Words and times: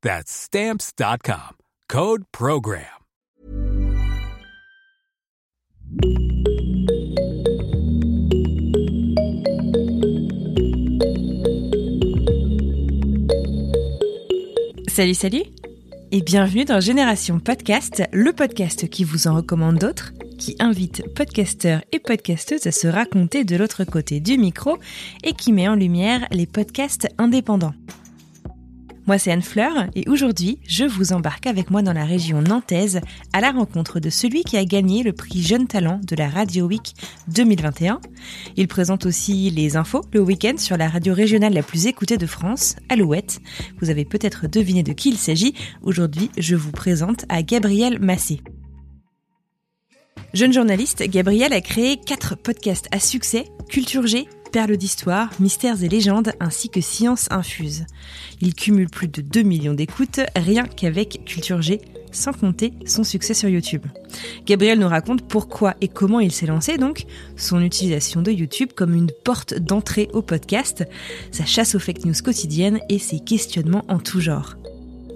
That's 0.00 0.30
Stamps.com. 0.30 1.56
Code 1.88 2.22
Program. 2.30 2.84
Salut, 14.88 15.14
salut 15.14 15.42
Et 16.12 16.22
bienvenue 16.22 16.64
dans 16.64 16.78
Génération 16.78 17.40
Podcast, 17.40 18.04
le 18.12 18.32
podcast 18.32 18.88
qui 18.88 19.02
vous 19.02 19.26
en 19.26 19.34
recommande 19.34 19.78
d'autres, 19.78 20.12
qui 20.38 20.54
invite 20.60 21.12
podcasteurs 21.14 21.82
et 21.90 21.98
podcasteuses 21.98 22.68
à 22.68 22.72
se 22.72 22.86
raconter 22.86 23.42
de 23.42 23.56
l'autre 23.56 23.82
côté 23.82 24.20
du 24.20 24.38
micro 24.38 24.78
et 25.24 25.32
qui 25.32 25.52
met 25.52 25.66
en 25.66 25.74
lumière 25.74 26.28
les 26.30 26.46
podcasts 26.46 27.08
indépendants. 27.18 27.74
Moi, 29.08 29.16
c'est 29.16 29.32
Anne 29.32 29.40
Fleur 29.40 29.72
et 29.94 30.06
aujourd'hui, 30.06 30.58
je 30.66 30.84
vous 30.84 31.14
embarque 31.14 31.46
avec 31.46 31.70
moi 31.70 31.80
dans 31.80 31.94
la 31.94 32.04
région 32.04 32.42
nantaise 32.42 33.00
à 33.32 33.40
la 33.40 33.52
rencontre 33.52 34.00
de 34.00 34.10
celui 34.10 34.44
qui 34.44 34.58
a 34.58 34.66
gagné 34.66 35.02
le 35.02 35.14
prix 35.14 35.42
Jeune 35.42 35.66
Talent 35.66 35.98
de 36.06 36.14
la 36.14 36.28
Radio 36.28 36.66
Week 36.66 36.92
2021. 37.28 38.02
Il 38.56 38.68
présente 38.68 39.06
aussi 39.06 39.48
les 39.48 39.78
infos 39.78 40.02
le 40.12 40.20
week-end 40.20 40.58
sur 40.58 40.76
la 40.76 40.90
radio 40.90 41.14
régionale 41.14 41.54
la 41.54 41.62
plus 41.62 41.86
écoutée 41.86 42.18
de 42.18 42.26
France, 42.26 42.76
Alouette. 42.90 43.40
Vous 43.80 43.88
avez 43.88 44.04
peut-être 44.04 44.46
deviné 44.46 44.82
de 44.82 44.92
qui 44.92 45.08
il 45.08 45.16
s'agit. 45.16 45.54
Aujourd'hui, 45.80 46.30
je 46.36 46.54
vous 46.54 46.70
présente 46.70 47.24
à 47.30 47.42
Gabriel 47.42 48.00
Massé. 48.00 48.42
Jeune 50.34 50.52
journaliste, 50.52 51.02
Gabriel 51.08 51.54
a 51.54 51.62
créé 51.62 51.96
quatre 51.96 52.36
podcasts 52.36 52.88
à 52.92 53.00
succès, 53.00 53.46
Culture 53.70 54.06
G, 54.06 54.28
perles 54.50 54.76
d'histoire, 54.76 55.30
mystères 55.40 55.82
et 55.82 55.88
légendes, 55.88 56.32
ainsi 56.40 56.68
que 56.68 56.80
science 56.80 57.28
infuse. 57.30 57.86
Il 58.40 58.54
cumule 58.54 58.90
plus 58.90 59.08
de 59.08 59.22
2 59.22 59.42
millions 59.42 59.74
d'écoutes 59.74 60.20
rien 60.36 60.64
qu'avec 60.64 61.24
Culture 61.24 61.62
G, 61.62 61.80
sans 62.12 62.32
compter 62.32 62.72
son 62.86 63.04
succès 63.04 63.34
sur 63.34 63.48
YouTube. 63.48 63.86
Gabriel 64.46 64.78
nous 64.78 64.88
raconte 64.88 65.26
pourquoi 65.26 65.74
et 65.80 65.88
comment 65.88 66.20
il 66.20 66.32
s'est 66.32 66.46
lancé 66.46 66.78
donc, 66.78 67.04
son 67.36 67.62
utilisation 67.62 68.22
de 68.22 68.30
YouTube 68.30 68.70
comme 68.74 68.94
une 68.94 69.10
porte 69.24 69.54
d'entrée 69.54 70.08
au 70.12 70.22
podcast, 70.22 70.84
sa 71.30 71.44
chasse 71.44 71.74
aux 71.74 71.78
fake 71.78 72.04
news 72.04 72.14
quotidiennes 72.22 72.80
et 72.88 72.98
ses 72.98 73.20
questionnements 73.20 73.84
en 73.88 73.98
tout 73.98 74.20
genre. 74.20 74.57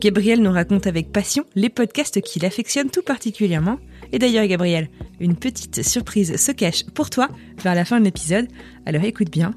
Gabriel 0.02 0.42
nous 0.42 0.50
raconte 0.50 0.88
avec 0.88 1.12
passion 1.12 1.44
les 1.54 1.68
podcasts 1.68 2.20
qu'il 2.20 2.44
affectionne 2.44 2.90
tout 2.90 3.02
particulièrement. 3.02 3.78
Et 4.10 4.18
d'ailleurs, 4.18 4.48
Gabriel, 4.48 4.88
une 5.20 5.36
petite 5.36 5.84
surprise 5.84 6.36
se 6.36 6.50
cache 6.50 6.84
pour 6.86 7.08
toi 7.08 7.28
vers 7.62 7.76
la 7.76 7.84
fin 7.84 8.00
de 8.00 8.04
l'épisode, 8.04 8.48
alors 8.84 9.04
écoute 9.04 9.30
bien. 9.30 9.54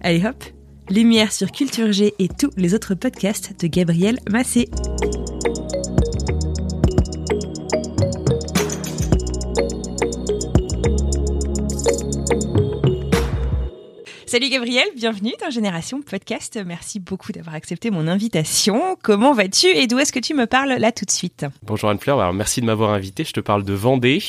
Allez 0.00 0.24
hop, 0.24 0.42
lumière 0.88 1.30
sur 1.30 1.52
Culture 1.52 1.92
G 1.92 2.14
et 2.18 2.28
tous 2.28 2.50
les 2.56 2.72
autres 2.72 2.94
podcasts 2.94 3.60
de 3.60 3.66
Gabriel 3.66 4.18
Massé. 4.30 4.70
Salut 14.30 14.48
Gabriel, 14.48 14.86
bienvenue 14.94 15.32
dans 15.40 15.50
Génération 15.50 16.02
Podcast. 16.02 16.56
Merci 16.64 17.00
beaucoup 17.00 17.32
d'avoir 17.32 17.56
accepté 17.56 17.90
mon 17.90 18.06
invitation. 18.06 18.96
Comment 19.02 19.32
vas-tu 19.32 19.66
et 19.66 19.88
d'où 19.88 19.98
est-ce 19.98 20.12
que 20.12 20.20
tu 20.20 20.34
me 20.34 20.46
parles 20.46 20.74
là 20.74 20.92
tout 20.92 21.04
de 21.04 21.10
suite? 21.10 21.46
Bonjour 21.64 21.90
Anne-Fleur, 21.90 22.32
merci 22.32 22.60
de 22.60 22.66
m'avoir 22.66 22.90
invité. 22.90 23.24
Je 23.24 23.32
te 23.32 23.40
parle 23.40 23.64
de 23.64 23.72
Vendée, 23.72 24.22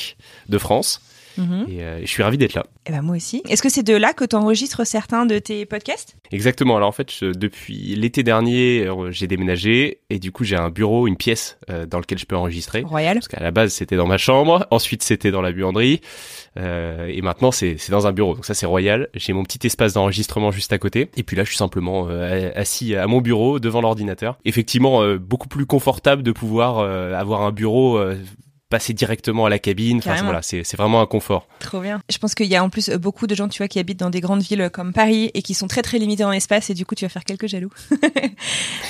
de 0.49 0.57
France. 0.57 1.03
Mhm. 1.37 1.65
Et 1.69 1.83
euh, 1.83 2.01
je 2.01 2.05
suis 2.07 2.23
ravi 2.23 2.37
d'être 2.37 2.53
là. 2.53 2.65
Eh 2.87 2.91
ben 2.91 3.01
moi 3.01 3.15
aussi. 3.15 3.41
Est-ce 3.47 3.61
que 3.61 3.69
c'est 3.69 3.83
de 3.83 3.95
là 3.95 4.13
que 4.13 4.25
tu 4.25 4.35
enregistres 4.35 4.85
certains 4.85 5.25
de 5.25 5.39
tes 5.39 5.65
podcasts? 5.65 6.15
Exactement. 6.31 6.77
Alors 6.77 6.89
en 6.89 6.91
fait, 6.91 7.11
je- 7.11 7.25
depuis 7.31 7.95
l'été 7.95 8.23
dernier, 8.23 8.85
euh, 8.87 9.11
j'ai 9.11 9.27
déménagé 9.27 9.99
et 10.09 10.19
du 10.19 10.31
coup 10.31 10.43
j'ai 10.43 10.55
un 10.55 10.69
bureau, 10.69 11.07
une 11.07 11.17
pièce 11.17 11.57
euh, 11.69 11.85
dans 11.85 11.99
lequel 11.99 12.17
je 12.17 12.25
peux 12.25 12.35
enregistrer. 12.35 12.81
Royal. 12.81 13.15
Parce 13.15 13.27
qu'à 13.27 13.41
la 13.41 13.51
base 13.51 13.71
c'était 13.73 13.95
dans 13.95 14.07
ma 14.07 14.17
chambre, 14.17 14.65
ensuite 14.71 15.03
c'était 15.03 15.31
dans 15.31 15.41
la 15.41 15.51
buanderie 15.51 16.01
euh, 16.57 17.07
et 17.07 17.21
maintenant 17.21 17.51
c'est 17.51 17.77
dans 17.89 18.07
un 18.07 18.11
bureau. 18.11 18.35
Donc 18.35 18.45
ça 18.45 18.53
c'est 18.53 18.65
royal. 18.65 19.07
J'ai 19.13 19.33
mon 19.33 19.43
petit 19.43 19.65
espace 19.65 19.93
d'enregistrement 19.93 20.51
juste 20.51 20.73
à 20.73 20.77
côté 20.77 21.09
et 21.15 21.23
puis 21.23 21.35
là 21.37 21.43
je 21.43 21.49
suis 21.49 21.57
simplement 21.57 22.07
assis 22.55 22.95
à 22.95 23.07
mon 23.07 23.21
bureau 23.21 23.59
devant 23.59 23.81
l'ordinateur. 23.81 24.37
Effectivement 24.45 25.15
beaucoup 25.15 25.47
plus 25.47 25.65
confortable 25.65 26.23
de 26.23 26.31
pouvoir 26.31 26.79
avoir 26.79 27.41
un 27.41 27.51
bureau. 27.51 27.99
Euh, 28.71 28.77
passer 28.77 28.93
directement 28.93 29.45
à 29.45 29.49
la 29.49 29.59
cabine, 29.59 29.97
enfin 29.97 30.11
Carrément. 30.11 30.27
voilà, 30.27 30.41
c'est 30.41 30.63
c'est 30.63 30.77
vraiment 30.77 31.01
un 31.01 31.05
confort. 31.05 31.47
Trop 31.59 31.81
bien. 31.81 32.01
Je 32.09 32.17
pense 32.17 32.33
qu'il 32.35 32.47
y 32.47 32.55
a 32.55 32.63
en 32.63 32.69
plus 32.69 32.89
euh, 32.89 32.97
beaucoup 32.97 33.27
de 33.27 33.35
gens, 33.35 33.47
tu 33.49 33.57
vois, 33.59 33.67
qui 33.67 33.79
habitent 33.79 33.99
dans 33.99 34.09
des 34.09 34.21
grandes 34.21 34.41
villes 34.41 34.69
comme 34.73 34.93
Paris 34.93 35.29
et 35.33 35.41
qui 35.41 35.53
sont 35.53 35.67
très 35.67 35.81
très 35.81 35.97
limités 35.99 36.23
en 36.23 36.31
espace 36.31 36.69
et 36.69 36.73
du 36.73 36.85
coup 36.85 36.95
tu 36.95 37.05
vas 37.05 37.09
faire 37.09 37.25
quelques 37.25 37.47
jaloux. 37.47 37.71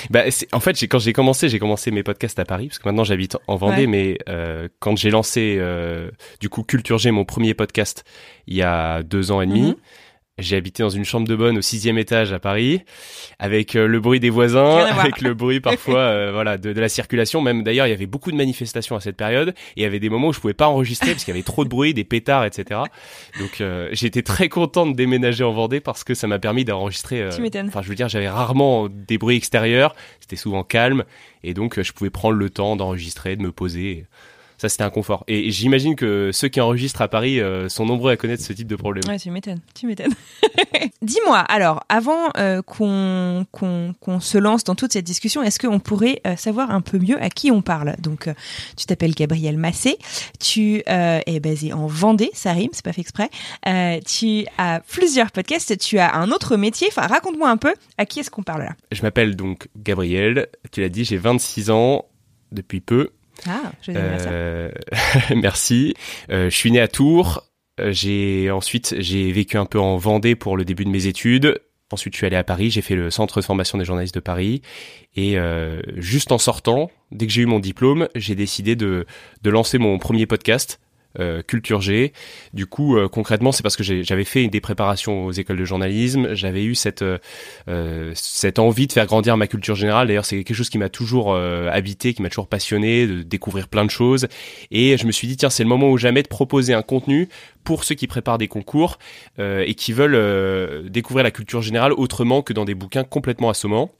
Bah, 0.10 0.30
c'est- 0.32 0.54
en 0.54 0.60
fait, 0.60 0.78
j'ai- 0.78 0.88
quand 0.88 1.00
j'ai 1.00 1.14
commencé, 1.14 1.48
j'ai 1.50 1.60
commencé 1.60 1.92
mes 1.92 2.04
podcasts 2.04 2.40
à 2.40 2.46
Paris, 2.46 2.68
parce 2.68 2.80
que 2.80 2.88
maintenant 2.88 3.04
j'habite 3.04 3.38
en 3.48 3.56
Vendée, 3.56 3.82
Ouais. 3.82 3.88
mais 3.88 4.18
euh, 4.30 4.68
quand 4.80 4.98
j'ai 4.98 5.10
lancé 5.10 5.58
euh, 5.60 6.10
du 6.40 6.50
coup 6.50 6.64
Culture 6.64 6.98
G, 6.98 7.12
mon 7.12 7.26
premier 7.26 7.54
podcast, 7.54 8.04
il 8.48 8.56
y 8.56 8.62
a 8.64 9.04
deux 9.04 9.32
ans 9.32 9.42
et 9.42 9.46
demi, 9.48 9.62
Mhm. 9.70 9.76
J'ai 10.42 10.56
habité 10.56 10.84
dans 10.84 10.90
une 10.90 11.06
chambre 11.06 11.28
de 11.28 11.36
bonne 11.36 11.58
au 11.58 11.62
sixième 11.62 11.98
étage 11.98 12.34
à 12.34 12.40
Paris, 12.40 12.82
avec 13.40 13.76
euh, 13.76 13.88
le 13.88 14.00
bruit 14.00 14.20
des 14.20 14.30
voisins, 14.30 14.78
avec 14.86 15.22
le 15.22 15.34
bruit 15.34 15.60
parfois 15.60 16.00
euh, 16.00 16.32
voilà 16.34 16.58
de, 16.58 16.74
de 16.74 16.80
la 16.82 16.90
circulation. 16.90 17.42
Même 17.42 17.64
d'ailleurs, 17.64 17.88
il 17.88 17.92
y 17.92 17.94
avait 17.94 18.06
beaucoup 18.06 18.32
de 18.32 18.36
manifestations 18.36 18.96
à 18.96 19.00
cette 19.00 19.18
période, 19.18 19.50
et 19.50 19.54
il 19.78 19.84
y 19.84 19.86
avait 19.86 20.00
des 20.00 20.10
moments 20.10 20.30
où 20.30 20.34
je 20.34 20.40
pouvais 20.40 20.54
pas 20.54 20.68
enregistrer 20.68 21.12
parce 21.12 21.24
qu'il 21.24 21.34
y 21.34 21.38
avait 21.38 21.44
trop 21.44 21.64
de 21.64 21.70
bruit, 21.70 21.94
des 21.94 22.04
pétards, 22.04 22.46
etc. 22.46 22.82
Donc 23.40 23.62
euh, 23.62 23.90
j'étais 23.92 24.22
très 24.24 24.50
content 24.50 24.86
de 24.86 24.94
déménager 24.96 25.44
en 25.44 25.52
Vendée 25.52 25.80
parce 25.80 26.04
que 26.04 26.14
ça 26.14 26.28
m'a 26.28 26.40
permis 26.40 26.66
d'enregistrer. 26.66 27.28
Enfin, 27.68 27.82
je 27.82 27.90
veux 27.90 27.96
dire, 27.96 28.10
j'avais 28.10 28.30
rarement 28.30 28.88
des 28.90 29.18
bruits 29.18 29.38
extérieurs, 29.38 29.96
c'était 30.20 30.36
souvent 30.36 30.64
calme, 30.64 31.04
et 31.44 31.54
donc 31.54 31.82
je 31.82 31.92
pouvais 31.94 32.10
prendre 32.10 32.36
le 32.36 32.50
temps 32.50 32.76
d'enregistrer, 32.76 33.36
de 33.36 33.42
me 33.42 33.52
poser. 33.52 34.06
Ça, 34.62 34.70
c'était 34.70 34.84
un 34.84 34.92
confort. 34.92 35.24
Et 35.28 35.50
j'imagine 35.50 35.96
que 35.96 36.30
ceux 36.32 36.48
qui 36.48 36.62
enregistrent 36.62 37.02
à 37.02 37.08
Paris 37.08 37.40
euh, 37.40 37.68
sont 37.68 37.84
nombreux 37.84 38.12
à 38.12 38.16
connaître 38.16 38.44
ce 38.44 38.54
type 38.54 38.68
de 38.68 38.76
problème. 38.76 39.04
Ouais, 39.08 39.18
tu 39.18 39.32
m'étonnes, 39.32 39.60
tu 39.74 39.88
m'étonnes. 39.88 40.14
Dis-moi, 41.02 41.40
alors, 41.40 41.84
avant 41.90 42.30
euh, 42.38 42.62
qu'on 42.62 43.48
qu'on 43.52 44.20
se 44.20 44.38
lance 44.38 44.64
dans 44.64 44.76
toute 44.76 44.94
cette 44.94 45.04
discussion, 45.04 45.42
est-ce 45.42 45.58
qu'on 45.58 45.80
pourrait 45.80 46.22
euh, 46.28 46.36
savoir 46.36 46.70
un 46.70 46.82
peu 46.82 47.00
mieux 47.00 47.20
à 47.20 47.32
qui 47.32 47.50
on 47.50 47.64
parle? 47.64 47.96
Donc, 47.98 48.28
euh, 48.28 48.36
tu 48.78 48.86
t'appelles 48.86 49.16
Gabriel 49.16 49.58
Massé, 49.58 49.98
tu 50.40 50.84
es 50.86 51.40
basé 51.40 51.74
en 51.74 51.88
Vendée, 51.88 52.30
ça 52.36 52.52
rime, 52.54 52.70
c'est 52.72 52.86
pas 52.86 52.94
fait 52.94 53.02
exprès. 53.02 53.32
Tu 54.06 54.46
as 54.60 54.82
plusieurs 54.82 55.32
podcasts, 55.32 55.76
tu 55.80 55.98
as 55.98 56.14
un 56.14 56.30
autre 56.30 56.56
métier. 56.56 56.88
Enfin, 56.92 57.08
raconte-moi 57.08 57.50
un 57.50 57.58
peu 57.58 57.74
à 57.98 58.06
qui 58.06 58.20
est-ce 58.20 58.30
qu'on 58.30 58.44
parle 58.44 58.62
là? 58.62 58.76
Je 58.92 59.02
m'appelle 59.02 59.36
donc 59.36 59.70
Gabriel, 59.76 60.50
tu 60.72 60.82
l'as 60.82 60.90
dit, 60.90 61.04
j'ai 61.04 61.18
26 61.18 61.72
ans 61.72 62.06
depuis 62.52 62.80
peu. 62.80 63.10
Ah. 63.48 63.72
Euh, 63.90 64.70
merci. 65.36 65.94
Euh, 66.30 66.50
je 66.50 66.56
suis 66.56 66.72
né 66.72 66.80
à 66.80 66.88
Tours. 66.88 67.44
Euh, 67.80 67.92
J'ai 67.92 68.52
ensuite 68.52 68.96
j'ai 69.00 69.32
vécu 69.32 69.58
un 69.58 69.66
peu 69.66 69.80
en 69.80 69.98
Vendée 69.98 70.36
pour 70.36 70.58
le 70.58 70.66
début 70.66 70.86
de 70.86 70.90
mes 70.90 71.08
études. 71.08 71.62
Ensuite, 71.92 72.14
je 72.14 72.18
suis 72.18 72.28
allé 72.28 72.38
à 72.38 72.44
Paris. 72.44 72.70
J'ai 72.72 72.82
fait 72.82 72.96
le 72.96 73.10
centre 73.10 73.42
de 73.42 73.46
formation 73.46 73.78
des 73.78 73.84
journalistes 73.84 74.16
de 74.16 74.22
Paris. 74.22 74.62
Et 75.18 75.36
juste 75.98 76.32
en 76.32 76.38
sortant, 76.38 76.90
dès 77.12 77.28
que 77.28 77.34
j'ai 77.34 77.42
eu 77.42 77.46
mon 77.46 77.60
diplôme, 77.60 78.08
j'ai 78.16 78.34
décidé 78.34 78.78
de 78.78 79.06
de 79.42 79.50
lancer 79.50 79.78
mon 79.78 80.00
premier 80.00 80.26
podcast 80.26 80.80
euh, 81.20 81.42
Culture 81.42 81.82
G. 81.82 82.14
Du 82.54 82.66
coup, 82.66 82.98
euh, 82.98 83.08
concrètement, 83.08 83.52
c'est 83.52 83.64
parce 83.64 83.76
que 83.76 83.84
j'avais 83.84 84.24
fait 84.24 84.48
des 84.48 84.62
préparations 84.62 85.26
aux 85.26 85.32
écoles 85.32 85.58
de 85.58 85.66
journalisme. 85.66 86.34
J'avais 86.34 86.64
eu 86.64 86.76
cette 86.76 87.04
euh, 87.04 88.12
cette 88.16 88.60
envie 88.60 88.88
de 88.88 88.94
faire 88.94 89.06
grandir 89.06 89.38
ma 89.38 89.48
culture 89.48 89.76
générale. 89.76 90.08
D'ailleurs, 90.08 90.26
c'est 90.26 90.44
quelque 90.44 90.56
chose 90.56 90.70
qui 90.70 90.78
m'a 90.78 90.90
toujours 90.90 91.36
habité, 91.36 92.14
qui 92.14 92.22
m'a 92.22 92.30
toujours 92.30 92.48
passionné, 92.48 93.08
de 93.08 93.22
découvrir 93.22 93.68
plein 93.68 93.86
de 93.86 93.90
choses. 93.90 94.28
Et 94.72 94.98
je 94.98 95.06
me 95.06 95.12
suis 95.12 95.28
dit, 95.28 95.38
tiens, 95.38 95.50
c'est 95.50 95.64
le 95.64 95.70
moment 95.70 95.90
ou 95.90 95.98
jamais 95.98 96.24
de 96.24 96.28
proposer 96.28 96.74
un 96.74 96.82
contenu 96.82 97.28
pour 97.64 97.84
ceux 97.84 97.96
qui 97.96 98.08
préparent 98.08 98.38
des 98.38 98.48
concours 98.48 98.98
et 99.40 99.76
qui 99.76 99.94
veulent 99.94 100.90
découvrir 100.90 101.24
la 101.24 101.32
culture 101.32 101.62
générale 101.62 101.94
autrement 101.94 102.42
que 102.42 102.54
dans 102.54 102.66
des 102.66 102.76
bouquins 102.76 103.04
complètement 103.04 103.50
assommants. 103.50 103.92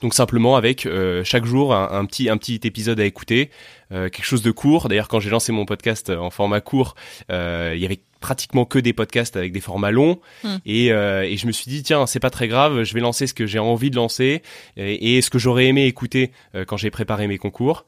Donc 0.00 0.14
simplement 0.14 0.56
avec 0.56 0.86
euh, 0.86 1.22
chaque 1.24 1.44
jour 1.44 1.74
un, 1.74 2.04
petit 2.04 2.28
un 2.28 2.36
petit 2.36 2.60
épisode 2.64 2.98
à 2.98 3.04
écouter, 3.04 3.50
euh, 3.92 4.08
quelque 4.08 4.24
chose 4.24 4.42
de 4.42 4.50
court. 4.50 4.88
D'ailleurs, 4.88 5.08
quand 5.08 5.20
j'ai 5.20 5.30
lancé 5.30 5.52
mon 5.52 5.64
podcast 5.64 6.10
en 6.10 6.30
format 6.30 6.60
court, 6.60 6.94
euh, 7.30 7.72
il 7.74 7.80
y 7.80 7.84
avait 7.84 8.00
pratiquement 8.20 8.64
que 8.64 8.78
des 8.78 8.92
podcasts 8.92 9.36
avec 9.36 9.52
des 9.52 9.60
formats 9.60 9.90
longs 9.90 10.20
hmm. 10.44 10.56
et, 10.66 10.88
et 10.88 11.36
je 11.38 11.46
me 11.46 11.52
suis 11.52 11.70
dit 11.70 11.82
tiens 11.82 12.04
c'est 12.06 12.20
pas 12.20 12.28
très 12.28 12.48
grave 12.48 12.82
je 12.82 12.92
vais 12.92 13.00
lancer 13.00 13.26
ce 13.26 13.32
que 13.32 13.46
j'ai 13.46 13.58
envie 13.58 13.88
de 13.88 13.96
lancer 13.96 14.42
et, 14.76 15.16
et 15.16 15.22
ce 15.22 15.30
que 15.30 15.38
j'aurais 15.38 15.68
aimé 15.68 15.86
écouter 15.86 16.30
quand 16.66 16.76
j'ai 16.76 16.90
préparé 16.90 17.28
mes 17.28 17.38
concours 17.38 17.86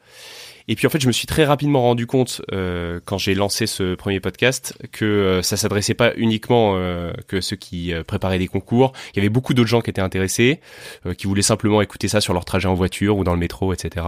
et 0.68 0.76
puis 0.76 0.86
en 0.86 0.90
fait, 0.90 1.00
je 1.00 1.06
me 1.06 1.12
suis 1.12 1.26
très 1.26 1.44
rapidement 1.44 1.82
rendu 1.82 2.06
compte 2.06 2.42
euh, 2.52 3.00
quand 3.04 3.18
j'ai 3.18 3.34
lancé 3.34 3.66
ce 3.66 3.94
premier 3.94 4.20
podcast 4.20 4.76
que 4.92 5.04
euh, 5.04 5.42
ça 5.42 5.56
s'adressait 5.56 5.94
pas 5.94 6.12
uniquement 6.16 6.74
euh, 6.76 7.12
que 7.28 7.40
ceux 7.40 7.56
qui 7.56 7.92
euh, 7.92 8.04
préparaient 8.04 8.38
des 8.38 8.48
concours. 8.48 8.92
Il 9.12 9.16
y 9.16 9.20
avait 9.20 9.28
beaucoup 9.28 9.54
d'autres 9.54 9.68
gens 9.68 9.80
qui 9.80 9.90
étaient 9.90 10.00
intéressés, 10.00 10.60
euh, 11.06 11.14
qui 11.14 11.26
voulaient 11.26 11.42
simplement 11.42 11.82
écouter 11.82 12.08
ça 12.08 12.20
sur 12.20 12.34
leur 12.34 12.44
trajet 12.44 12.68
en 12.68 12.74
voiture 12.74 13.16
ou 13.16 13.24
dans 13.24 13.34
le 13.34 13.40
métro, 13.40 13.72
etc. 13.72 14.06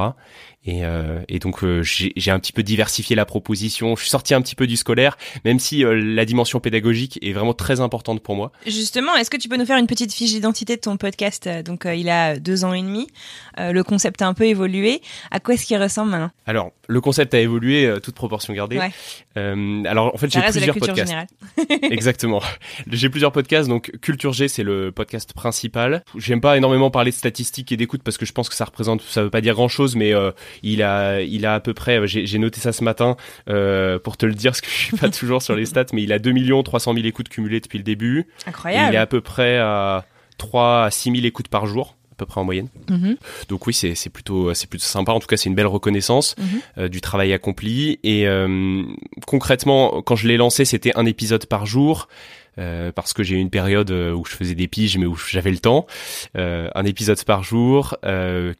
Et, 0.67 0.83
et 1.29 1.39
donc 1.39 1.65
j'ai 1.83 2.31
un 2.31 2.39
petit 2.39 2.53
peu 2.53 2.63
diversifié 2.63 3.15
la 3.15 3.25
proposition. 3.27 3.97
Je 3.97 4.03
suis 4.03 4.11
sorti 4.11 4.35
un 4.35 4.41
petit 4.41 4.55
peu 4.55 4.67
du 4.67 4.77
scolaire, 4.77 5.17
même 5.45 5.59
si 5.59 5.85
la 5.85 6.25
dimension 6.25 6.61
pédagogique 6.61 7.19
est 7.23 7.33
vraiment 7.33 7.55
très 7.55 7.81
importante 7.81 8.23
pour 8.23 8.35
moi. 8.35 8.53
Justement, 8.67 9.15
est-ce 9.17 9.31
que 9.31 9.37
tu 9.37 9.49
peux 9.49 9.57
nous 9.57 9.67
faire 9.67 9.79
une 9.79 9.87
petite 9.87 10.13
fiche 10.13 10.33
d'identité 10.33 10.77
de 10.77 10.81
ton 10.81 10.97
podcast? 10.97 11.49
Donc 11.65 11.87
il 11.87 12.09
a 12.09 12.39
deux 12.39 12.65
ans 12.65 12.73
et 12.73 12.83
demi. 12.83 13.09
le 13.59 13.83
concept 13.83 14.23
a 14.23 14.27
un 14.27 14.35
peu 14.35 14.45
évolué. 14.45 15.03
À 15.31 15.41
quoi 15.41 15.55
est-ce 15.55 15.67
qu'il 15.67 15.81
ressemble 15.81 16.11
maintenant? 16.11 16.31
Alors, 16.47 16.73
le 16.89 17.01
concept 17.01 17.35
a 17.35 17.41
évolué, 17.41 17.87
euh, 17.87 18.01
toute 18.01 18.15
proportion 18.15 18.53
gardée. 18.53 18.79
Euh, 19.37 19.83
alors, 19.85 20.15
en 20.15 20.19
fait, 20.19 20.31
j'ai 20.31 20.41
plusieurs 20.41 20.77
podcasts. 20.77 21.15
Exactement. 21.83 22.43
J'ai 22.91 23.09
plusieurs 23.09 23.33
podcasts. 23.33 23.69
Donc, 23.69 23.91
Culture 24.01 24.33
G, 24.33 24.49
c'est 24.49 24.63
le 24.63 24.93
podcast 24.93 25.33
principal. 25.33 26.05
J'aime 26.17 26.41
pas 26.41 26.57
énormément 26.57 26.91
parler 26.91 27.11
de 27.11 27.17
statistiques 27.17 27.73
et 27.73 27.77
d'écoute 27.77 28.03
parce 28.03 28.19
que 28.19 28.27
je 28.27 28.33
pense 28.33 28.49
que 28.49 28.55
ça 28.55 28.65
représente, 28.65 29.03
ça 29.03 29.23
veut 29.23 29.31
pas 29.31 29.41
dire 29.41 29.55
grand 29.55 29.69
chose, 29.69 29.97
mais 29.97 30.15
euh, 30.15 30.31
il 30.63 30.83
a, 30.83 31.21
il 31.21 31.47
a 31.47 31.55
à 31.55 31.61
peu 31.61 31.75
près. 31.75 32.07
J'ai 32.07 32.39
noté 32.39 32.61
ça 32.61 32.73
ce 32.73 32.85
matin 32.85 33.17
euh, 33.49 33.99
pour 33.99 34.17
te 34.17 34.27
le 34.27 34.35
dire, 34.35 34.51
parce 34.53 34.61
que 34.61 34.71
je 34.71 34.75
suis 34.75 34.97
pas 34.97 35.09
toujours 35.09 35.43
sur 35.43 35.55
les 35.55 35.67
stats, 35.67 35.87
mais 35.93 36.03
il 36.03 36.13
a 36.13 36.19
2 36.19 36.33
300 36.63 36.95
000 36.95 37.07
écoutes 37.07 37.29
cumulées 37.29 37.61
depuis 37.61 37.79
le 37.79 37.85
début. 37.85 38.27
Incroyable. 38.47 38.93
il 38.93 38.97
est 38.97 38.99
à 38.99 39.07
peu 39.07 39.21
près 39.21 39.59
à 39.59 40.05
3 40.39 40.85
à 40.85 40.91
6 40.91 41.13
000 41.13 41.27
écoutes 41.27 41.49
par 41.49 41.67
jour 41.67 41.97
à 42.13 42.17
peu 42.17 42.27
près 42.27 42.41
en 42.41 42.45
moyenne. 42.45 42.69
Mhm. 42.89 43.17
Donc 43.49 43.67
oui, 43.67 43.75
c'est 43.75 44.11
plutôt 44.11 44.55
c'est 44.55 44.69
plutôt 44.69 44.85
sympa. 44.85 45.13
En 45.13 45.19
tout 45.19 45.27
cas, 45.27 45.37
c'est 45.37 45.49
une 45.49 45.57
belle 45.57 45.67
reconnaissance 45.67 46.37
mhm. 46.39 46.47
euh, 46.79 46.89
du 46.89 47.01
travail 47.01 47.33
accompli. 47.33 47.99
Et 48.05 48.29
euh, 48.29 48.85
concrètement, 49.27 50.01
quand 50.03 50.15
je 50.15 50.29
l'ai 50.29 50.37
lancé, 50.37 50.65
c'était 50.65 50.97
un 50.97 51.07
épisode 51.07 51.47
par 51.47 51.67
jour. 51.67 52.09
Euh, 52.59 52.93
parce 52.93 53.13
que 53.13 53.23
j'ai 53.23 53.37
eu 53.37 53.39
une 53.39 53.51
période 53.51 53.91
où 53.91 54.25
je 54.25 54.35
faisais 54.35 54.55
des 54.55 54.69
piges 54.69 54.97
mais 54.99 55.07
où 55.07 55.17
j'avais 55.17 55.51
le 55.51 55.59
temps, 55.59 55.87
un 56.35 56.85
épisode 56.85 57.23
par 57.25 57.43
jour 57.43 57.97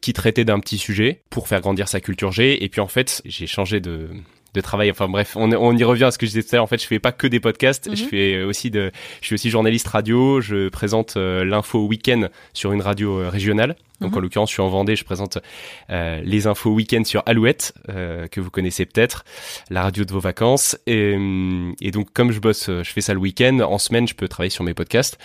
qui 0.01 0.13
traitait 0.13 0.45
d'un 0.45 0.59
petit 0.59 0.77
sujet 0.77 1.21
pour 1.29 1.47
faire 1.47 1.61
grandir 1.61 1.87
sa 1.87 1.99
culture 1.99 2.31
G. 2.31 2.63
Et 2.63 2.69
puis 2.69 2.81
en 2.81 2.87
fait, 2.87 3.21
j'ai 3.25 3.47
changé 3.47 3.79
de, 3.79 4.09
de 4.55 4.61
travail. 4.61 4.89
Enfin 4.91 5.07
bref, 5.07 5.35
on, 5.35 5.51
on, 5.51 5.75
y 5.75 5.83
revient 5.83 6.05
à 6.05 6.11
ce 6.11 6.17
que 6.17 6.25
je 6.25 6.31
disais 6.31 6.43
tout 6.43 6.49
à 6.53 6.55
l'heure. 6.57 6.63
En 6.63 6.67
fait, 6.67 6.81
je 6.81 6.87
fais 6.87 6.99
pas 6.99 7.11
que 7.11 7.27
des 7.27 7.39
podcasts. 7.39 7.89
Je 7.93 8.03
mhm. 8.03 8.09
fais 8.09 8.43
aussi 8.43 8.71
de, 8.71 8.91
je 9.21 9.27
suis 9.27 9.35
aussi 9.35 9.49
journaliste 9.49 9.87
radio. 9.87 10.41
Je 10.41 10.69
présente 10.69 11.17
euh, 11.17 11.45
l'info 11.45 11.85
week-end 11.85 12.29
sur 12.53 12.71
une 12.71 12.81
radio 12.81 13.19
euh, 13.19 13.29
régionale. 13.29 13.75
Donc 14.01 14.11
mhm. 14.11 14.17
en 14.17 14.21
l'occurrence, 14.21 14.49
je 14.49 14.53
suis 14.55 14.61
en 14.61 14.67
Vendée. 14.67 14.95
Je 14.95 15.05
présente 15.05 15.37
euh, 15.89 16.21
les 16.23 16.47
infos 16.47 16.71
week-end 16.71 17.03
sur 17.05 17.23
Alouette 17.25 17.73
que 17.87 18.39
vous 18.41 18.49
connaissez 18.49 18.85
peut-être, 18.85 19.23
la 19.69 19.83
radio 19.83 20.03
de 20.03 20.11
vos 20.11 20.19
vacances. 20.19 20.77
Et, 20.85 21.15
et, 21.79 21.91
donc 21.91 22.11
comme 22.11 22.31
je 22.31 22.39
bosse, 22.39 22.67
je 22.67 22.89
fais 22.91 23.01
ça 23.01 23.13
le 23.13 23.19
week-end. 23.19 23.59
En 23.59 23.77
semaine, 23.77 24.07
je 24.07 24.15
peux 24.15 24.27
travailler 24.27 24.49
sur 24.49 24.63
mes 24.63 24.73
podcasts 24.73 25.17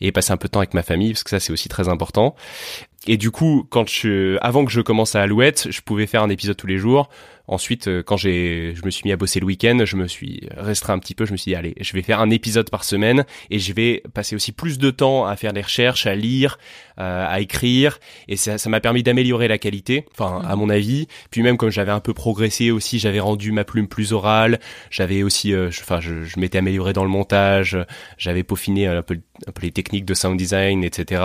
et 0.00 0.12
passer 0.12 0.32
un 0.32 0.36
peu 0.36 0.48
de 0.48 0.52
temps 0.52 0.60
avec 0.60 0.74
ma 0.74 0.82
famille 0.82 1.12
parce 1.12 1.24
que 1.24 1.30
ça 1.30 1.40
c'est 1.40 1.52
aussi 1.52 1.68
très 1.70 1.88
important. 1.88 2.34
Et 3.06 3.16
du 3.16 3.30
coup, 3.30 3.66
quand 3.70 3.88
je, 3.88 4.36
avant 4.42 4.64
que 4.64 4.70
je 4.70 4.80
commence 4.82 5.14
à 5.14 5.22
Alouette, 5.22 5.68
je 5.70 5.80
pouvais 5.80 6.06
faire 6.06 6.22
un 6.22 6.28
épisode 6.28 6.56
tous 6.56 6.66
les 6.66 6.76
jours. 6.76 7.08
Ensuite, 7.48 7.88
euh, 7.88 8.02
quand 8.02 8.18
j'ai, 8.18 8.74
je 8.74 8.84
me 8.84 8.90
suis 8.90 9.02
mis 9.06 9.12
à 9.12 9.16
bosser 9.16 9.40
le 9.40 9.46
week-end, 9.46 9.78
je 9.84 9.96
me 9.96 10.06
suis 10.06 10.46
restreint 10.56 10.92
un 10.92 10.98
petit 10.98 11.14
peu. 11.14 11.24
Je 11.24 11.32
me 11.32 11.38
suis 11.38 11.50
dit, 11.50 11.56
allez, 11.56 11.74
je 11.80 11.92
vais 11.94 12.02
faire 12.02 12.20
un 12.20 12.28
épisode 12.28 12.68
par 12.68 12.84
semaine 12.84 13.24
et 13.50 13.58
je 13.58 13.72
vais 13.72 14.02
passer 14.12 14.36
aussi 14.36 14.52
plus 14.52 14.78
de 14.78 14.90
temps 14.90 15.26
à 15.26 15.34
faire 15.36 15.54
des 15.54 15.62
recherches, 15.62 16.06
à 16.06 16.14
lire, 16.14 16.58
euh, 17.00 17.26
à 17.26 17.40
écrire. 17.40 17.98
Et 18.28 18.36
ça, 18.36 18.58
ça 18.58 18.68
m'a 18.68 18.80
permis 18.80 19.02
d'améliorer 19.02 19.48
la 19.48 19.56
qualité, 19.56 20.04
enfin, 20.12 20.42
à 20.46 20.56
mon 20.56 20.68
avis. 20.68 21.08
Puis 21.30 21.42
même 21.42 21.56
comme 21.56 21.70
j'avais 21.70 21.92
un 21.92 22.00
peu 22.00 22.12
progressé 22.12 22.70
aussi, 22.70 22.98
j'avais 22.98 23.20
rendu 23.20 23.50
ma 23.50 23.64
plume 23.64 23.88
plus 23.88 24.12
orale. 24.12 24.60
J'avais 24.90 25.22
aussi, 25.22 25.54
euh, 25.54 25.68
enfin, 25.68 26.00
je, 26.00 26.24
je 26.24 26.38
m'étais 26.38 26.58
amélioré 26.58 26.92
dans 26.92 27.04
le 27.04 27.10
montage. 27.10 27.78
J'avais 28.18 28.42
peaufiné 28.42 28.86
un 28.86 29.02
peu, 29.02 29.18
un 29.46 29.52
peu 29.52 29.62
les 29.62 29.70
techniques 29.70 30.04
de 30.04 30.14
sound 30.14 30.38
design, 30.38 30.84
etc. 30.84 31.22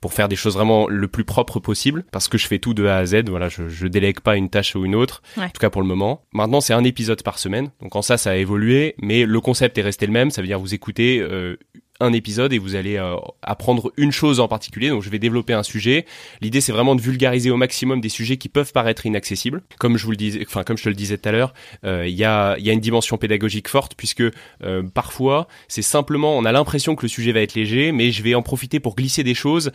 pour 0.00 0.12
faire 0.12 0.28
des 0.28 0.36
choses 0.36 0.54
vraiment 0.54 0.88
le 0.88 1.08
plus 1.08 1.24
propre 1.24 1.60
possible. 1.60 2.04
Parce 2.12 2.28
que 2.28 2.38
je 2.38 2.46
fais 2.46 2.58
tout 2.58 2.74
de 2.74 2.86
A 2.86 2.96
à 2.96 3.06
Z. 3.06 3.28
Voilà, 3.28 3.48
je, 3.48 3.68
je 3.68 3.86
délègue 3.86 4.20
pas 4.20 4.36
une 4.36 4.48
tâche 4.50 4.74
ou 4.76 4.84
une 4.84 4.94
autre 4.94 5.22
en 5.36 5.48
tout 5.48 5.60
cas 5.60 5.70
pour 5.70 5.82
le 5.82 5.88
moment. 5.88 6.22
Maintenant, 6.32 6.60
c'est 6.60 6.74
un 6.74 6.84
épisode 6.84 7.22
par 7.22 7.38
semaine, 7.38 7.70
donc 7.80 7.96
en 7.96 8.02
ça, 8.02 8.16
ça 8.16 8.30
a 8.30 8.36
évolué, 8.36 8.94
mais 8.98 9.24
le 9.24 9.40
concept 9.40 9.78
est 9.78 9.82
resté 9.82 10.06
le 10.06 10.12
même. 10.12 10.30
Ça 10.30 10.40
veut 10.42 10.46
dire 10.46 10.58
vous 10.58 10.74
écoutez 10.74 11.20
euh, 11.20 11.56
un 12.00 12.12
épisode 12.12 12.52
et 12.52 12.58
vous 12.58 12.74
allez 12.74 12.96
euh, 12.96 13.16
apprendre 13.42 13.92
une 13.96 14.10
chose 14.10 14.40
en 14.40 14.48
particulier. 14.48 14.88
Donc 14.88 15.02
je 15.02 15.10
vais 15.10 15.18
développer 15.18 15.52
un 15.52 15.62
sujet. 15.62 16.06
L'idée 16.40 16.60
c'est 16.60 16.72
vraiment 16.72 16.94
de 16.94 17.00
vulgariser 17.00 17.50
au 17.50 17.56
maximum 17.56 18.00
des 18.00 18.08
sujets 18.08 18.38
qui 18.38 18.48
peuvent 18.48 18.72
paraître 18.72 19.06
inaccessibles. 19.06 19.62
Comme 19.78 19.96
je 19.98 20.04
vous 20.04 20.10
le 20.10 20.16
disais, 20.16 20.44
enfin 20.46 20.64
comme 20.64 20.78
je 20.78 20.84
te 20.84 20.88
le 20.88 20.94
disais 20.94 21.18
tout 21.18 21.28
à 21.28 21.32
l'heure, 21.32 21.52
euh, 21.84 22.06
il 22.06 22.14
y 22.14 22.24
a 22.24 22.56
y 22.58 22.70
a 22.70 22.72
une 22.72 22.80
dimension 22.80 23.18
pédagogique 23.18 23.68
forte 23.68 23.94
puisque 23.94 24.22
euh, 24.22 24.82
parfois 24.94 25.46
c'est 25.68 25.82
simplement 25.82 26.36
on 26.36 26.44
a 26.44 26.52
l'impression 26.52 26.96
que 26.96 27.02
le 27.02 27.08
sujet 27.08 27.32
va 27.32 27.40
être 27.40 27.54
léger, 27.54 27.92
mais 27.92 28.10
je 28.10 28.22
vais 28.22 28.34
en 28.34 28.42
profiter 28.42 28.80
pour 28.80 28.96
glisser 28.96 29.22
des 29.22 29.34
choses 29.34 29.70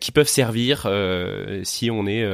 qui 0.00 0.12
peuvent 0.12 0.28
servir 0.28 0.88
si 1.62 1.90
on 1.90 2.06
est 2.06 2.24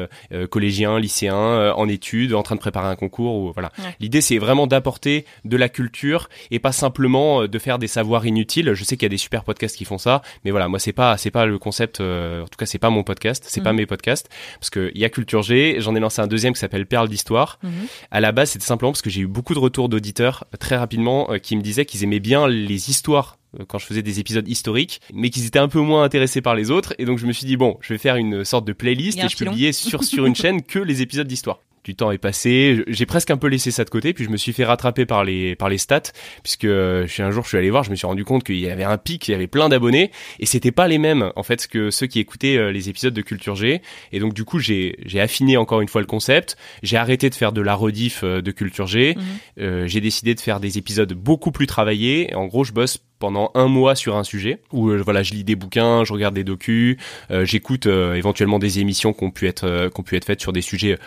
collégien, 0.51 0.99
lycéen, 0.99 1.73
en 1.73 1.89
études, 1.89 2.35
en 2.35 2.43
train 2.43 2.55
de 2.55 2.61
préparer 2.61 2.89
un 2.89 2.97
concours 2.97 3.35
ou 3.35 3.53
voilà. 3.53 3.73
L'idée 4.01 4.21
c'est 4.21 4.39
vraiment 4.39 4.67
d'apporter 4.67 5.25
de 5.45 5.57
la 5.57 5.69
culture 5.69 6.29
et 6.51 6.59
pas 6.59 6.73
simplement 6.73 7.47
de 7.47 7.59
faire 7.59 7.79
des 7.79 7.89
savoirs 7.89 8.27
inutiles. 8.27 8.75
Je 8.75 8.85
sais 8.85 8.97
qu'il 8.97 9.05
y 9.05 9.07
a 9.07 9.11
des 9.11 9.19
super 9.33 9.45
podcasts 9.45 9.77
qui 9.77 9.87
font 9.87 9.97
ça, 9.97 10.21
mais 10.45 10.51
voilà, 10.51 10.69
moi 10.69 10.79
c'est 10.79 10.93
pas 10.93 11.17
c'est 11.17 11.31
pas 11.31 11.47
le 11.47 11.59
concept. 11.59 12.01
Euh, 12.01 12.43
en 12.43 12.49
tout 12.49 12.59
cas, 12.59 12.67
c'est 12.67 12.79
pas 12.79 12.91
mon 12.91 13.03
podcast, 13.03 13.45
c'est 13.47 13.63
pas 13.63 13.73
mm. 13.73 13.77
mes 13.77 13.87
podcasts, 13.87 14.29
parce 14.61 14.69
que 14.69 14.91
il 14.95 15.01
y 15.01 15.07
a 15.07 15.09
Culture 15.09 15.43
G. 15.43 15.77
J'en 15.79 15.95
ai 15.95 16.01
lancé 16.01 16.21
un 16.21 16.27
deuxième 16.27 16.53
qui 16.53 16.61
s'appelle 16.61 16.85
Perle 16.85 17.09
d'histoire. 17.09 17.59
Mm-hmm. 17.65 17.71
À 18.11 18.21
la 18.21 18.33
base, 18.33 18.51
c'était 18.51 18.67
simplement 18.67 18.93
parce 18.93 19.01
que 19.01 19.09
j'ai 19.09 19.23
eu 19.23 19.27
beaucoup 19.27 19.55
de 19.55 19.59
retours 19.59 19.89
d'auditeurs 19.89 20.45
euh, 20.53 20.59
très 20.59 20.77
rapidement 20.77 21.31
euh, 21.31 21.39
qui 21.39 21.57
me 21.57 21.63
disaient 21.63 21.87
qu'ils 21.87 22.05
aimaient 22.05 22.21
bien 22.21 22.47
les 22.47 22.91
histoires 22.91 23.39
quand 23.69 23.79
je 23.79 23.85
faisais 23.85 24.03
des 24.03 24.19
épisodes 24.19 24.49
historiques, 24.49 25.01
mais 25.13 25.29
qu'ils 25.29 25.47
étaient 25.47 25.59
un 25.59 25.69
peu 25.69 25.81
moins 25.81 26.05
intéressés 26.05 26.41
par 26.43 26.55
les 26.55 26.71
autres. 26.71 26.95
Et 26.99 27.07
donc 27.07 27.19
je 27.19 27.27
me 27.27 27.33
suis 27.33 27.47
dit 27.47 27.57
bon, 27.57 27.79
je 27.81 27.95
vais 27.95 27.99
faire 27.99 28.17
une 28.17 28.45
sorte 28.45 28.67
de 28.67 28.75
playlist 28.75 29.19
et 29.19 29.29
je 29.29 29.37
publiais 29.37 29.73
sur 29.73 30.05
sur 30.05 30.27
une 30.27 30.35
chaîne 30.43 30.63
que 30.63 30.79
les 30.79 31.01
épisodes 31.01 31.27
d'histoire 31.27 31.61
du 31.85 31.95
temps 31.95 32.11
est 32.13 32.19
passé. 32.19 32.85
J'ai 32.87 33.07
presque 33.07 33.31
un 33.31 33.37
peu 33.37 33.49
laissé 33.49 33.71
ça 33.71 33.85
de 33.85 33.91
côté, 33.91 34.13
puis 34.13 34.25
je 34.25 34.31
me 34.31 34.37
suis 34.37 34.53
fait 34.53 34.65
rattraper 34.65 35.07
par 35.07 35.25
les 35.25 35.57
par 35.57 35.69
les 35.69 35.79
stats, 35.79 36.13
puisque 36.43 36.65
euh, 36.65 37.07
je 37.07 37.13
suis 37.13 37.23
un 37.23 37.31
jour 37.31 37.43
je 37.45 37.49
suis 37.49 37.59
allé 37.59 37.71
voir, 37.71 37.83
je 37.83 37.91
me 37.91 37.97
suis 37.97 38.07
rendu 38.07 38.25
compte 38.25 38.45
qu'il 38.45 38.59
y 38.59 38.71
avait 38.71 38.85
un 38.85 38.99
pic, 38.99 39.27
il 39.29 39.33
y 39.33 39.35
avait 39.35 39.49
plein 39.49 39.69
d'abonnés, 39.69 40.13
et 40.39 40.47
c'était 40.47 40.71
pas 40.71 40.87
les 40.87 40.99
mêmes 40.99 41.33
en 41.35 41.43
fait 41.43 41.67
que 41.67 41.91
ceux 41.91 42.07
qui 42.07 42.21
écoutaient 42.21 42.57
euh, 42.57 42.71
les 42.71 42.89
épisodes 42.89 43.15
de 43.15 43.23
Culture 43.23 43.57
G. 43.57 43.83
Et 44.13 44.21
donc 44.21 44.35
du 44.35 44.45
coup 44.45 44.59
j'ai 44.59 44.97
j'ai 45.05 45.21
affiné 45.21 45.57
encore 45.57 45.81
une 45.81 45.89
fois 45.89 46.01
le 46.01 46.07
concept. 46.07 46.57
J'ai 46.83 46.97
arrêté 46.97 47.31
de 47.31 47.35
faire 47.35 47.53
de 47.53 47.61
la 47.61 47.75
rediff 47.75 48.23
euh, 48.23 48.43
de 48.43 48.51
Culture 48.51 48.87
G. 48.87 49.17
Mhm. 49.17 49.87
j'ai 49.87 50.01
décidé 50.01 50.35
de 50.35 50.41
faire 50.41 50.61
des 50.61 50.79
épisodes 50.79 51.13
beaucoup 51.13 51.51
plus 51.51 51.67
travaillés. 51.67 52.35
En 52.35 52.47
gros 52.47 52.65
je 52.65 52.73
bosse 52.73 52.99
pendant 53.23 53.53
un 53.55 53.69
mois 53.69 53.95
sur 53.95 54.17
un 54.17 54.25
sujet 54.25 54.59
où 54.73 54.89
euh, 54.89 55.01
voilà 55.01 55.23
je 55.23 55.33
lis 55.33 55.45
des 55.45 55.55
bouquins 55.55 56.03
je 56.03 56.13
regarde 56.13 56.35
des 56.35 56.43
docus 56.43 56.97
euh, 57.31 57.45
j'écoute 57.45 57.87
euh, 57.87 58.15
éventuellement 58.15 58.59
des 58.59 58.81
émissions 58.81 59.13
qui 59.13 59.23
ont 59.23 59.31
pu 59.31 59.47
être 59.47 59.93
faites 60.27 60.41
sur 60.41 60.53
des 60.53 60.61
sujets 60.61 60.99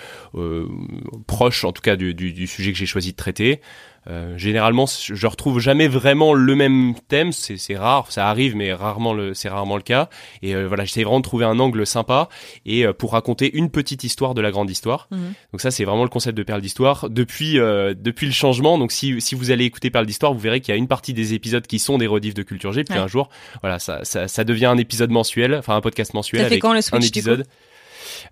proches 1.28 1.66
en 1.66 1.74
tout 1.74 1.82
cas 1.82 1.98
du 1.98 2.48
sujet 2.48 2.72
que 2.72 2.78
j'ai 2.78 2.86
choisi 2.86 3.12
de 3.12 3.18
traiter 3.18 3.60
euh, 4.08 4.38
généralement, 4.38 4.86
je 4.86 5.28
retrouve 5.28 5.60
jamais 5.60 5.88
vraiment 5.88 6.34
le 6.34 6.56
même 6.56 6.94
thème. 7.08 7.32
C'est 7.32 7.78
rare, 7.78 8.12
ça 8.12 8.28
arrive, 8.28 8.56
mais 8.56 8.74
rarement 8.74 9.16
c'est 9.34 9.50
rarement 9.50 9.78
le 9.78 9.82
cas. 9.82 10.10
Et 10.42 10.56
euh, 10.56 10.68
voilà, 10.68 10.86
j'essaie 10.86 11.04
vraiment 11.04 11.20
de 11.20 11.24
trouver 11.24 11.46
un 11.46 11.60
angle 11.60 11.86
sympa 11.88 12.30
et 12.66 12.86
euh, 12.86 12.94
pour 12.94 13.14
raconter 13.14 13.56
une 13.56 13.70
petite 13.70 14.04
histoire 14.04 14.34
de 14.34 14.42
la 14.42 14.52
grande 14.52 14.70
histoire. 14.70 15.08
Mhm. 15.12 15.34
Donc 15.54 15.62
ça, 15.62 15.72
c'est 15.72 15.86
vraiment 15.86 16.04
le 16.04 16.10
concept 16.10 16.38
de 16.38 16.44
Perle 16.44 16.62
d'histoire. 16.62 17.10
Depuis 17.10 17.56
depuis 17.56 18.28
le 18.28 18.34
changement, 18.34 18.78
donc 18.78 18.92
si 18.92 19.20
si 19.22 19.36
vous 19.36 19.52
allez 19.52 19.66
écouter 19.66 19.90
Perle 19.90 20.06
d'histoire, 20.06 20.34
vous 20.34 20.40
verrez 20.40 20.62
qu'il 20.62 20.74
y 20.74 20.76
a 20.76 20.78
une 20.78 20.88
partie 20.88 21.14
des 21.14 21.34
épisodes 21.34 21.66
qui 21.66 21.80
sont 21.80 21.98
des 21.98 22.08
rediffs 22.08 22.34
de 22.34 22.44
Culture 22.44 22.74
G. 22.74 22.84
Puis 22.84 22.98
un 22.98 23.08
jour, 23.08 23.30
voilà, 23.62 23.80
ça, 23.80 24.04
ça, 24.04 24.28
ça 24.28 24.44
devient 24.44 24.66
un 24.66 24.78
épisode 24.78 25.10
mensuel, 25.10 25.56
enfin 25.56 25.76
un 25.76 25.82
podcast 25.82 26.14
mensuel 26.14 26.42
ça 26.42 26.48
fait 26.48 26.54
avec 26.54 26.62
quand 26.62 26.74
le 26.74 26.82
switch, 26.82 27.04
un 27.04 27.08
épisode. 27.08 27.46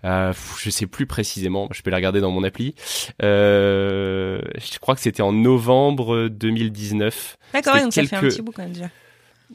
Euh, 0.04 0.32
je 0.58 0.70
sais 0.70 0.86
plus 0.86 1.06
précisément, 1.06 1.68
je 1.72 1.82
peux 1.82 1.90
la 1.90 1.96
regarder 1.96 2.20
dans 2.20 2.30
mon 2.30 2.44
appli. 2.44 2.74
Euh, 3.22 4.40
je 4.56 4.78
crois 4.78 4.94
que 4.94 5.00
c'était 5.00 5.22
en 5.22 5.32
novembre 5.32 6.28
2019. 6.28 7.36
D'accord, 7.52 7.76
donc 7.78 7.92
ça 7.92 8.04
fait 8.04 8.16
un 8.16 8.20
petit 8.20 8.42
bout 8.42 8.52
quand 8.52 8.62
même 8.62 8.72
déjà. 8.72 8.90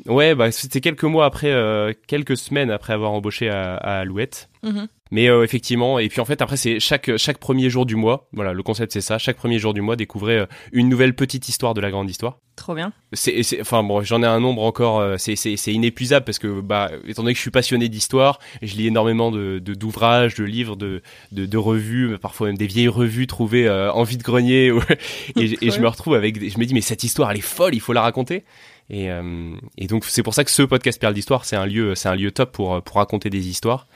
Ouais, 0.06 0.36
bah 0.36 0.52
c'était 0.52 0.82
quelques 0.82 1.04
mois 1.04 1.26
après, 1.26 1.52
euh, 1.52 1.94
quelques 2.08 2.38
semaines 2.38 2.72
après 2.72 2.94
avoir 2.94 3.12
embauché 3.12 3.50
à, 3.50 3.76
à 3.76 4.00
Alouette. 4.00 4.50
Mhm. 4.64 4.88
Mais 5.12 5.28
euh, 5.28 5.44
effectivement, 5.44 5.98
et 5.98 6.08
puis 6.08 6.22
en 6.22 6.26
fait 6.26 6.42
après 6.42 6.56
c'est 6.58 6.80
chaque 6.80 7.18
chaque 7.18 7.40
premier 7.40 7.70
jour 7.70 7.86
du 7.86 7.96
mois. 7.96 8.28
Voilà, 8.32 8.54
le 8.54 8.62
concept 8.62 8.94
c'est 8.94 9.02
ça. 9.02 9.18
Chaque 9.18 9.38
premier 9.38 9.58
jour 9.58 9.74
du 9.74 9.82
mois, 9.82 9.96
découvrir 9.96 10.44
euh, 10.44 10.46
une 10.72 10.88
nouvelle 10.88 11.16
petite 11.16 11.50
histoire 11.50 11.74
de 11.74 11.82
la 11.82 11.90
grande 11.90 12.10
histoire. 12.10 12.38
Trop 12.56 12.76
bien. 12.76 12.94
C'est, 13.14 13.42
enfin 13.62 13.82
bon, 13.82 14.04
j'en 14.04 14.22
ai 14.22 14.28
un 14.28 14.40
nombre 14.40 14.62
encore. 14.62 15.00
euh, 15.00 15.16
c'est, 15.18 15.36
c'est, 15.36 15.74
inépuisable 15.74 16.26
parce 16.26 16.38
que 16.38 16.62
bah 16.62 16.92
étant 17.08 17.24
donné 17.24 17.34
que 17.34 17.38
je 17.38 17.42
suis 17.42 17.50
passionné 17.52 17.90
d'histoire, 17.90 18.38
je 18.62 18.76
lis 18.76 18.86
énormément 18.88 19.32
de, 19.32 19.58
d'ouvrages, 19.60 20.36
de 20.36 20.44
livres, 20.44 20.76
de, 20.76 21.02
de 21.32 21.48
de 21.48 21.58
revues, 21.58 22.18
parfois 22.20 22.48
même 22.48 22.58
des 22.58 22.68
vieilles 22.68 22.88
revues 22.88 23.26
trouvées 23.26 23.68
en 23.70 24.04
vide 24.04 24.22
grenier. 24.22 24.72
et, 25.36 25.66
et 25.66 25.72
je 25.72 25.80
me 25.80 25.88
retrouve 25.88 26.14
avec, 26.14 26.36
je 26.38 26.60
me 26.60 26.66
dis 26.66 26.74
mais 26.76 26.82
cette 26.82 27.04
histoire 27.04 27.32
elle 27.32 27.38
est 27.38 27.42
folle, 27.42 27.74
il 27.74 27.82
faut 27.82 27.94
la 27.94 28.02
raconter. 28.02 28.44
Et, 28.90 29.12
euh, 29.12 29.54
et 29.78 29.88
donc 29.88 30.04
c'est 30.06 30.24
pour 30.24 30.34
ça 30.34 30.44
que 30.44 30.50
ce 30.52 30.64
podcast 30.64 31.00
Perle 31.00 31.14
d'histoire, 31.14 31.46
c'est 31.46 31.56
un 31.56 31.66
lieu, 31.68 31.94
c'est 31.96 32.10
un 32.10 32.16
lieu 32.16 32.32
top 32.32 32.52
pour 32.52 32.82
pour 32.82 32.96
raconter 32.96 33.30
des 33.30 33.48
histoires 33.48 33.88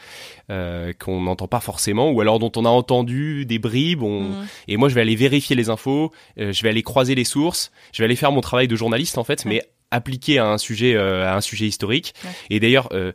euh, 0.52 0.94
qu'on 0.94 1.22
n'entend 1.22 1.48
pas 1.48 1.60
forcément, 1.62 2.12
ou 2.12 2.22
alors 2.22 2.38
dont 2.38 2.52
on 2.56 2.66
a 2.66 2.70
entendu 2.70 3.46
des 3.46 3.60
bribes. 3.60 4.04
On... 4.04 4.22
Mhm. 4.22 4.48
Et 4.68 4.78
moi, 4.78 4.90
je 4.90 4.96
vais 4.96 5.02
aller 5.02 5.16
vérifier 5.16 5.56
les 5.56 5.70
infos, 5.70 6.12
euh, 6.40 6.52
je 6.52 6.62
vais 6.64 6.70
aller 6.70 6.84
croiser 6.84 7.16
les 7.16 7.24
sources, 7.24 7.72
je 7.92 8.02
vais 8.02 8.06
aller 8.06 8.16
faire 8.16 8.32
mon 8.32 8.42
travail 8.42 8.68
de 8.68 8.76
journaliste 8.76 9.18
en 9.18 9.24
fait, 9.24 9.44
Ouais. 9.46 9.50
mais 9.50 9.62
appliqué 9.94 10.40
à 10.40 10.48
un 10.48 10.58
sujet 10.58 10.96
euh, 10.96 11.26
à 11.28 11.36
un 11.36 11.42
sujet 11.42 11.68
historique. 11.68 12.14
Ouais. 12.24 12.32
Et 12.50 12.60
d'ailleurs, 12.60 12.90
euh, 12.94 13.12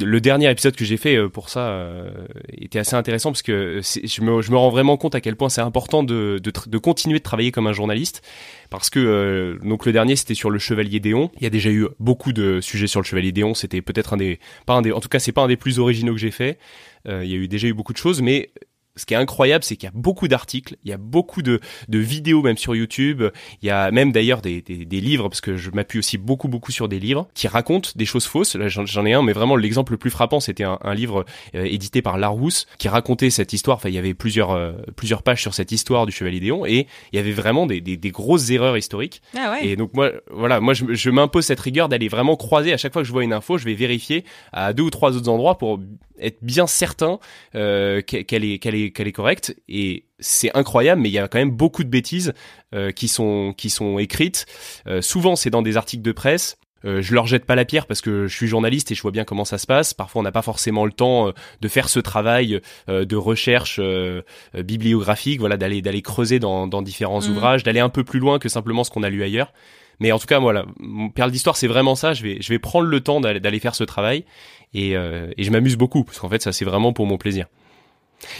le 0.00 0.20
dernier 0.20 0.50
épisode 0.50 0.76
que 0.76 0.84
j'ai 0.84 0.98
fait 0.98 1.16
euh, 1.16 1.28
pour 1.28 1.48
ça 1.48 1.68
euh, 1.68 2.10
était 2.52 2.78
assez 2.78 2.94
intéressant 2.94 3.30
parce 3.32 3.42
que 3.42 3.80
je 3.82 4.20
me, 4.20 4.42
je 4.42 4.50
me 4.50 4.56
rends 4.56 4.70
vraiment 4.70 4.96
compte 4.96 5.14
à 5.14 5.20
quel 5.20 5.34
point 5.34 5.48
c'est 5.48 5.62
important 5.62 6.02
de, 6.02 6.38
de, 6.42 6.52
de 6.66 6.78
continuer 6.78 7.18
de 7.18 7.22
travailler 7.22 7.52
comme 7.52 7.66
un 7.66 7.72
journaliste 7.72 8.22
parce 8.70 8.90
que 8.90 9.58
donc 9.62 9.86
le 9.86 9.92
dernier 9.92 10.16
c'était 10.16 10.34
sur 10.34 10.50
le 10.50 10.58
chevalier 10.58 11.00
Déon. 11.00 11.30
Il 11.38 11.44
y 11.44 11.46
a 11.46 11.50
déjà 11.50 11.70
eu 11.70 11.86
beaucoup 11.98 12.32
de 12.32 12.60
sujets 12.60 12.86
sur 12.86 13.00
le 13.00 13.06
chevalier 13.06 13.32
Déon. 13.32 13.54
C'était 13.54 13.82
peut-être 13.82 14.12
un 14.12 14.16
des 14.18 14.38
pas 14.66 14.74
un 14.74 14.82
des 14.82 14.92
en 14.92 15.00
tout 15.00 15.08
cas 15.08 15.18
c'est 15.18 15.32
pas 15.32 15.42
un 15.42 15.48
des 15.48 15.56
plus 15.56 15.78
originaux 15.78 16.12
que 16.12 16.20
j'ai 16.20 16.30
fait. 16.30 16.58
Il 17.06 17.26
y 17.26 17.34
a 17.34 17.36
eu 17.36 17.48
déjà 17.48 17.68
eu 17.68 17.74
beaucoup 17.74 17.92
de 17.92 17.98
choses, 17.98 18.22
mais 18.22 18.50
ce 18.96 19.06
qui 19.06 19.14
est 19.14 19.16
incroyable, 19.16 19.64
c'est 19.64 19.76
qu'il 19.76 19.86
y 19.88 19.92
a 19.92 19.94
beaucoup 19.94 20.28
d'articles, 20.28 20.76
il 20.84 20.90
y 20.90 20.92
a 20.92 20.98
beaucoup 20.98 21.42
de, 21.42 21.60
de 21.88 21.98
vidéos 21.98 22.42
même 22.42 22.56
sur 22.56 22.76
YouTube, 22.76 23.24
il 23.62 23.66
y 23.66 23.70
a 23.70 23.90
même 23.90 24.12
d'ailleurs 24.12 24.40
des, 24.40 24.62
des, 24.62 24.84
des 24.84 25.00
livres, 25.00 25.28
parce 25.28 25.40
que 25.40 25.56
je 25.56 25.70
m'appuie 25.70 25.98
aussi 25.98 26.16
beaucoup 26.16 26.48
beaucoup 26.48 26.70
sur 26.70 26.88
des 26.88 27.00
livres 27.00 27.28
qui 27.34 27.48
racontent 27.48 27.90
des 27.96 28.04
choses 28.04 28.26
fausses. 28.26 28.54
Là 28.54 28.68
j'en 28.68 29.06
ai 29.06 29.12
un, 29.12 29.22
mais 29.22 29.32
vraiment 29.32 29.56
l'exemple 29.56 29.92
le 29.92 29.98
plus 29.98 30.10
frappant, 30.10 30.40
c'était 30.40 30.64
un, 30.64 30.78
un 30.82 30.94
livre 30.94 31.24
euh, 31.54 31.64
édité 31.64 32.02
par 32.02 32.18
Larousse 32.18 32.66
qui 32.78 32.88
racontait 32.88 33.30
cette 33.30 33.52
histoire. 33.52 33.78
Enfin, 33.78 33.88
il 33.88 33.94
y 33.94 33.98
avait 33.98 34.14
plusieurs 34.14 34.52
euh, 34.52 34.72
plusieurs 34.96 35.22
pages 35.22 35.42
sur 35.42 35.54
cette 35.54 35.72
histoire 35.72 36.06
du 36.06 36.12
chevalier 36.12 36.40
Déon, 36.40 36.64
et 36.64 36.86
il 37.12 37.16
y 37.16 37.18
avait 37.18 37.32
vraiment 37.32 37.66
des, 37.66 37.80
des, 37.80 37.96
des 37.96 38.10
grosses 38.10 38.50
erreurs 38.50 38.76
historiques. 38.76 39.22
Ah 39.36 39.52
ouais. 39.52 39.66
Et 39.66 39.76
donc 39.76 39.92
moi, 39.94 40.12
voilà, 40.30 40.60
moi 40.60 40.74
je, 40.74 40.94
je 40.94 41.10
m'impose 41.10 41.46
cette 41.46 41.60
rigueur 41.60 41.88
d'aller 41.88 42.08
vraiment 42.08 42.36
croiser 42.36 42.72
à 42.72 42.76
chaque 42.76 42.92
fois 42.92 43.02
que 43.02 43.08
je 43.08 43.12
vois 43.12 43.24
une 43.24 43.32
info, 43.32 43.58
je 43.58 43.64
vais 43.64 43.74
vérifier 43.74 44.24
à 44.52 44.72
deux 44.72 44.84
ou 44.84 44.90
trois 44.90 45.16
autres 45.16 45.28
endroits 45.28 45.58
pour 45.58 45.80
être 46.20 46.38
bien 46.42 46.68
certain 46.68 47.18
euh, 47.56 48.00
qu'elle 48.00 48.44
est 48.44 48.58
qu'elle 48.60 48.76
est 48.76 48.83
qu'elle 48.92 49.08
est 49.08 49.12
correcte. 49.12 49.54
Et 49.68 50.06
c'est 50.18 50.54
incroyable, 50.56 51.00
mais 51.00 51.08
il 51.08 51.12
y 51.12 51.18
a 51.18 51.28
quand 51.28 51.38
même 51.38 51.50
beaucoup 51.50 51.84
de 51.84 51.88
bêtises 51.88 52.32
euh, 52.74 52.90
qui 52.92 53.08
sont 53.08 53.54
qui 53.56 53.70
sont 53.70 53.98
écrites. 53.98 54.46
Euh, 54.86 55.02
souvent, 55.02 55.36
c'est 55.36 55.50
dans 55.50 55.62
des 55.62 55.76
articles 55.76 56.02
de 56.02 56.12
presse. 56.12 56.56
Euh, 56.84 57.00
je 57.00 57.14
leur 57.14 57.26
jette 57.26 57.46
pas 57.46 57.54
la 57.54 57.64
pierre 57.64 57.86
parce 57.86 58.02
que 58.02 58.26
je 58.26 58.36
suis 58.36 58.46
journaliste 58.46 58.92
et 58.92 58.94
je 58.94 59.00
vois 59.00 59.10
bien 59.10 59.24
comment 59.24 59.46
ça 59.46 59.56
se 59.56 59.66
passe. 59.66 59.94
Parfois, 59.94 60.20
on 60.20 60.22
n'a 60.22 60.32
pas 60.32 60.42
forcément 60.42 60.84
le 60.84 60.92
temps 60.92 61.28
euh, 61.28 61.32
de 61.62 61.68
faire 61.68 61.88
ce 61.88 61.98
travail 61.98 62.60
euh, 62.90 63.06
de 63.06 63.16
recherche 63.16 63.80
bibliographique, 64.54 65.40
voilà, 65.40 65.56
d'aller 65.56 65.82
d'aller 65.82 66.02
creuser 66.02 66.38
dans, 66.38 66.66
dans 66.66 66.82
différents 66.82 67.20
Mhm. 67.22 67.30
ouvrages, 67.30 67.62
d'aller 67.62 67.80
un 67.80 67.88
peu 67.88 68.04
plus 68.04 68.18
loin 68.20 68.38
que 68.38 68.48
simplement 68.48 68.84
ce 68.84 68.90
qu'on 68.90 69.02
a 69.02 69.08
lu 69.10 69.22
ailleurs. 69.22 69.52
Mais 70.00 70.12
en 70.12 70.18
tout 70.18 70.26
cas, 70.26 70.40
voilà, 70.40 70.66
mon 70.78 71.08
perle 71.08 71.30
d'histoire, 71.30 71.56
c'est 71.56 71.68
vraiment 71.68 71.94
ça. 71.94 72.12
Je 72.14 72.22
vais 72.22 72.38
je 72.40 72.48
vais 72.52 72.58
prendre 72.58 72.86
le 72.88 73.00
temps 73.00 73.20
d'aller 73.20 73.40
d'aller 73.40 73.60
faire 73.60 73.74
ce 73.76 73.84
travail 73.84 74.24
et, 74.74 74.90
et 74.92 75.42
je 75.44 75.50
m'amuse 75.52 75.76
beaucoup 75.76 76.02
parce 76.04 76.18
qu'en 76.18 76.28
fait, 76.28 76.42
ça 76.42 76.52
c'est 76.52 76.64
vraiment 76.64 76.92
pour 76.92 77.06
mon 77.06 77.16
plaisir. 77.16 77.46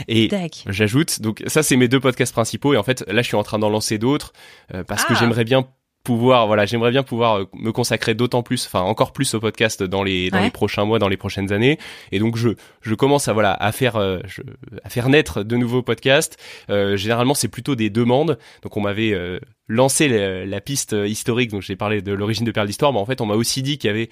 Et. 0.09 0.29
J'ajoute, 0.69 1.21
donc 1.21 1.43
ça 1.47 1.63
c'est 1.63 1.77
mes 1.77 1.89
deux 1.89 2.01
podcasts 2.01 2.33
principaux 2.33 2.75
et 2.75 2.77
en 2.77 2.83
fait 2.83 3.05
là 3.09 3.23
je 3.23 3.27
suis 3.29 3.37
en 3.37 3.43
train 3.43 3.59
d'en 3.59 3.71
lancer 3.71 3.99
d'autres 3.99 4.33
euh, 4.75 4.85
parce 4.85 5.05
que 5.05 5.13
Ah. 5.15 5.17
j'aimerais 5.21 5.45
bien 5.45 5.67
pouvoir 6.05 6.47
voilà 6.47 6.67
j'aimerais 6.67 6.91
bien 6.91 7.03
pouvoir 7.03 7.39
euh, 7.39 7.45
me 7.55 7.73
consacrer 7.73 8.15
d'autant 8.15 8.43
plus 8.43 8.67
enfin 8.67 8.81
encore 8.83 9.13
plus 9.15 9.33
au 9.33 9.41
podcast 9.41 9.83
dans 9.83 10.03
les 10.03 10.29
dans 10.31 10.37
Ouais. 10.39 10.45
les 10.45 10.51
prochains 10.51 10.85
mois 10.85 10.99
dans 10.99 11.09
les 11.09 11.17
prochaines 11.17 11.51
années 11.51 11.79
et 12.13 12.19
donc 12.19 12.37
je 12.37 12.51
je 12.83 12.95
commence 12.95 13.27
à 13.29 13.33
voilà 13.33 13.55
à 13.55 13.73
faire 13.73 13.97
euh, 13.97 14.19
je- 14.27 14.43
à 14.85 14.91
faire 14.91 15.09
naître 15.09 15.43
de 15.43 15.57
nouveaux 15.57 15.81
podcasts 15.83 16.37
Euh, 16.69 16.97
généralement 16.99 17.33
c'est 17.35 17.49
plutôt 17.49 17.75
des 17.75 17.89
demandes 17.89 18.39
donc 18.63 18.77
on 18.77 18.83
m'avait 18.83 19.15
euh, 19.15 19.39
lancé 19.69 20.09
la, 20.09 20.45
la 20.45 20.61
piste 20.61 20.95
historique 21.07 21.51
donc 21.51 21.63
j'ai 21.63 21.77
parlé 21.77 22.03
de 22.03 22.13
l'origine 22.13 22.45
de 22.45 22.51
Perle 22.51 22.67
d'Histoire 22.67 22.93
mais 22.93 22.99
en 22.99 23.07
fait 23.07 23.21
on 23.21 23.27
m'a 23.27 23.35
aussi 23.35 23.63
dit 23.63 23.79
qu'il 23.79 23.89
y 23.89 23.91
avait 23.91 24.11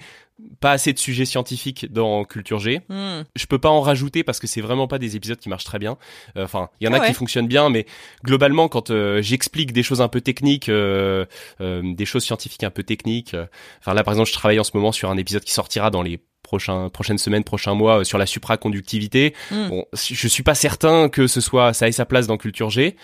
pas 0.59 0.71
assez 0.71 0.93
de 0.93 0.97
sujets 0.99 1.25
scientifiques 1.25 1.91
dans 1.93 2.23
Culture 2.25 2.57
G 2.59 2.81
Hmm. 2.89 3.21
je 3.35 3.45
peux 3.45 3.59
pas 3.59 3.69
en 3.69 3.81
rajouter 3.81 4.23
parce 4.23 4.39
que 4.39 4.47
c'est 4.47 4.61
vraiment 4.61 4.87
pas 4.87 4.97
des 4.97 5.15
épisodes 5.15 5.37
qui 5.37 5.49
marchent 5.49 5.63
très 5.63 5.77
bien. 5.79 5.97
Euh, 6.37 6.43
Enfin, 6.45 6.69
il 6.81 6.85
y 6.85 6.87
en 6.89 6.93
a 6.93 6.97
Ah 6.97 7.01
ouais. 7.01 7.07
qui 7.09 7.13
fonctionnent 7.13 7.47
bien, 7.47 7.69
mais 7.69 7.85
globalement, 8.23 8.67
quand 8.67 8.89
euh, 8.89 9.21
j'explique 9.21 9.73
des 9.73 9.83
choses 9.83 10.01
un 10.01 10.07
peu 10.07 10.21
techniques, 10.21 10.69
euh, 10.69 11.25
euh, 11.61 11.81
des 11.93 12.05
choses 12.05 12.23
scientifiques 12.23 12.63
un 12.63 12.71
peu 12.71 12.81
techniques. 12.83 13.35
Enfin 13.79 13.93
là, 13.93 14.03
par 14.03 14.13
exemple, 14.15 14.29
je 14.29 14.33
travaille 14.33 14.59
en 14.59 14.63
ce 14.63 14.71
moment 14.73 14.91
sur 14.91 15.09
un 15.11 15.17
épisode 15.17 15.43
qui 15.43 15.53
sortira 15.53 15.91
dans 15.91 16.01
les 16.01 16.19
prochains 16.41 16.89
prochaines 16.89 17.17
semaines, 17.19 17.43
prochains 17.43 17.73
mois 17.75 17.99
euh, 17.99 18.03
sur 18.03 18.17
la 18.17 18.25
supraconductivité. 18.25 19.33
Mm. 19.51 19.69
Bon, 19.69 19.85
je 19.93 20.27
suis 20.27 20.43
pas 20.43 20.55
certain 20.55 21.09
que 21.09 21.27
ce 21.27 21.41
soit 21.41 21.73
ça 21.73 21.87
ait 21.87 21.91
sa 21.93 22.05
place 22.05 22.27
dans 22.27 22.37
Culture 22.37 22.69
G. 22.69 22.95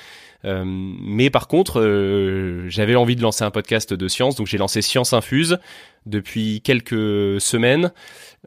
Euh, 0.45 0.63
mais 0.65 1.29
par 1.29 1.47
contre, 1.47 1.81
euh, 1.81 2.67
j'avais 2.69 2.95
envie 2.95 3.15
de 3.15 3.21
lancer 3.21 3.43
un 3.43 3.51
podcast 3.51 3.93
de 3.93 4.07
science, 4.07 4.35
donc 4.35 4.47
j'ai 4.47 4.57
lancé 4.57 4.81
Science 4.81 5.13
Infuse 5.13 5.59
depuis 6.05 6.61
quelques 6.61 7.39
semaines. 7.41 7.91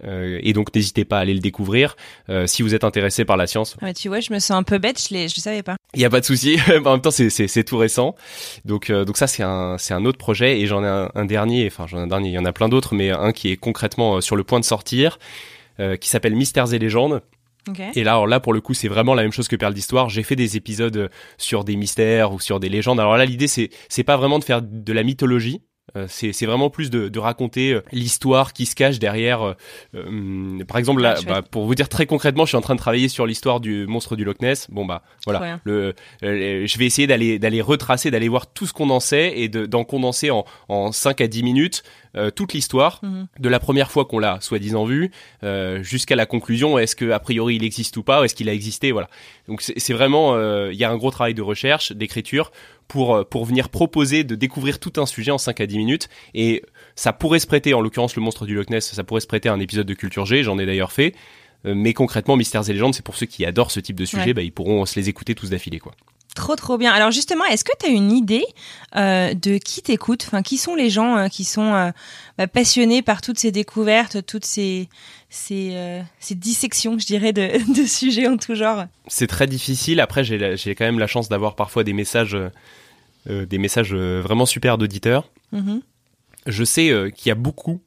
Euh, 0.05 0.39
et 0.43 0.53
donc 0.53 0.75
n'hésitez 0.75 1.05
pas 1.05 1.19
à 1.19 1.21
aller 1.21 1.35
le 1.35 1.41
découvrir 1.41 1.97
euh, 2.31 2.47
si 2.47 2.63
vous 2.63 2.75
êtes 2.75 2.85
intéressé 2.85 3.25
par 3.25 3.37
la 3.37 3.47
science. 3.47 3.77
Ah 3.83 3.93
tu 3.93 4.09
vois, 4.09 4.21
je 4.21 4.33
me 4.33 4.39
sens 4.39 4.53
un 4.53 4.63
peu 4.63 4.79
bête, 4.79 4.99
je 4.99 5.15
le 5.15 5.29
savais 5.29 5.63
pas. 5.63 5.77
Il 5.95 6.01
y 6.01 6.05
a 6.05 6.11
pas 6.11 6.21
de 6.21 6.25
souci. 6.25 6.59
en 6.85 6.93
même 6.93 7.01
temps, 7.01 7.11
c'est 7.11 7.65
tout 7.65 7.77
récent. 7.77 8.15
Donc 8.65 8.91
euh, 8.91 9.05
donc 9.05 9.17
ça 9.17 9.27
c'est 9.27 9.43
un 9.43 9.77
un 9.91 10.05
autre 10.07 10.19
projet 10.19 10.61
et 10.61 10.67
j'en 10.67 10.83
ai 10.83 10.89
un, 10.89 11.11
un 11.15 11.25
dernier. 11.25 11.67
Enfin 11.67 11.87
j'en 11.87 11.99
ai 11.99 12.03
un 12.03 12.07
dernier. 12.07 12.31
Il 12.31 12.35
y 12.35 12.39
en 12.39 12.45
a 12.45 12.53
plein 12.53 12.69
d'autres, 12.69 12.95
mais 12.95 13.11
un 13.11 13.33
qui 13.33 13.51
est 13.51 13.57
concrètement 13.57 14.17
euh, 14.17 14.21
sur 14.21 14.37
le 14.37 14.45
point 14.45 14.61
de 14.61 14.65
sortir, 14.65 15.19
euh, 15.81 15.97
qui 15.97 16.09
s'appelle 16.09 16.35
Mystères 16.35 16.73
et 16.73 16.79
légendes. 16.79 17.23
Et 17.95 18.03
là, 18.05 18.13
alors 18.13 18.27
là, 18.27 18.41
pour 18.41 18.53
le 18.53 18.61
coup, 18.61 18.75
c'est 18.75 18.89
vraiment 18.89 19.15
la 19.15 19.23
même 19.23 19.33
chose 19.33 19.49
que 19.49 19.57
Perle 19.57 19.75
d'Histoire. 19.75 20.09
J'ai 20.09 20.23
fait 20.23 20.37
des 20.37 20.57
épisodes 20.57 20.97
euh, 20.97 21.09
sur 21.39 21.65
des 21.65 21.77
mystères 21.77 22.33
ou 22.33 22.41
sur 22.41 22.59
des 22.61 22.69
légendes. 22.69 22.99
Alors 23.01 23.17
là, 23.17 23.25
l'idée, 23.25 23.47
c'est, 23.49 23.71
c'est 23.89 24.05
pas 24.05 24.17
vraiment 24.17 24.39
de 24.39 24.45
faire 24.45 24.63
de 24.63 24.93
la 24.93 25.03
mythologie. 25.03 25.63
Euh, 25.97 26.07
c'est, 26.09 26.33
c'est 26.33 26.47
vraiment 26.47 26.71
plus 26.71 26.91
de, 26.91 27.09
de 27.09 27.19
raconter 27.19 27.73
euh, 27.73 27.83
l'histoire 27.91 28.53
qui 28.53 28.67
se 28.67 28.75
cache 28.77 28.99
derrière. 29.01 29.57
euh, 29.95 30.65
par 30.65 30.79
exemple, 30.79 31.03
là, 31.03 31.17
Ah, 31.19 31.41
bah, 31.41 31.43
pour 31.43 31.67
vous 31.67 31.75
dire 31.75 31.89
très 31.89 32.07
concrètement, 32.07 32.45
je 32.45 32.51
suis 32.51 32.57
en 32.57 32.61
train 32.63 32.75
de 32.75 32.79
travailler 32.81 33.09
sur 33.09 33.27
l'histoire 33.27 33.61
du 33.61 33.87
monstre 33.87 34.17
du 34.17 34.25
Loch 34.25 34.41
Ness. 34.41 34.69
Bon 34.71 34.87
bah 34.87 35.03
voilà, 35.27 35.41
le, 35.65 35.95
euh, 36.23 36.67
je 36.67 36.79
vais 36.79 36.87
essayer 36.87 37.07
d'aller 37.07 37.39
d'aller 37.39 37.61
retracer, 37.61 38.11
d'aller 38.11 38.29
voir 38.29 38.53
tout 38.53 38.65
ce 38.67 38.73
qu'on 38.73 38.91
en 38.91 39.01
sait 39.01 39.33
et 39.37 39.49
de, 39.49 39.67
d'en 39.67 39.85
condenser 39.85 40.31
en, 40.31 40.45
en 40.69 40.93
5 40.93 41.21
à 41.21 41.27
10 41.27 41.43
minutes 41.43 41.83
euh, 42.17 42.31
toute 42.31 42.53
l'histoire 42.53 43.01
Mhm. 43.03 43.27
de 43.39 43.49
la 43.49 43.59
première 43.59 43.91
fois 43.91 44.05
qu'on 44.05 44.19
l'a 44.19 44.39
soi-disant 44.41 44.85
vu 44.85 45.11
euh, 45.45 45.83
jusqu'à 45.83 46.15
la 46.17 46.27
conclusion 46.27 46.79
est-ce 46.79 46.95
que 46.97 47.11
a 47.11 47.19
priori 47.19 47.57
il 47.57 47.65
existe 47.65 47.97
ou 47.97 48.03
pas 48.03 48.23
est-ce 48.25 48.35
qu'il 48.35 48.49
a 48.49 48.53
existé 48.55 48.93
voilà 48.93 49.09
donc 49.49 49.63
c'est 49.63 49.93
vraiment 49.93 50.35
euh, 50.35 50.71
il 50.73 50.79
y 50.79 50.85
a 50.85 50.91
un 50.91 50.97
gros 50.97 51.11
travail 51.11 51.35
de 51.35 51.43
recherche 51.43 51.93
d'écriture 51.93 52.53
pour 52.89 53.27
pour 53.29 53.45
venir 53.47 53.69
proposer 53.71 54.25
de 54.25 54.35
découvrir 54.35 54.79
tout 54.79 54.93
un 55.01 55.07
sujet 55.07 55.31
en 55.31 55.39
5 55.39 55.61
à 55.61 55.67
10 55.67 55.79
minutes 55.79 56.09
et 56.35 56.63
ça 56.97 57.13
pourrait 57.13 57.39
se 57.39 57.47
prêter 57.47 57.73
en 57.75 57.81
l'occurrence 57.81 58.15
le 58.17 58.23
monstre 58.23 58.45
du 58.47 58.55
Loch 58.55 58.69
Ness 58.71 58.93
ça 58.93 59.05
pourrait 59.05 59.21
se 59.23 59.27
prêter 59.27 59.49
à 59.49 59.53
un 59.55 59.61
épisode 59.61 59.87
de 59.87 59.95
Culture 59.95 60.27
G 60.27 60.43
j'en 60.43 60.59
ai 60.59 60.67
d'ailleurs 60.67 60.93
fait 60.93 61.15
mais 61.65 61.93
concrètement 61.95 62.37
Mystères 62.37 62.69
et 62.69 62.73
légendes 62.73 62.93
c'est 62.95 63.05
pour 63.05 63.17
ceux 63.17 63.27
qui 63.27 63.45
adorent 63.47 63.71
ce 63.71 63.79
type 63.81 63.97
de 63.97 64.05
sujet 64.05 64.23
Ouais. 64.27 64.35
bah, 64.35 64.43
ils 64.43 64.51
pourront 64.53 64.85
se 64.85 64.99
les 64.99 65.09
écouter 65.09 65.35
tous 65.37 65.49
d'affilée 65.51 65.79
quoi 65.79 65.93
Trop 66.35 66.57
trop 66.57 66.79
bien. 66.79 66.93
Alors 66.93 67.11
justement, 67.11 67.45
est-ce 67.45 67.65
que 67.65 67.73
tu 67.79 67.87
as 67.87 67.91
une 67.91 68.11
idée 68.11 68.45
euh, 68.97 69.35
de 69.35 69.59
qui 69.59 69.83
t'écoute? 69.83 70.25
Enfin, 70.27 70.43
qui 70.43 70.57
sont 70.57 70.75
les 70.75 70.89
gens 70.89 71.17
euh, 71.17 71.29
qui 71.29 71.45
sont 71.45 71.75
euh, 71.75 71.91
bah, 72.39 72.47
passionnés 72.47 73.03
par 73.03 73.21
toutes 73.21 73.39
ces 73.39 73.53
découvertes, 73.53 74.25
toutes 74.25 74.47
ces 74.47 74.89
ces, 75.29 76.03
ces 76.21 76.35
dissections, 76.35 76.99
je 76.99 77.07
dirais, 77.07 77.33
de, 77.33 77.75
de 77.75 77.87
sujets 77.87 78.29
en 78.29 78.37
tout 78.37 78.55
genre? 78.55 78.85
C'est 79.09 79.27
très 79.27 79.47
difficile. 79.47 80.01
Après, 80.01 80.25
j'ai 80.25 80.75
quand 80.75 80.85
même 80.85 80.99
la 80.99 81.07
chance 81.07 81.29
d'avoir 81.29 81.55
parfois 81.55 81.85
des 81.85 81.95
messages, 81.95 82.37
des 83.27 83.59
messages 83.59 83.95
vraiment 83.95 84.45
super 84.45 84.77
d'auditeurs. 84.77 85.31
Mhm. 85.53 85.81
Je 86.47 86.65
sais 86.65 87.11
qu'il 87.17 87.29
y 87.29 87.33
a 87.33 87.35
beaucoup, 87.35 87.81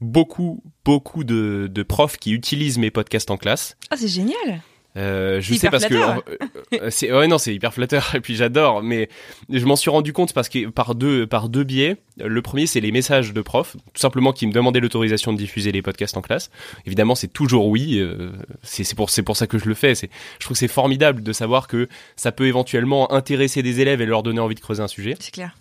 beaucoup, 0.00 0.60
beaucoup 0.84 1.22
de, 1.22 1.68
de 1.70 1.82
profs 1.84 2.16
qui 2.16 2.32
utilisent 2.32 2.78
mes 2.78 2.90
podcasts 2.90 3.30
en 3.30 3.36
classe. 3.36 3.76
Ah, 3.90 3.96
c'est 3.96 4.08
génial. 4.08 4.60
Euh, 4.98 5.40
je 5.40 5.54
sais 5.54 5.70
parce 5.70 5.86
flatteur. 5.86 6.24
que 6.24 6.30
euh, 6.30 6.48
euh, 6.82 6.88
c'est 6.90 7.12
ouais 7.12 7.28
non 7.28 7.38
c'est 7.38 7.54
hyper 7.54 7.72
flatteur 7.72 8.10
et 8.14 8.20
puis 8.20 8.34
j'adore 8.34 8.82
mais 8.82 9.08
je 9.48 9.64
m'en 9.64 9.76
suis 9.76 9.90
rendu 9.90 10.12
compte 10.12 10.32
parce 10.32 10.48
que 10.48 10.68
par 10.68 10.94
deux 10.94 11.26
par 11.26 11.48
deux 11.48 11.62
biais 11.62 11.96
le 12.18 12.42
premier 12.42 12.66
c'est 12.66 12.80
les 12.80 12.90
messages 12.90 13.32
de 13.32 13.40
profs 13.40 13.76
tout 13.94 14.00
simplement 14.00 14.32
qui 14.32 14.46
me 14.46 14.52
demandaient 14.52 14.80
l'autorisation 14.80 15.32
de 15.32 15.38
diffuser 15.38 15.70
les 15.72 15.82
podcasts 15.82 16.16
en 16.16 16.20
classe 16.20 16.50
évidemment 16.84 17.14
c'est 17.14 17.32
toujours 17.32 17.68
oui 17.68 17.98
euh, 17.98 18.32
c'est 18.62 18.82
c'est 18.82 18.96
pour 18.96 19.10
c'est 19.10 19.22
pour 19.22 19.36
ça 19.36 19.46
que 19.46 19.58
je 19.58 19.66
le 19.66 19.74
fais 19.74 19.94
c'est 19.94 20.10
je 20.40 20.44
trouve 20.44 20.56
que 20.56 20.58
c'est 20.58 20.68
formidable 20.68 21.22
de 21.22 21.32
savoir 21.32 21.68
que 21.68 21.88
ça 22.16 22.32
peut 22.32 22.46
éventuellement 22.46 23.12
intéresser 23.12 23.62
des 23.62 23.80
élèves 23.80 24.00
et 24.00 24.06
leur 24.06 24.22
donner 24.24 24.40
envie 24.40 24.56
de 24.56 24.60
creuser 24.60 24.82
un 24.82 24.88
sujet 24.88 25.14
C'est 25.20 25.32
clair. 25.32 25.54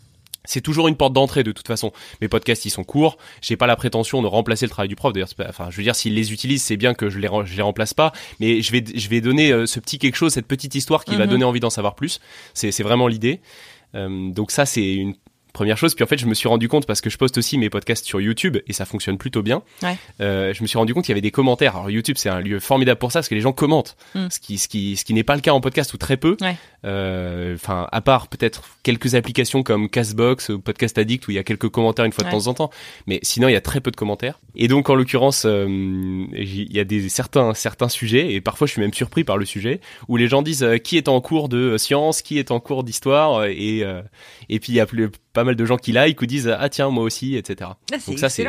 C'est 0.47 0.61
toujours 0.61 0.87
une 0.87 0.95
porte 0.95 1.13
d'entrée 1.13 1.43
de 1.43 1.51
toute 1.51 1.67
façon. 1.67 1.91
Mes 2.21 2.27
podcasts 2.27 2.65
ils 2.65 2.71
sont 2.71 2.83
courts, 2.83 3.17
j'ai 3.41 3.55
pas 3.57 3.67
la 3.67 3.75
prétention 3.75 4.21
de 4.23 4.27
remplacer 4.27 4.65
le 4.65 4.71
travail 4.71 4.89
du 4.89 4.95
prof. 4.95 5.13
D'ailleurs, 5.13 5.29
enfin, 5.47 5.67
je 5.69 5.77
veux 5.77 5.83
dire, 5.83 5.95
s'ils 5.95 6.15
les 6.15 6.33
utilisent, 6.33 6.63
c'est 6.63 6.77
bien 6.77 6.95
que 6.95 7.09
je 7.11 7.19
les 7.19 7.27
je 7.45 7.55
les 7.55 7.61
remplace 7.61 7.93
pas, 7.93 8.11
mais 8.39 8.61
je 8.63 8.71
vais 8.71 8.83
je 8.95 9.09
vais 9.09 9.21
donner 9.21 9.51
euh, 9.51 9.65
ce 9.67 9.79
petit 9.79 9.99
quelque 9.99 10.15
chose, 10.15 10.33
cette 10.33 10.47
petite 10.47 10.73
histoire 10.73 11.05
qui 11.05 11.15
va 11.15 11.25
Mhm. 11.25 11.29
donner 11.31 11.43
envie 11.45 11.59
d'en 11.59 11.69
savoir 11.69 11.93
plus. 11.93 12.19
C'est 12.55 12.71
c'est 12.71 12.83
vraiment 12.83 13.07
l'idée. 13.07 13.41
Euh, 13.95 14.31
donc 14.31 14.51
ça 14.51 14.65
c'est 14.65 14.93
une 14.95 15.13
première 15.53 15.77
chose. 15.77 15.95
Puis 15.95 16.03
en 16.03 16.07
fait, 16.07 16.19
je 16.19 16.27
me 16.27 16.35
suis 16.35 16.47
rendu 16.47 16.67
compte 16.69 16.85
parce 16.85 17.01
que 17.01 17.09
je 17.09 17.17
poste 17.17 17.37
aussi 17.39 17.57
mes 17.57 17.71
podcasts 17.71 18.05
sur 18.05 18.21
YouTube 18.21 18.57
et 18.67 18.73
ça 18.73 18.85
fonctionne 18.85 19.17
plutôt 19.17 19.41
bien. 19.41 19.63
Ouais. 19.81 19.97
Euh, 20.21 20.53
je 20.53 20.61
me 20.61 20.67
suis 20.67 20.77
rendu 20.77 20.93
compte 20.93 21.03
qu'il 21.05 21.13
y 21.13 21.15
avait 21.15 21.21
des 21.21 21.31
commentaires. 21.31 21.75
Alors 21.75 21.89
YouTube, 21.89 22.15
c'est 22.19 22.29
un 22.29 22.41
lieu 22.41 22.59
formidable 22.59 22.99
pour 22.99 23.11
ça 23.11 23.19
parce 23.19 23.27
que 23.29 23.33
les 23.35 23.41
gens 23.41 23.53
commentent, 23.53 23.97
Mm. 24.13 24.27
ce 24.29 24.39
qui 24.39 24.57
ce 24.59 24.67
qui 24.67 24.95
ce 24.97 25.03
qui 25.03 25.15
n'est 25.15 25.23
pas 25.23 25.33
le 25.35 25.41
cas 25.41 25.53
en 25.53 25.61
podcast 25.61 25.93
ou 25.95 25.97
très 25.97 26.15
peu. 26.17 26.37
Ouais. 26.41 26.57
Euh, 26.87 27.55
Enfin, 27.55 27.87
à 27.91 28.01
part 28.01 28.27
peut-être 28.27 28.63
quelques 28.83 29.15
applications 29.15 29.63
comme 29.63 29.89
Castbox 29.89 30.49
ou 30.49 30.59
Podcast 30.59 30.97
Addict 30.97 31.27
où 31.27 31.31
il 31.31 31.35
y 31.35 31.39
a 31.39 31.43
quelques 31.43 31.69
commentaires 31.69 32.05
une 32.05 32.13
fois 32.13 32.23
de 32.23 32.29
temps 32.29 32.47
en 32.47 32.53
temps, 32.53 32.69
mais 33.07 33.19
sinon 33.23 33.47
il 33.47 33.53
y 33.53 33.55
a 33.55 33.61
très 33.61 33.81
peu 33.81 33.91
de 33.91 33.95
commentaires. 33.95 34.39
Et 34.55 34.67
donc 34.67 34.89
en 34.89 34.95
l'occurrence, 34.95 35.43
euh, 35.45 35.65
il 35.67 36.71
y 36.71 36.79
a 36.79 36.83
des 36.83 37.09
certains 37.09 37.53
certains 37.53 37.89
sujets 37.89 38.33
et 38.33 38.41
parfois 38.41 38.67
je 38.67 38.73
suis 38.73 38.81
même 38.81 38.93
surpris 38.93 39.23
par 39.23 39.37
le 39.37 39.45
sujet 39.45 39.81
où 40.07 40.17
les 40.17 40.27
gens 40.27 40.41
disent 40.41 40.63
euh, 40.63 40.77
qui 40.77 40.97
est 40.97 41.07
en 41.07 41.19
cours 41.21 41.49
de 41.49 41.77
sciences, 41.77 42.21
qui 42.21 42.39
est 42.39 42.51
en 42.51 42.59
cours 42.59 42.83
d'histoire 42.83 43.45
et 43.45 43.83
et 44.49 44.59
puis 44.59 44.73
il 44.73 44.75
y 44.75 44.79
a 44.79 44.85
plus, 44.85 45.09
pas 45.33 45.43
mal 45.43 45.55
de 45.55 45.65
gens 45.65 45.77
qui 45.77 45.91
like 45.91 46.21
ou 46.21 46.25
disent 46.25 46.53
ah 46.57 46.69
tiens 46.69 46.89
moi 46.89 47.03
aussi 47.03 47.35
etc. 47.35 47.71
Ah, 47.91 47.97
Donc 48.07 48.19
ça 48.19 48.29
c'est. 48.29 48.45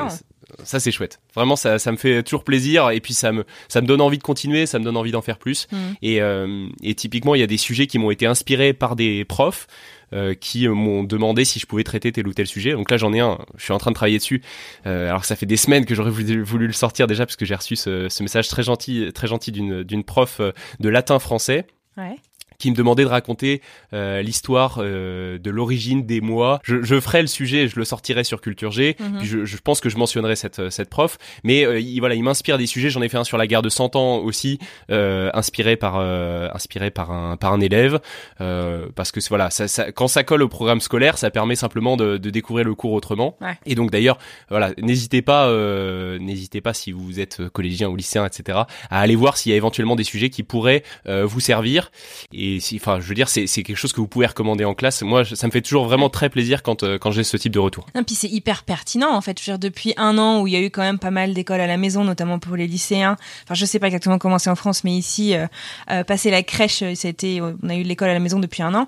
Ça 0.65 0.81
c'est 0.81 0.91
chouette. 0.91 1.21
Vraiment 1.35 1.57
ça 1.57 1.79
ça 1.79 1.93
me 1.93 1.97
fait 1.97 2.23
toujours 2.23 2.45
plaisir 2.45 2.91
et 2.91 3.01
puis 3.01 3.15
ça 3.15 3.33
me 3.33 3.45
ça 3.69 3.81
me 3.81 3.87
donne 3.87 4.01
envie 4.01 4.19
de 4.19 4.23
continuer, 4.23 4.67
ça 4.67 4.79
me 4.79 4.85
donne 4.85 4.97
envie 4.97 5.11
d'en 5.13 5.23
faire 5.23 5.39
plus. 5.39 5.69
Et 6.03 6.21
euh, 6.21 6.69
et 6.83 6.95
typiquement 6.95 7.35
il 7.35 7.41
y 7.41 7.45
a 7.45 7.47
des 7.47 7.57
sujets 7.57 7.87
qui 7.87 7.99
m'ont 7.99 8.11
été 8.11 8.27
inspirés 8.27 8.73
par 8.73 8.97
des 8.97 9.25
profs 9.25 9.67
euh, 10.15 10.35
qui 10.35 10.67
m'ont 10.69 11.05
demandé 11.05 11.45
si 11.45 11.59
je 11.59 11.67
pouvais 11.67 11.85
traiter 11.85 12.13
tel 12.13 12.27
ou 12.27 12.33
tel 12.33 12.47
sujet. 12.47 12.73
Donc 12.73 12.91
là 12.91 12.97
j'en 12.97 13.13
ai 13.13 13.21
un, 13.21 13.39
je 13.57 13.65
suis 13.65 13.73
en 13.73 13.79
train 13.79 13.91
de 13.91 13.95
travailler 13.95 14.19
dessus. 14.19 14.43
Euh, 14.87 15.09
alors 15.09 15.25
ça 15.25 15.37
fait 15.37 15.47
des 15.47 15.59
semaines 15.59 15.85
que 15.85 15.95
j'aurais 15.95 16.11
voulu, 16.11 16.43
voulu 16.43 16.67
le 16.67 16.73
sortir 16.73 17.07
déjà 17.07 17.27
parce 17.27 17.37
que 17.37 17.45
j'ai 17.45 17.55
reçu 17.55 17.77
ce, 17.77 18.09
ce 18.09 18.23
message 18.23 18.49
très 18.49 18.63
gentil 18.63 19.11
très 19.15 19.27
gentil 19.27 19.53
d'une 19.53 19.83
d'une 19.83 20.05
prof 20.05 20.39
euh, 20.41 20.53
de 20.81 20.89
latin 20.89 21.19
français 21.19 21.67
Ouais. 21.99 22.17
Qui 22.59 22.71
me 22.71 22.77
demandait 22.77 23.05
de 23.05 23.09
raconter 23.09 23.63
euh, 23.93 24.21
l'histoire 24.21 24.79
euh, 24.79 25.39
de 25.39 25.51
l'origine 25.51 26.05
des 26.05 26.21
mois. 26.21 26.61
Je, 26.65 26.83
je 26.83 26.99
ferai 26.99 27.21
le 27.21 27.29
sujet, 27.29 27.69
je 27.69 27.77
le 27.77 27.85
sortirai 27.85 28.25
sur 28.25 28.41
Culture 28.41 28.73
G. 28.73 28.97
Mhm. 28.99 29.19
Puis 29.19 29.27
je, 29.29 29.45
je 29.45 29.57
pense 29.59 29.81
que 29.81 29.89
je 29.89 29.97
mentionnerai 29.97 30.35
cette 30.35 30.69
cette 30.71 30.91
prof. 30.91 31.19
Mais 31.45 31.65
euh, 31.65 31.79
il, 31.79 32.01
voilà, 32.01 32.17
il 32.17 32.23
m'inspire 32.25 32.59
des 32.59 32.67
sujets. 32.67 32.91
J'en 32.91 33.01
ai 33.03 33.09
fait 33.09 33.17
un 33.17 33.25
sur 33.25 33.39
la 33.39 33.47
guerre 33.47 33.63
de 33.63 33.69
100 33.69 33.95
ans 33.95 34.17
aussi, 34.19 34.59
euh, 34.91 35.31
inspiré 35.35 35.77
par 35.77 35.99
euh, 35.99 36.49
inspiré 36.53 36.91
par 36.91 37.13
un 37.13 37.37
par 37.37 37.53
un 37.53 37.61
élève. 37.61 38.01
Euh, 38.41 38.87
parce 38.95 39.13
que 39.13 39.21
voilà, 39.29 39.51
ça, 39.51 39.69
ça, 39.69 39.93
quand 39.93 40.09
ça 40.09 40.25
colle 40.25 40.43
au 40.43 40.49
programme 40.49 40.81
scolaire, 40.81 41.17
ça 41.17 41.31
permet 41.31 41.55
simplement 41.55 41.97
de, 41.97 42.17
de 42.17 42.31
découvrir 42.31 42.65
le 42.65 42.75
cours 42.75 42.93
autrement. 42.93 43.37
Ouais. 43.41 43.57
Et 43.67 43.77
donc 43.77 43.93
d'ailleurs, 43.93 44.19
voilà, 44.51 44.73
n'hésitez 44.79 45.23
pas, 45.23 45.49
euh, 45.49 46.19
n'hésitez 46.19 46.61
pas 46.61 46.75
si 46.75 46.91
vous 46.91 47.21
êtes 47.21 47.49
collégien 47.51 47.89
ou 47.89 47.95
lycéen, 47.95 48.27
etc., 48.27 48.61
à 48.91 49.01
aller 49.01 49.15
voir 49.15 49.37
s'il 49.37 49.51
y 49.51 49.53
a 49.53 49.57
éventuellement 49.57 49.95
des 49.95 50.05
sujets 50.05 50.31
qui 50.31 50.43
pourraient 50.43 50.83
euh, 51.07 51.25
vous 51.25 51.41
servir. 51.41 51.93
Et 52.33 52.48
si, 52.61 52.77
enfin, 52.77 52.99
je 53.01 53.07
veux 53.09 53.15
dire, 53.15 53.29
c'est 53.29 53.47
quelque 53.47 53.77
chose 53.77 53.93
que 53.93 54.01
vous 54.01 54.07
pouvez 54.09 54.27
recommander 54.27 54.65
en 54.65 54.75
classe. 54.75 55.03
Moi, 55.03 55.23
je- 55.23 55.35
ça 55.35 55.47
me 55.47 55.53
fait 55.53 55.61
toujours 55.63 55.85
vraiment 55.85 56.09
très 56.11 56.29
plaisir 56.31 56.63
quand 56.63 56.83
euh, 56.83 56.99
quand 56.99 57.11
j'ai 57.11 57.25
ce 57.25 57.37
type 57.37 57.53
de 57.53 57.59
retour. 57.59 57.87
Non, 57.95 58.03
puis 58.05 58.15
c'est 58.15 58.29
hyper 58.29 58.63
pertinent 58.65 59.11
en 59.15 59.21
fait. 59.21 59.39
Je 59.41 59.45
veux 59.51 59.59
dire, 59.59 59.71
depuis 59.71 59.95
un 59.97 60.19
an 60.19 60.41
où 60.41 60.47
il 60.47 60.53
y 60.53 60.57
a 60.57 60.61
eu 60.61 60.71
quand 60.71 60.83
même 60.83 60.99
pas 60.99 61.11
mal 61.11 61.35
d'écoles 61.35 61.61
à 61.61 61.67
la 61.67 61.77
maison, 61.77 62.05
notamment 62.05 62.39
pour 62.39 62.57
les 62.57 62.67
lycéens. 62.67 63.17
Enfin, 63.45 63.55
je 63.55 63.65
sais 63.67 63.79
pas 63.79 63.87
exactement 63.87 64.19
comment 64.19 64.39
c'est 64.39 64.51
en 64.51 64.57
France, 64.57 64.83
mais 64.85 64.93
ici, 64.93 65.35
euh, 65.35 65.47
euh, 65.91 66.05
passer 66.05 66.31
la 66.31 66.43
crèche, 66.43 66.83
été, 66.83 67.41
on 67.41 67.69
a 67.69 67.75
eu 67.77 67.83
l'école 67.83 68.09
à 68.11 68.15
la 68.15 68.21
maison 68.21 68.39
depuis 68.41 68.63
un 68.63 68.75
an. 68.75 68.87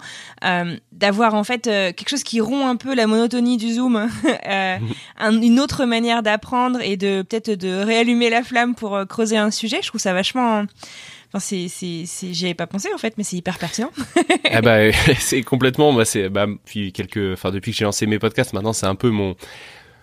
D'avoir 0.93 1.35
en 1.35 1.45
fait 1.45 1.63
quelque 1.65 2.09
chose 2.09 2.23
qui 2.25 2.41
rompt 2.41 2.67
un 2.67 2.77
peu 2.77 2.95
la 2.95 3.07
monotonie 3.07 3.57
du 3.57 3.73
Zoom, 3.73 3.97
un- 5.19 5.41
une 5.43 5.61
autre 5.61 5.85
manière 5.85 6.23
d'apprendre 6.23 6.81
et 6.83 6.97
de 6.97 7.23
peut-être 7.23 7.51
de 7.51 7.83
réallumer 7.85 8.31
la 8.31 8.43
flamme 8.43 8.75
pour 8.75 8.99
creuser 9.09 9.37
un 9.37 9.51
sujet. 9.51 9.79
Je 9.83 9.89
trouve 9.89 10.01
ça 10.01 10.13
vachement. 10.13 10.65
Enfin, 11.33 11.39
c'est, 11.39 11.69
c'est, 11.69 12.05
c'est, 12.07 12.35
j'y 12.35 12.47
avais 12.47 12.55
pas 12.55 12.67
pensé 12.67 12.89
en 12.93 12.99
fait, 12.99 13.15
mais 13.17 13.23
c'est 13.25 13.37
hyper 13.37 13.59
pertinent. 13.59 13.91
ah 14.51 14.61
bah 14.63 14.91
c'est 15.19 15.43
complètement 15.43 15.93
moi 15.93 16.05
c'est 16.05 16.29
bah 16.29 16.47
depuis 16.47 16.93
quelques 16.93 17.33
enfin 17.33 17.51
depuis 17.51 17.71
que 17.73 17.79
j'ai 17.79 17.85
lancé 17.85 18.07
mes 18.07 18.19
podcasts 18.19 18.53
maintenant 18.53 18.73
c'est 18.73 18.87
un 18.87 18.95
peu 18.97 19.11
mon 19.11 19.37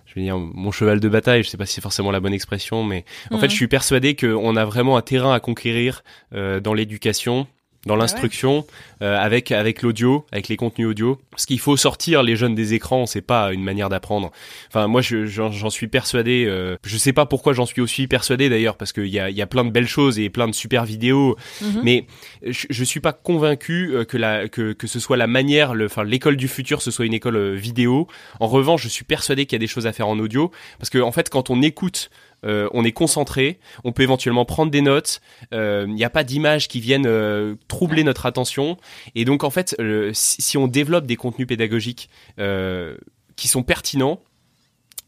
je 0.06 0.16
vais 0.16 0.22
dire 0.22 0.38
mon 0.38 0.72
cheval 0.72 1.00
de 1.00 1.10
bataille 1.10 1.44
je 1.44 1.50
sais 1.50 1.58
pas 1.58 1.66
si 1.66 1.74
c'est 1.74 1.82
forcément 1.82 2.12
la 2.12 2.20
bonne 2.22 2.34
expression 2.34 2.84
mais 2.84 3.04
en 3.32 3.38
fait 3.40 3.50
je 3.50 3.56
suis 3.56 3.68
persuadé 3.68 4.16
qu'on 4.16 4.56
a 4.56 4.64
vraiment 4.66 4.96
un 4.96 5.02
terrain 5.02 5.34
à 5.34 5.40
conquérir 5.40 6.04
euh, 6.34 6.60
dans 6.62 6.74
l'éducation 6.74 7.46
dans 7.88 7.96
ouais. 7.96 8.02
l'instruction 8.02 8.66
euh, 9.02 9.18
avec 9.18 9.52
avec 9.52 9.82
l'audio 9.82 10.26
avec 10.32 10.48
les 10.48 10.58
contenus 10.58 10.88
audio. 10.88 11.20
Parce 11.32 11.46
qu'il 11.46 11.60
faut 11.60 11.78
sortir 11.78 12.24
les 12.24 12.36
jeunes 12.36 12.56
des 12.56 12.74
écrans 12.74 13.06
c'est 13.06 13.22
pas 13.22 13.52
une 13.54 13.64
manière 13.64 13.90
d'apprendre. 13.90 14.32
Enfin 14.70 14.88
moi 14.88 15.02
je- 15.02 15.26
j'en 15.26 15.70
suis 15.70 15.88
persuadé 15.88 16.46
euh, 16.48 16.76
je 16.86 16.98
sais 16.98 17.14
pas 17.14 17.26
pourquoi 17.26 17.54
j'en 17.54 17.66
suis 17.66 17.82
aussi 17.82 18.08
persuadé 18.08 18.50
d'ailleurs 18.50 18.76
parce 18.78 18.94
qu'il 18.94 19.08
y 19.08 19.20
a 19.20 19.30
y 19.30 19.42
a 19.42 19.48
plein 19.48 19.64
de 19.66 19.72
belles 19.72 19.88
choses 19.88 20.20
et 20.20 20.30
plein 20.30 20.48
de 20.48 20.54
super 20.54 20.86
vidéos. 20.86 21.36
Mhm. 21.62 21.82
mais 21.84 22.06
je, 22.46 22.68
je 22.70 22.84
suis 22.84 23.00
pas 23.00 23.14
convaincu 23.14 23.92
euh, 23.96 24.04
que 24.06 24.18
la 24.18 24.48
que 24.48 24.74
que 24.74 24.88
ce 24.88 25.00
soit 25.00 25.18
la 25.18 25.28
manière 25.28 25.74
enfin 25.86 26.04
l'école 26.04 26.38
du 26.38 26.48
futur 26.48 26.82
ce 26.82 26.92
soit 26.92 27.06
une 27.06 27.14
école 27.14 27.36
euh, 27.38 27.54
vidéo. 27.56 28.08
En 28.40 28.48
revanche 28.48 28.84
je 28.84 28.90
suis 28.90 29.06
persuadé 29.06 29.46
qu'il 29.46 29.56
y 29.56 29.60
a 29.60 29.66
des 29.66 29.68
choses 29.68 29.88
à 29.88 29.94
faire 29.94 30.08
en 30.08 30.20
audio. 30.20 30.52
Parce 30.80 30.90
que 30.90 30.98
en 31.00 31.12
fait 31.12 31.30
quand 31.30 31.50
on 31.50 31.62
écoute 31.62 32.10
euh, 32.46 32.70
on 32.74 32.84
est 32.84 32.92
concentré, 32.92 33.60
on 33.84 33.92
peut 33.92 34.04
éventuellement 34.04 34.46
prendre 34.46 34.72
des 34.72 34.82
notes, 34.82 35.22
euh, 35.54 35.86
il 35.88 35.96
n'y 35.96 36.04
a 36.04 36.10
pas 36.10 36.24
d'images 36.24 36.68
qui 36.68 36.80
viennent 36.80 37.08
euh, 37.08 37.56
troubler 37.68 38.04
notre 38.04 38.26
attention, 38.26 38.78
et 39.16 39.26
donc 39.26 39.44
en 39.44 39.50
fait, 39.50 39.76
euh, 39.80 40.12
si, 40.14 40.58
on 40.58 40.68
développe 40.68 41.06
des 41.06 41.16
contenus 41.16 41.48
pédagogiques 41.48 42.10
euh, 42.40 42.98
qui 43.36 43.48
sont 43.48 43.64
pertinents, 43.64 44.22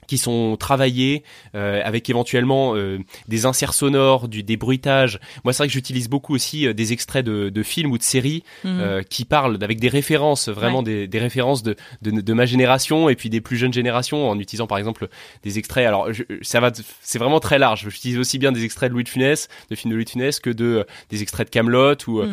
qui 0.09 0.17
sont 0.17 0.57
travaillés 0.57 1.23
euh, 1.55 1.81
avec 1.85 2.09
éventuellement 2.09 2.75
euh, 2.75 2.97
des 3.27 3.45
inserts 3.45 3.73
sonores, 3.73 4.27
du 4.27 4.41
des 4.41 4.57
bruitages. 4.57 5.19
Moi, 5.43 5.53
c'est 5.53 5.59
vrai 5.63 5.67
que 5.67 5.73
j'utilise 5.73 6.09
beaucoup 6.09 6.33
aussi 6.33 6.65
euh, 6.65 6.73
des 6.73 6.93
extraits 6.93 7.23
de, 7.23 7.49
de 7.49 7.63
films 7.63 7.91
ou 7.91 7.97
de 7.99 8.03
séries 8.03 8.43
euh, 8.65 9.03
qui 9.03 9.23
parlent 9.23 9.57
avec 9.61 9.79
des 9.79 9.87
références, 9.87 10.49
vraiment 10.49 10.79
Ouais. 10.79 10.83
des, 10.85 11.07
des 11.07 11.19
références 11.19 11.61
de, 11.61 11.75
de, 12.01 12.09
de 12.21 12.33
ma 12.33 12.45
génération 12.47 13.07
et 13.09 13.15
puis 13.15 13.29
des 13.29 13.39
plus 13.41 13.57
jeunes 13.57 13.71
générations 13.73 14.29
en 14.29 14.39
utilisant 14.39 14.65
par 14.67 14.77
exemple 14.79 15.07
des 15.43 15.59
extraits. 15.59 15.85
Alors 15.85 16.11
je- 16.11 16.23
ça 16.41 16.59
va, 16.59 16.71
c'est 17.01 17.19
vraiment 17.19 17.39
très 17.39 17.59
large. 17.59 17.87
J'utilise 17.89 18.17
aussi 18.17 18.39
bien 18.39 18.51
des 18.51 18.63
extraits 18.65 18.89
de 18.89 18.93
Louis 18.95 19.03
de 19.03 19.09
Funès, 19.09 19.47
de 19.69 19.75
films 19.75 19.91
de 19.91 19.95
Louis 19.95 20.05
de 20.05 20.09
Funès, 20.09 20.39
que 20.39 20.49
de 20.49 20.65
euh, 20.65 20.83
des 21.11 21.21
extraits 21.21 21.47
de 21.47 21.51
Camelot 21.51 21.95
ou 22.07 22.21
euh, 22.21 22.25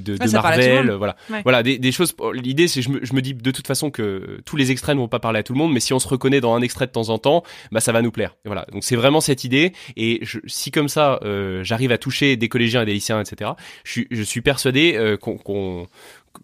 de, 0.00 0.12
Ouais, 0.20 0.28
Marvel. 0.32 0.90
Voilà, 0.92 1.16
Ouais. 1.30 1.40
voilà 1.44 1.62
des, 1.62 1.78
des 1.78 1.92
choses. 1.92 2.14
L'idée 2.34 2.66
c'est 2.68 2.82
je 2.82 2.90
me, 2.90 2.98
je 3.04 3.12
me 3.14 3.22
dis 3.22 3.34
de 3.34 3.50
toute 3.52 3.66
façon 3.68 3.90
que 3.90 4.40
tous 4.44 4.56
les 4.56 4.70
extraits 4.72 4.96
ne 4.96 5.00
vont 5.00 5.08
pas 5.08 5.20
parler 5.20 5.38
à 5.38 5.42
tout 5.42 5.52
le 5.52 5.58
monde, 5.58 5.72
mais 5.72 5.80
si 5.80 5.92
on 5.92 5.98
se 5.98 6.08
reconnaît 6.08 6.40
dans 6.40 6.54
un 6.54 6.62
extrait 6.62 6.79
de 6.86 6.92
temps 6.92 7.08
en 7.08 7.18
temps, 7.18 7.42
bah 7.72 7.80
ça 7.80 7.92
va 7.92 8.02
nous 8.02 8.10
plaire. 8.10 8.36
Et 8.44 8.48
voilà. 8.48 8.66
Donc 8.72 8.84
c'est 8.84 8.96
vraiment 8.96 9.20
cette 9.20 9.44
idée. 9.44 9.72
Et 9.96 10.18
je, 10.22 10.38
si 10.46 10.70
comme 10.70 10.88
ça 10.88 11.18
euh, 11.22 11.62
j'arrive 11.64 11.92
à 11.92 11.98
toucher 11.98 12.36
des 12.36 12.48
collégiens 12.48 12.82
et 12.82 12.86
des 12.86 12.92
lycéens, 12.94 13.20
etc. 13.20 13.52
Je 13.84 13.90
suis, 13.92 14.06
je 14.10 14.22
suis 14.22 14.40
persuadé 14.40 14.94
euh, 14.96 15.16
qu'on 15.16 15.86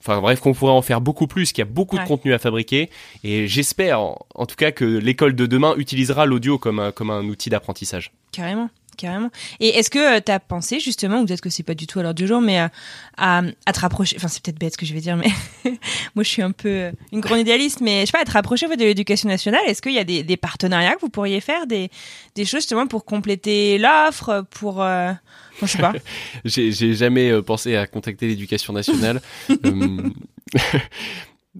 Enfin 0.00 0.20
bref, 0.20 0.40
qu'on 0.40 0.52
pourrait 0.52 0.72
en 0.72 0.82
faire 0.82 1.00
beaucoup 1.00 1.28
plus, 1.28 1.52
qu'il 1.52 1.60
y 1.60 1.62
a 1.62 1.70
beaucoup 1.70 1.96
Ouais. 1.96 2.02
de 2.02 2.08
contenu 2.08 2.34
à 2.34 2.38
fabriquer, 2.40 2.90
et 3.22 3.46
j'espère, 3.46 4.00
en, 4.00 4.18
en 4.34 4.44
tout 4.44 4.56
cas, 4.56 4.72
que 4.72 4.84
l'école 4.84 5.36
de 5.36 5.46
demain 5.46 5.74
utilisera 5.76 6.26
l'audio 6.26 6.58
comme 6.58 6.80
un, 6.80 6.90
comme 6.90 7.08
un 7.10 7.22
outil 7.24 7.50
d'apprentissage. 7.50 8.10
Carrément, 8.32 8.68
carrément. 8.96 9.30
Et 9.60 9.68
est-ce 9.78 9.90
que 9.90 10.18
tu 10.20 10.32
as 10.32 10.40
pensé 10.40 10.80
justement, 10.80 11.20
ou 11.20 11.26
peut-être 11.26 11.40
que 11.40 11.50
c'est 11.50 11.62
pas 11.62 11.74
du 11.74 11.86
tout 11.86 11.98
à 12.00 12.02
l'heure 12.02 12.14
du 12.14 12.26
jour, 12.26 12.40
mais 12.40 12.60
euh, 12.60 12.68
à, 13.16 13.42
à 13.66 13.72
te 13.72 13.80
rapprocher, 13.80 14.16
enfin 14.16 14.28
c'est 14.28 14.42
peut-être 14.42 14.58
bête 14.58 14.72
ce 14.72 14.78
que 14.78 14.86
je 14.86 14.94
vais 14.94 15.00
dire, 15.00 15.16
mais 15.16 15.30
moi 16.14 16.24
je 16.24 16.28
suis 16.28 16.42
un 16.42 16.52
peu 16.52 16.68
euh, 16.68 16.92
une 17.12 17.20
grande 17.20 17.40
idéaliste, 17.40 17.80
mais 17.80 18.00
je 18.00 18.06
sais 18.06 18.12
pas, 18.12 18.22
à 18.22 18.24
te 18.24 18.32
rapprocher 18.32 18.66
de 18.66 18.84
l'éducation 18.84 19.28
nationale, 19.28 19.60
est-ce 19.66 19.82
qu'il 19.82 19.92
y 19.92 19.98
a 19.98 20.04
des, 20.04 20.22
des 20.22 20.36
partenariats 20.36 20.94
que 20.94 21.00
vous 21.00 21.08
pourriez 21.08 21.40
faire, 21.40 21.66
des, 21.66 21.90
des 22.34 22.44
choses 22.44 22.60
justement 22.60 22.86
pour 22.86 23.04
compléter 23.04 23.78
l'offre, 23.78 24.44
pour... 24.50 24.82
Euh, 24.82 25.12
enfin, 25.54 25.66
je 25.66 25.72
sais 25.72 25.78
pas. 25.78 25.92
J'ai 26.44 26.94
jamais 26.94 27.30
euh, 27.30 27.42
pensé 27.42 27.76
à 27.76 27.86
contacter 27.86 28.26
l'éducation 28.26 28.72
nationale. 28.72 29.20
Euh, 29.50 29.56
euh, 30.54 30.78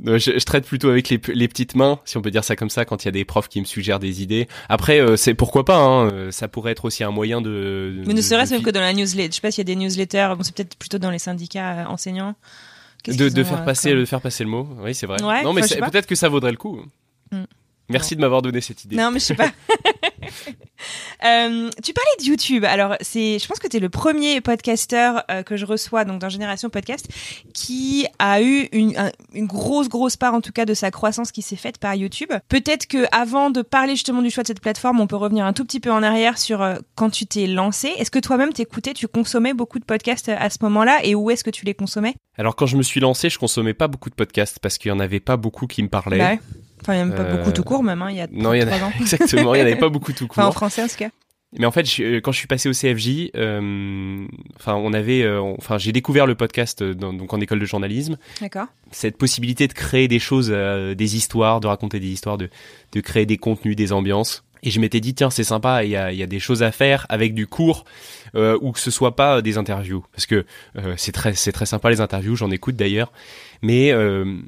Je, 0.04 0.18
je 0.18 0.44
traite 0.44 0.66
plutôt 0.66 0.88
avec 0.88 1.08
les, 1.08 1.18
petites 1.18 1.74
mains, 1.74 1.98
si 2.04 2.16
on 2.16 2.22
peut 2.22 2.30
dire 2.30 2.44
ça 2.44 2.56
comme 2.56 2.70
ça, 2.70 2.84
quand 2.84 3.04
il 3.04 3.06
y 3.06 3.08
a 3.08 3.12
des 3.12 3.24
profs 3.24 3.48
qui 3.48 3.60
me 3.60 3.64
suggèrent 3.64 3.98
des 3.98 4.22
idées. 4.22 4.46
Après, 4.68 5.00
euh, 5.00 5.16
c'est 5.16 5.34
pourquoi 5.34 5.64
pas. 5.64 5.78
Hein, 5.78 6.10
euh, 6.10 6.30
ça 6.30 6.48
pourrait 6.48 6.72
être 6.72 6.84
aussi 6.84 7.04
un 7.04 7.10
moyen 7.10 7.40
de. 7.40 8.02
Mais 8.06 8.14
ne 8.14 8.20
serait-ce 8.20 8.52
même 8.52 8.62
que 8.62 8.70
dans 8.70 8.80
la 8.80 8.92
newsletter, 8.92 9.30
je 9.30 9.34
sais 9.36 9.40
pas 9.40 9.50
s'il 9.50 9.66
y 9.66 9.72
a 9.72 9.74
des 9.74 9.76
newsletters, 9.76 10.34
bon 10.36 10.42
c'est 10.42 10.54
peut-être 10.54 10.76
plutôt 10.76 10.98
dans 10.98 11.10
les 11.10 11.18
syndicats 11.18 11.80
euh, 11.80 11.84
enseignants. 11.86 12.34
De, 13.06 13.44
faire 13.44 13.60
euh, 13.60 13.64
passer 13.64 13.90
comme- 13.90 14.00
de 14.00 14.04
faire 14.04 14.20
passer 14.20 14.44
le 14.44 14.50
mot. 14.50 14.68
Oui, 14.80 14.94
c'est 14.94 15.06
vrai. 15.06 15.22
Ouais, 15.22 15.44
non, 15.44 15.52
mais 15.52 15.62
peut-être 15.62 16.06
que 16.06 16.16
ça 16.16 16.28
vaudrait 16.28 16.50
le 16.50 16.56
coup. 16.56 16.80
Mm. 17.30 17.44
Merci 17.88 18.16
de 18.16 18.20
m'avoir 18.20 18.42
donné 18.42 18.60
cette 18.60 18.84
idée. 18.84 18.96
Non, 18.96 19.10
mais 19.12 19.20
je 19.20 19.26
sais 19.26 19.34
pas. 19.34 19.50
Euh, 21.24 21.70
tu 21.82 21.94
parlais 21.94 22.10
de 22.20 22.24
YouTube. 22.24 22.64
Alors, 22.66 22.96
c'est, 23.00 23.38
je 23.38 23.46
pense 23.48 23.58
que 23.58 23.66
tu 23.66 23.78
es 23.78 23.80
le 23.80 23.88
premier 23.88 24.42
podcasteur 24.42 25.24
euh, 25.30 25.42
que 25.42 25.56
je 25.56 25.64
reçois, 25.64 26.04
donc 26.04 26.20
dans 26.20 26.28
Génération 26.28 26.68
Podcast, 26.68 27.08
qui 27.54 28.06
a 28.18 28.42
eu 28.42 28.68
une, 28.72 28.96
un- 28.98 29.10
une 29.32 29.46
grosse, 29.46 29.88
grosse 29.88 30.16
part, 30.18 30.34
en 30.34 30.42
tout 30.42 30.52
cas, 30.52 30.66
de 30.66 30.74
sa 30.74 30.90
croissance 30.90 31.32
qui 31.32 31.40
s'est 31.40 31.56
faite 31.56 31.78
par 31.78 31.94
YouTube. 31.94 32.30
Peut-être 32.48 32.86
que 32.86 33.06
avant 33.12 33.48
de 33.48 33.62
parler 33.62 33.92
justement 33.94 34.20
du 34.20 34.30
choix 34.30 34.42
de 34.42 34.48
cette 34.48 34.60
plateforme, 34.60 35.00
on 35.00 35.06
peut 35.06 35.16
revenir 35.16 35.46
un 35.46 35.54
tout 35.54 35.64
petit 35.64 35.80
peu 35.80 35.90
en 35.90 36.02
arrière 36.02 36.36
sur 36.36 36.60
euh, 36.60 36.74
quand 36.94 37.08
tu 37.08 37.24
t'es 37.26 37.46
lancé. 37.46 37.88
Est-ce 37.96 38.10
que 38.10 38.18
toi-même 38.18 38.52
t'écoutais, 38.52 38.92
tu 38.92 39.08
consommais 39.08 39.54
beaucoup 39.54 39.78
de 39.78 39.84
podcasts 39.86 40.28
à 40.28 40.50
ce 40.50 40.58
moment-là, 40.60 41.00
et 41.04 41.14
où 41.14 41.30
est-ce 41.30 41.42
que 41.44 41.50
tu 41.50 41.64
les 41.64 41.74
consommais? 41.74 42.14
Alors 42.36 42.54
quand 42.54 42.66
je 42.66 42.76
me 42.76 42.82
suis 42.82 43.00
lancé, 43.00 43.30
je 43.30 43.38
consommais 43.38 43.72
pas 43.74 43.88
beaucoup 43.88 44.10
de 44.10 44.14
podcasts 44.14 44.58
parce 44.60 44.76
qu'il 44.76 44.90
y 44.90 44.92
en 44.92 45.00
avait 45.00 45.20
pas 45.20 45.38
beaucoup 45.38 45.66
qui 45.66 45.82
me 45.82 45.88
parlaient. 45.88 46.18
Bah 46.18 46.30
ouais. 46.32 46.40
Enfin, 46.82 46.94
il 46.94 46.98
y 46.98 47.00
a 47.00 47.04
même 47.04 47.14
pas 47.16 47.22
Euh, 47.24 47.36
beaucoup 47.38 47.52
tout 47.52 47.62
court, 47.64 47.82
même, 47.82 48.02
hein, 48.02 48.10
il 48.10 48.16
y 48.16 48.20
a 48.20 48.26
Non, 48.30 48.52
il 48.54 48.60
y 48.60 48.64
en 48.64 48.68
a 48.68 48.76
ans. 48.84 48.92
exactement, 49.00 49.54
il 49.54 49.58
y 49.58 49.62
en 49.62 49.66
avait 49.66 49.76
pas 49.76 49.88
beaucoup 49.88 50.12
tout 50.12 50.26
court. 50.26 50.38
Enfin, 50.38 50.48
en 50.48 50.52
français, 50.52 50.82
en 50.82 50.88
tout 50.88 50.96
cas. 50.96 51.10
Mais 51.58 51.64
en 51.64 51.70
fait, 51.70 51.88
je- 51.88 52.18
quand 52.18 52.32
je 52.32 52.38
suis 52.38 52.48
passé 52.48 52.68
au 52.68 52.72
CFJ, 52.72 53.30
euh, 53.36 54.26
enfin, 54.56 54.74
on 54.74 54.92
avait, 54.92 55.22
euh, 55.22 55.40
on- 55.40 55.54
enfin, 55.58 55.78
j'ai 55.78 55.92
découvert 55.92 56.26
le 56.26 56.34
podcast 56.34 56.82
euh, 56.82 56.92
dans- 56.94 57.12
donc 57.12 57.32
en 57.32 57.40
école 57.40 57.60
de 57.60 57.64
journalisme. 57.64 58.18
D'accord. 58.40 58.66
Cette 58.90 59.16
possibilité 59.16 59.66
de 59.68 59.72
créer 59.72 60.08
des 60.08 60.18
choses, 60.18 60.50
euh, 60.52 60.94
des 60.94 61.16
histoires, 61.16 61.60
de 61.60 61.68
raconter 61.68 62.00
des 62.00 62.08
histoires, 62.08 62.36
de, 62.36 62.50
de 62.92 63.00
créer 63.00 63.26
des 63.26 63.36
contenus, 63.38 63.76
des 63.76 63.92
ambiances. 63.92 64.42
Et 64.62 64.70
je 64.70 64.80
m'étais 64.80 65.00
dit 65.00 65.14
tiens 65.14 65.30
c'est 65.30 65.44
sympa, 65.44 65.84
il 65.84 65.90
y 65.90 65.96
a, 65.96 66.12
y 66.12 66.22
a 66.22 66.26
des 66.26 66.40
choses 66.40 66.62
à 66.64 66.72
faire 66.72 67.06
avec 67.08 67.34
du 67.34 67.46
court 67.46 67.84
euh, 68.34 68.58
ou 68.62 68.72
que 68.72 68.80
ce 68.80 68.90
soit 68.90 69.14
pas 69.14 69.40
des 69.40 69.58
interviews 69.58 70.04
parce 70.12 70.26
que 70.26 70.44
euh, 70.76 70.94
c'est 70.96 71.12
très 71.12 71.34
c'est 71.34 71.52
très 71.52 71.66
sympa 71.66 71.88
les 71.90 72.00
interviews, 72.00 72.34
j'en 72.36 72.50
écoute 72.50 72.74
d'ailleurs, 72.74 73.12
mais 73.62 73.92
euh, 73.92 74.38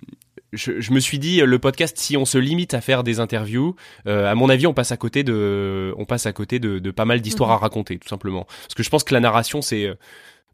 je, 0.53 0.81
je 0.81 0.93
me 0.93 1.01
suis 1.01 1.19
dit 1.19 1.41
le 1.41 1.59
podcast 1.59 1.97
si 1.99 2.17
on 2.17 2.25
se 2.25 2.39
limite 2.39 2.75
à 2.75 2.81
faire 2.81 3.03
des 3.05 3.21
interviews, 3.21 3.75
euh, 4.07 4.31
à 4.31 4.35
mon 4.35 4.49
avis 4.49 4.67
on 4.67 4.75
passe 4.75 4.93
à 4.93 4.97
côté 4.97 5.23
de 5.25 5.93
on 5.99 6.05
passe 6.05 6.27
à 6.27 6.33
côté 6.33 6.59
de, 6.59 6.79
de 6.79 6.91
pas 6.91 7.05
mal 7.05 7.21
d'histoires 7.21 7.51
Mhm. 7.51 7.55
à 7.57 7.59
raconter 7.59 7.99
tout 7.99 8.09
simplement 8.09 8.45
parce 8.63 8.75
que 8.75 8.83
je 8.83 8.89
pense 8.91 9.05
que 9.05 9.13
la 9.15 9.21
narration 9.21 9.61
c'est 9.63 9.85
euh, 9.87 9.95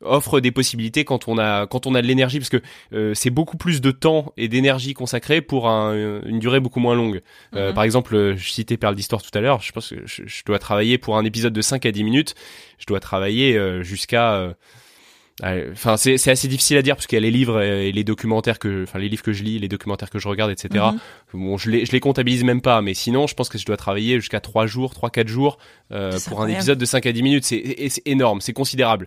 offre 0.03 0.41
des 0.41 0.51
possibilités 0.51 1.05
quand 1.05 1.29
on 1.29 1.39
a 1.39 1.67
quand 1.67 1.87
on 1.87 1.95
a 1.95 2.03
de 2.03 2.07
l'énergie 2.07 2.39
parce 2.39 2.51
que 2.51 2.61
euh, 2.93 3.15
c'est 3.15 3.31
beaucoup 3.31 3.57
plus 3.57 3.81
de 3.81 3.91
temps 3.93 4.33
et 4.37 4.49
d'énergie 4.49 4.93
consacrée 4.93 5.41
pour 5.41 5.69
un- 5.69 5.95
une 6.27 6.41
durée 6.41 6.61
beaucoup 6.61 6.81
moins 6.81 6.95
longue. 6.97 7.23
Euh, 7.55 7.69
Mhm. 7.69 7.75
Par 7.75 7.85
exemple, 7.85 8.15
euh, 8.17 8.37
je 8.37 8.51
citais 8.51 8.77
Perle 8.77 8.97
d'Histoire 8.97 9.23
tout 9.23 9.31
à 9.39 9.41
l'heure, 9.41 9.63
je 9.63 9.73
pense 9.73 9.91
que 9.91 9.97
je, 10.05 10.23
je 10.27 10.43
dois 10.45 10.59
travailler 10.59 10.99
pour 10.99 11.17
un 11.17 11.25
épisode 11.25 11.53
de 11.53 11.63
5 11.63 11.87
à 11.87 11.93
10 11.93 12.05
minutes, 12.05 12.35
je 12.79 12.87
dois 12.87 13.01
travailler 13.01 13.57
euh, 13.57 13.83
jusqu'à... 13.83 14.55
Enfin, 15.43 15.97
c'est 15.97 16.17
c'est 16.17 16.31
assez 16.31 16.47
difficile 16.47 16.77
à 16.77 16.83
dire 16.83 16.95
parce 16.95 17.09
qu'il 17.09 17.17
y 17.17 17.19
a 17.19 17.21
les 17.23 17.33
livres 17.33 17.61
et 17.61 17.91
les 17.91 18.05
documentaires 18.05 18.61
que, 18.61 18.85
enfin 18.85 19.01
les 19.01 19.09
livres 19.09 19.25
que 19.25 19.33
je 19.33 19.43
lis, 19.43 19.59
les 19.59 19.69
documentaires 19.69 20.11
que 20.11 20.21
je 20.21 20.29
regarde, 20.29 20.53
etc. 20.53 20.85
Mhm. 20.93 21.01
Bon, 21.41 21.59
je 21.59 21.71
les, 21.71 21.85
je 21.85 21.91
les 21.91 21.99
comptabilise 21.99 22.45
même 22.45 22.61
pas, 22.61 22.81
mais 22.83 22.95
sinon, 22.95 23.27
je 23.27 23.35
pense 23.35 23.49
que 23.49 23.59
je 23.59 23.67
dois 23.67 23.77
travailler 23.77 24.21
jusqu'à 24.21 24.41
3 24.41 24.67
jours, 24.67 24.93
3-4 24.93 25.27
jours 25.27 25.59
euh, 25.91 26.17
pour 26.29 26.41
un 26.41 26.49
épisode 26.49 26.79
de 26.79 26.85
5 26.85 27.05
à 27.07 27.13
10 27.13 27.23
minutes. 27.23 27.45
C'est 27.45 27.57
et 27.57 27.89
c'est 27.89 28.07
énorme, 28.07 28.41
c'est 28.41 28.53
considérable. 28.53 29.07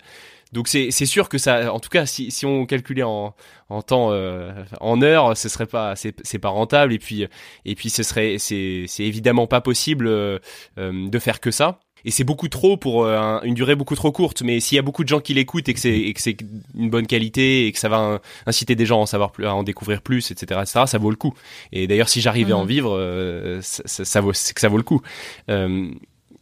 Donc 0.54 0.68
c'est 0.68 0.92
c'est 0.92 1.06
sûr 1.06 1.30
que 1.30 1.38
ça, 1.38 1.74
en 1.74 1.80
tout 1.80 1.90
cas, 1.90 2.06
si, 2.06 2.32
si 2.32 2.46
on 2.46 2.66
calculait 2.66 3.04
en, 3.04 3.36
en 3.70 3.82
temps, 3.82 4.12
euh, 4.12 4.52
en 4.80 5.02
heures, 5.02 5.36
ce 5.36 5.50
serait 5.50 5.66
pas, 5.66 5.96
c'est 5.96 6.16
c'est 6.26 6.40
pas 6.40 6.50
rentable. 6.50 6.94
Et 6.94 7.00
puis 7.00 7.28
et 7.66 7.76
puis 7.76 7.90
ce 7.90 8.04
serait, 8.04 8.38
c'est 8.38 8.86
c'est 8.88 9.04
évidemment 9.04 9.48
pas 9.48 9.62
possible 9.62 10.08
euh, 10.08 10.40
euh, 10.78 11.10
de 11.10 11.20
faire 11.20 11.40
que 11.40 11.52
ça. 11.52 11.80
Et 12.06 12.12
c'est 12.12 12.24
beaucoup 12.24 12.48
trop 12.48 12.78
pour 12.78 13.04
euh, 13.04 13.18
un- 13.18 13.42
une 13.42 13.54
durée 13.54 13.76
beaucoup 13.76 13.96
trop 13.96 14.12
courte. 14.12 14.42
Mais 14.42 14.60
s'il 14.60 14.76
y 14.76 14.80
a 14.80 14.82
beaucoup 14.82 15.04
de 15.04 15.10
gens 15.10 15.20
qui 15.20 15.34
l'écoutent 15.34 15.68
et 15.70 15.74
que 15.74 15.80
c'est 15.80 16.14
que 16.14 16.22
c'est 16.22 16.38
une 16.78 16.90
bonne 16.90 17.08
qualité 17.08 17.68
et 17.68 17.72
que 17.72 17.80
ça 17.80 17.90
va 17.90 17.98
in- 17.98 18.20
inciter 18.46 18.76
des 18.76 18.86
gens 18.86 19.00
à 19.00 19.02
en 19.02 19.06
savoir 19.06 19.32
plus, 19.32 19.46
à 19.46 19.54
en 19.56 19.64
découvrir 19.64 20.02
plus, 20.02 20.32
etc., 20.32 20.62
etc., 20.64 20.86
ça 20.88 20.98
vaut 20.98 21.10
le 21.10 21.16
coup. 21.18 21.34
Et 21.72 21.88
d'ailleurs, 21.88 22.10
si 22.10 22.22
j'arrivais 22.22 22.54
à 22.54 22.58
en 22.58 22.62
Mhm. 22.64 22.68
vivre, 22.70 22.96
euh, 22.98 23.60
ça, 23.62 23.84
ça, 23.86 24.06
ça 24.06 24.22
vaut, 24.22 24.34
c'est 24.34 24.54
que 24.54 24.62
ça 24.62 24.70
vaut 24.70 24.78
le 24.78 24.84
coup. 24.84 25.02
Euh, 25.50 25.90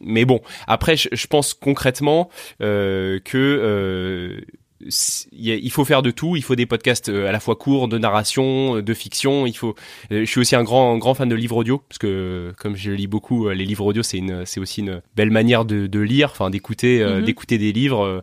mais 0.00 0.24
bon, 0.24 0.40
après, 0.66 0.96
je, 0.96 1.08
je 1.12 1.26
pense 1.26 1.54
concrètement 1.54 2.28
euh, 2.60 3.18
que 3.24 3.36
euh, 3.38 4.40
il 4.80 5.70
faut 5.70 5.84
faire 5.84 6.02
de 6.02 6.10
tout. 6.10 6.36
Il 6.36 6.42
faut 6.42 6.54
des 6.54 6.66
podcasts 6.66 7.08
euh, 7.08 7.28
à 7.28 7.32
la 7.32 7.40
fois 7.40 7.56
courts, 7.56 7.88
de 7.88 7.98
narration, 7.98 8.76
euh, 8.76 8.82
de 8.82 8.94
fiction. 8.94 9.46
Il 9.46 9.54
faut. 9.56 9.74
euh, 10.12 10.20
je 10.20 10.24
suis 10.24 10.40
aussi 10.40 10.56
un 10.56 10.62
grand 10.64 10.96
grand 10.98 11.14
fan 11.14 11.28
de 11.28 11.34
livres 11.34 11.56
audio 11.56 11.78
parce 11.88 11.98
que 11.98 12.52
comme 12.58 12.76
je 12.76 12.90
lis 12.90 13.06
beaucoup, 13.06 13.48
les 13.48 13.64
livres 13.64 13.86
audio 13.86 14.02
c'est 14.02 14.18
une 14.18 14.44
c'est 14.46 14.60
aussi 14.60 14.80
une 14.80 15.00
belle 15.14 15.30
manière 15.30 15.64
de, 15.64 15.86
de 15.86 16.00
lire, 16.00 16.30
enfin 16.32 16.50
d'écouter 16.50 17.02
Mhm. 17.04 17.24
d'écouter 17.24 17.58
des 17.58 17.72
livres 17.72 18.22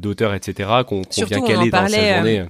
d'auteurs 0.00 0.34
etc. 0.34 0.68
qu'on 0.86 1.02
vient 1.26 1.38
on 1.38 1.42
en 1.44 1.46
caler 1.46 1.70
dans 1.70 1.88
sa 1.88 2.14
journée. 2.16 2.44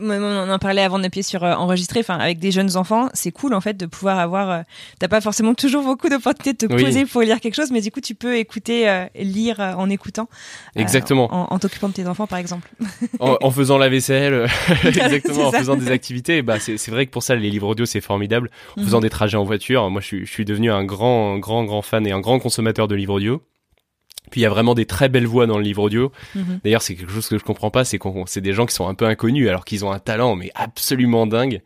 On 0.00 0.50
en 0.50 0.58
parlait 0.58 0.82
avant 0.82 0.98
d'appuyer 0.98 1.22
sur 1.22 1.44
euh, 1.44 1.54
enregistrer. 1.54 2.00
Enfin, 2.00 2.18
avec 2.18 2.38
des 2.38 2.50
jeunes 2.50 2.76
enfants, 2.76 3.08
c'est 3.14 3.30
cool 3.32 3.54
en 3.54 3.60
fait 3.60 3.76
de 3.76 3.86
pouvoir 3.86 4.18
avoir. 4.18 4.50
euh, 4.50 4.62
T'as 4.98 5.08
pas 5.08 5.20
forcément 5.20 5.54
toujours 5.54 5.82
beaucoup 5.84 6.08
d'opportunités 6.08 6.52
de 6.52 6.66
te 6.66 6.72
Oui. 6.74 6.82
poser 6.84 7.04
pour 7.06 7.20
lire 7.22 7.40
quelque 7.40 7.54
chose, 7.54 7.70
mais 7.70 7.80
du 7.80 7.90
coup, 7.90 8.00
tu 8.00 8.14
peux 8.14 8.36
écouter, 8.36 8.88
euh, 8.88 9.06
lire 9.14 9.60
euh, 9.60 9.72
en 9.74 9.90
écoutant. 9.90 10.28
Exactement. 10.76 11.32
en 11.34 11.52
en 11.54 11.58
t'occupant 11.58 11.88
de 11.88 11.94
tes 11.94 12.06
enfants, 12.06 12.26
par 12.26 12.38
exemple. 12.38 12.68
en, 13.20 13.36
en 13.40 13.50
faisant 13.50 13.78
la 13.78 13.88
vaisselle, 13.88 14.46
exactement, 14.84 15.48
en 15.48 15.50
ça. 15.50 15.58
faisant 15.58 15.76
des 15.76 15.90
activités. 15.90 16.42
Bah, 16.42 16.58
c'est 16.58 16.76
c'est 16.78 16.90
vrai 16.90 17.06
que 17.06 17.10
pour 17.10 17.22
ça, 17.22 17.34
les 17.34 17.50
livres 17.50 17.68
audio, 17.68 17.84
c'est 17.84 18.00
formidable. 18.00 18.50
En 18.76 18.80
Mhm. 18.80 18.86
faisant 18.86 19.00
des 19.00 19.10
trajets 19.10 19.36
en 19.36 19.44
voiture, 19.44 19.88
moi, 19.90 20.00
je 20.00 20.06
suis, 20.06 20.26
je 20.26 20.30
suis 20.32 20.44
devenu 20.44 20.70
un 20.70 20.84
grand, 20.84 21.38
grand, 21.38 21.64
grand 21.64 21.82
fan 21.82 22.06
et 22.06 22.12
un 22.12 22.20
grand 22.20 22.38
consommateur 22.38 22.88
de 22.88 22.94
livres 22.94 23.14
audio. 23.14 23.42
Puis 24.30 24.40
il 24.40 24.44
y 24.44 24.46
a 24.46 24.50
vraiment 24.50 24.74
des 24.74 24.86
très 24.86 25.08
belles 25.08 25.26
voix 25.26 25.46
dans 25.46 25.58
le 25.58 25.64
livre 25.64 25.82
audio. 25.82 26.12
Mhm. 26.34 26.60
D'ailleurs, 26.64 26.82
c'est 26.82 26.94
quelque 26.94 27.12
chose 27.12 27.28
que 27.28 27.38
je 27.38 27.44
comprends 27.44 27.70
pas, 27.70 27.84
c'est 27.84 27.98
qu'on, 27.98 28.24
c'est 28.26 28.40
des 28.40 28.52
gens 28.52 28.66
qui 28.66 28.74
sont 28.74 28.88
un 28.88 28.94
peu 28.94 29.04
inconnus 29.06 29.48
alors 29.48 29.64
qu'ils 29.64 29.84
ont 29.84 29.92
un 29.92 29.98
talent 29.98 30.36
mais 30.36 30.50
absolument 30.54 31.26
dingue. 31.26 31.60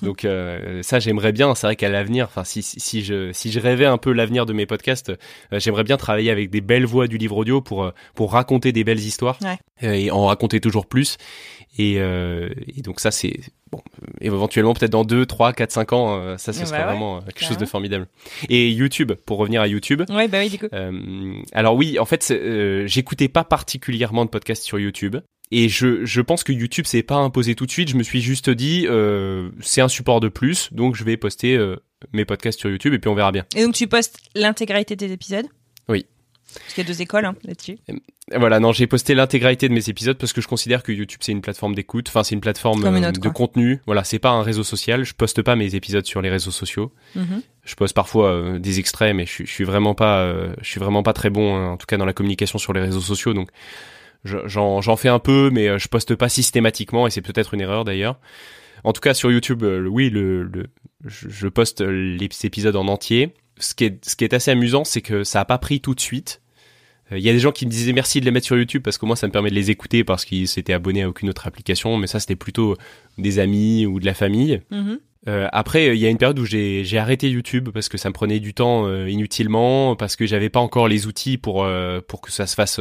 Donc 0.06 0.24
euh, 0.24 0.82
ça, 0.82 0.98
j'aimerais 0.98 1.32
bien. 1.32 1.54
C'est 1.54 1.66
vrai 1.66 1.76
qu'à 1.76 1.88
l'avenir, 1.88 2.26
enfin, 2.26 2.44
si, 2.44 2.62
si, 2.62 2.80
si 2.80 3.02
je 3.04 3.32
si 3.32 3.50
je 3.52 3.60
rêvais 3.60 3.86
un 3.86 3.98
peu 3.98 4.12
l'avenir 4.12 4.46
de 4.46 4.52
mes 4.52 4.66
podcasts, 4.66 5.10
euh, 5.52 5.58
j'aimerais 5.60 5.84
bien 5.84 5.96
travailler 5.96 6.30
avec 6.30 6.50
des 6.50 6.60
belles 6.60 6.86
voix 6.86 7.06
du 7.06 7.18
livre 7.18 7.36
audio 7.36 7.60
pour 7.60 7.84
euh, 7.84 7.90
pour 8.14 8.32
raconter 8.32 8.72
des 8.72 8.84
belles 8.84 8.98
histoires 9.00 9.38
Ouais. 9.42 9.58
euh, 9.82 9.92
et 9.92 10.10
en 10.10 10.26
raconter 10.26 10.60
toujours 10.60 10.86
plus. 10.86 11.16
Et, 11.78 11.96
euh, 12.00 12.48
et 12.76 12.82
donc 12.82 12.98
ça, 12.98 13.10
c'est 13.12 13.38
bon. 13.70 13.80
éventuellement, 14.20 14.74
peut-être 14.74 14.90
dans 14.90 15.04
2, 15.04 15.24
3, 15.24 15.52
4, 15.52 15.70
5 15.70 15.92
ans, 15.92 16.36
ça, 16.36 16.52
ce 16.52 16.60
Ouais, 16.60 16.66
serait 16.66 16.78
ouais, 16.80 16.84
vraiment 16.84 17.20
quelque 17.22 17.44
chose 17.44 17.58
de 17.58 17.64
formidable. 17.64 18.08
Et 18.48 18.70
YouTube, 18.70 19.12
pour 19.24 19.38
revenir 19.38 19.62
à 19.62 19.68
YouTube. 19.68 20.02
Ouais, 20.10 20.26
bah 20.26 20.38
oui, 20.40 20.50
du 20.50 20.58
coup. 20.58 20.66
Euh, 20.72 21.32
alors 21.52 21.76
oui, 21.76 21.98
en 22.00 22.04
fait, 22.06 22.28
euh, 22.32 22.86
j'écoutais 22.88 23.28
pas 23.28 23.44
particulièrement 23.44 24.24
de 24.24 24.30
podcasts 24.30 24.64
sur 24.64 24.80
YouTube. 24.80 25.16
Et 25.52 25.68
je, 25.68 26.04
je 26.04 26.20
pense 26.20 26.44
que 26.44 26.52
YouTube 26.52 26.86
s'est 26.86 27.02
pas 27.02 27.16
imposé 27.16 27.54
tout 27.56 27.66
de 27.66 27.70
suite. 27.72 27.88
Je 27.88 27.96
me 27.96 28.02
suis 28.04 28.20
juste 28.20 28.50
dit, 28.50 28.86
euh, 28.88 29.50
c'est 29.60 29.80
un 29.80 29.88
support 29.88 30.20
de 30.20 30.28
plus, 30.28 30.68
donc 30.72 30.94
je 30.94 31.02
vais 31.04 31.16
poster 31.16 31.56
euh, 31.56 31.76
mes 32.12 32.24
podcasts 32.24 32.60
sur 32.60 32.70
YouTube 32.70 32.94
et 32.94 32.98
puis 33.00 33.08
on 33.10 33.14
verra 33.14 33.32
bien. 33.32 33.44
Et 33.56 33.64
donc, 33.64 33.74
tu 33.74 33.86
postes 33.88 34.18
l'intégralité 34.36 34.94
des 34.94 35.10
épisodes? 35.12 35.46
Oui. 35.88 36.06
Parce 36.54 36.74
qu'il 36.74 36.84
y 36.84 36.86
a 36.86 36.88
deux 36.92 37.00
écoles 37.02 37.24
hein, 37.24 37.34
là-dessus. 37.44 37.78
Voilà, 38.36 38.58
non, 38.60 38.72
j'ai 38.72 38.86
posté 38.86 39.14
l'intégralité 39.14 39.68
de 39.68 39.74
mes 39.74 39.88
épisodes 39.88 40.16
parce 40.18 40.32
que 40.32 40.40
je 40.40 40.46
considère 40.48 40.82
que 40.84 40.92
YouTube 40.92 41.18
c'est 41.22 41.32
une 41.32 41.40
plateforme 41.42 41.74
d'écoute, 41.74 42.06
enfin 42.08 42.22
c'est 42.24 42.34
une 42.36 42.40
plateforme 42.40 42.84
une 42.86 43.04
euh, 43.04 43.08
autre, 43.08 43.20
de 43.20 43.28
quoi. 43.28 43.32
contenu. 43.32 43.80
Voilà, 43.86 44.02
c'est 44.04 44.18
pas 44.20 44.30
un 44.30 44.42
réseau 44.42 44.62
social. 44.64 45.04
Je 45.04 45.14
poste 45.14 45.42
pas 45.42 45.54
mes 45.56 45.74
épisodes 45.74 46.06
sur 46.06 46.22
les 46.22 46.30
réseaux 46.30 46.50
sociaux. 46.52 46.92
Mhm. 47.16 47.42
Je 47.64 47.74
poste 47.74 47.94
parfois 47.94 48.30
euh, 48.32 48.58
des 48.60 48.78
extraits, 48.80 49.14
mais 49.14 49.26
je, 49.26 49.30
suis- 49.32 49.46
je 49.46 49.52
suis 49.52 49.64
vraiment 49.64 49.94
pas, 49.94 50.20
euh, 50.20 50.52
je 50.60 50.68
suis 50.68 50.80
vraiment 50.80 51.02
pas 51.04 51.12
très 51.12 51.30
bon, 51.30 51.56
hein, 51.56 51.68
en 51.70 51.76
tout 51.76 51.86
cas 51.86 51.96
dans 51.96 52.04
la 52.04 52.12
communication 52.12 52.58
sur 52.58 52.72
les 52.72 52.80
réseaux 52.80 53.00
sociaux. 53.00 53.32
Donc 53.32 53.48
j'en 54.24 54.96
fais 54.96 55.08
un 55.08 55.18
peu, 55.18 55.50
mais 55.52 55.68
euh, 55.68 55.78
je 55.78 55.88
poste 55.88 56.14
pas 56.14 56.28
systématiquement 56.28 57.06
et 57.06 57.10
c'est 57.10 57.22
peut-être 57.22 57.54
une 57.54 57.60
erreur 57.60 57.84
d'ailleurs. 57.84 58.18
En 58.84 58.92
tout 58.92 59.00
cas 59.00 59.14
sur 59.14 59.30
YouTube, 59.30 59.62
euh, 59.62 59.86
oui, 59.86 60.10
le, 60.10 60.44
le 60.44 60.66
je, 61.04 61.48
poste 61.48 61.80
les 61.80 62.28
épisodes 62.44 62.76
en 62.76 62.88
entier. 62.88 63.34
Ce 63.58 63.74
qui 63.74 63.84
est, 63.84 64.04
ce 64.04 64.16
qui 64.16 64.24
est 64.24 64.32
assez 64.32 64.50
amusant, 64.50 64.84
c'est 64.84 65.02
que 65.02 65.24
ça 65.24 65.40
a 65.40 65.44
pas 65.44 65.58
pris 65.58 65.80
tout 65.80 65.94
de 65.94 66.00
suite. 66.00 66.40
Euh, 67.12 67.18
Il 67.18 67.24
y 67.24 67.28
a 67.28 67.32
des 67.32 67.38
gens 67.38 67.52
qui 67.52 67.66
me 67.66 67.70
disaient 67.70 67.92
merci 67.92 68.20
de 68.20 68.24
les 68.24 68.30
mettre 68.30 68.46
sur 68.46 68.56
YouTube 68.56 68.82
parce 68.82 68.98
que 68.98 69.06
moi 69.06 69.16
ça 69.16 69.26
me 69.26 69.32
permet 69.32 69.50
de 69.50 69.54
les 69.54 69.70
écouter 69.70 70.04
parce 70.04 70.24
qu'ils 70.24 70.48
s'étaient 70.48 70.72
abonnés 70.72 71.02
à 71.02 71.08
aucune 71.08 71.28
autre 71.28 71.46
application, 71.46 71.96
mais 71.96 72.06
ça 72.06 72.20
c'était 72.20 72.36
plutôt 72.36 72.76
des 73.18 73.38
amis 73.38 73.86
ou 73.86 74.00
de 74.00 74.06
la 74.06 74.14
famille. 74.14 74.60
Mhm. 74.70 74.98
Euh, 75.28 75.48
après, 75.52 75.88
euh, 75.88 75.94
il 75.94 76.00
y 76.00 76.06
a 76.06 76.08
une 76.08 76.18
période 76.18 76.38
où 76.38 76.46
j'ai 76.46 76.98
arrêté 76.98 77.28
YouTube 77.28 77.68
parce 77.72 77.88
que 77.88 77.98
ça 77.98 78.08
me 78.08 78.14
prenait 78.14 78.40
du 78.40 78.54
temps 78.54 78.86
euh, 78.86 79.08
inutilement, 79.08 79.94
parce 79.96 80.16
que 80.16 80.26
j'avais 80.26 80.48
pas 80.48 80.60
encore 80.60 80.88
les 80.88 81.06
outils 81.06 81.36
pour 81.36 81.64
euh, 81.64 82.00
pour 82.06 82.20
que 82.20 82.32
ça 82.32 82.46
se 82.46 82.54
fasse 82.54 82.80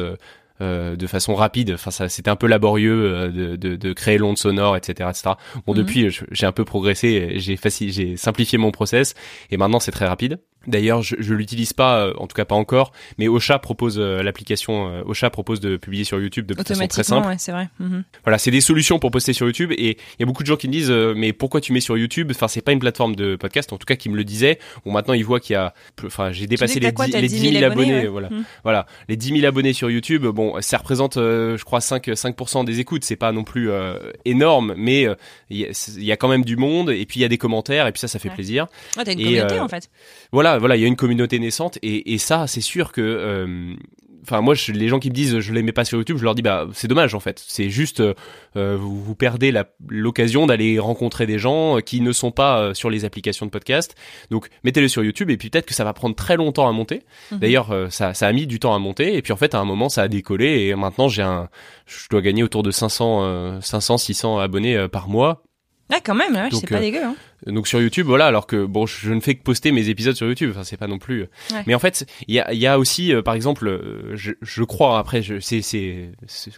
euh, 0.61 0.95
de 0.95 1.07
façon 1.07 1.35
rapide. 1.35 1.71
Enfin, 1.73 1.91
ça 1.91 2.09
c'était 2.09 2.29
un 2.29 2.35
peu 2.35 2.47
laborieux 2.47 3.13
euh, 3.13 3.27
de, 3.29 3.55
de, 3.55 3.75
de 3.75 3.93
créer 3.93 4.17
l'onde 4.17 4.37
sonore, 4.37 4.75
etc., 4.77 5.09
etc. 5.09 5.31
Bon, 5.65 5.73
Mhm. 5.73 5.77
depuis, 5.79 6.19
j'ai 6.31 6.45
un 6.45 6.51
peu 6.51 6.65
progressé, 6.65 7.33
j'ai 7.37 7.57
j'ai 7.91 8.17
simplifié 8.17 8.57
mon 8.57 8.71
process 8.71 9.13
et 9.51 9.57
maintenant 9.57 9.79
c'est 9.79 9.91
très 9.91 10.07
rapide. 10.07 10.39
D'ailleurs, 10.67 11.01
je, 11.01 11.15
je 11.19 11.33
l'utilise 11.33 11.71
pas, 11.73 12.05
euh, 12.05 12.13
en 12.17 12.27
tout 12.27 12.35
cas 12.35 12.43
pas 12.45 12.55
encore, 12.55 12.91
mais 13.17 13.27
Ocha 13.27 13.57
propose 13.59 13.97
euh, 13.97 14.21
l'application. 14.21 14.89
euh, 14.91 15.01
Ocha 15.05 15.29
propose 15.29 15.59
de 15.61 15.77
publier 15.77 16.03
sur 16.03 16.19
YouTube 16.19 16.45
de 16.45 16.53
façon 16.53 16.85
très 16.87 17.03
simple. 17.03 17.27
ouais, 17.27 17.35
c'est 17.37 17.51
vrai. 17.53 17.69
Mhm. 17.79 18.03
Voilà, 18.25 18.37
c'est 18.37 18.51
des 18.51 18.59
solutions 18.61 18.99
pour 18.99 19.09
poster 19.09 19.31
sur 19.33 19.47
YouTube 19.47 19.71
et 19.71 19.91
il 19.91 20.19
y 20.19 20.23
a 20.23 20.25
beaucoup 20.25 20.43
de 20.43 20.47
gens 20.47 20.57
qui 20.57 20.67
me 20.67 20.73
disent 20.73 20.91
euh, 20.91 21.13
mais 21.15 21.31
pourquoi 21.33 21.61
tu 21.61 21.71
mets 21.71 21.79
sur 21.79 21.97
YouTube? 21.97 22.29
Enfin, 22.31 22.47
c'est 22.49 22.61
pas 22.61 22.73
une 22.73 22.79
plateforme 22.79 23.15
de 23.15 23.35
podcast 23.37 23.71
en 23.73 23.77
tout 23.77 23.85
cas 23.85 23.95
qui 23.95 24.09
me 24.09 24.17
le 24.17 24.23
disait. 24.25 24.59
Bon, 24.85 24.91
maintenant 24.91 25.13
ils 25.13 25.23
voient 25.25 25.39
qu'il 25.39 25.53
y 25.53 25.57
a 25.57 25.73
enfin, 26.05 26.31
j'ai 26.33 26.45
dépassé 26.45 26.79
les, 26.81 26.91
quoi, 26.93 27.05
10, 27.05 27.11
t'as 27.13 27.21
les 27.21 27.27
10 27.29 27.41
10 27.41 27.51
000 27.59 27.63
abonnés, 27.71 27.93
ouais. 28.01 28.07
voilà. 28.07 28.29
Mhm. 28.29 28.43
Voilà, 28.63 28.85
les 29.07 29.15
10 29.15 29.35
000 29.39 29.45
abonnés 29.47 29.73
sur 29.73 29.89
YouTube, 29.89 30.25
bon, 30.27 30.59
ça 30.61 30.77
représente 30.77 31.17
euh, 31.17 31.57
je 31.57 31.63
crois 31.63 31.79
5 31.81 32.11
5 32.15 32.35
des 32.65 32.79
écoutes, 32.81 33.05
c'est 33.05 33.15
pas 33.15 33.31
non 33.31 33.43
plus 33.45 33.71
euh, 33.71 33.97
énorme 34.25 34.73
mais 34.77 35.07
euh, 35.07 35.15
il 35.49 35.57
y, 35.57 35.65
a- 35.65 35.89
il 35.97 36.03
y 36.03 36.11
a 36.11 36.17
quand 36.17 36.27
même 36.27 36.43
du 36.43 36.57
monde 36.57 36.89
et 36.89 37.05
puis 37.05 37.19
il 37.19 37.21
y 37.21 37.25
a 37.25 37.29
des 37.29 37.37
commentaires 37.37 37.87
et 37.87 37.91
puis 37.93 37.99
ça 38.01 38.07
ça 38.09 38.19
fait 38.19 38.29
Ouais. 38.29 38.35
plaisir. 38.35 38.67
Ouais, 38.97 39.03
t'as 39.05 39.13
une 39.13 39.19
Et, 39.21 39.23
communauté 39.23 39.59
en 39.59 39.67
fait. 39.67 39.89
Voilà, 40.31 40.48
voilà, 40.49 40.59
voilà, 40.59 40.75
il 40.77 40.81
y 40.81 40.85
a 40.85 40.87
une 40.87 40.95
communauté 40.95 41.39
naissante 41.39 41.77
et, 41.81 42.13
et 42.13 42.17
ça, 42.17 42.47
c'est 42.47 42.61
sûr 42.61 42.91
que 42.91 43.01
euh, 43.01 43.75
enfin 44.23 44.41
moi 44.41 44.53
je, 44.53 44.71
les 44.71 44.87
gens 44.87 44.99
qui 44.99 45.09
me 45.09 45.15
disent 45.15 45.39
je 45.39 45.53
l'aimais 45.53 45.71
pas 45.71 45.85
sur 45.85 45.97
YouTube 45.97 46.17
je 46.17 46.23
leur 46.23 46.35
dis 46.35 46.41
bah 46.41 46.67
c'est 46.73 46.87
dommage 46.87 47.15
en 47.15 47.19
fait. 47.19 47.43
C'est 47.47 47.69
juste 47.69 47.99
euh, 48.01 48.77
vous, 48.77 49.01
vous, 49.01 49.15
perdez 49.15 49.53
l'occasion 49.87 50.47
d'aller 50.47 50.79
rencontrer 50.79 51.25
des 51.25 51.39
gens 51.39 51.77
euh, 51.77 51.81
qui 51.81 52.01
ne 52.01 52.11
sont 52.11 52.31
pas 52.31 52.59
euh, 52.59 52.73
sur 52.73 52.89
les 52.89 53.05
applications 53.05 53.45
de 53.45 53.51
podcast. 53.51 53.95
Donc 54.29 54.49
mettez-le 54.63 54.87
sur 54.87 55.03
YouTube 55.03 55.29
et 55.29 55.37
puis 55.37 55.49
peut-être 55.49 55.65
que 55.65 55.73
ça 55.73 55.83
va 55.83 55.93
prendre 55.93 56.15
très 56.15 56.37
longtemps 56.37 56.67
à 56.67 56.71
monter. 56.71 57.01
Mhm. 57.31 57.39
d'ailleurs 57.39 57.87
ça, 57.89 58.13
ça 58.13 58.27
a 58.27 58.33
mis 58.33 58.47
du 58.47 58.59
temps 58.59 58.73
à 58.73 58.79
monter 58.79 59.15
et 59.15 59.21
puis 59.21 59.33
en 59.33 59.37
fait 59.37 59.55
à 59.55 59.59
un 59.59 59.65
moment 59.65 59.89
ça 59.89 60.03
a 60.03 60.07
décollé 60.07 60.67
et 60.67 60.75
maintenant 60.75 61.07
j'ai 61.07 61.21
un 61.21 61.49
je 61.85 62.07
dois 62.09 62.21
gagner 62.21 62.43
autour 62.43 62.63
de 62.63 62.71
500 62.71 63.61
500 63.61 63.97
600 63.97 64.39
abonnés 64.39 64.87
par 64.89 65.07
mois 65.07 65.43
ah, 65.91 65.99
quand 66.03 66.13
même, 66.13 66.35
ouais, 66.35 66.49
c'est 66.51 66.69
pas 66.69 66.79
dégueu. 66.79 67.03
Hein. 67.03 67.15
Donc 67.47 67.67
sur 67.67 67.81
YouTube, 67.81 68.05
voilà, 68.05 68.27
alors 68.27 68.45
que 68.45 68.65
bon, 68.65 68.85
je 68.85 69.11
ne 69.11 69.19
fais 69.21 69.33
que 69.35 69.41
poster 69.41 69.71
mes 69.71 69.89
épisodes 69.89 70.15
sur 70.15 70.27
YouTube, 70.27 70.51
enfin 70.51 70.63
c'est 70.63 70.77
pas 70.77 70.87
non 70.87 70.99
plus. 70.99 71.25
Mais 71.65 71.73
en 71.73 71.79
fait, 71.79 72.05
il 72.27 72.35
y 72.35 72.39
a, 72.39 72.53
y 72.53 72.67
a 72.67 72.77
aussi, 72.77 73.13
euh, 73.13 73.21
par 73.21 73.33
exemple, 73.33 73.67
euh, 73.67 74.15
je, 74.15 74.33
je 74.41 74.63
crois 74.63 74.99
après, 74.99 75.23
c'est 75.39 76.11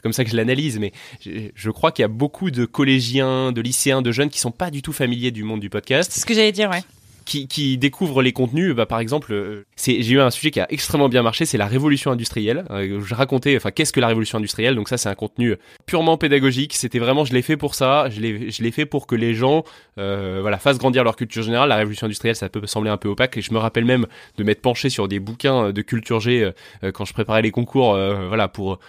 comme 0.04 0.12
ça 0.14 0.26
que 0.26 0.30
je 0.30 0.36
l'analyse, 0.36 0.80
mais 0.80 0.92
je, 1.22 1.32
je 1.54 1.70
crois 1.72 1.92
qu'il 1.92 2.04
y 2.04 2.06
a 2.06 2.10
beaucoup 2.10 2.52
de 2.52 2.66
collégiens, 2.66 3.52
de 3.52 3.62
lycéens, 3.62 4.02
de 4.02 4.12
jeunes 4.12 4.30
qui 4.30 4.40
sont 4.40 4.52
pas 4.52 4.70
du 4.70 4.82
tout 4.82 4.94
familiers 4.94 5.32
du 5.32 5.44
monde 5.44 5.62
du 5.62 5.70
podcast. 5.70 6.12
C'est 6.12 6.20
ce 6.20 6.26
que 6.26 6.34
j'allais 6.34 6.52
dire, 6.52 6.70
ouais 6.70 6.84
qui, 7.32 7.48
qui 7.48 7.78
découvrent 7.78 8.22
les 8.22 8.34
contenus, 8.34 8.76
bah, 8.76 8.86
par 8.86 9.00
exemple, 9.00 9.32
euh, 9.32 9.66
c'est, 9.78 10.02
j'ai 10.02 10.16
eu 10.16 10.20
un 10.20 10.32
sujet 10.32 10.52
qui 10.52 10.60
a 10.60 10.68
extrêmement 10.70 11.08
bien 11.08 11.24
marché, 11.24 11.46
c'est 11.46 11.58
la 11.58 11.66
révolution 11.66 12.12
industrielle. 12.12 12.66
Euh, 12.72 13.00
je 13.02 13.16
racontais, 13.16 13.56
enfin, 13.56 13.72
qu'est-ce 13.72 13.94
que 13.94 14.02
la 14.02 14.08
révolution 14.08 14.38
industrielle? 14.38 14.76
Donc 14.76 14.90
ça, 14.90 14.98
c'est 14.98 15.08
un 15.08 15.16
contenu 15.16 15.56
purement 15.86 16.18
pédagogique. 16.18 16.74
C'était 16.74 17.00
vraiment, 17.00 17.24
je 17.24 17.34
l'ai 17.34 17.42
fait 17.42 17.56
pour 17.56 17.74
ça. 17.74 18.10
Je 18.10 18.20
l'ai, 18.20 18.52
je 18.52 18.62
l'ai 18.62 18.72
fait 18.72 18.86
pour 18.86 19.08
que 19.08 19.16
les 19.16 19.34
gens, 19.34 19.64
euh, 19.98 20.40
voilà, 20.42 20.58
fassent 20.58 20.78
grandir 20.78 21.06
leur 21.06 21.16
culture 21.16 21.42
générale. 21.42 21.70
La 21.70 21.78
révolution 21.78 22.04
industrielle, 22.04 22.36
ça 22.36 22.50
peut 22.50 22.68
sembler 22.68 22.90
un 22.90 22.98
peu 22.98 23.08
opaque. 23.08 23.38
Et 23.38 23.42
je 23.42 23.54
me 23.54 23.60
rappelle 23.60 23.86
même 23.86 24.08
de 24.38 24.44
m'être 24.44 24.62
penché 24.62 24.90
sur 24.90 25.08
des 25.08 25.22
bouquins 25.22 25.72
de 25.72 25.82
culture 25.82 26.20
G 26.20 26.52
quand 26.94 27.06
je 27.06 27.14
préparais 27.14 27.42
les 27.42 27.52
concours, 27.52 27.94
voilà, 28.28 28.50
pour 28.50 28.80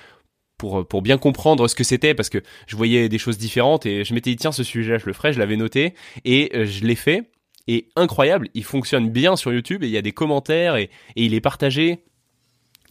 pour, 0.59 0.87
pour 0.87 1.02
bien 1.02 1.18
comprendre 1.18 1.66
ce 1.66 1.74
que 1.74 1.83
c'était 1.83 2.14
parce 2.14 2.28
que 2.28 2.38
je 2.68 2.76
voyais 2.76 3.09
des 3.09 3.18
choses 3.18 3.37
différentes 3.37 3.85
et 3.85 4.05
je 4.05 4.14
m'étais 4.14 4.31
dit 4.31 4.37
tiens 4.37 4.52
ce 4.52 4.62
sujet-là 4.62 4.98
je 4.98 5.07
le 5.07 5.12
ferai, 5.12 5.33
je 5.33 5.40
l'avais 5.40 5.57
noté 5.57 5.94
et 6.24 6.52
je 6.55 6.85
l'ai 6.85 6.94
fait 6.94 7.31
est 7.68 7.88
incroyable. 7.96 8.48
Il 8.55 8.64
fonctionne 8.64 9.11
bien 9.11 9.37
sur 9.37 9.53
YouTube 9.53 9.83
et 9.83 9.87
il 9.87 9.92
y 9.92 9.96
a 9.96 10.03
des 10.03 10.12
commentaires 10.12 10.77
et, 10.77 10.90
et 11.16 11.25
il 11.25 11.35
est 11.35 11.40
partagé. 11.40 12.05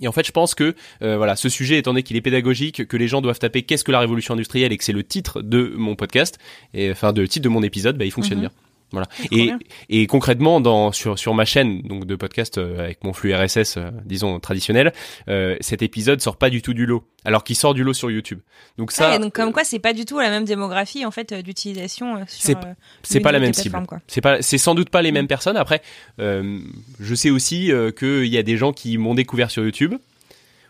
Et 0.02 0.08
en 0.08 0.12
fait, 0.12 0.26
je 0.26 0.32
pense 0.32 0.56
que 0.56 0.76
euh, 1.04 1.18
voilà, 1.18 1.36
ce 1.36 1.48
sujet, 1.48 1.78
étant 1.78 1.92
donné 1.92 2.04
qu'il 2.04 2.18
est 2.18 2.22
pédagogique, 2.22 2.88
que 2.88 2.98
les 2.98 3.08
gens 3.08 3.22
doivent 3.22 3.40
taper 3.40 3.62
"Qu'est-ce 3.62 3.84
que 3.84 3.92
la 3.92 4.00
révolution 4.00 4.34
industrielle" 4.34 4.72
et 4.72 4.78
que 4.78 4.84
c'est 4.84 4.94
le 4.94 5.04
titre 5.04 5.42
de 5.42 5.74
mon 5.78 5.96
podcast 5.96 6.40
et 6.74 6.92
enfin 6.92 7.14
de 7.14 7.22
le 7.22 7.28
titre 7.28 7.44
de 7.44 7.50
mon 7.50 7.64
épisode, 7.64 7.98
bah, 7.98 8.06
il 8.06 8.12
fonctionne 8.12 8.40
mhm. 8.40 8.48
bien. 8.48 8.52
Voilà. 8.92 9.08
Et, 9.32 9.52
et 9.90 10.08
concrètement, 10.08 10.60
dans, 10.60 10.92
sur, 10.92 11.18
sur 11.18 11.34
ma 11.34 11.46
chaîne 11.46 11.82
donc 11.82 12.06
de 12.06 12.16
podcast 12.16 12.58
euh, 12.58 12.80
avec 12.80 13.04
mon 13.04 13.14
flux 13.14 13.34
RSS, 13.34 13.78
euh, 13.78 13.90
disons 14.06 14.40
traditionnel, 14.40 14.94
euh, 15.30 15.56
cet 15.62 15.82
épisode 15.82 16.22
sort 16.22 16.38
pas 16.38 16.50
du 16.50 16.62
tout 16.62 16.74
du 16.74 16.86
lot, 16.86 17.04
alors 17.24 17.44
qu'il 17.44 17.56
sort 17.56 17.74
du 17.74 17.84
lot 17.84 17.94
sur 17.94 18.12
YouTube. 18.12 18.40
Donc 18.78 18.92
ça, 18.92 19.18
donc 19.18 19.34
comme 19.34 19.54
quoi, 19.54 19.64
c'est 19.64 19.80
pas 19.80 19.94
du 19.94 20.06
tout 20.06 20.20
la 20.20 20.30
même 20.30 20.46
démographie 20.46 21.06
en 21.06 21.12
fait 21.12 21.34
d'utilisation. 21.34 22.24
C'est 22.28 22.58
c'est 23.04 23.20
pas 23.20 23.32
la 23.32 23.40
même 23.40 23.54
cible. 23.54 23.78
C'est 24.08 24.22
pas, 24.22 24.42
c'est 24.42 24.58
sans 24.58 24.76
doute 24.76 24.90
pas 24.90 25.02
les 25.02 25.12
mêmes 25.12 25.28
personnes. 25.28 25.58
Après, 25.58 25.82
je 26.18 27.16
sais 27.16 27.30
aussi 27.30 27.72
qu'il 27.98 28.28
y 28.28 28.38
a 28.38 28.44
des 28.44 28.58
gens 28.58 28.74
qui 28.74 28.98
m'ont 28.98 29.16
découvert 29.16 29.52
sur 29.52 29.64
YouTube 29.64 29.96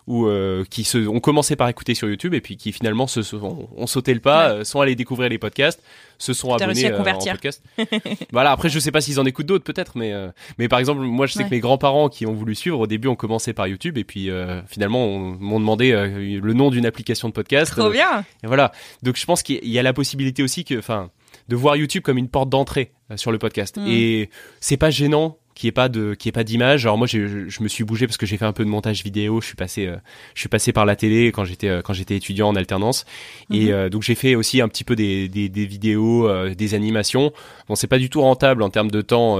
ou 0.08 0.26
euh, 0.26 0.64
qui 0.70 0.84
se, 0.84 0.98
ont 0.98 1.20
commencé 1.20 1.56
par 1.56 1.70
écouter 1.70 1.94
sur 1.94 2.10
YouTube 2.10 2.34
et 2.34 2.42
puis 2.42 2.58
qui 2.58 2.72
finalement 2.72 3.08
se 3.08 3.22
ont 3.36 3.88
sauté 3.88 4.14
le 4.14 4.20
pas, 4.20 4.50
euh, 4.50 4.64
sont 4.64 4.82
allés 4.82 4.96
découvrir 4.96 5.30
les 5.30 5.38
podcasts, 5.38 5.82
se 6.18 6.34
sont 6.34 6.54
abonnés 6.54 6.88
à 6.88 6.94
euh, 6.94 7.00
en 7.00 7.04
podcast. 7.04 7.64
voilà. 8.32 8.52
Après, 8.52 8.70
je 8.70 8.80
sais 8.80 8.92
pas 8.92 9.02
s'ils 9.02 9.20
en 9.20 9.26
écoutent 9.26 9.46
d'autres 9.46 9.64
peut-être, 9.64 9.98
mais 9.98 10.14
mais 10.58 10.68
par 10.68 10.80
exemple, 10.80 11.02
moi, 11.02 11.26
je 11.26 11.34
sais 11.34 11.44
que 11.44 11.50
mes 11.50 11.60
grands-parents 11.60 12.10
qui 12.10 12.26
ont 12.26 12.34
voulu 12.34 12.56
suivre 12.56 12.80
au 12.80 12.88
début 12.88 13.08
ont 13.08 13.16
commencé 13.16 13.54
par 13.54 13.68
YouTube 13.68 13.98
et 13.98 14.04
puis 14.04 14.30
finalement 14.68 15.08
m'ont 15.18 15.60
demandé 15.60 15.92
le 15.92 16.54
nom 16.54 16.70
d'une 16.70 16.86
application 16.86 17.30
de 17.30 17.34
podcast. 17.34 17.72
Trop 17.72 17.90
bien. 17.90 18.26
Et 18.44 18.48
voilà. 18.48 18.72
Donc 19.04 19.18
je 19.18 19.26
pense 19.26 19.44
qu'il 19.44 19.68
y 19.68 19.80
a 19.80 19.84
la 19.84 19.94
possibilité 19.94 20.44
aussi 20.44 20.66
que, 20.66 20.78
enfin, 20.78 21.10
de 21.48 21.56
voir 21.56 21.76
YouTube 21.76 22.04
comme 22.04 22.18
une 22.18 22.30
porte 22.30 22.50
d'entrée 22.50 22.92
sur 23.16 23.32
le 23.32 23.38
podcast. 23.38 23.78
Mm. 23.78 23.88
Et 23.88 24.30
c'est 24.60 24.78
pas 24.78 24.90
gênant 24.90 25.38
qui 25.56 25.68
est 25.68 25.72
pas 25.72 25.90
de 25.90 26.14
qui 26.14 26.30
est 26.30 26.32
pas 26.32 26.44
d'image. 26.44 26.86
Alors 26.86 26.98
moi 26.98 27.08
je, 27.08 27.50
je 27.50 27.64
me 27.64 27.68
suis 27.68 27.84
bougé 27.84 28.08
parce 28.08 28.18
que 28.18 28.26
j'ai 28.26 28.38
fait 28.38 28.46
un 28.46 28.54
peu 28.54 28.64
de 28.64 28.70
montage 28.70 29.04
vidéo, 29.04 29.42
je 29.42 29.48
suis 29.48 29.56
passé 29.56 29.88
euh, 29.88 29.98
je 30.34 30.40
suis 30.40 30.50
passé 30.50 30.72
par 30.72 30.86
la 30.86 30.96
télé 30.96 31.32
quand 31.32 31.46
j'étais 31.46 31.68
euh, 31.68 31.82
quand 31.82 31.94
j'étais 31.94 32.16
étudiant 32.16 32.48
en 32.50 32.56
alternance 32.56 33.06
et 33.52 33.66
mhm. 33.66 33.72
euh, 33.72 33.90
donc 33.90 34.04
j'ai 34.04 34.16
fait 34.16 34.36
aussi 34.36 34.62
un 34.62 34.68
petit 34.68 34.84
peu 34.84 34.96
des 34.96 35.28
des, 35.28 35.50
des 35.50 35.66
vidéos, 35.66 36.30
des 36.54 36.74
animations. 36.74 37.32
Bon, 37.68 37.76
c'est 37.76 37.88
pas 37.88 37.98
du 37.98 38.10
tout 38.10 38.22
rentable 38.22 38.64
en 38.64 38.70
termes 38.70 38.92
de 38.92 39.02
temps 39.02 39.38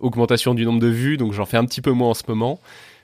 augmentation 0.00 0.54
du 0.54 0.64
nombre 0.64 0.80
de 0.80 0.88
vues, 0.88 1.16
donc 1.16 1.32
j'en 1.32 1.44
fais 1.44 1.56
un 1.56 1.64
petit 1.64 1.80
peu 1.80 1.92
moins 1.92 2.10
en 2.10 2.14
ce 2.14 2.24
moment. 2.28 2.60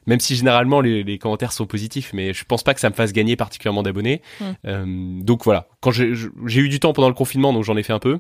Même 0.07 0.21
si 0.21 0.35
généralement 0.37 0.81
les, 0.81 1.03
les, 1.05 1.19
commentaires 1.19 1.53
sont 1.53 1.67
positifs, 1.67 2.13
mais 2.15 2.33
je 2.33 2.45
pense 2.45 2.63
pas 2.63 2.73
que 2.73 2.81
ça 2.81 2.89
me 2.89 2.95
fasse 2.95 3.13
gagner 3.13 3.37
particulièrement 3.37 3.83
d'abonnés. 3.83 4.23
donc 4.65 5.45
voilà, 5.45 5.69
quand 5.81 5.91
j'ai 5.91 6.61
eu 6.61 6.69
du 6.69 6.81
temps 6.81 6.93
pendant 6.93 7.09
le 7.09 7.15
confinement, 7.15 7.53
donc 7.53 7.65
j'en 7.65 7.77
ai 7.77 7.83
fait 7.83 7.93
un 7.93 7.99
peu. 7.99 8.19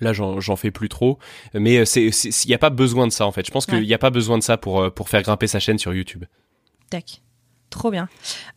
Là, 0.00 0.12
j'en 0.12 0.56
fais 0.56 0.70
plus 0.70 0.88
trop, 0.88 1.18
mais 1.54 1.84
c'est 1.84 2.06
il 2.08 2.48
n'y 2.48 2.54
a 2.54 2.58
pas 2.58 2.70
besoin 2.70 3.06
de 3.06 3.12
ça 3.12 3.26
en 3.26 3.32
fait. 3.32 3.44
Je 3.46 3.50
pense 3.50 3.66
qu'il 3.66 3.82
n'y 3.82 3.94
a 3.94 3.98
pas 3.98 4.10
besoin 4.10 4.38
de 4.38 4.42
ça 4.42 4.56
pour 4.56 4.80
euh, 4.80 4.90
pour 4.90 5.08
faire 5.08 5.22
grimper 5.22 5.46
sa 5.46 5.60
chaîne 5.60 5.78
sur 5.78 5.94
YouTube. 5.94 6.24
Tac. 6.90 7.22
Trop 7.70 7.90
bien. 7.90 8.08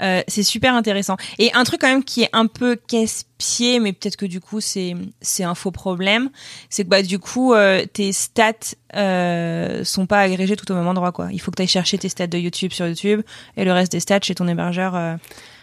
Euh, 0.02 0.22
c'est 0.28 0.44
super 0.44 0.74
intéressant. 0.74 1.18
Et 1.38 1.52
un 1.54 1.66
truc 1.66 1.82
quand 1.82 1.90
même 1.90 2.04
qui 2.04 2.24
est 2.24 2.30
un 2.32 2.48
peu 2.48 2.78
casse-pied, 2.78 3.80
mais 3.82 3.92
peut-être 3.92 4.16
que 4.16 4.26
du 4.26 4.40
coup 4.40 4.62
c'est 4.62 4.96
c'est 5.22 5.44
un 5.44 5.54
faux 5.54 5.72
problème, 5.72 6.30
c'est 6.70 6.86
que 6.86 6.90
bah 6.90 7.02
du 7.04 7.20
coup 7.20 7.54
euh, 7.54 7.86
tes 7.86 8.14
stats 8.14 8.54
euh, 8.96 9.84
sont 9.84 10.06
pas 10.06 10.20
agrégées 10.22 10.56
tout 10.56 10.72
au 10.72 10.76
même 10.76 10.88
endroit 10.88 11.12
quoi. 11.12 11.28
Il 11.34 11.40
faut 11.42 11.52
que 11.52 11.58
tu 11.58 11.62
ailles 11.62 11.68
chercher 11.68 11.98
tes 11.98 12.08
stats 12.08 12.28
de 12.28 12.38
YouTube 12.38 12.72
sur 12.72 12.88
YouTube 12.88 13.22
et 13.58 13.66
le 13.66 13.74
reste 13.74 13.92
des 13.92 14.00
stats 14.00 14.22
chez 14.22 14.34
ton 14.34 14.48
hébergeur. 14.48 14.96
Euh, 14.96 15.16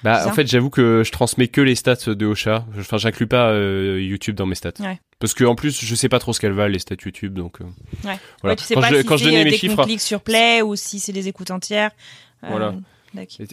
bah 0.02 0.26
en 0.28 0.32
fait 0.32 0.46
j'avoue 0.46 0.70
que 0.70 1.02
je 1.04 1.10
transmets 1.10 1.48
que 1.48 1.62
les 1.62 1.74
stats 1.74 2.14
de 2.14 2.26
Ocha. 2.26 2.66
Enfin 2.78 2.98
j'inclus 2.98 3.26
pas 3.26 3.48
euh, 3.48 3.98
YouTube 3.98 4.34
dans 4.34 4.46
mes 4.46 4.56
stats. 4.56 4.72
Ouais. 4.80 5.00
Parce 5.20 5.32
que 5.32 5.44
en 5.44 5.54
plus 5.54 5.82
je 5.82 5.94
sais 5.94 6.10
pas 6.10 6.18
trop 6.18 6.34
ce 6.34 6.40
qu'elles 6.40 6.52
valent 6.52 6.72
les 6.72 6.78
stats 6.78 6.96
YouTube 7.02 7.32
donc. 7.32 7.60
ouais. 8.04 8.18
Voilà. 8.42 8.56
tu 8.56 8.64
sais 8.64 8.74
quand 8.74 8.82
pas 8.82 8.90
je, 8.90 8.96
si 8.96 9.04
quand 9.04 9.16
je 9.16 9.24
donnais 9.24 9.44
mes 9.44 9.50
des 9.50 9.56
chiffres. 9.56 9.84
clics 9.84 10.02
sur 10.02 10.20
play 10.20 10.60
ou 10.60 10.76
si 10.76 11.00
c'est 11.00 11.12
des 11.12 11.28
écoutes 11.28 11.50
entières. 11.50 11.92
Voilà. 12.42 12.74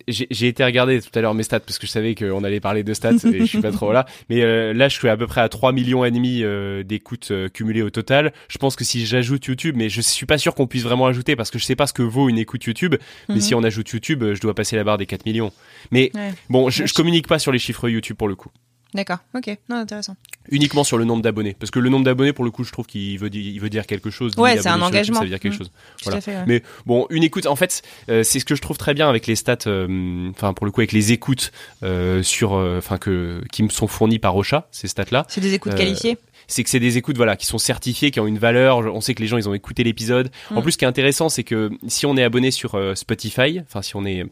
J'ai 0.08 0.48
été 0.48 0.64
regarder 0.64 1.02
tout 1.02 1.18
à 1.18 1.22
l'heure 1.22 1.34
mes 1.34 1.44
stats 1.44 1.60
parce 1.60 1.80
que 1.80 1.88
je 1.88 1.92
savais 1.92 2.16
qu'on 2.16 2.44
allait 2.44 2.60
parler 2.60 2.84
de 2.84 2.94
stats 2.94 3.14
et 3.26 3.40
je 3.40 3.46
suis 3.46 3.62
pas 3.62 3.72
trop 3.72 3.92
là. 3.92 4.06
Mais 4.30 4.42
euh, 4.42 4.74
là, 4.74 4.88
je 4.90 4.98
suis 4.98 5.08
à 5.10 5.18
peu 5.18 5.28
près 5.28 5.42
à 5.42 5.50
3 5.50 5.72
millions 5.72 6.06
et 6.06 6.12
demi 6.12 6.42
euh, 6.44 6.84
d'écoutes 6.84 7.32
euh, 7.32 7.50
cumulées 7.50 7.82
au 7.82 7.90
total. 7.90 8.34
Je 8.48 8.58
pense 8.58 8.76
que 8.76 8.84
si 8.84 9.06
j'ajoute 9.06 9.46
YouTube, 9.46 9.76
mais 9.78 9.90
je 9.90 10.02
suis 10.02 10.26
pas 10.26 10.38
sûr 10.38 10.56
qu'on 10.56 10.68
puisse 10.68 10.84
vraiment 10.84 11.08
ajouter 11.08 11.36
parce 11.36 11.52
que 11.52 11.60
je 11.60 11.66
sais 11.66 11.76
pas 11.76 11.88
ce 11.88 11.94
que 11.94 12.02
vaut 12.02 12.30
une 12.30 12.38
écoute 12.38 12.64
YouTube. 12.64 12.96
Mais 13.30 13.36
mhm. 13.36 13.42
si 13.42 13.56
on 13.56 13.64
ajoute 13.64 13.90
YouTube, 13.90 14.24
je 14.34 14.42
dois 14.42 14.54
passer 14.54 14.76
la 14.76 14.84
barre 14.84 14.98
des 14.98 15.06
4 15.06 15.26
millions. 15.26 15.52
Mais 15.92 16.12
bon, 16.50 16.70
je, 16.70 16.86
je 16.86 16.94
communique 16.94 17.28
pas 17.28 17.40
sur 17.40 17.52
les 17.52 17.60
chiffres 17.60 17.90
YouTube 17.90 18.18
pour 18.18 18.28
le 18.28 18.36
coup. 18.36 18.50
D'accord, 18.96 19.18
ok, 19.36 19.58
non, 19.68 19.76
intéressant. 19.76 20.16
Uniquement 20.50 20.86
sur 20.86 20.98
le 20.98 21.04
nombre 21.04 21.22
d'abonnés, 21.22 21.54
parce 21.60 21.70
que 21.70 21.80
le 21.80 21.90
nombre 21.90 22.06
d'abonnés, 22.06 22.32
pour 22.32 22.46
le 22.46 22.52
coup, 22.52 22.64
je 22.64 22.72
trouve 22.72 22.86
qu'il 22.86 23.20
veut, 23.20 23.34
il 23.34 23.60
veut 23.60 23.70
dire 23.70 23.86
quelque 23.86 24.10
chose. 24.10 24.38
Ouais, 24.38 24.58
c'est 24.58 24.70
un 24.70 24.82
engagement. 24.82 25.18
ça 25.18 25.24
veut 25.24 25.30
dire 25.30 25.40
quelque 25.42 25.56
mmh. 25.56 25.58
chose. 25.58 25.72
Voilà. 26.04 26.22
Fait, 26.22 26.46
Mais 26.48 26.64
bon, 26.86 27.06
une 27.10 27.24
écoute, 27.24 27.46
en 27.46 27.58
fait, 27.58 27.82
euh, 28.10 28.24
c'est 28.24 28.40
ce 28.40 28.46
que 28.46 28.56
je 28.56 28.62
trouve 28.62 28.78
très 28.78 28.94
bien 28.94 29.10
avec 29.10 29.28
les 29.28 29.36
stats, 29.36 29.58
euh, 29.68 30.30
enfin 30.30 30.54
pour 30.54 30.66
le 30.66 30.72
coup 30.72 30.80
avec 30.80 30.94
les 30.94 31.12
écoutes 31.12 31.52
euh, 31.84 32.24
sur, 32.24 32.54
enfin 32.54 32.98
que 32.98 33.42
qui 33.52 33.64
me 33.64 33.70
sont 33.70 33.88
fournies 33.88 34.20
par 34.20 34.38
Ocha, 34.38 34.70
ces 34.72 34.88
stats-là. 34.88 35.26
C'est 35.28 35.42
des 35.42 35.54
écoutes 35.54 35.76
qualifiées 35.76 36.18
c'est 36.48 36.64
que 36.64 36.70
c'est 36.70 36.80
des 36.80 36.98
écoutes 37.00 37.18
voilà 37.18 37.38
qui 37.38 37.48
sont 37.48 37.58
certifiées, 37.58 38.12
qui 38.12 38.20
ont 38.20 38.28
une 38.28 38.38
valeur. 38.38 38.78
On 38.78 39.02
sait 39.02 39.16
que 39.16 39.22
les 39.24 39.28
gens 39.28 39.38
ils 39.38 39.50
ont 39.50 39.56
écouté 39.56 39.84
l'épisode. 39.84 40.30
En 40.52 40.60
mmh. 40.60 40.62
plus, 40.62 40.72
ce 40.74 40.78
qui 40.78 40.86
est 40.86 40.88
intéressant, 40.88 41.28
c'est 41.28 41.44
que 41.44 41.72
si 41.88 42.06
on 42.06 42.16
est 42.18 42.24
abonné 42.24 42.52
sur 42.52 42.80
Spotify, 42.96 43.62
enfin 43.62 43.82
si 43.82 43.96
on 43.96 44.06
est 44.06 44.26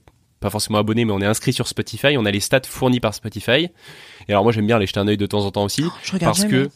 pas 0.43 0.49
forcément 0.49 0.77
abonné, 0.77 1.06
mais 1.06 1.13
on 1.13 1.21
est 1.21 1.25
inscrit 1.25 1.53
sur 1.53 1.67
Spotify. 1.67 2.17
On 2.17 2.25
a 2.25 2.32
les 2.32 2.41
stats 2.41 2.62
fournis 2.67 2.99
par 2.99 3.13
Spotify. 3.13 3.69
Et 4.27 4.32
alors 4.32 4.43
moi 4.43 4.51
j'aime 4.51 4.67
bien 4.67 4.77
les 4.77 4.86
jeter 4.86 4.99
un 4.99 5.08
œil 5.08 5.17
de 5.17 5.25
temps 5.25 5.45
en 5.45 5.51
temps 5.51 5.63
aussi, 5.63 5.86
oh, 5.88 6.17
parce 6.19 6.45
que 6.45 6.69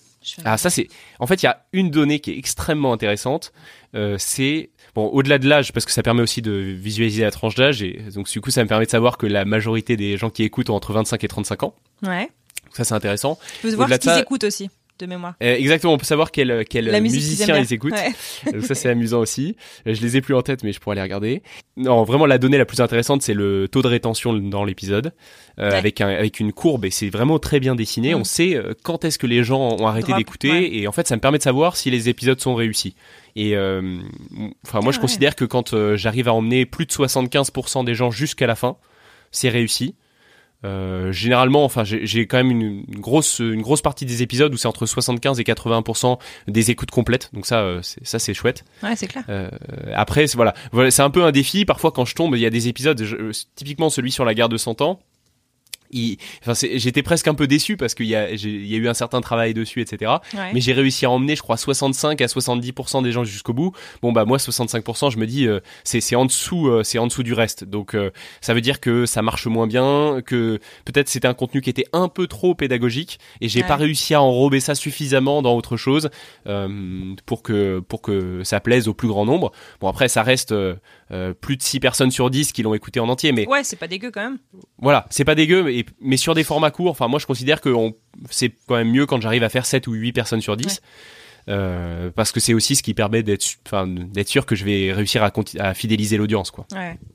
ah 0.43 0.57
ça 0.57 0.69
c'est 0.69 0.87
en 1.19 1.27
fait 1.27 1.43
il 1.43 1.45
y 1.45 1.49
a 1.49 1.65
une 1.73 1.91
donnée 1.91 2.19
qui 2.19 2.31
est 2.31 2.37
extrêmement 2.37 2.93
intéressante. 2.93 3.51
Euh, 3.93 4.15
c'est 4.17 4.71
bon 4.95 5.07
au-delà 5.07 5.37
de 5.37 5.47
l'âge 5.47 5.73
parce 5.73 5.85
que 5.85 5.91
ça 5.91 6.01
permet 6.01 6.21
aussi 6.21 6.41
de 6.41 6.51
visualiser 6.51 7.23
la 7.23 7.31
tranche 7.31 7.55
d'âge 7.55 7.83
et 7.83 8.01
donc 8.13 8.29
du 8.29 8.41
coup 8.41 8.51
ça 8.51 8.63
me 8.63 8.67
permet 8.67 8.85
de 8.85 8.89
savoir 8.89 9.17
que 9.17 9.27
la 9.27 9.45
majorité 9.45 9.95
des 9.95 10.17
gens 10.17 10.29
qui 10.29 10.43
écoutent 10.43 10.69
ont 10.69 10.75
entre 10.75 10.93
25 10.93 11.23
et 11.23 11.27
35 11.27 11.63
ans. 11.63 11.75
Ouais. 12.03 12.29
Ça 12.73 12.83
c'est 12.83 12.95
intéressant. 12.95 13.37
Tu 13.61 13.67
peux 13.67 13.75
voir 13.75 13.89
ce 13.89 13.95
qu'ils 13.95 14.17
écoutent 14.17 14.43
aussi 14.43 14.69
de 14.99 15.05
mémoire. 15.05 15.35
Euh, 15.41 15.55
exactement, 15.55 15.93
on 15.93 15.97
peut 15.97 16.05
savoir 16.05 16.31
quel, 16.31 16.65
quel 16.69 17.01
musicien 17.01 17.57
ils 17.57 17.73
écoutent. 17.73 17.93
Donc 18.51 18.63
ça 18.63 18.75
c'est 18.75 18.89
amusant 18.89 19.19
aussi. 19.19 19.55
Je 19.85 20.01
les 20.01 20.17
ai 20.17 20.21
plus 20.21 20.35
en 20.35 20.41
tête, 20.41 20.63
mais 20.63 20.73
je 20.73 20.79
pourrais 20.79 20.95
les 20.95 21.01
regarder. 21.01 21.43
Non, 21.75 22.03
vraiment 22.03 22.25
la 22.25 22.37
donnée 22.37 22.57
la 22.57 22.65
plus 22.65 22.81
intéressante, 22.81 23.21
c'est 23.21 23.33
le 23.33 23.67
taux 23.67 23.81
de 23.81 23.87
rétention 23.87 24.33
dans 24.33 24.63
l'épisode, 24.63 25.13
euh, 25.59 25.71
avec 25.71 26.01
un, 26.01 26.09
avec 26.09 26.39
une 26.39 26.53
courbe 26.53 26.85
et 26.85 26.91
c'est 26.91 27.09
vraiment 27.09 27.39
très 27.39 27.59
bien 27.59 27.75
dessiné. 27.75 28.13
Mm. 28.13 28.19
On 28.19 28.23
sait 28.23 28.55
euh, 28.55 28.73
quand 28.83 29.05
est-ce 29.05 29.17
que 29.17 29.27
les 29.27 29.43
gens 29.43 29.77
ont 29.79 29.87
arrêté 29.87 30.13
d'écouter 30.13 30.79
et 30.79 30.87
en 30.87 30.91
fait 30.91 31.07
ça 31.07 31.15
me 31.15 31.21
permet 31.21 31.37
de 31.37 31.43
savoir 31.43 31.77
si 31.77 31.89
les 31.89 32.09
épisodes 32.09 32.39
sont 32.39 32.55
réussis. 32.55 32.95
Et 33.35 33.55
enfin 33.55 34.79
moi 34.81 34.91
je 34.91 34.97
ah 34.97 35.01
considère 35.01 35.35
que 35.35 35.45
quand 35.45 35.95
j'arrive 35.95 36.27
à 36.27 36.33
emmener 36.33 36.65
plus 36.65 36.85
de 36.85 36.91
75% 36.91 37.85
des 37.85 37.93
gens 37.93 38.09
jusqu'à 38.09 38.47
la 38.47 38.55
fin, 38.55 38.77
c'est 39.31 39.49
réussi. 39.49 39.95
Euh, 40.65 41.11
généralement, 41.11 41.63
enfin, 41.63 41.83
j'ai 41.83 42.25
quand 42.25 42.37
même 42.37 42.51
une, 42.51 42.83
grosse, 42.99 43.39
une 43.39 43.61
grosse 43.61 43.81
partie 43.81 44.05
des 44.05 44.23
épisodes 44.23 44.53
où 44.53 44.57
c'est 44.57 44.67
entre 44.67 44.85
75 44.85 45.39
et 45.39 45.43
80% 45.43 46.17
des 46.47 46.71
écoutes 46.71 46.91
complètes. 46.91 47.29
Donc 47.33 47.45
ça, 47.45 47.59
euh, 47.59 47.81
ça 47.81 48.19
c'est 48.19 48.33
chouette. 48.33 48.63
Ouais, 48.81 48.95
c'est 48.95 49.07
clair. 49.07 49.23
Euh, 49.29 49.49
après, 49.93 50.25
voilà, 50.35 50.53
voilà 50.71 50.91
c'est 50.91 51.03
un 51.03 51.09
peu 51.09 51.23
un 51.23 51.31
défi. 51.31 51.65
Parfois, 51.65 51.91
quand 51.91 52.05
je 52.05 52.15
tombe, 52.15 52.35
il 52.35 52.41
y 52.41 52.45
a 52.45 52.49
des 52.49 52.67
épisodes, 52.67 53.01
typiquement 53.55 53.89
celui 53.89 54.11
sur 54.11 54.25
la 54.25 54.33
guerre 54.33 54.49
de 54.49 54.57
100 54.57 54.81
ans 54.81 54.99
enfin, 56.41 56.53
j'étais 56.73 57.03
presque 57.03 57.27
un 57.27 57.35
peu 57.35 57.47
déçu 57.47 57.77
parce 57.77 57.93
qu'il 57.93 58.05
y 58.05 58.09
y 58.09 58.15
a 58.15 58.77
eu 58.77 58.87
un 58.87 58.93
certain 58.93 59.21
travail 59.21 59.53
dessus, 59.53 59.81
etc. 59.81 60.11
Mais 60.53 60.61
j'ai 60.61 60.73
réussi 60.73 61.05
à 61.05 61.09
emmener, 61.09 61.35
je 61.35 61.41
crois, 61.41 61.57
65 61.57 62.21
à 62.21 62.25
70% 62.25 63.03
des 63.03 63.11
gens 63.11 63.23
jusqu'au 63.23 63.53
bout. 63.53 63.71
Bon 64.01 64.11
bah 64.11 64.25
moi 64.25 64.37
65%, 64.37 65.11
je 65.11 65.17
me 65.17 65.25
dis 65.25 65.47
euh, 65.47 65.59
c'est 65.83 66.15
en 66.15 66.25
dessous, 66.25 66.67
euh, 66.67 66.83
c'est 66.83 66.99
en 66.99 67.07
dessous 67.07 67.23
du 67.23 67.33
reste. 67.33 67.63
Donc 67.63 67.93
euh, 67.93 68.11
ça 68.41 68.53
veut 68.53 68.61
dire 68.61 68.79
que 68.79 69.05
ça 69.05 69.21
marche 69.21 69.47
moins 69.47 69.67
bien, 69.67 70.21
que 70.25 70.59
peut-être 70.85 71.09
c'était 71.09 71.27
un 71.27 71.33
contenu 71.33 71.61
qui 71.61 71.69
était 71.69 71.87
un 71.93 72.07
peu 72.07 72.27
trop 72.27 72.55
pédagogique 72.55 73.19
et 73.41 73.49
j'ai 73.49 73.63
pas 73.63 73.75
réussi 73.75 74.13
à 74.13 74.21
enrober 74.21 74.59
ça 74.59 74.75
suffisamment 74.75 75.41
dans 75.41 75.55
autre 75.55 75.77
chose 75.77 76.09
pour 77.25 77.43
que 77.43 77.79
pour 77.79 78.01
que 78.01 78.43
ça 78.43 78.59
plaise 78.59 78.87
au 78.87 78.93
plus 78.93 79.07
grand 79.07 79.25
nombre. 79.25 79.51
Bon 79.81 79.87
après 79.87 80.07
ça 80.07 80.23
reste 80.23 80.53
plus 81.41 81.57
de 81.57 81.63
6 81.63 81.79
personnes 81.79 82.11
sur 82.11 82.29
10 82.29 82.51
qui 82.51 82.63
l'ont 82.63 82.73
écouté 82.73 82.99
en 82.99 83.09
entier, 83.09 83.31
mais 83.31 83.47
ouais 83.47 83.63
c'est 83.63 83.75
pas 83.75 83.87
dégueu 83.87 84.11
quand 84.11 84.21
même. 84.21 84.37
Voilà, 84.79 85.05
c'est 85.09 85.25
pas 85.25 85.35
dégueu, 85.35 85.63
mais 85.63 85.76
mais 86.01 86.17
sur 86.17 86.33
des 86.33 86.43
formats 86.43 86.71
courts, 86.71 86.91
enfin 86.91 87.07
moi 87.07 87.19
je 87.19 87.25
considère 87.25 87.61
que 87.61 87.69
c'est 88.29 88.53
quand 88.67 88.75
même 88.75 88.91
mieux 88.91 89.05
quand 89.05 89.21
j'arrive 89.21 89.43
à 89.43 89.49
faire 89.49 89.65
7 89.65 89.87
ou 89.87 89.93
8 89.93 90.13
personnes 90.13 90.41
sur 90.41 90.57
10. 90.57 90.81
Euh, 91.49 92.09
parce 92.13 92.33
que 92.33 92.41
c'est 92.41 92.53
aussi 92.53 92.75
ce 92.75 92.83
qui 92.83 92.93
permet 92.93 93.23
d'être 93.23 93.45
d'être 93.85 94.27
sûr 94.27 94.45
que 94.45 94.53
je 94.53 94.65
vais 94.65 94.91
réussir 94.91 95.23
à, 95.23 95.31
à 95.59 95.73
fidéliser 95.73 96.17
l'audience 96.17 96.51
quoi. 96.51 96.67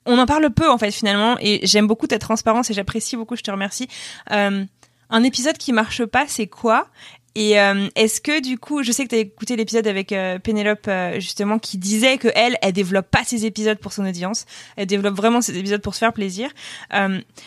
On 0.07 0.18
en 0.18 0.25
parle 0.25 0.48
peu 0.51 0.70
en 0.70 0.79
fait 0.79 0.90
finalement 0.90 1.37
et 1.38 1.61
j'aime 1.66 1.87
beaucoup 1.87 2.07
ta 2.07 2.18
transparence 2.18 2.70
et 2.70 2.75
j'apprécie 2.75 3.16
beaucoup, 3.16 3.37
je 3.37 3.42
te 3.42 3.51
remercie. 3.51 3.88
Euh, 4.31 4.64
un 5.11 5.22
épisode 5.22 5.59
qui 5.59 5.75
marche 5.75 6.07
pas, 6.07 6.25
c'est 6.27 6.46
quoi? 6.46 6.88
Et 7.34 7.58
euh, 7.58 7.88
est-ce 7.94 8.20
que 8.20 8.42
du 8.42 8.58
coup, 8.58 8.82
je 8.82 8.92
sais 8.92 9.04
que 9.04 9.10
tu 9.10 9.14
as 9.14 9.18
écouté 9.18 9.56
l'épisode 9.56 9.86
avec 9.86 10.12
euh, 10.12 10.38
Pénélope 10.38 10.86
euh, 10.88 11.14
justement 11.20 11.58
qui 11.58 11.78
disait 11.78 12.18
que 12.18 12.28
elle, 12.34 12.56
elle 12.62 12.72
développe 12.72 13.10
pas 13.10 13.24
ses 13.24 13.46
épisodes 13.46 13.78
pour 13.78 13.92
son 13.92 14.06
audience, 14.06 14.44
elle 14.76 14.86
développe 14.86 15.14
vraiment 15.14 15.40
ses 15.40 15.56
épisodes 15.56 15.80
pour 15.80 15.94
se 15.94 16.00
faire 16.00 16.12
plaisir. 16.12 16.50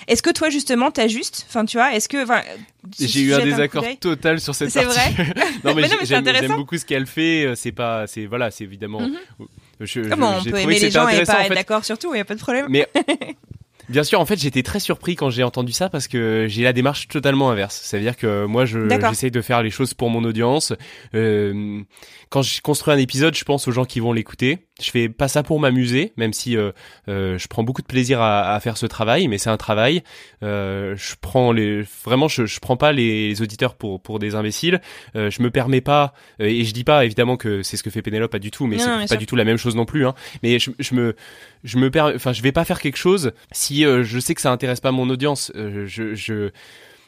est-ce 0.07 0.21
que 0.21 0.31
toi 0.31 0.49
justement 0.49 0.91
t'ajustes? 0.91 1.45
Enfin, 1.47 1.65
tu 1.65 1.77
vois, 1.77 1.93
est-ce 1.93 2.09
que 2.09 2.23
enfin 2.23 2.41
j'ai 2.99 3.21
eu 3.21 3.33
un 3.33 3.39
désaccord 3.39 3.83
total 3.99 4.39
sur 4.39 4.53
cette 4.53 4.73
partie. 4.73 4.89
C'est 4.89 5.23
vrai. 5.23 5.33
non 5.63 5.73
mais, 5.73 5.87
j'aime 6.03 6.55
beaucoup 6.55 6.77
ce 6.77 6.85
qu'elle 6.85 7.07
fait. 7.07 7.53
C'est 7.55 7.71
pas, 7.71 8.07
c'est 8.07 8.25
voilà, 8.25 8.51
c'est 8.51 8.63
évidemment. 8.63 9.01
Mm 9.01 9.45
on 9.79 10.43
peut 10.43 10.59
aimer 10.59 10.79
les 10.79 10.91
gens 10.91 11.07
et 11.07 11.23
pas 11.23 11.45
être 11.45 11.53
d'accord 11.53 11.85
sur 11.85 11.97
tout, 11.97 12.13
il 12.13 12.17
y 12.17 12.21
a 12.21 12.25
pas 12.25 12.35
de 12.35 12.39
problème. 12.39 12.67
Mais 12.69 12.87
Bien 13.89 14.03
sûr, 14.03 14.19
en 14.19 14.25
fait, 14.25 14.39
j'étais 14.39 14.63
très 14.63 14.79
surpris 14.79 15.15
quand 15.15 15.29
j'ai 15.29 15.43
entendu 15.43 15.71
ça 15.71 15.89
parce 15.89 16.07
que 16.07 16.47
j'ai 16.49 16.63
la 16.63 16.73
démarche 16.73 17.07
totalement 17.07 17.51
inverse. 17.51 17.79
Ça 17.83 17.97
veut 17.97 18.03
dire 18.03 18.17
que 18.17 18.45
moi, 18.45 18.65
je, 18.65 18.89
j'essaye 18.89 19.31
de 19.31 19.41
faire 19.41 19.61
les 19.61 19.69
choses 19.69 19.93
pour 19.93 20.09
mon 20.09 20.23
audience. 20.23 20.73
Euh, 21.13 21.81
quand 22.29 22.41
je 22.41 22.61
construis 22.61 22.93
un 22.93 22.97
épisode, 22.97 23.35
je 23.35 23.43
pense 23.43 23.67
aux 23.67 23.71
gens 23.71 23.85
qui 23.85 23.99
vont 23.99 24.13
l'écouter. 24.13 24.59
Je 24.81 24.91
fais 24.91 25.07
pas 25.07 25.29
ça 25.29 25.41
pour 25.41 25.59
m'amuser, 25.59 26.11
même 26.17 26.33
si 26.33 26.57
euh, 26.57 26.71
euh, 27.07 27.38
je 27.38 27.47
prends 27.47 27.63
beaucoup 27.63 27.81
de 27.81 27.88
plaisir 27.88 28.19
à, 28.21 28.53
à 28.53 28.59
faire 28.59 28.77
ce 28.77 28.85
travail, 28.85 29.29
mais 29.29 29.38
c'est 29.38 29.49
un 29.49 29.55
travail. 29.55 30.03
Euh, 30.43 30.95
je 30.97 31.15
prends 31.19 31.53
les, 31.53 31.83
vraiment, 32.03 32.27
je, 32.27 32.45
je 32.45 32.59
prends 32.59 32.75
pas 32.75 32.91
les, 32.91 33.41
auditeurs 33.41 33.75
pour 33.75 34.01
pour 34.01 34.19
des 34.19 34.35
imbéciles. 34.35 34.81
Euh, 35.15 35.29
je 35.29 35.41
me 35.41 35.49
permets 35.49 35.79
pas, 35.79 36.13
euh, 36.41 36.45
et 36.45 36.65
je 36.65 36.73
dis 36.73 36.83
pas 36.83 37.05
évidemment 37.05 37.38
que 37.38 37.63
c'est 37.63 37.77
ce 37.77 37.83
que 37.83 37.89
fait 37.89 38.01
Pénélope, 38.01 38.31
pas 38.31 38.39
du 38.39 38.51
tout, 38.51 38.67
mais 38.67 38.77
c'est 38.79 39.07
pas 39.07 39.15
du 39.15 39.25
tout 39.25 39.38
la 39.38 39.45
même 39.45 39.57
chose 39.57 39.75
non 39.75 39.85
plus. 39.85 40.05
Hein. 40.05 40.13
Mais 40.43 40.59
je, 40.59 40.71
je 40.77 40.93
me, 40.93 41.15
je 41.63 41.77
me 41.77 41.89
permets, 41.89 42.15
enfin, 42.15 42.33
je 42.33 42.41
vais 42.41 42.51
pas 42.51 42.65
faire 42.65 42.81
quelque 42.81 42.97
chose 42.97 43.31
si 43.53 43.83
je 43.83 44.19
sais 44.19 44.35
que 44.35 44.41
ça 44.41 44.51
intéresse 44.51 44.81
pas 44.81 44.91
mon 44.91 45.09
audience. 45.09 45.53
je, 45.55 46.15
je 46.15 46.51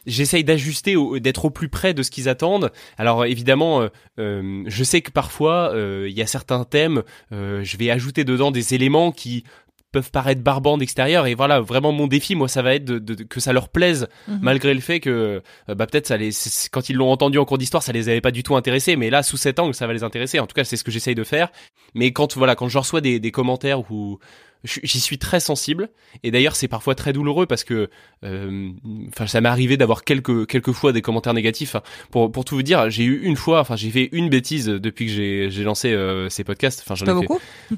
j'essaye 0.07 0.43
d'ajuster, 0.43 0.95
d'être 1.19 1.45
au 1.45 1.49
plus 1.49 1.69
près 1.69 1.93
de 1.93 2.01
ce 2.01 2.09
qu'ils 2.09 2.29
attendent. 2.29 2.71
Alors 2.97 3.25
évidemment, 3.25 3.81
euh, 3.81 3.87
euh, 4.19 4.63
je 4.65 4.83
sais 4.83 5.01
que 5.01 5.11
parfois 5.11 5.73
euh, 5.73 6.07
il 6.09 6.17
y 6.17 6.21
a 6.21 6.27
certains 6.27 6.63
thèmes, 6.63 7.03
je 7.31 7.77
vais 7.77 7.91
ajouter 7.91 8.23
dedans 8.23 8.51
des 8.51 8.73
éléments 8.73 9.11
qui 9.11 9.43
peuvent 9.91 10.11
paraître 10.11 10.41
barbants 10.41 10.77
d'extérieur 10.77 11.27
et 11.27 11.33
voilà 11.33 11.61
vraiment 11.61 11.93
mon 11.93 12.07
défi 12.07 12.35
moi 12.35 12.49
ça 12.49 12.61
va 12.61 12.75
être 12.75 12.83
de, 12.85 13.23
que 13.23 13.39
ça 13.39 13.53
leur 13.53 13.69
plaise 13.69 14.07
mhm. 14.27 14.39
malgré 14.41 14.73
le 14.73 14.81
fait 14.81 14.99
que 14.99 15.41
bah 15.67 15.87
peut-être 15.87 16.07
ça 16.07 16.17
les 16.17 16.31
quand 16.71 16.89
ils 16.89 16.95
l'ont 16.95 17.09
entendu 17.09 17.37
en 17.37 17.45
cours 17.45 17.57
d'histoire 17.57 17.81
ça 17.81 17.93
les 17.93 18.09
avait 18.09 18.19
pas 18.19 18.31
du 18.31 18.43
tout 18.43 18.57
intéressés 18.57 18.97
mais 18.97 19.09
là 19.09 19.23
sous 19.23 19.37
cet 19.37 19.59
angle 19.59 19.73
ça 19.73 19.87
va 19.87 19.93
les 19.93 20.03
intéresser 20.03 20.39
en 20.39 20.45
tout 20.45 20.53
cas 20.53 20.65
c'est 20.65 20.75
ce 20.75 20.83
que 20.83 20.91
j'essaye 20.91 21.15
de 21.15 21.23
faire 21.23 21.49
mais 21.95 22.11
quand 22.11 22.35
voilà 22.35 22.55
quand 22.55 22.67
je 22.67 22.77
reçois 22.77 22.99
des, 22.99 23.21
des 23.21 23.31
commentaires 23.31 23.89
où 23.89 24.19
j'y 24.67 24.99
suis 24.99 25.17
très 25.17 25.39
sensible. 25.39 25.89
Et 26.23 26.31
d'ailleurs 26.31 26.55
c'est 26.55 26.67
parfois 26.67 26.95
très 26.95 27.13
douloureux 27.13 27.45
parce 27.45 27.63
que 27.63 27.89
euh, 28.23 28.69
enfin 29.09 29.27
ça 29.27 29.41
m'est 29.41 29.49
arrivé 29.49 29.77
d'avoir 29.77 30.03
quelques 30.03 30.47
quelques 30.47 30.71
fois 30.71 30.91
des 30.93 31.01
commentaires 31.01 31.33
négatifs. 31.33 31.75
Pour 32.11 32.31
pour 32.31 32.45
tout 32.45 32.55
vous 32.55 32.63
dire 32.63 32.89
j'ai 32.89 33.03
eu 33.03 33.21
une 33.23 33.35
fois 33.35 33.61
enfin 33.61 33.75
j'ai 33.75 33.89
fait 33.89 34.09
une 34.11 34.29
bêtise 34.29 34.67
depuis 34.67 35.05
que 35.05 35.11
j'ai 35.11 35.49
j'ai 35.49 35.63
lancé 35.63 35.91
euh, 35.91 36.29
ces 36.29 36.43
podcasts. 36.43 36.81
Enfin 36.85 36.95
j'en 36.95 37.17
ai 37.17 37.27
fait 37.27 37.33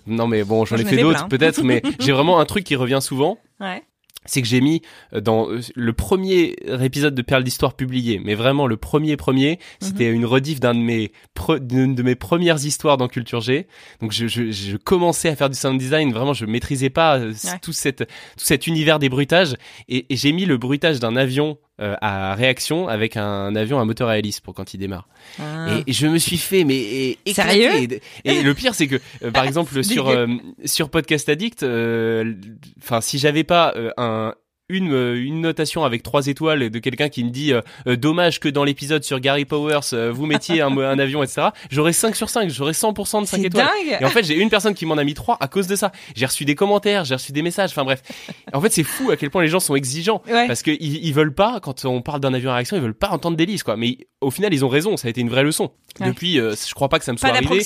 non 0.08 0.28
mais 0.28 0.44
bon 0.44 0.66
j'en 0.66 0.78
ai 0.78 0.86
fait 0.86 0.98
d'autres 0.98 1.28
peut-être 1.28 1.64
mais 1.64 1.82
j'ai 2.00 2.12
vraiment 2.12 2.40
un 2.40 2.46
truc 2.46 2.64
qui 2.64 2.76
revient 2.76 3.00
souvent. 3.02 3.40
Ouais 3.60 3.84
c'est 4.30 4.42
que 4.42 4.48
j'ai 4.48 4.62
mis 4.62 4.82
euh, 5.14 5.22
dans 5.22 5.50
euh, 5.50 5.60
le 5.76 5.94
premier 5.94 6.56
épisode 6.82 7.16
de 7.16 7.22
Perle 7.22 7.44
d'Histoire 7.44 7.74
publié, 7.74 8.22
mais 8.24 8.36
vraiment 8.36 8.68
le 8.68 8.78
premier 8.78 9.18
premier, 9.18 9.52
mhm. 9.52 9.88
c'était 9.88 10.10
une 10.10 10.26
rediff 10.26 10.60
d'un 10.60 10.74
de 10.74 10.80
mes 10.80 11.12
d'une 11.62 11.96
de 11.96 12.04
mes 12.04 12.16
premières 12.16 12.64
histoires 12.64 12.98
dans 12.98 13.08
Culture 13.08 13.42
G. 13.42 13.68
Donc 14.02 14.12
je, 14.12 14.28
je, 14.28 14.52
je, 14.52 14.78
commençais 14.78 15.30
à 15.30 15.36
faire 15.36 15.50
du 15.50 15.58
sound 15.58 15.80
design, 15.80 16.14
vraiment 16.14 16.34
je 16.34 16.46
maîtrisais 16.46 16.90
pas 16.90 17.18
euh, 17.18 17.34
tout 17.62 17.74
cette 17.74 18.06
tout 18.38 18.46
cet 18.46 18.68
univers 18.68 19.00
des 19.00 19.10
bruitages 19.10 19.56
et, 19.88 20.06
et 20.14 20.16
j'ai 20.16 20.32
mis 20.32 20.46
le 20.46 20.58
bruitage 20.58 21.00
d'un 21.00 21.16
avion 21.16 21.58
euh, 21.80 21.96
à 22.02 22.36
réaction 22.36 22.88
avec 22.88 23.16
un, 23.18 23.56
avion 23.56 23.80
à 23.80 23.86
moteur 23.86 24.10
à 24.10 24.18
hélice 24.18 24.40
pour 24.40 24.54
quand 24.54 24.74
il 24.74 24.78
démarre. 24.78 25.08
Ah. 25.40 25.68
Et, 25.88 25.94
je 25.94 26.08
me 26.08 26.18
suis 26.18 26.38
fait 26.38 26.64
mais 26.64 27.18
Sérieux 27.32 28.00
et, 28.26 28.44
le 28.44 28.54
pire 28.54 28.76
c'est 28.76 28.88
que 28.88 29.00
euh, 29.24 29.32
par 29.32 29.44
exemple 29.46 29.84
sur 29.84 30.10
euh, 30.10 30.28
sur 30.66 30.90
Podcast 30.90 31.30
Addict, 31.30 31.64
enfin 32.82 33.02
si 33.02 33.18
j'avais 33.18 33.44
pas 33.44 33.74
un 33.98 34.34
une, 34.70 34.94
euh, 34.94 35.22
une 35.22 35.42
notation 35.42 35.84
avec 35.84 36.04
trois 36.04 36.28
étoiles 36.28 36.70
de 36.70 36.80
quelqu'un 36.80 37.10
qui 37.10 37.24
me 37.24 37.32
dit 37.32 37.54
euh, 37.54 37.62
euh, 37.88 37.98
dommage 37.98 38.40
que 38.40 38.48
dans 38.48 38.64
l'épisode 38.64 39.04
sur 39.04 39.20
Gary 39.20 39.46
Powers 39.46 40.12
vous 40.12 40.26
mettiez 40.28 40.62
un, 40.62 40.78
un 40.78 41.00
avion 41.00 41.24
etc 41.24 41.48
j'aurais 41.72 41.94
5 41.94 42.16
sur 42.16 42.30
5 42.30 42.50
j'aurais 42.50 42.74
100% 42.74 43.22
de 43.22 43.28
5 43.28 43.44
étoiles. 43.44 43.66
dingue. 43.66 43.98
Et 44.00 44.06
en 44.06 44.10
fait 44.10 44.24
j'ai 44.24 44.36
une 44.36 44.50
personne 44.50 44.76
qui 44.76 44.86
m'en 44.86 44.98
a 44.98 45.04
mis 45.04 45.16
3 45.16 45.38
à 45.40 45.48
cause 45.48 45.68
de 45.68 45.76
ça. 45.76 45.92
J'ai 46.16 46.26
reçu 46.26 46.46
des 46.46 46.56
commentaires 46.56 47.04
j'ai 47.04 47.16
reçu 47.16 47.32
des 47.32 47.42
messages 47.42 47.72
enfin 47.72 47.84
bref. 47.84 48.04
En 48.54 48.62
fait 48.62 48.72
c'est 48.72 48.84
fou 48.84 49.10
à 49.10 49.18
quel 49.18 49.32
point 49.32 49.42
les 49.42 49.48
gens 49.48 49.60
sont 49.60 49.76
exigeants. 49.76 50.22
Parce 50.26 50.62
que 50.62 50.72
ils, 50.72 51.06
ils, 51.06 51.14
veulent 51.14 51.34
pas 51.34 51.60
quand 51.60 51.86
on 51.86 52.02
parle 52.02 52.20
d'un 52.20 52.34
avion 52.34 52.52
à 52.52 52.56
réaction 52.56 52.78
ils 52.78 52.84
veulent 52.84 52.94
pas 52.94 53.10
entendre 53.10 53.38
des 53.38 53.50
quoi. 53.60 53.76
Mais 53.76 53.98
au 54.22 54.30
final 54.30 54.54
ils 54.54 54.64
ont 54.64 54.70
raison 54.70 54.96
ça 54.98 55.08
a 55.08 55.10
été 55.10 55.22
une 55.22 55.30
vraie 55.30 55.44
leçon. 55.44 55.72
Depuis 56.00 56.36
je 56.36 56.74
crois 56.76 56.90
pas 56.90 57.00
que 57.00 57.06
ça 57.06 57.12
me 57.12 57.18
soit 57.18 57.30
pas 57.30 57.36
arrivé 57.36 57.64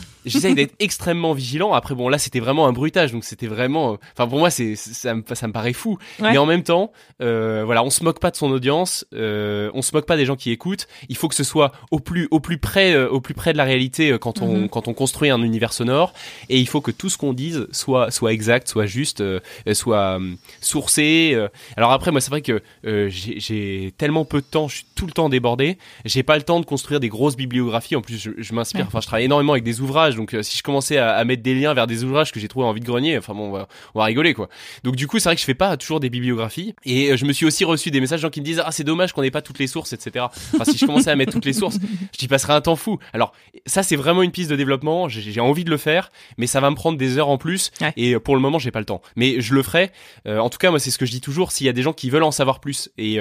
j'essaye 0.26 0.54
d'être 0.54 0.74
extrêmement 0.80 1.34
vigilant. 1.34 1.72
Après 1.72 1.94
bon 1.94 2.08
là 2.08 2.18
c'était 2.18 2.40
vraiment 2.40 2.66
un 2.66 2.72
bruitage 2.72 3.12
donc 3.12 3.22
c'était 3.22 3.46
vraiment 3.46 3.98
enfin 4.12 4.26
pour 4.26 4.38
moi 4.38 4.50
c'est 4.50 4.74
ça 4.74 5.14
me, 5.14 5.22
ça 5.32 5.46
me 5.46 5.52
paraît 5.52 5.72
fou 5.72 5.98
mais 6.32 6.38
en 6.38 6.46
même 6.46 6.62
temps, 6.62 6.92
euh, 7.20 7.62
voilà, 7.64 7.82
on 7.84 7.90
se 7.90 8.02
moque 8.02 8.20
pas 8.20 8.30
de 8.30 8.36
son 8.36 8.50
audience, 8.50 9.06
euh, 9.14 9.70
on 9.74 9.82
se 9.82 9.94
moque 9.94 10.06
pas 10.06 10.16
des 10.16 10.26
gens 10.26 10.36
qui 10.36 10.50
écoutent. 10.50 10.88
Il 11.08 11.16
faut 11.16 11.28
que 11.28 11.34
ce 11.34 11.44
soit 11.44 11.72
au 11.90 12.00
plus 12.00 12.28
au 12.30 12.40
plus 12.40 12.58
près 12.58 12.94
euh, 12.94 13.08
au 13.08 13.20
plus 13.20 13.34
près 13.34 13.52
de 13.52 13.58
la 13.58 13.64
réalité 13.64 14.10
euh, 14.10 14.18
quand 14.18 14.42
on 14.42 14.62
mhm. 14.62 14.68
quand 14.68 14.88
on 14.88 14.94
construit 14.94 15.30
un 15.30 15.42
univers 15.42 15.72
sonore. 15.72 16.12
Et 16.48 16.58
il 16.58 16.68
faut 16.68 16.80
que 16.80 16.90
tout 16.90 17.08
ce 17.08 17.18
qu'on 17.18 17.32
dise 17.32 17.66
soit 17.70 18.10
soit 18.10 18.32
exact, 18.32 18.68
soit 18.68 18.86
juste, 18.86 19.22
soit 19.72 20.18
sourcé. 20.60 21.36
Alors 21.76 21.92
après, 21.92 22.10
moi, 22.10 22.20
c'est 22.20 22.30
vrai 22.30 22.42
que 22.42 22.62
j'ai 22.84 23.94
tellement 23.96 24.24
peu 24.24 24.40
de 24.40 24.46
temps, 24.46 24.68
je 24.68 24.76
suis 24.76 24.86
tout 24.94 25.06
le 25.06 25.12
temps 25.12 25.28
débordé. 25.28 25.78
J'ai 26.04 26.22
pas 26.22 26.36
le 26.36 26.42
temps 26.42 26.60
de 26.60 26.66
construire 26.66 27.00
des 27.00 27.08
grosses 27.08 27.36
bibliographies. 27.36 27.96
En 27.96 28.02
plus, 28.02 28.18
je, 28.18 28.30
je 28.36 28.54
m'inspire. 28.54 28.86
Enfin, 28.86 29.00
je 29.00 29.06
travaille 29.06 29.24
énormément 29.24 29.52
avec 29.52 29.64
des 29.64 29.80
ouvrages. 29.80 30.16
Donc, 30.16 30.36
si 30.42 30.58
je 30.58 30.62
commençais 30.62 30.98
à, 30.98 31.12
à, 31.12 31.24
mettre 31.24 31.42
des 31.42 31.54
liens 31.54 31.74
vers 31.74 31.86
des 31.86 32.04
ouvrages 32.04 32.32
que 32.32 32.40
j'ai 32.40 32.48
trouvé 32.48 32.66
en 32.66 32.72
vide 32.72 32.84
grenier, 32.84 33.18
enfin 33.18 33.34
bon, 33.34 33.48
on 33.48 33.52
va, 33.52 33.68
on 33.94 33.98
va 33.98 34.04
rigoler 34.06 34.34
quoi. 34.34 34.48
Donc, 34.84 34.96
du 34.96 35.06
coup, 35.06 35.18
c'est 35.18 35.28
vrai 35.28 35.34
que 35.34 35.40
je 35.40 35.46
fais 35.46 35.54
pas 35.54 35.76
toujours 35.76 36.00
des 36.00 36.10
bibliographies 36.10 36.21
et 36.84 37.10
euh, 37.10 37.16
je 37.16 37.24
me 37.24 37.32
suis 37.32 37.46
aussi 37.46 37.64
reçu 37.64 37.90
des 37.90 38.00
messages 38.00 38.20
gens 38.20 38.30
qui 38.30 38.40
me 38.40 38.44
disent 38.44 38.62
ah 38.64 38.72
c'est 38.72 38.84
dommage 38.84 39.12
qu'on 39.12 39.22
n'ait 39.22 39.30
pas 39.30 39.42
toutes 39.42 39.58
les 39.58 39.66
sources, 39.66 39.92
etc. 39.92 40.26
Enfin 40.54 40.64
si 40.64 40.78
je 40.78 40.86
commençais 40.86 41.10
à 41.10 41.16
mettre 41.16 41.32
toutes 41.32 41.44
les 41.44 41.52
sources, 41.52 41.78
j'y 42.18 42.28
passerais 42.28 42.52
un 42.52 42.60
temps 42.60 42.76
fou. 42.76 42.98
Alors 43.12 43.32
ça 43.66 43.82
c'est 43.82 43.96
vraiment 43.96 44.22
une 44.22 44.30
piste 44.30 44.50
de 44.50 44.56
développement. 44.56 45.08
J'ai 45.08 45.40
envie 45.40 45.64
de 45.64 45.70
le 45.70 45.76
faire, 45.76 46.10
mais 46.38 46.46
ça 46.46 46.60
va 46.60 46.70
me 46.70 46.76
prendre 46.76 46.98
des 46.98 47.18
heures 47.18 47.28
en 47.28 47.38
plus. 47.38 47.70
Et 47.96 48.14
euh, 48.14 48.20
pour 48.20 48.34
le 48.34 48.40
moment 48.40 48.58
j'ai 48.58 48.70
pas 48.70 48.78
le 48.78 48.84
temps. 48.84 49.02
Mais 49.16 49.40
je 49.40 49.54
le 49.54 49.62
ferai. 49.62 49.90
Euh, 50.26 50.38
en 50.38 50.50
tout 50.50 50.58
cas 50.58 50.70
moi 50.70 50.78
c'est 50.78 50.90
ce 50.90 50.98
que 50.98 51.06
je 51.06 51.10
dis 51.10 51.20
toujours. 51.20 51.52
S'il 51.52 51.66
y 51.66 51.70
a 51.70 51.72
des 51.72 51.82
gens 51.82 51.92
qui 51.92 52.10
veulent 52.10 52.22
en 52.22 52.30
savoir 52.30 52.60
plus 52.60 52.90
et 52.98 53.18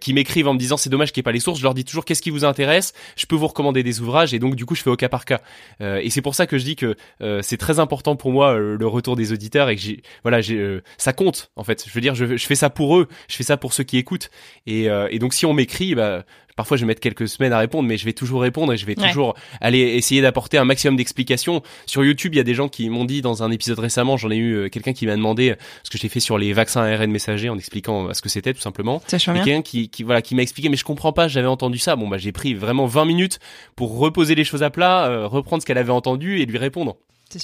qui 0.00 0.14
m'écrivent 0.14 0.48
en 0.48 0.54
me 0.54 0.58
disant 0.58 0.76
c'est 0.76 0.90
dommage 0.90 1.12
qu'il 1.12 1.20
n'y 1.20 1.22
ait 1.22 1.30
pas 1.30 1.32
les 1.32 1.40
sources, 1.40 1.58
je 1.58 1.64
leur 1.64 1.74
dis 1.74 1.84
toujours 1.84 2.04
qu'est-ce 2.04 2.22
qui 2.22 2.30
vous 2.30 2.44
intéresse? 2.44 2.92
Je 3.16 3.26
peux 3.26 3.36
vous 3.36 3.46
recommander 3.46 3.82
des 3.82 4.00
ouvrages 4.00 4.34
et 4.34 4.38
donc 4.38 4.54
du 4.56 4.64
coup 4.64 4.74
je 4.74 4.82
fais 4.82 4.90
au 4.90 4.96
cas 4.96 5.08
par 5.08 5.24
cas. 5.24 5.40
et 5.80 6.10
c'est 6.10 6.22
pour 6.22 6.34
ça 6.34 6.46
que 6.46 6.58
je 6.58 6.64
dis 6.64 6.76
que 6.76 6.96
c'est 7.42 7.56
très 7.56 7.78
important 7.78 8.16
pour 8.16 8.32
moi 8.32 8.56
le 8.56 8.86
retour 8.86 9.16
des 9.16 9.32
auditeurs 9.32 9.68
et 9.68 9.76
que 9.76 9.82
j'ai 9.82 10.02
voilà 10.22 10.40
j'ai 10.40 10.80
ça 10.98 11.12
compte 11.12 11.50
en 11.56 11.64
fait. 11.64 11.84
Je 11.86 11.92
veux 11.92 12.00
dire 12.00 12.14
je, 12.14 12.21
je 12.36 12.46
fais 12.46 12.54
ça 12.54 12.70
pour 12.70 12.96
eux, 12.98 13.08
je 13.28 13.36
fais 13.36 13.42
ça 13.44 13.56
pour 13.56 13.72
ceux 13.72 13.84
qui 13.84 13.98
écoutent. 13.98 14.30
Et, 14.66 14.88
euh, 14.88 15.08
et 15.10 15.18
donc 15.18 15.34
si 15.34 15.46
on 15.46 15.52
m'écrit, 15.52 15.94
bah 15.94 16.24
parfois 16.54 16.76
je 16.76 16.82
vais 16.82 16.86
mettre 16.86 17.00
quelques 17.00 17.28
semaines 17.28 17.54
à 17.54 17.58
répondre, 17.58 17.88
mais 17.88 17.96
je 17.96 18.04
vais 18.04 18.12
toujours 18.12 18.42
répondre 18.42 18.72
et 18.74 18.76
je 18.76 18.84
vais 18.84 18.98
Ouais. 19.00 19.08
toujours 19.08 19.34
aller 19.62 19.78
essayer 19.78 20.20
d'apporter 20.20 20.58
un 20.58 20.64
maximum 20.64 20.96
d'explications. 20.96 21.62
Sur 21.86 22.04
YouTube, 22.04 22.34
il 22.34 22.36
y 22.36 22.40
a 22.40 22.44
des 22.44 22.52
gens 22.54 22.68
qui 22.68 22.90
m'ont 22.90 23.06
dit 23.06 23.22
dans 23.22 23.42
un 23.42 23.50
épisode 23.50 23.78
récemment, 23.78 24.18
j'en 24.18 24.30
ai 24.30 24.36
eu 24.36 24.52
euh, 24.54 24.68
quelqu'un 24.68 24.92
qui 24.92 25.06
m'a 25.06 25.16
demandé 25.16 25.50
euh, 25.52 25.54
ce 25.82 25.88
que 25.90 25.96
j'ai 25.96 26.08
fait 26.10 26.20
sur 26.20 26.36
les 26.36 26.52
vaccins 26.52 26.82
ARN 26.82 27.10
messagers 27.10 27.48
en 27.48 27.56
expliquant 27.56 28.08
euh, 28.08 28.12
ce 28.12 28.20
que 28.20 28.28
c'était 28.28 28.52
tout 28.52 28.60
simplement. 28.60 29.00
Quelqu'un 29.44 29.62
qui, 29.62 29.88
qui 29.88 30.02
voilà 30.02 30.20
qui 30.20 30.34
m'a 30.34 30.42
expliqué 30.42 30.68
mais 30.68 30.76
je 30.76 30.84
comprends 30.84 31.12
pas 31.14 31.26
j'avais 31.26 31.46
entendu 31.48 31.78
ça 31.78 31.96
bon 31.96 32.06
bah 32.08 32.18
j'ai 32.18 32.32
pris 32.32 32.52
vraiment 32.52 32.84
20 32.86 33.06
minutes 33.06 33.38
pour 33.74 33.96
reposer 33.96 34.34
les 34.34 34.44
choses 34.44 34.62
à 34.62 34.68
plat 34.70 35.06
euh, 35.06 35.26
reprendre 35.26 35.62
ce 35.62 35.66
qu'elle 35.66 35.78
avait 35.78 35.90
entendu 35.90 36.38
et 36.40 36.44
lui 36.46 36.58
répondre. 36.58 36.96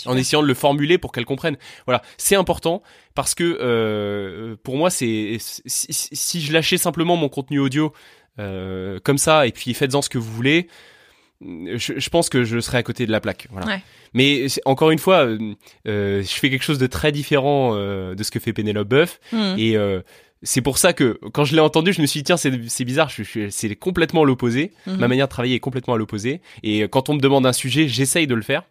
En 0.07 0.17
essayant 0.17 0.43
de 0.43 0.47
le 0.47 0.55
formuler 0.55 0.99
pour 0.99 1.13
qu'elle 1.13 1.25
comprenne 1.25 1.57
voilà 1.87 2.03
c'est 2.17 2.37
important 2.37 2.83
parce 3.15 3.35
que 3.35 3.59
euh, 3.61 4.57
pour 4.63 4.77
moi 4.77 4.91
c'est 4.91 5.39
si, 5.41 6.41
je 6.41 6.53
lâchais 6.53 6.79
simplement 6.79 7.17
mon 7.17 7.29
contenu 7.29 7.59
audio 7.59 7.93
euh, 8.39 8.99
comme 9.03 9.19
ça 9.19 9.47
et 9.47 9.53
puis 9.53 9.75
faites-en 9.75 10.03
ce 10.03 10.09
que 10.09 10.19
vous 10.19 10.33
voulez 10.33 10.69
je, 11.41 11.93
je 11.99 12.09
pense 12.11 12.29
que 12.29 12.43
je 12.45 12.59
serais 12.59 12.79
à 12.79 12.83
côté 12.83 13.07
de 13.07 13.13
la 13.13 13.21
plaque 13.21 13.47
voilà 13.51 13.67
Ouais. 13.67 13.83
mais 14.13 14.47
encore 14.65 14.91
une 14.91 14.99
fois 14.99 15.25
euh, 15.27 15.39
euh, 15.87 16.23
je 16.23 16.29
fais 16.35 16.51
quelque 16.51 16.65
chose 16.65 16.79
de 16.79 16.87
très 16.89 17.13
différent 17.13 17.73
euh, 17.75 18.15
de 18.17 18.23
ce 18.25 18.31
que 18.31 18.41
fait 18.41 18.53
Pénélope 18.53 18.89
Boeuf 18.89 19.21
Mhm. 19.33 19.55
et 19.59 19.77
euh, 19.77 20.01
c'est 20.45 20.63
pour 20.63 20.79
ça 20.79 20.93
que 20.93 21.19
quand 21.33 21.45
je 21.45 21.57
l'ai 21.57 21.61
entendu, 21.61 21.93
je 21.93 22.01
me 22.01 22.07
suis 22.07 22.21
dit 22.21 22.25
tiens 22.25 22.37
c'est 22.37 22.85
bizarre, 22.85 23.09
je, 23.09 23.25
je- 23.25 23.51
c'est 23.51 23.75
complètement 23.75 24.25
l'opposé. 24.25 24.71
Ma 24.87 25.09
manière 25.09 25.27
de 25.27 25.31
travailler 25.33 25.57
est 25.57 25.61
complètement 25.61 25.95
à 25.95 25.99
l'opposé. 25.99 26.41
Et 26.63 26.83
quand 26.89 27.09
on 27.09 27.15
me 27.15 27.19
demande 27.21 27.45
un 27.45 27.53
sujet, 27.53 27.89
j'essaye 27.89 28.29
de 28.29 28.37
le 28.37 28.43
faire. 28.43 28.63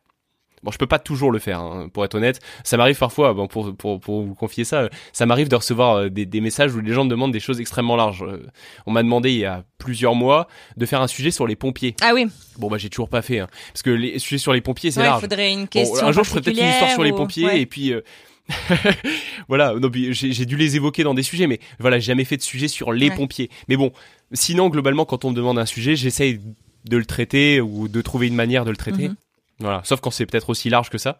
Bon, 0.64 0.72
je 0.72 0.78
peux 0.78 0.88
pas 0.88 0.98
toujours 1.00 1.32
le 1.32 1.38
faire, 1.40 1.60
hein, 1.60 1.88
pour 1.94 2.04
être 2.04 2.16
honnête. 2.16 2.40
Ça 2.64 2.78
m'arrive 2.78 2.98
parfois, 2.98 3.34
bon, 3.34 3.48
pour, 3.48 3.76
pour, 3.76 4.00
pour 4.00 4.24
vous 4.24 4.34
confier 4.34 4.64
ça, 4.64 4.90
ça 5.14 5.26
m'arrive 5.28 5.50
de 5.50 5.56
recevoir 5.56 5.96
euh, 5.98 6.10
des, 6.10 6.26
des 6.26 6.42
messages 6.42 6.74
où 6.74 6.80
les 6.82 6.94
gens 6.94 7.04
me 7.06 7.10
demandent 7.10 7.32
des 7.32 7.40
choses 7.40 7.60
extrêmement 7.62 7.96
larges. 7.96 8.24
Euh, 8.24 8.44
On 8.88 8.92
m'a 8.92 9.04
demandé 9.04 9.32
il 9.32 9.38
y 9.38 9.46
a 9.46 9.64
plusieurs 9.78 10.16
mois 10.16 10.48
de 10.76 10.86
faire 10.88 11.02
un 11.02 11.08
sujet 11.08 11.30
sur 11.32 11.46
les 11.46 11.56
pompiers. 11.56 11.96
Ah 12.02 12.12
oui, 12.14 12.26
Bon, 12.58 12.70
bah 12.70 12.78
j'ai 12.80 12.90
toujours 12.90 13.10
pas 13.10 13.22
fait, 13.22 13.40
hein, 13.40 13.48
parce 13.72 13.84
que 13.84 13.92
les 13.92 14.18
sujets 14.18 14.40
sur 14.40 14.52
les 14.54 14.62
pompiers 14.62 14.90
c'est 14.90 15.00
Ouais, 15.00 15.06
il 15.06 15.10
large. 15.10 15.22
faudrait 15.22 15.52
une 15.54 15.62
Bon, 15.62 15.68
question 15.68 16.08
un 16.08 16.12
jour, 16.12 16.24
je 16.24 16.30
ferai 16.32 16.42
peut-être 16.42 16.60
une 16.60 16.68
histoire 16.70 16.92
sur 16.92 17.04
les 17.04 17.12
pompiers 17.14 17.62
et 17.62 17.66
puis 17.68 17.94
euh, 17.94 18.02
voilà. 19.48 19.74
j'ai 20.12 20.46
dû 20.46 20.56
les 20.58 20.76
évoquer 20.76 21.04
dans 21.04 21.14
des 21.14 21.24
sujets, 21.24 21.48
mais 21.48 21.60
voilà, 21.80 22.00
j'ai 22.00 22.08
jamais 22.08 22.24
fait 22.26 22.38
de 22.38 22.42
sujet 22.42 22.68
sur 22.68 22.92
les 22.92 23.10
Ouais. 23.10 23.16
pompiers. 23.16 23.50
Mais 23.68 23.78
bon, 23.78 23.92
sinon 24.34 24.70
globalement, 24.70 25.06
quand 25.06 25.26
on 25.26 25.30
me 25.32 25.36
demande 25.36 25.60
un 25.60 25.66
sujet, 25.66 25.96
j'essaye 25.96 26.40
de 26.86 26.98
le 26.98 27.06
traiter 27.06 27.62
ou 27.62 27.88
de 27.88 28.02
trouver 28.02 28.28
une 28.28 28.36
manière 28.36 28.66
de 28.66 28.72
le 28.72 28.78
traiter. 28.78 29.10
Mhm. 29.10 29.16
Voilà, 29.60 29.82
sauf 29.84 30.00
quand 30.02 30.12
c'est 30.12 30.26
peut-être 30.26 30.50
aussi 30.50 30.70
large 30.70 30.90
que 30.90 30.98
ça. 30.98 31.18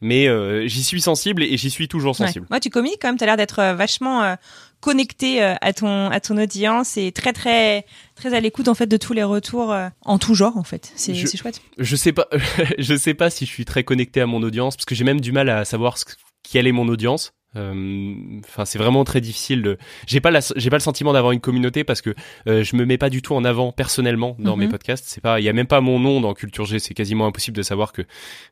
Mais 0.00 0.26
euh, 0.26 0.66
j'y 0.66 0.82
suis 0.82 1.00
sensible 1.00 1.42
et 1.42 1.56
j'y 1.56 1.70
suis 1.70 1.86
toujours 1.88 2.16
sensible. 2.26 2.46
Ouais, 2.50 2.60
tu 2.60 2.70
communiques 2.70 2.98
quand 3.00 3.08
même, 3.08 3.16
tu 3.18 3.22
as 3.24 3.26
l'air 3.26 3.36
d'être 3.36 3.58
euh, 3.60 3.74
vachement 3.74 4.22
euh, 4.22 4.34
connecté 4.80 5.42
euh, 5.42 5.54
à 5.60 5.72
ton 5.72 6.10
à 6.10 6.20
ton 6.20 6.36
audience 6.38 6.96
et 6.96 7.12
très 7.12 7.32
très 7.32 7.86
très 8.14 8.34
à 8.34 8.40
l'écoute 8.40 8.68
en 8.68 8.74
fait 8.74 8.86
de 8.86 8.96
tous 8.96 9.12
les 9.12 9.22
retours 9.22 9.74
en 10.02 10.18
tout 10.18 10.34
genre 10.34 10.56
en 10.56 10.64
fait. 10.64 10.92
C'est 10.96 11.14
Je- 11.14 11.26
c'est 11.26 11.36
chouette. 11.36 11.60
Je 11.78 11.96
sais 11.96 12.12
pas, 12.12 12.26
je 12.78 12.96
sais 12.96 13.14
pas 13.14 13.30
si 13.30 13.46
je 13.46 13.50
suis 13.50 13.64
très 13.64 13.84
connecté 13.84 14.20
à 14.20 14.26
mon 14.26 14.42
audience 14.42 14.76
parce 14.76 14.84
que 14.86 14.94
j'ai 14.94 15.04
même 15.04 15.20
du 15.20 15.32
mal 15.32 15.48
à 15.48 15.64
savoir 15.64 15.96
ce, 15.98 16.04
quelle 16.42 16.66
est 16.66 16.72
mon 16.72 16.88
audience. 16.88 17.32
Euh, 17.56 18.14
Enfin, 18.46 18.64
c'est 18.64 18.78
vraiment 18.78 19.04
très 19.04 19.20
difficile 19.20 19.62
de. 19.62 19.78
J'ai 20.06 20.20
pas 20.20 20.30
j'ai 20.56 20.70
pas 20.70 20.76
le 20.76 20.80
sentiment 20.82 21.12
d'avoir 21.12 21.32
une 21.32 21.40
communauté 21.40 21.84
parce 21.84 22.00
que 22.02 22.14
euh, 22.48 22.62
je 22.64 22.76
me 22.76 22.84
mets 22.84 22.98
pas 22.98 23.10
du 23.10 23.22
tout 23.22 23.34
en 23.34 23.44
avant 23.44 23.72
personnellement 23.72 24.36
dans 24.38 24.56
Mhm. 24.56 24.64
mes 24.64 24.68
podcasts. 24.68 25.04
C'est 25.08 25.20
pas, 25.20 25.40
il 25.40 25.44
y 25.44 25.48
a 25.48 25.52
même 25.52 25.66
pas 25.66 25.80
mon 25.80 25.98
nom 25.98 26.20
dans 26.20 26.34
Culture 26.34 26.64
G. 26.66 26.78
C'est 26.78 26.94
quasiment 26.94 27.26
impossible 27.26 27.56
de 27.56 27.62
savoir 27.62 27.92
que 27.92 28.02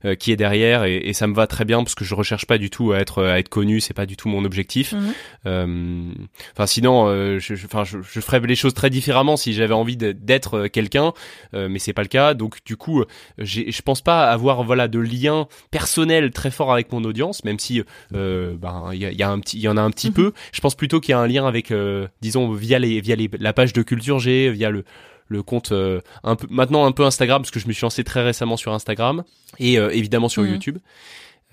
euh, 0.05 0.15
qui 0.15 0.33
est 0.33 0.37
derrière 0.37 0.85
et, 0.85 0.97
et 0.97 1.13
ça 1.13 1.27
me 1.27 1.35
va 1.35 1.47
très 1.47 1.65
bien 1.65 1.83
parce 1.83 1.95
que 1.95 2.05
je 2.05 2.15
recherche 2.15 2.47
pas 2.47 2.59
du 2.59 2.71
tout 2.71 2.93
à 2.93 2.99
être 2.99 3.23
à 3.25 3.39
être 3.39 3.49
connu. 3.49 3.81
C'est 3.81 3.95
pas 3.95 4.07
du 4.07 4.17
tout 4.17 4.29
mon 4.29 4.45
objectif. 4.45 4.93
Mhm. 4.93 5.13
Euh, 5.47 6.13
Enfin, 6.55 6.67
sinon, 6.67 7.07
euh, 7.09 7.39
je, 7.39 7.55
je, 7.55 7.67
je, 7.85 7.99
je 8.03 8.21
ferais 8.21 8.41
les 8.41 8.55
choses 8.57 8.75
très 8.75 8.91
différemment 8.91 9.37
si 9.37 9.53
j'avais 9.53 9.75
envie 9.75 9.97
d'être 9.97 10.67
quelqu'un, 10.69 11.13
euh, 11.55 11.69
mais 11.69 11.79
c'est 11.79 11.93
pas 11.93 12.03
le 12.03 12.09
cas. 12.09 12.35
Donc, 12.35 12.59
du 12.65 12.77
coup, 12.77 13.05
je 13.39 13.83
pense 13.83 14.01
pas 14.03 14.31
avoir 14.31 14.63
voilà 14.65 14.89
de 14.89 14.99
lien 14.99 15.47
personnel 15.71 16.31
très 16.31 16.51
fort 16.51 16.73
avec 16.73 16.93
mon 16.93 17.05
audience, 17.05 17.45
même 17.45 17.59
si 17.59 17.83
euh, 18.15 18.55
ben 18.57 18.92
il 18.95 19.01
y, 19.01 19.07
a, 19.07 19.11
il 19.11 19.19
y 19.19 19.23
a 19.23 19.31
un 19.31 19.39
petit, 19.41 19.57
il 19.59 19.63
y 19.63 19.69
en 19.69 19.77
a 19.77 19.81
un 19.83 19.91
petit 19.91 20.09
Mhm. 20.09 20.15
peu. 20.15 20.33
Je 20.53 20.61
pense 20.61 20.75
plutôt 20.75 21.01
qu'il 21.01 21.13
y 21.13 21.15
a 21.15 21.19
un 21.19 21.27
lien 21.27 21.47
avec, 21.47 21.71
euh, 21.71 22.07
disons, 22.21 22.51
via 22.53 22.79
les, 22.79 23.01
via 23.01 23.17
les, 23.17 23.29
la 23.39 23.53
page 23.53 23.73
de 23.73 23.83
Culture 23.83 24.19
G, 24.19 24.51
via 24.51 24.71
le 24.71 24.85
le 25.29 25.43
compte 25.43 25.73
euh, 25.73 26.01
un 26.25 26.37
peu 26.37 26.47
maintenant 26.51 26.85
un 26.85 26.93
peu 26.93 27.05
Instagram 27.05 27.41
parce 27.41 27.51
que 27.51 27.59
je 27.59 27.67
me 27.67 27.73
suis 27.73 27.85
lancé 27.85 28.05
très 28.05 28.23
récemment 28.23 28.59
sur 28.59 28.75
Instagram 28.75 29.25
et 29.59 29.79
euh, 29.79 29.89
évidemment 29.91 30.29
sur 30.29 30.43
Mhm. 30.43 30.51
YouTube. 30.51 30.79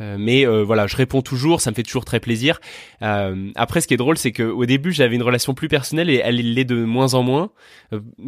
Mais 0.02 0.46
voilà, 0.46 0.88
je 0.88 0.96
réponds 0.96 1.22
toujours, 1.22 1.60
ça 1.60 1.72
me 1.72 1.76
fait 1.76 1.84
toujours 1.84 2.06
très 2.06 2.22
plaisir. 2.22 2.62
Après, 3.02 3.82
ce 3.82 3.88
qui 3.88 3.94
est 3.94 3.98
drôle, 3.98 4.18
c'est 4.18 4.32
que 4.32 4.44
au 4.44 4.66
début, 4.66 4.94
j'avais 4.94 5.16
une 5.18 5.24
relation 5.24 5.54
plus 5.54 5.68
personnelle 5.68 6.10
et 6.10 6.22
elle 6.24 6.38
l'est 6.54 6.64
de 6.64 6.86
moins 6.86 7.16
en 7.16 7.22
moins. 7.24 7.52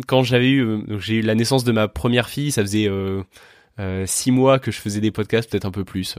Quand 0.05 0.21
j'avais 0.23 0.49
eu, 0.51 0.79
j'ai 0.99 1.15
eu 1.15 1.21
la 1.21 1.33
naissance 1.33 1.63
de 1.63 1.71
ma 1.71 1.87
première 1.87 2.27
fille, 2.27 2.51
ça 2.51 2.61
faisait 2.61 2.89
euh, 3.79 4.05
six 4.05 4.31
mois 4.31 4.59
que 4.59 4.71
je 4.71 4.79
faisais 4.79 4.99
des 5.01 5.11
podcasts, 5.11 5.49
peut-être 5.49 5.65
un 5.65 5.71
peu 5.71 5.83
plus. 5.83 6.15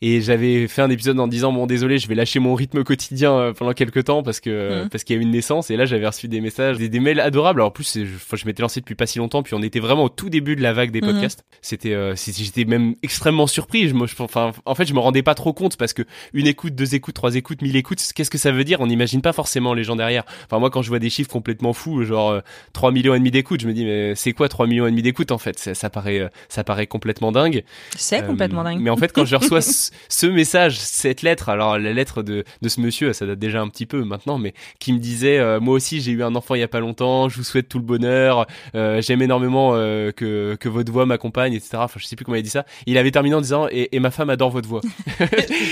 Et 0.00 0.20
j'avais 0.20 0.68
fait 0.68 0.82
un 0.82 0.90
épisode 0.90 1.18
en 1.20 1.26
disant 1.28 1.52
bon 1.52 1.66
désolé, 1.66 1.98
je 1.98 2.06
vais 2.08 2.14
lâcher 2.14 2.38
mon 2.38 2.54
rythme 2.54 2.84
quotidien 2.84 3.32
euh, 3.32 3.52
pendant 3.52 3.72
quelques 3.72 4.04
temps 4.04 4.22
parce 4.22 4.40
que 4.40 4.82
Mhm. 4.82 4.88
parce 4.88 5.04
qu'il 5.04 5.16
y 5.16 5.18
a 5.18 5.20
eu 5.20 5.24
une 5.24 5.30
naissance. 5.32 5.70
Et 5.70 5.76
là, 5.76 5.84
j'avais 5.84 6.06
reçu 6.06 6.28
des 6.28 6.40
messages, 6.40 6.78
des, 6.78 6.88
des 6.88 7.00
mails 7.00 7.20
adorables. 7.20 7.60
Alors 7.60 7.68
en 7.68 7.72
plus, 7.72 7.98
je, 7.98 8.36
je 8.36 8.46
m'étais 8.46 8.62
lancé 8.62 8.80
depuis 8.80 8.94
pas 8.94 9.06
si 9.06 9.18
longtemps, 9.18 9.42
puis 9.42 9.54
on 9.54 9.62
était 9.62 9.80
vraiment 9.80 10.04
au 10.04 10.08
tout 10.08 10.30
début 10.30 10.56
de 10.56 10.62
la 10.62 10.72
vague 10.72 10.90
des 10.90 11.00
Mhm. 11.00 11.10
podcasts. 11.12 11.44
C'était, 11.60 11.92
euh, 11.94 12.14
j'étais 12.16 12.64
même 12.64 12.94
extrêmement 13.02 13.46
surpris. 13.46 13.88
Je, 13.88 13.94
me- 13.94 14.06
je- 14.06 14.14
enfin, 14.20 14.52
en 14.64 14.74
fait, 14.74 14.86
je 14.86 14.94
me 14.94 15.00
rendais 15.00 15.22
pas 15.22 15.34
trop 15.34 15.52
compte 15.52 15.76
parce 15.76 15.92
que 15.92 16.02
une 16.32 16.46
écoute, 16.46 16.74
deux 16.74 16.94
écoutes, 16.94 17.14
trois 17.14 17.34
écoutes, 17.34 17.62
mille 17.62 17.76
écoutes, 17.76 18.00
qu'est-ce 18.14 18.30
que 18.30 18.38
ça 18.38 18.52
veut 18.52 18.64
dire? 18.64 18.80
On 18.80 18.86
n'imagine 18.86 19.22
pas 19.22 19.32
forcément 19.32 19.74
les 19.74 19.84
gens 19.84 19.96
derrière. 19.96 20.24
Enfin, 20.46 20.58
moi, 20.58 20.70
quand 20.70 20.82
je 20.82 20.88
vois 20.88 20.98
des 20.98 21.10
chiffres 21.10 21.30
complètement 21.30 21.72
fous, 21.72 22.04
genre 22.04 22.30
euh, 22.30 22.40
3 22.72 22.92
millions 22.92 23.14
et 23.14 23.18
demi 23.18 23.30
d'écoutes, 23.30 23.60
je 23.60 23.68
me 23.68 23.72
dis 23.72 23.84
mais 23.84 24.14
c'est 24.14 24.32
quoi 24.32 24.48
3 24.48 24.66
millions 24.66 24.86
et 24.86 24.90
demi 24.90 25.02
d'écoutes 25.02 25.32
en 25.32 25.38
fait? 25.38 25.58
Ça, 25.58 25.74
ça 25.74 25.90
paraît, 25.90 26.30
ça 26.48 26.64
paraît 26.64 26.86
complètement 26.92 27.32
dingue. 27.32 27.64
C'est 27.96 28.22
Euh, 28.22 28.26
complètement 28.26 28.62
dingue. 28.62 28.78
Mais 28.80 28.90
en 28.90 28.96
fait, 28.96 29.12
quand 29.12 29.24
je 29.24 29.34
reçois 29.36 29.60
ce, 29.72 29.90
ce 30.08 30.26
message, 30.26 30.78
cette 30.78 31.22
lettre, 31.22 31.48
alors 31.48 31.78
la 31.78 31.92
lettre 31.92 32.22
de, 32.22 32.44
de 32.60 32.68
ce 32.68 32.80
monsieur, 32.80 33.12
ça 33.14 33.24
date 33.26 33.38
déjà 33.38 33.60
un 33.62 33.68
petit 33.68 33.86
peu 33.86 34.04
maintenant, 34.04 34.36
mais 34.38 34.52
qui 34.78 34.92
me 34.92 34.98
disait, 34.98 35.38
euh, 35.38 35.58
moi 35.58 35.74
aussi 35.74 36.00
j'ai 36.02 36.12
eu 36.12 36.22
un 36.22 36.34
enfant 36.34 36.54
il 36.54 36.60
y 36.60 36.64
a 36.64 36.68
pas 36.68 36.80
longtemps, 36.80 37.28
je 37.30 37.36
vous 37.38 37.44
souhaite 37.44 37.68
tout 37.68 37.78
le 37.78 37.84
bonheur, 37.84 38.46
euh, 38.74 39.00
j'aime 39.00 39.22
énormément 39.22 39.72
que, 39.72 40.56
que 40.60 40.68
votre 40.68 40.92
voix 40.92 41.06
m'accompagne, 41.06 41.54
etc. 41.54 41.70
Enfin, 41.78 41.98
je 41.98 42.06
sais 42.06 42.16
plus 42.16 42.24
comment 42.24 42.36
il 42.36 42.40
a 42.40 42.42
dit 42.42 42.50
ça. 42.50 42.66
Il 42.86 42.98
avait 42.98 43.10
terminé 43.10 43.34
en 43.34 43.40
disant, 43.40 43.66
et, 43.70 43.88
et 43.96 44.00
ma 44.00 44.10
femme 44.10 44.28
adore 44.30 44.50
votre 44.50 44.68
voix. 44.68 44.82
Ça 45.18 45.26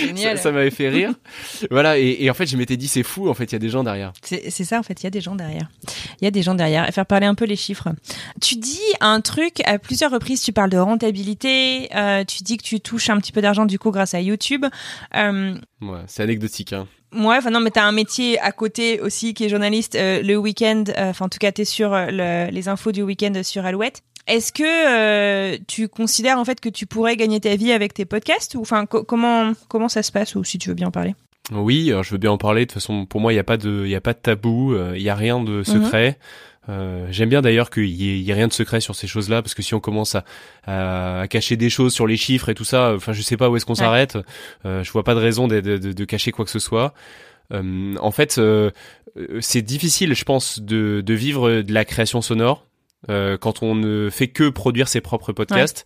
génial. 0.06 0.38
ça 0.38 0.52
m'avait 0.52 0.70
fait 0.70 0.88
rire. 0.88 1.12
voilà, 1.70 1.98
et, 1.98 2.16
et 2.20 2.30
en 2.30 2.34
fait, 2.34 2.46
je 2.46 2.56
m'étais 2.56 2.76
dit, 2.76 2.88
c'est 2.88 3.02
fou, 3.02 3.28
en 3.28 3.34
fait, 3.34 3.44
il 3.44 3.52
y 3.52 3.56
a 3.56 3.58
des 3.58 3.68
gens 3.68 3.84
derrière. 3.84 4.12
C'est 4.22 4.50
c'est 4.50 4.64
ça 4.64 4.78
en 4.78 4.82
fait, 4.82 5.02
il 5.02 5.04
y 5.04 5.06
a 5.06 5.10
des 5.10 5.20
gens 5.20 5.34
derrière. 5.34 5.68
Il 6.20 6.24
y 6.24 6.28
a 6.28 6.30
des 6.30 6.42
gens 6.42 6.54
derrière. 6.54 6.88
Et 6.88 6.92
faire 6.92 7.06
parler 7.06 7.26
un 7.26 7.34
peu 7.34 7.44
les 7.44 7.56
chiffres. 7.56 7.88
Tu 8.40 8.56
dis 8.56 8.80
un 9.00 9.20
truc 9.20 9.60
à 9.66 9.78
plusieurs 9.78 10.10
reprises, 10.10 10.42
tu 10.42 10.52
parles 10.52 10.70
de 10.70 10.78
rentabilité, 10.78 11.09
euh, 11.12 12.24
tu 12.24 12.42
dis 12.42 12.56
que 12.56 12.62
tu 12.62 12.80
touches 12.80 13.11
un 13.11 13.18
petit 13.18 13.32
peu 13.32 13.40
d'argent 13.40 13.66
du 13.66 13.78
coup 13.78 13.90
grâce 13.90 14.14
à 14.14 14.20
YouTube. 14.20 14.64
Euh, 15.16 15.54
Ouais, 15.82 16.00
c'est 16.06 16.22
anecdotique. 16.22 16.72
Hein. 16.72 16.86
Ouais, 17.14 17.36
enfin 17.38 17.50
non, 17.50 17.61
mais 17.61 17.70
t'as 17.70 17.84
un 17.84 17.92
métier 17.92 18.38
à 18.40 18.52
côté 18.52 19.00
aussi 19.00 19.34
qui 19.34 19.44
est 19.44 19.48
journaliste 19.48 19.94
euh, 19.96 20.22
le 20.22 20.36
week-end. 20.36 20.84
euh, 20.96 21.11
Enfin, 21.11 21.26
en 21.26 21.28
tout 21.28 21.38
cas, 21.38 21.50
t'es 21.52 21.64
sur 21.64 21.90
le- 21.90 22.50
les 22.50 22.68
infos 22.68 22.92
du 22.92 23.02
week-end 23.02 23.32
sur 23.42 23.64
Alouette. 23.64 24.02
Est-ce 24.26 24.52
que 24.52 25.56
tu 25.66 25.88
considères 25.88 26.38
en 26.38 26.44
fait 26.44 26.61
que 26.61 26.68
tu 26.68 26.86
pourrais 26.86 27.16
gagner 27.16 27.40
ta 27.40 27.56
vie 27.56 27.72
avec 27.72 27.94
tes 27.94 28.04
podcasts? 28.04 28.54
Ou 28.54 28.61
enfin 28.61 28.86
co- 28.86 29.02
comment 29.02 29.52
comment 29.68 29.88
ça 29.88 30.02
se 30.02 30.12
passe? 30.12 30.36
Ou 30.36 30.44
si 30.44 30.58
tu 30.58 30.68
veux 30.68 30.74
bien 30.74 30.88
en 30.88 30.92
parler 30.92 31.14
Oui, 31.50 31.90
je 32.02 32.11
veux 32.11 32.18
bien 32.18 32.30
en 32.30 32.38
parler. 32.38 32.61
De 32.61 32.66
toute 32.70 32.74
façon, 32.74 33.06
pour 33.06 33.20
moi, 33.20 33.32
il 33.32 33.36
n'y 33.36 33.40
a 33.40 33.44
pas 33.44 33.56
de, 33.56 33.82
il 33.86 33.90
y 33.90 33.96
a 33.96 34.00
pas 34.00 34.12
de 34.12 34.18
tabou, 34.20 34.76
il 34.94 35.02
y 35.02 35.08
a 35.08 35.14
rien 35.16 35.42
de 35.42 35.64
secret. 35.64 36.16
Euh, 36.70 37.06
J'aime 37.10 37.28
bien 37.28 37.42
d'ailleurs 37.42 37.68
qu'il 37.68 37.86
y, 37.88 38.08
ait- 38.10 38.30
ait 38.30 38.34
rien 38.34 38.48
de 38.48 38.52
secret 38.52 38.80
sur 38.80 38.94
ces 38.94 39.06
choses-là, 39.06 39.42
parce 39.42 39.54
que 39.54 39.62
si 39.62 39.74
on 39.74 39.80
commence 39.80 40.14
à, 40.14 40.24
à, 40.64 41.20
à 41.22 41.28
cacher 41.28 41.56
des 41.56 41.68
choses 41.68 41.92
sur 41.92 42.06
les 42.06 42.16
chiffres 42.16 42.48
et 42.48 42.54
tout 42.54 42.64
ça, 42.64 42.92
enfin, 42.94 43.12
je 43.12 43.22
sais 43.22 43.36
pas 43.36 43.50
où 43.50 43.56
est-ce 43.56 43.66
qu'on 43.66 43.74
s'arrête. 43.84 44.18
Euh, 44.64 44.82
je 44.84 44.90
vois 44.92 45.02
pas 45.04 45.14
de 45.14 45.20
raison 45.20 45.48
de, 45.48 45.60
de, 45.60 45.76
de- 45.78 45.92
de 45.92 46.04
cacher 46.04 46.30
quoi 46.32 46.44
que 46.44 46.50
ce 46.50 46.58
soit. 46.60 46.94
Euh, 47.52 47.94
en 48.00 48.12
fait, 48.12 48.38
euh, 48.38 48.70
euh, 49.18 49.38
c'est 49.40 49.62
difficile, 49.62 50.14
je 50.14 50.24
pense, 50.24 50.60
de, 50.60 51.02
de 51.04 51.14
vivre 51.14 51.62
de 51.62 51.72
la 51.74 51.84
création 51.84 52.22
sonore 52.22 52.66
euh, 53.08 53.36
quand 53.36 53.62
on 53.62 53.74
ne 53.74 54.08
fait 54.10 54.28
que 54.28 54.48
produire 54.48 54.86
ses 54.88 55.00
propres 55.00 55.32
podcasts. 55.32 55.84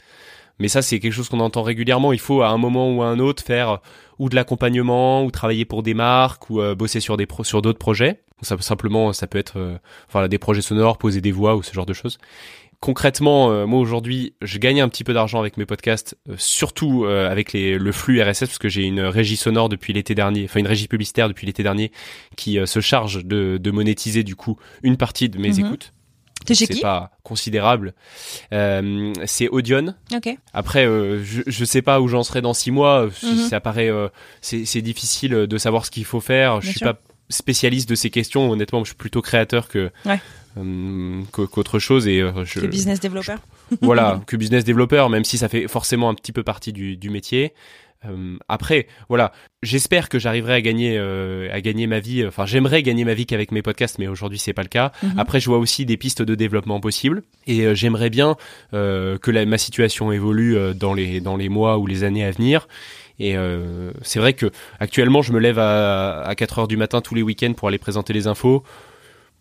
Mais 0.59 0.69
ça, 0.69 0.83
c'est 0.83 1.01
quelque 1.01 1.13
chose 1.13 1.29
qu'on 1.29 1.41
entend 1.41 1.63
régulièrement. 1.63 2.13
Il 2.13 2.21
faut 2.21 2.43
à 2.43 2.49
un 2.49 2.59
moment 2.59 2.93
ou 2.95 3.03
à 3.03 3.07
un 3.07 3.19
autre 3.19 3.43
faire 3.43 3.81
ou 4.21 4.29
de 4.29 4.37
l'accompagnement, 4.37 5.25
ou 5.25 5.31
travailler 5.33 5.65
pour 5.65 5.83
des 5.83 5.95
marques, 5.95 6.49
ou 6.51 6.61
euh, 6.61 6.75
bosser 6.77 7.01
sur 7.01 7.17
des 7.17 7.27
pro- 7.27 7.43
sur 7.43 7.61
d'autres 7.63 7.79
projets. 7.81 8.21
Ça 8.43 8.57
peut 8.57 8.63
simplement, 8.63 9.13
ça 9.13 9.27
peut 9.27 9.39
être, 9.39 9.59
euh, 9.59 9.79
enfin, 10.09 10.27
des 10.29 10.39
projets 10.39 10.63
sonores, 10.63 10.99
poser 10.99 11.21
des 11.21 11.33
voix 11.33 11.57
ou 11.57 11.63
ce 11.63 11.73
genre 11.73 11.87
de 11.87 11.93
choses. 11.93 12.19
Concrètement, 12.81 13.51
euh, 13.51 13.65
moi 13.65 13.81
aujourd'hui, 13.81 14.35
je 14.43 14.59
gagne 14.59 14.83
un 14.83 14.89
petit 14.91 15.05
peu 15.05 15.15
d'argent 15.15 15.41
avec 15.41 15.57
mes 15.57 15.65
podcasts, 15.65 16.19
euh, 16.29 16.35
surtout 16.37 17.05
euh, 17.07 17.31
avec 17.31 17.53
les, 17.55 17.79
le 17.79 17.93
flux 17.93 18.21
RSS, 18.21 18.41
parce 18.41 18.59
que 18.59 18.69
j'ai 18.69 18.83
une 18.83 19.01
régie 19.01 19.37
sonore 19.37 19.71
depuis 19.71 19.93
l'été 19.95 20.15
dernier, 20.15 20.45
enfin 20.45 20.61
une 20.61 20.67
régie 20.67 20.89
publicitaire 20.89 21.29
depuis 21.29 21.47
l'été 21.47 21.63
dernier, 21.63 21.93
qui 22.37 22.59
se 22.67 22.81
charge 22.81 23.25
de, 23.25 23.57
de 23.59 23.71
monétiser 23.71 24.23
du 24.23 24.37
coup 24.37 24.59
une 24.83 24.97
partie 24.99 25.31
de 25.31 25.39
mes 25.39 25.51
Mhm. 25.53 25.67
écoutes. 25.67 25.93
T'es 26.45 26.53
chez 26.55 26.67
C'est 26.67 26.75
qui? 26.75 26.81
pas 26.83 27.13
considérable. 27.23 27.95
Euh, 28.53 29.15
c'est 29.25 29.49
Audion. 29.49 29.95
Après, 30.53 30.85
euh, 30.87 31.23
je, 31.25 31.41
je 31.47 31.65
sais 31.65 31.81
pas 31.81 32.03
où 32.03 32.09
j'en 32.09 32.23
serai 32.23 32.43
dans 32.43 32.53
six 32.53 32.71
mois. 32.71 33.07
Mhm. 33.23 33.37
Ça 33.49 33.61
paraît, 33.61 33.89
euh, 33.89 34.09
c'est 34.43 34.67
c'est 34.67 34.83
difficile 34.83 35.31
de 35.33 35.57
savoir 35.59 35.87
ce 35.87 35.91
qu'il 35.91 36.05
faut 36.05 36.21
faire. 36.21 36.61
Je 36.61 36.69
suis 36.69 36.79
sûr. 36.81 36.93
pas 36.93 37.01
spécialiste 37.29 37.89
de 37.89 37.95
ces 37.95 38.11
questions. 38.11 38.51
Honnêtement, 38.51 38.81
je 38.85 38.91
suis 38.91 38.97
plutôt 38.97 39.23
créateur 39.23 39.69
que 39.69 39.91
Ouais. 40.05 40.21
euh, 40.59 41.21
qu'au- 41.33 41.47
qu'autre 41.47 41.79
chose 41.79 42.07
et 42.07 42.21
euh, 42.21 42.45
je, 42.45 42.61
Que 42.61 42.67
business 42.67 43.01
développeur. 43.01 43.39
voilà, 43.81 44.21
que 44.27 44.37
business 44.37 44.65
développeur, 44.65 45.09
même 45.11 45.25
si 45.25 45.39
ça 45.39 45.49
fait 45.49 45.69
forcément 45.69 46.09
un 46.11 46.15
petit 46.15 46.33
peu 46.33 46.43
partie 46.43 46.73
du, 46.73 46.97
du 46.97 47.11
métier. 47.11 47.53
Euh, 48.07 48.37
après, 48.49 48.87
voilà, 49.09 49.33
j'espère 49.63 50.11
que 50.11 50.19
j'arriverai 50.19 50.53
à 50.53 50.61
gagner, 50.61 50.99
euh, 50.99 51.49
à 51.51 51.63
gagner 51.63 51.87
ma 51.87 52.01
vie. 52.01 52.27
Enfin, 52.27 52.45
j'aimerais 52.45 52.83
gagner 52.83 53.03
ma 53.07 53.15
vie 53.15 53.25
qu'avec 53.25 53.51
mes 53.51 53.63
podcasts, 53.63 53.99
mais 53.99 54.09
aujourd'hui 54.09 54.39
c'est 54.39 54.53
pas 54.53 54.61
le 54.63 54.69
cas. 54.69 54.93
Mhm. 55.03 55.19
Après, 55.19 55.41
je 55.41 55.49
vois 55.49 55.57
aussi 55.57 55.87
des 55.87 55.97
pistes 55.97 56.21
de 56.21 56.35
développement 56.35 56.81
possibles, 56.81 57.23
et 57.47 57.63
euh, 57.63 57.75
j'aimerais 57.75 58.11
bien 58.11 58.37
que 58.73 59.31
la, 59.31 59.47
ma 59.47 59.57
situation 59.57 60.13
évolue 60.13 60.57
dans 60.75 60.93
les 60.93 61.21
dans 61.23 61.39
les 61.39 61.49
mois 61.49 61.79
ou 61.79 61.87
les 61.87 62.05
années 62.05 62.27
à 62.27 62.31
venir. 62.31 62.69
Et 63.19 63.37
euh, 63.37 63.93
c'est 64.03 64.19
vrai 64.19 64.33
que 64.33 64.51
actuellement, 64.81 65.23
je 65.23 65.33
me 65.33 65.39
lève 65.39 65.59
à, 65.59 66.23
à 66.23 66.35
4 66.35 66.61
heures 66.61 66.69
du 66.69 66.77
matin 66.77 67.01
tous 67.01 67.15
les 67.15 67.23
week-ends 67.23 67.53
pour 67.53 67.69
aller 67.69 67.79
présenter 67.79 68.13
les 68.13 68.27
infos. 68.27 68.65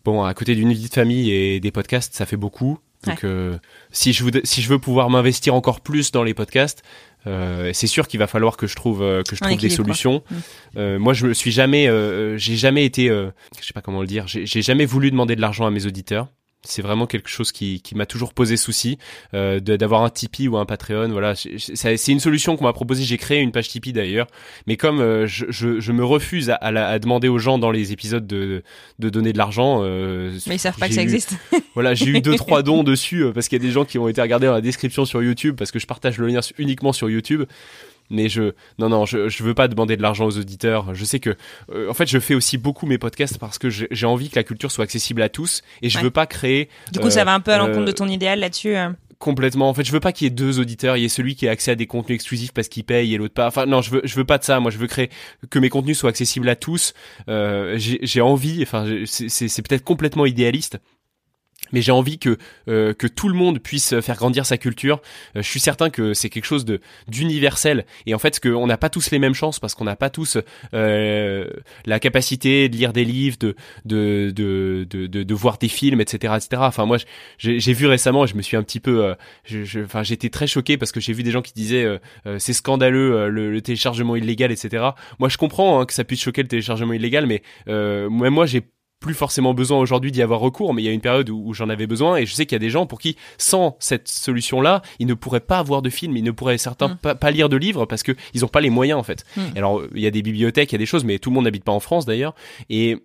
Bon, 0.04 0.22
à 0.22 0.34
côté 0.34 0.54
d'une 0.54 0.72
vie 0.72 0.88
de 0.88 0.94
famille 0.94 1.30
et 1.32 1.60
des 1.60 1.70
podcasts, 1.70 2.14
ça 2.14 2.26
fait 2.26 2.36
beaucoup. 2.36 2.78
Donc, 3.06 3.24
euh, 3.24 3.58
si 3.90 4.12
je 4.12 4.24
veux, 4.24 4.30
si 4.44 4.62
je 4.62 4.68
veux 4.68 4.78
pouvoir 4.78 5.10
m'investir 5.10 5.54
encore 5.54 5.80
plus 5.80 6.12
dans 6.12 6.22
les 6.22 6.34
podcasts, 6.34 6.82
euh, 7.26 7.70
c'est 7.72 7.86
sûr 7.86 8.08
qu'il 8.08 8.18
va 8.18 8.26
falloir 8.26 8.56
que 8.56 8.66
je 8.66 8.76
trouve, 8.76 9.02
euh, 9.02 9.22
que 9.22 9.36
je 9.36 9.40
trouve 9.40 9.56
des 9.56 9.70
solutions. 9.70 10.22
Mm. 10.30 10.36
Euh, 10.76 10.98
moi, 10.98 11.14
je 11.14 11.26
me 11.26 11.34
suis 11.34 11.52
jamais, 11.52 11.88
euh, 11.88 12.36
j'ai 12.36 12.56
jamais 12.56 12.84
été, 12.84 13.08
euh, 13.08 13.30
je 13.60 13.66
sais 13.66 13.72
pas 13.72 13.82
comment 13.82 14.00
le 14.00 14.06
dire, 14.06 14.26
j'ai 14.26 14.46
j'ai 14.46 14.62
jamais 14.62 14.86
voulu 14.86 15.10
demander 15.10 15.36
de 15.36 15.40
l'argent 15.40 15.66
à 15.66 15.70
mes 15.70 15.86
auditeurs. 15.86 16.28
C'est 16.66 16.80
vraiment 16.82 17.06
quelque 17.06 17.28
chose 17.28 17.52
qui, 17.52 17.80
qui 17.82 17.94
m'a 17.94 18.06
toujours 18.06 18.32
posé 18.32 18.56
souci 18.56 18.96
euh, 19.34 19.60
d'avoir 19.60 20.02
un 20.02 20.08
Tipeee 20.10 20.48
ou 20.48 20.56
un 20.56 20.64
Patreon. 20.64 21.08
Voilà, 21.10 21.34
c'est 21.36 22.08
une 22.12 22.20
solution 22.20 22.56
qu'on 22.56 22.64
m'a 22.64 22.72
proposée. 22.72 23.04
J'ai 23.04 23.18
créé 23.18 23.40
une 23.40 23.52
page 23.52 23.68
Tipeee 23.68 23.92
d'ailleurs, 23.92 24.26
mais 24.66 24.76
comme 24.78 25.00
euh, 25.00 25.26
je, 25.26 25.44
je, 25.50 25.78
je 25.80 25.92
me 25.92 26.04
refuse 26.04 26.48
à, 26.50 26.54
à, 26.54 26.70
la- 26.72 26.88
à 26.88 26.98
demander 26.98 27.28
aux 27.28 27.38
gens 27.38 27.58
dans 27.58 27.70
les 27.70 27.92
épisodes 27.92 28.26
de, 28.26 28.62
de 28.98 29.08
donner 29.10 29.32
de 29.34 29.38
l'argent, 29.38 29.80
euh, 29.82 30.32
Mais 30.46 30.56
ils 30.56 30.58
savent 30.58 30.78
pas 30.78 30.88
que 30.88 30.94
ça 30.94 31.00
eu- 31.00 31.04
existe. 31.04 31.36
voilà, 31.74 31.92
j'ai 31.94 32.06
eu 32.06 32.20
deux 32.22 32.36
trois 32.36 32.62
dons 32.62 32.82
dessus 32.82 33.24
euh, 33.24 33.32
parce 33.32 33.48
qu'il 33.48 33.58
y 33.58 33.62
a 33.62 33.66
des 33.66 33.72
gens 33.72 33.84
qui 33.84 33.98
ont 33.98 34.08
été 34.08 34.22
regardés 34.22 34.46
dans 34.46 34.54
la 34.54 34.60
description 34.62 35.04
sur 35.04 35.22
YouTube 35.22 35.56
parce 35.58 35.70
que 35.70 35.78
je 35.78 35.86
partage 35.86 36.16
le 36.18 36.26
lien 36.28 36.40
uniquement 36.58 36.92
sur 36.94 37.10
YouTube. 37.10 37.44
Mais 38.10 38.28
je 38.28 38.52
non 38.78 38.88
non 38.88 39.06
je 39.06 39.28
je 39.28 39.42
veux 39.42 39.54
pas 39.54 39.66
demander 39.68 39.96
de 39.96 40.02
l'argent 40.02 40.26
aux 40.26 40.38
auditeurs. 40.38 40.94
Je 40.94 41.04
sais 41.04 41.20
que 41.20 41.36
euh, 41.72 41.88
en 41.90 41.94
fait 41.94 42.06
je 42.06 42.18
fais 42.18 42.34
aussi 42.34 42.58
beaucoup 42.58 42.86
mes 42.86 42.98
podcasts 42.98 43.38
parce 43.38 43.58
que 43.58 43.70
j'ai 43.70 44.06
envie 44.06 44.28
que 44.30 44.36
la 44.36 44.44
culture 44.44 44.70
soit 44.70 44.84
accessible 44.84 45.22
à 45.22 45.28
tous 45.28 45.62
et 45.82 45.88
je 45.88 45.96
Ouais. 45.98 46.04
veux 46.04 46.10
pas 46.10 46.26
créer 46.26 46.68
Du 46.92 46.98
coup, 47.00 47.06
euh, 47.06 47.10
ça 47.10 47.24
va 47.24 47.32
un 47.34 47.40
peu 47.40 47.52
à 47.52 47.58
l'encontre 47.58 47.80
euh, 47.80 47.84
de 47.86 47.92
ton 47.92 48.06
idéal 48.08 48.40
là-dessus. 48.40 48.76
euh. 48.76 48.90
complètement. 49.18 49.70
En 49.70 49.74
fait, 49.74 49.84
je 49.84 49.92
veux 49.92 50.00
pas 50.00 50.12
qu'il 50.12 50.26
y 50.26 50.28
ait 50.28 50.30
deux 50.34 50.58
auditeurs. 50.60 50.98
Il 50.98 51.00
y 51.00 51.04
ait 51.06 51.08
celui 51.08 51.34
qui 51.34 51.48
a 51.48 51.50
accès 51.50 51.70
à 51.70 51.74
des 51.76 51.86
contenus 51.86 52.16
exclusifs 52.16 52.52
parce 52.52 52.68
qu'il 52.68 52.84
paye 52.84 53.14
et 53.14 53.16
l'autre 53.16 53.32
pas. 53.32 53.46
Enfin, 53.46 53.64
non, 53.64 53.80
je 53.80 53.90
veux, 53.90 54.00
je 54.04 54.14
veux 54.16 54.24
pas 54.26 54.36
de 54.36 54.44
ça. 54.44 54.60
Moi, 54.60 54.70
je 54.70 54.76
veux 54.76 54.86
créer 54.86 55.08
que 55.48 55.58
mes 55.58 55.70
contenus 55.70 55.96
soient 55.98 56.10
accessibles 56.10 56.48
à 56.50 56.56
tous. 56.56 56.92
Euh, 57.30 57.76
j'ai 57.78 58.20
envie. 58.20 58.60
Enfin, 58.62 58.84
c'est 59.06 59.62
peut-être 59.66 59.84
complètement 59.84 60.26
idéaliste. 60.26 60.78
Mais 61.74 61.82
j'ai 61.82 61.92
envie 61.92 62.18
que 62.18 62.38
euh, 62.68 62.94
que 62.94 63.06
tout 63.06 63.28
le 63.28 63.34
monde 63.34 63.58
puisse 63.58 64.00
faire 64.00 64.16
grandir 64.16 64.46
sa 64.46 64.56
culture. 64.56 65.02
Euh, 65.36 65.42
je 65.42 65.48
suis 65.48 65.60
certain 65.60 65.90
que 65.90 66.14
c'est 66.14 66.30
quelque 66.30 66.46
chose 66.46 66.64
de 66.64 66.80
d'universel. 67.08 67.84
Et 68.06 68.14
en 68.14 68.18
fait, 68.18 68.40
qu'on 68.40 68.66
n'a 68.66 68.78
pas 68.78 68.88
tous 68.88 69.10
les 69.10 69.18
mêmes 69.18 69.34
chances 69.34 69.60
parce 69.60 69.74
qu'on 69.74 69.84
n'a 69.84 69.96
pas 69.96 70.10
tous 70.10 70.38
euh, 70.72 71.46
la 71.84 72.00
capacité 72.00 72.68
de 72.68 72.76
lire 72.76 72.92
des 72.92 73.04
livres, 73.04 73.36
de 73.38 73.54
de 73.84 74.30
de 74.30 74.84
de, 75.06 75.34
voir 75.34 75.58
des 75.58 75.68
films, 75.68 76.00
etc., 76.00 76.34
etc. 76.36 76.62
Enfin, 76.64 76.86
moi, 76.86 76.96
j'ai 77.38 77.72
vu 77.72 77.86
récemment, 77.86 78.24
je 78.26 78.34
me 78.36 78.42
suis 78.42 78.56
un 78.56 78.62
petit 78.62 78.80
peu, 78.80 79.04
euh, 79.04 79.14
j'étais 80.02 80.30
très 80.30 80.46
choqué 80.46 80.78
parce 80.78 80.92
que 80.92 81.00
j'ai 81.00 81.12
vu 81.12 81.22
des 81.22 81.30
gens 81.30 81.42
qui 81.42 81.52
disaient 81.52 81.84
euh, 81.84 81.98
euh, 82.26 82.38
c'est 82.38 82.52
scandaleux 82.52 83.14
euh, 83.14 83.28
le, 83.28 83.60
téléchargement 83.60 84.16
illégal, 84.16 84.52
etc. 84.52 84.84
Moi, 85.18 85.28
je 85.28 85.38
comprends 85.38 85.80
hein, 85.80 85.86
que 85.86 85.92
ça 85.92 86.04
puisse 86.04 86.22
choquer 86.22 86.42
le 86.42 86.48
téléchargement 86.48 86.92
illégal, 86.92 87.26
mais 87.26 87.42
euh, 87.68 88.10
même 88.10 88.34
moi, 88.34 88.46
j'ai 88.46 88.62
plus 89.04 89.12
forcément 89.12 89.52
besoin 89.52 89.78
aujourd'hui 89.78 90.10
d'y 90.12 90.22
avoir 90.22 90.40
recours, 90.40 90.72
mais 90.72 90.80
il 90.80 90.86
y 90.86 90.88
a 90.88 90.92
une 90.92 91.02
période 91.02 91.28
où, 91.28 91.42
où 91.44 91.52
j'en 91.52 91.68
avais 91.68 91.86
besoin 91.86 92.16
et 92.16 92.24
je 92.24 92.32
sais 92.32 92.46
qu'il 92.46 92.56
y 92.56 92.60
a 92.62 92.66
des 92.66 92.70
gens 92.70 92.86
pour 92.86 92.98
qui, 93.00 93.18
sans 93.36 93.76
cette 93.78 94.08
solution-là, 94.08 94.80
ils 94.98 95.06
ne 95.06 95.12
pourraient 95.12 95.40
pas 95.40 95.58
avoir 95.58 95.82
de 95.82 95.90
film, 95.90 96.16
ils 96.16 96.24
ne 96.24 96.30
pourraient 96.30 96.56
certains 96.56 96.88
Mm. 96.88 96.96
pas, 97.02 97.14
pas 97.14 97.30
lire 97.30 97.50
de 97.50 97.58
livres 97.58 97.84
parce 97.84 98.02
que 98.02 98.12
ils 98.32 98.40
n'ont 98.40 98.48
pas 98.48 98.62
les 98.62 98.70
moyens 98.70 98.98
en 98.98 99.02
fait. 99.02 99.24
Mm. 99.36 99.40
Alors 99.56 99.82
il 99.94 100.00
y 100.00 100.06
a 100.06 100.10
des 100.10 100.22
bibliothèques, 100.22 100.72
il 100.72 100.74
y 100.74 100.76
a 100.76 100.78
des 100.78 100.86
choses, 100.86 101.04
mais 101.04 101.18
tout 101.18 101.28
le 101.28 101.34
monde 101.34 101.44
n'habite 101.44 101.64
pas 101.64 101.72
en 101.72 101.80
France 101.80 102.06
d'ailleurs 102.06 102.34
et 102.70 102.96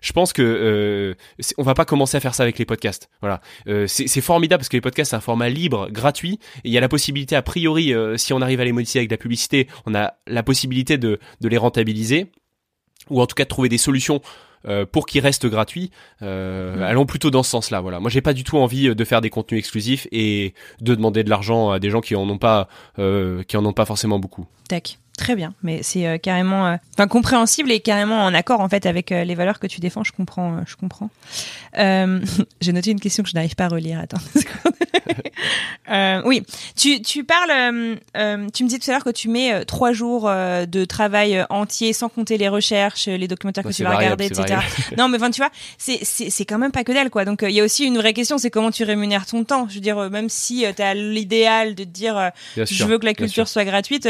je 0.00 0.12
pense 0.14 0.32
que 0.32 0.40
euh, 0.40 1.14
on 1.58 1.62
va 1.62 1.74
pas 1.74 1.84
commencer 1.84 2.16
à 2.16 2.20
faire 2.20 2.34
ça 2.34 2.42
avec 2.42 2.58
les 2.58 2.64
podcasts. 2.64 3.10
Voilà, 3.20 3.42
Euh, 3.66 3.86
c'est 3.86 4.06
c'est 4.06 4.22
formidable 4.22 4.60
parce 4.60 4.70
que 4.70 4.76
les 4.78 4.80
podcasts 4.80 5.10
c'est 5.10 5.16
un 5.16 5.20
format 5.20 5.50
libre, 5.50 5.88
gratuit. 5.90 6.38
Et 6.64 6.68
il 6.68 6.72
y 6.72 6.78
a 6.78 6.80
la 6.80 6.88
possibilité, 6.88 7.36
a 7.36 7.42
priori, 7.42 7.92
euh, 7.92 8.16
si 8.16 8.32
on 8.32 8.40
arrive 8.40 8.60
à 8.60 8.64
les 8.64 8.72
modifier 8.72 9.00
avec 9.00 9.10
de 9.10 9.14
la 9.14 9.18
publicité, 9.18 9.68
on 9.84 9.94
a 9.94 10.14
la 10.26 10.42
possibilité 10.42 10.96
de, 10.96 11.18
de 11.42 11.48
les 11.48 11.58
rentabiliser 11.58 12.30
ou 13.10 13.20
en 13.20 13.26
tout 13.26 13.34
cas 13.34 13.44
de 13.44 13.48
trouver 13.50 13.68
des 13.68 13.76
solutions 13.78 14.22
euh, 14.66 14.86
pour 14.86 15.06
qu'ils 15.06 15.20
restent 15.20 15.46
gratuits. 15.46 15.90
Euh, 16.22 16.54
Mm. 16.54 16.82
Allons 16.82 17.06
plutôt 17.06 17.30
dans 17.30 17.42
ce 17.42 17.50
sens-là. 17.50 17.80
Voilà, 17.80 18.00
moi 18.00 18.10
j'ai 18.10 18.20
pas 18.20 18.32
du 18.32 18.44
tout 18.44 18.58
envie 18.58 18.88
euh, 18.88 18.94
de 18.94 19.04
faire 19.04 19.20
des 19.20 19.30
contenus 19.30 19.58
exclusifs 19.58 20.06
et 20.12 20.54
de 20.80 20.94
demander 20.94 21.24
de 21.24 21.30
l'argent 21.30 21.70
à 21.70 21.78
des 21.78 21.90
gens 21.90 22.00
qui 22.00 22.16
en 22.16 22.28
ont 22.28 22.38
pas, 22.38 22.68
euh, 22.98 23.42
qui 23.44 23.56
en 23.56 23.64
ont 23.64 23.72
pas 23.72 23.84
forcément 23.84 24.18
beaucoup. 24.18 24.46
Tac. 24.68 24.98
Très 25.16 25.36
bien, 25.36 25.54
mais 25.62 25.80
c'est 25.84 26.06
euh, 26.08 26.18
carrément, 26.18 26.66
euh, 26.66 26.76
enfin 26.94 27.06
compréhensible 27.06 27.70
et 27.70 27.78
carrément 27.78 28.24
en 28.24 28.34
accord 28.34 28.60
en 28.60 28.68
fait 28.68 28.84
avec 28.84 29.12
euh, 29.12 29.22
les 29.22 29.36
valeurs 29.36 29.60
que 29.60 29.68
tu 29.68 29.80
défends. 29.80 30.02
Je 30.02 30.10
comprends, 30.10 30.54
euh, 30.56 30.60
je 30.66 30.74
comprends. 30.74 31.08
Euh, 31.78 32.20
J'ai 32.60 32.72
noté 32.72 32.90
une 32.90 32.98
question 32.98 33.22
que 33.22 33.28
je 33.28 33.34
n'arrive 33.34 33.54
pas 33.54 33.66
à 33.66 33.68
relire. 33.68 34.00
Attends. 34.00 34.18
euh, 35.92 36.20
oui, 36.24 36.42
tu 36.76 37.00
tu 37.00 37.22
parles, 37.22 37.96
tu 38.52 38.64
me 38.64 38.68
disais 38.68 38.80
tout 38.80 38.90
à 38.90 38.94
l'heure 38.94 39.04
que 39.04 39.10
tu 39.10 39.28
mets 39.28 39.64
trois 39.66 39.92
jours 39.92 40.24
de 40.28 40.84
travail 40.84 41.46
entier 41.48 41.92
sans 41.92 42.08
compter 42.08 42.36
les 42.36 42.48
recherches, 42.48 43.06
les 43.06 43.28
documentaires 43.28 43.62
que 43.62 43.68
Ouais, 43.68 43.74
tu 43.74 43.84
vas 43.84 43.90
variable, 43.90 44.20
regarder, 44.20 44.40
etc. 44.40 44.94
non, 44.98 45.08
mais 45.08 45.18
enfin 45.18 45.30
tu 45.30 45.40
vois, 45.40 45.50
c'est 45.78 46.00
c'est 46.02 46.28
c'est 46.28 46.44
quand 46.44 46.58
même 46.58 46.72
pas 46.72 46.82
que 46.82 46.90
dalle 46.90 47.10
quoi. 47.10 47.24
Donc 47.24 47.42
il 47.42 47.52
y 47.54 47.60
a 47.60 47.64
aussi 47.64 47.84
une 47.84 47.98
vraie 47.98 48.14
question, 48.14 48.36
c'est 48.36 48.50
comment 48.50 48.72
tu 48.72 48.82
rémunères 48.82 49.26
ton 49.26 49.44
temps? 49.44 49.68
Je 49.68 49.76
veux 49.76 49.80
dire, 49.80 50.10
même 50.10 50.28
si 50.28 50.64
tu 50.74 50.82
as 50.82 50.94
l'idéal 50.94 51.76
de 51.76 51.84
te 51.84 51.88
dire 51.88 52.32
je 52.56 52.64
sûr. 52.64 52.88
veux 52.88 52.98
que 52.98 53.06
la 53.06 53.14
culture 53.14 53.46
soit 53.46 53.64
gratuite. 53.64 54.08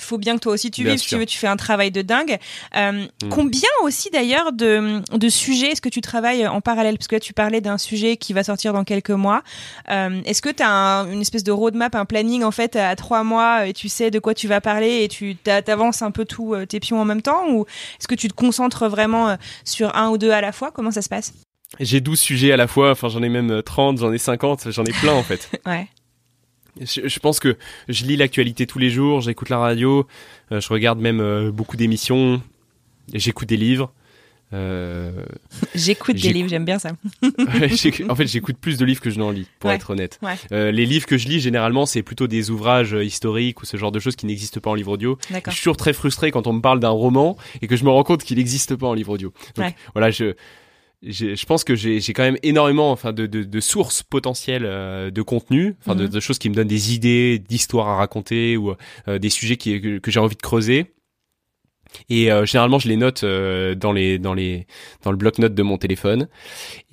Faut 0.00 0.16
bien 0.16 0.37
que 0.38 0.42
toi 0.44 0.52
aussi 0.54 0.70
tu 0.70 0.82
Bien. 0.84 0.96
Si 0.96 1.02
tu 1.04 1.08
sûr. 1.10 1.18
veux, 1.18 1.26
tu 1.26 1.38
fais 1.38 1.46
un 1.46 1.56
travail 1.56 1.90
de 1.90 2.02
dingue. 2.02 2.38
Euh, 2.76 3.06
Mm. 3.22 3.28
Combien 3.30 3.68
aussi 3.82 4.10
d'ailleurs 4.10 4.52
de, 4.52 5.02
de 5.16 5.28
sujets 5.28 5.72
est-ce 5.72 5.80
que 5.80 5.88
tu 5.88 6.00
travailles 6.00 6.46
en 6.46 6.60
parallèle? 6.60 6.96
Parce 6.96 7.06
que 7.08 7.16
là, 7.16 7.20
tu 7.20 7.32
parlais 7.32 7.60
d'un 7.60 7.78
sujet 7.78 8.16
qui 8.16 8.32
va 8.32 8.42
sortir 8.44 8.72
dans 8.72 8.84
quelques 8.84 9.10
mois. 9.10 9.42
Euh, 9.90 10.20
est-ce 10.24 10.40
que 10.42 10.48
tu 10.50 10.62
as 10.62 11.04
une 11.10 11.20
espèce 11.20 11.44
de 11.44 11.52
roadmap, 11.52 11.94
un 11.94 12.04
planning 12.04 12.42
en 12.44 12.50
fait 12.50 12.76
à 12.76 12.94
trois 12.96 13.24
mois 13.24 13.66
et 13.66 13.72
tu 13.72 13.88
sais 13.88 14.10
de 14.10 14.18
quoi 14.18 14.34
tu 14.34 14.48
vas 14.48 14.60
parler 14.60 15.02
et 15.04 15.08
tu 15.08 15.36
t'a- 15.36 15.62
t'avances 15.62 16.02
un 16.02 16.10
peu 16.10 16.24
tous 16.24 16.54
euh, 16.54 16.66
tes 16.66 16.80
pions 16.80 17.00
en 17.00 17.04
même 17.04 17.22
temps? 17.22 17.48
Ou 17.50 17.66
est-ce 17.98 18.08
que 18.08 18.14
tu 18.14 18.28
te 18.28 18.34
concentres 18.34 18.88
vraiment 18.88 19.36
sur 19.64 19.94
un 19.96 20.08
ou 20.10 20.18
deux 20.18 20.30
à 20.30 20.40
la 20.40 20.52
fois? 20.52 20.70
Comment 20.70 20.90
ça 20.90 21.02
se 21.02 21.08
passe? 21.08 21.32
J'ai 21.80 22.00
12 22.00 22.18
sujets 22.18 22.52
à 22.52 22.56
la 22.56 22.66
fois, 22.66 22.92
enfin 22.92 23.08
j'en 23.08 23.22
ai 23.22 23.28
même 23.28 23.50
euh, 23.50 23.62
30, 23.62 23.98
j'en 23.98 24.12
ai 24.12 24.18
50, 24.18 24.70
j'en 24.70 24.84
ai 24.84 24.92
plein 24.92 25.12
en 25.12 25.22
fait. 25.22 25.50
Ouais. 25.66 25.86
Je, 26.80 27.08
je 27.08 27.18
pense 27.20 27.40
que 27.40 27.56
je 27.88 28.04
lis 28.04 28.16
l'actualité 28.16 28.66
tous 28.66 28.78
les 28.78 28.90
jours, 28.90 29.20
j'écoute 29.20 29.48
la 29.48 29.58
radio, 29.58 30.06
euh, 30.52 30.60
je 30.60 30.68
regarde 30.68 30.98
même 31.00 31.20
euh, 31.20 31.50
beaucoup 31.50 31.76
d'émissions, 31.76 32.42
j'écoute 33.12 33.48
des 33.48 33.56
livres. 33.56 33.92
Euh, 34.54 35.12
J'écoute 35.74 36.16
des 36.16 36.32
livres, 36.32 36.48
j'aime 36.48 36.64
bien 36.64 36.78
ça. 36.78 36.92
en 38.08 38.14
fait, 38.14 38.26
j'écoute 38.26 38.56
plus 38.58 38.78
de 38.78 38.84
livres 38.86 39.00
que 39.02 39.10
je 39.10 39.18
n'en 39.18 39.30
lis, 39.30 39.46
pour 39.58 39.68
Ouais, 39.68 39.76
être 39.76 39.90
honnête. 39.90 40.18
ouais. 40.22 40.36
Euh, 40.52 40.70
les 40.70 40.86
livres 40.86 41.04
que 41.06 41.18
je 41.18 41.28
lis, 41.28 41.38
généralement, 41.40 41.84
c'est 41.84 42.02
plutôt 42.02 42.26
des 42.26 42.48
ouvrages 42.50 42.92
historiques 42.98 43.60
ou 43.60 43.66
ce 43.66 43.76
genre 43.76 43.92
de 43.92 44.00
choses 44.00 44.16
qui 44.16 44.24
n'existent 44.24 44.60
pas 44.60 44.70
en 44.70 44.74
livre 44.74 44.92
audio. 44.92 45.18
Je 45.30 45.50
suis 45.50 45.60
toujours 45.60 45.76
très 45.76 45.92
frustré 45.92 46.30
quand 46.30 46.46
on 46.46 46.54
me 46.54 46.60
parle 46.62 46.80
d'un 46.80 46.88
roman 46.88 47.36
et 47.60 47.66
que 47.66 47.76
je 47.76 47.84
me 47.84 47.90
rends 47.90 48.04
compte 48.04 48.24
qu'il 48.24 48.38
n'existe 48.38 48.74
pas 48.74 48.86
en 48.86 48.94
livre 48.94 49.12
audio. 49.12 49.34
Donc 49.56 49.66
Ouais. 49.66 49.74
voilà, 49.94 50.10
je, 50.10 50.34
je 51.02 51.46
pense 51.46 51.62
que 51.64 51.74
j'ai 51.74 52.00
quand 52.12 52.22
même 52.24 52.38
énormément 52.42 52.90
enfin, 52.90 53.12
de, 53.12 53.26
de, 53.26 53.44
de 53.44 53.60
sources 53.60 54.02
potentielles 54.02 54.64
euh, 54.66 55.10
de 55.10 55.22
contenu, 55.22 55.76
enfin 55.80 55.94
de, 55.94 56.04
Mhm. 56.04 56.10
de 56.10 56.20
choses 56.20 56.38
qui 56.38 56.50
me 56.50 56.54
donnent 56.54 56.66
des 56.68 56.94
idées, 56.94 57.38
d'histoires 57.38 57.88
à 57.88 57.96
raconter 57.96 58.56
ou 58.56 58.74
euh, 59.06 59.18
des 59.18 59.30
sujets 59.30 59.56
qui, 59.56 59.80
que, 59.80 59.98
que 59.98 60.10
j'ai 60.10 60.20
envie 60.20 60.36
de 60.36 60.42
creuser. 60.42 60.92
Et 62.10 62.30
euh, 62.30 62.44
généralement, 62.46 62.78
je 62.78 62.88
les 62.88 62.96
note 62.96 63.24
euh, 63.24 63.74
dans 63.74 63.92
les 63.92 64.18
dans 64.18 64.34
les 64.34 64.66
dans 65.02 65.10
le 65.10 65.16
bloc-notes 65.16 65.54
de 65.54 65.62
mon 65.62 65.78
téléphone. 65.78 66.28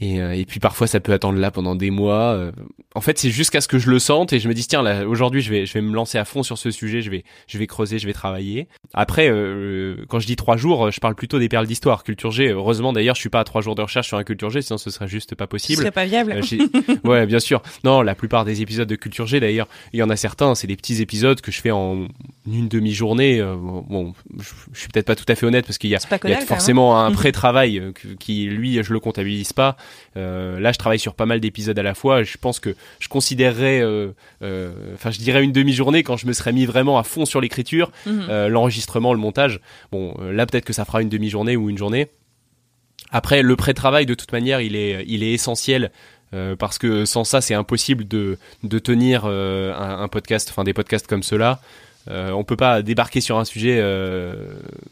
Et, 0.02 0.20
euh, 0.22 0.34
et 0.36 0.46
puis 0.46 0.60
parfois, 0.60 0.88
ça 0.88 1.00
peut 1.00 1.14
attendre 1.14 1.40
là 1.40 1.52
pendant 1.52 1.76
des 1.76 1.90
mois. 1.92 2.34
euh. 2.34 2.52
En 2.96 3.02
fait, 3.02 3.18
c'est 3.20 3.30
jusqu'à 3.30 3.62
ce 3.62 3.68
que 3.68 3.78
je 3.78 3.90
le 3.90 4.00
sente 4.00 4.34
et 4.34 4.40
je 4.40 4.48
me 4.48 4.54
dis 4.54 4.66
tiens 4.68 4.82
là 4.82 5.06
aujourd'hui, 5.08 5.42
je 5.42 5.50
vais 5.50 5.66
je 5.66 5.74
vais 5.74 5.82
me 5.82 5.94
lancer 5.94 6.18
à 6.18 6.26
fond 6.26 6.44
sur 6.44 6.58
ce 6.58 6.72
sujet. 6.72 7.02
Je 7.02 7.10
vais 7.10 7.24
je 7.48 7.58
vais 7.58 7.68
creuser, 7.68 8.00
je 8.00 8.08
vais 8.08 8.14
travailler. 8.14 8.68
Après, 8.94 9.30
euh, 9.30 9.98
quand 10.10 10.20
je 10.20 10.28
dis 10.28 10.36
trois 10.36 10.58
jours, 10.58 10.92
je 10.92 11.00
parle 11.00 11.16
plutôt 11.16 11.40
des 11.40 11.50
perles 11.50 11.68
d'histoire. 11.68 12.04
Culture 12.04 12.32
G. 12.32 12.50
Heureusement 12.50 12.94
d'ailleurs, 12.94 13.16
je 13.16 13.22
suis 13.22 13.30
pas 13.30 13.40
à 13.42 13.44
trois 13.44 13.62
jours 13.62 13.76
de 13.76 13.82
recherche 13.82 14.08
sur 14.08 14.18
un 14.18 14.24
Culture 14.24 14.50
G, 14.50 14.62
sinon 14.62 14.78
ce 14.78 14.90
serait 14.90 15.08
juste 15.08 15.36
pas 15.36 15.46
Ce 15.46 15.50
possible. 15.50 15.78
serait 15.80 15.92
pas 15.92 16.06
viable. 16.06 16.34
Euh, 16.34 16.98
ouais, 17.04 17.26
bien 17.26 17.40
sûr. 17.40 17.62
Non, 17.84 18.02
la 18.02 18.16
plupart 18.16 18.46
des 18.46 18.62
épisodes 18.62 18.88
de 18.88 18.96
Culture 18.96 19.28
G, 19.28 19.40
d'ailleurs, 19.40 19.68
il 19.94 20.00
y 20.00 20.04
en 20.04 20.10
a 20.10 20.16
certains, 20.16 20.56
c'est 20.56 20.68
des 20.68 20.76
petits 20.76 21.02
épisodes 21.02 21.42
que 21.42 21.52
je 21.52 21.62
fais 21.62 21.72
en 21.72 22.08
une 22.48 22.68
demi-journée. 22.68 23.42
Bon, 23.88 24.14
je, 24.40 24.50
je 24.74 24.85
suis 24.86 24.92
peut-être 24.92 25.06
pas 25.06 25.16
tout 25.16 25.26
à 25.28 25.36
fait 25.36 25.46
honnête 25.46 25.66
parce 25.66 25.78
qu'il 25.78 25.90
y 25.90 25.96
a, 25.96 26.00
il 26.24 26.30
y 26.32 26.34
forcément 26.48 27.00
un 27.00 27.12
pré-travail 27.14 27.80
euh, 27.80 27.92
qui, 28.20 28.46
lui, 28.46 28.82
je 28.84 28.94
le 28.94 29.00
comptabilise 29.00 29.54
pas. 29.54 29.78
Euh, 30.18 30.60
là, 30.60 30.72
je 30.72 30.78
travaille 30.78 31.00
sur 31.00 31.14
pas 31.14 31.26
mal 31.26 31.40
d'épisodes 31.40 31.78
à 31.78 31.84
la 31.84 31.94
fois. 31.94 32.24
Je 32.24 32.38
pense 32.38 32.60
que 32.60 32.76
je 33.00 33.08
considérerais, 33.08 33.82
euh, 33.82 34.12
enfin, 34.94 35.12
je 35.12 35.20
dirais 35.20 35.44
une 35.44 35.52
demi-journée 35.52 36.04
quand 36.04 36.18
je 36.18 36.26
me 36.28 36.34
serais 36.34 36.52
mis 36.54 36.66
vraiment 36.66 36.98
à 36.98 37.04
fond 37.04 37.26
sur 37.26 37.42
l'écriture, 37.42 37.92
Mhm. 38.06 38.48
l'enregistrement, 38.48 39.14
le 39.14 39.20
montage. 39.20 39.60
Bon, 39.92 40.16
là, 40.32 40.46
peut-être 40.46 40.66
que 40.66 40.74
ça 40.74 40.86
fera 40.86 41.02
une 41.02 41.10
demi-journée 41.10 41.56
ou 41.58 41.70
une 41.70 41.78
journée. 41.78 42.08
Après, 43.12 43.42
le 43.42 43.56
pré-travail, 43.56 44.06
de 44.06 44.14
toute 44.14 44.32
manière, 44.32 44.62
il 44.62 44.76
est, 44.76 45.04
il 45.08 45.24
est 45.24 45.32
essentiel. 45.34 45.92
euh, 46.34 46.56
parce 46.56 46.80
que 46.80 47.06
sans 47.06 47.24
ça, 47.24 47.40
c'est 47.40 47.54
impossible 47.54 48.08
de, 48.08 48.38
de 48.64 48.80
tenir 48.80 49.24
euh, 49.26 49.74
un, 49.76 50.02
un 50.02 50.08
podcast, 50.10 50.50
enfin 50.50 50.64
des 50.64 50.74
podcasts 50.74 51.08
comme 51.08 51.24
ceux-là. 51.24 51.62
Euh, 52.08 52.32
on 52.32 52.44
peut 52.44 52.56
pas 52.56 52.82
débarquer 52.84 53.20
sur 53.20 53.38
un 53.40 53.46
sujet 53.46 53.78
euh, 53.80 54.36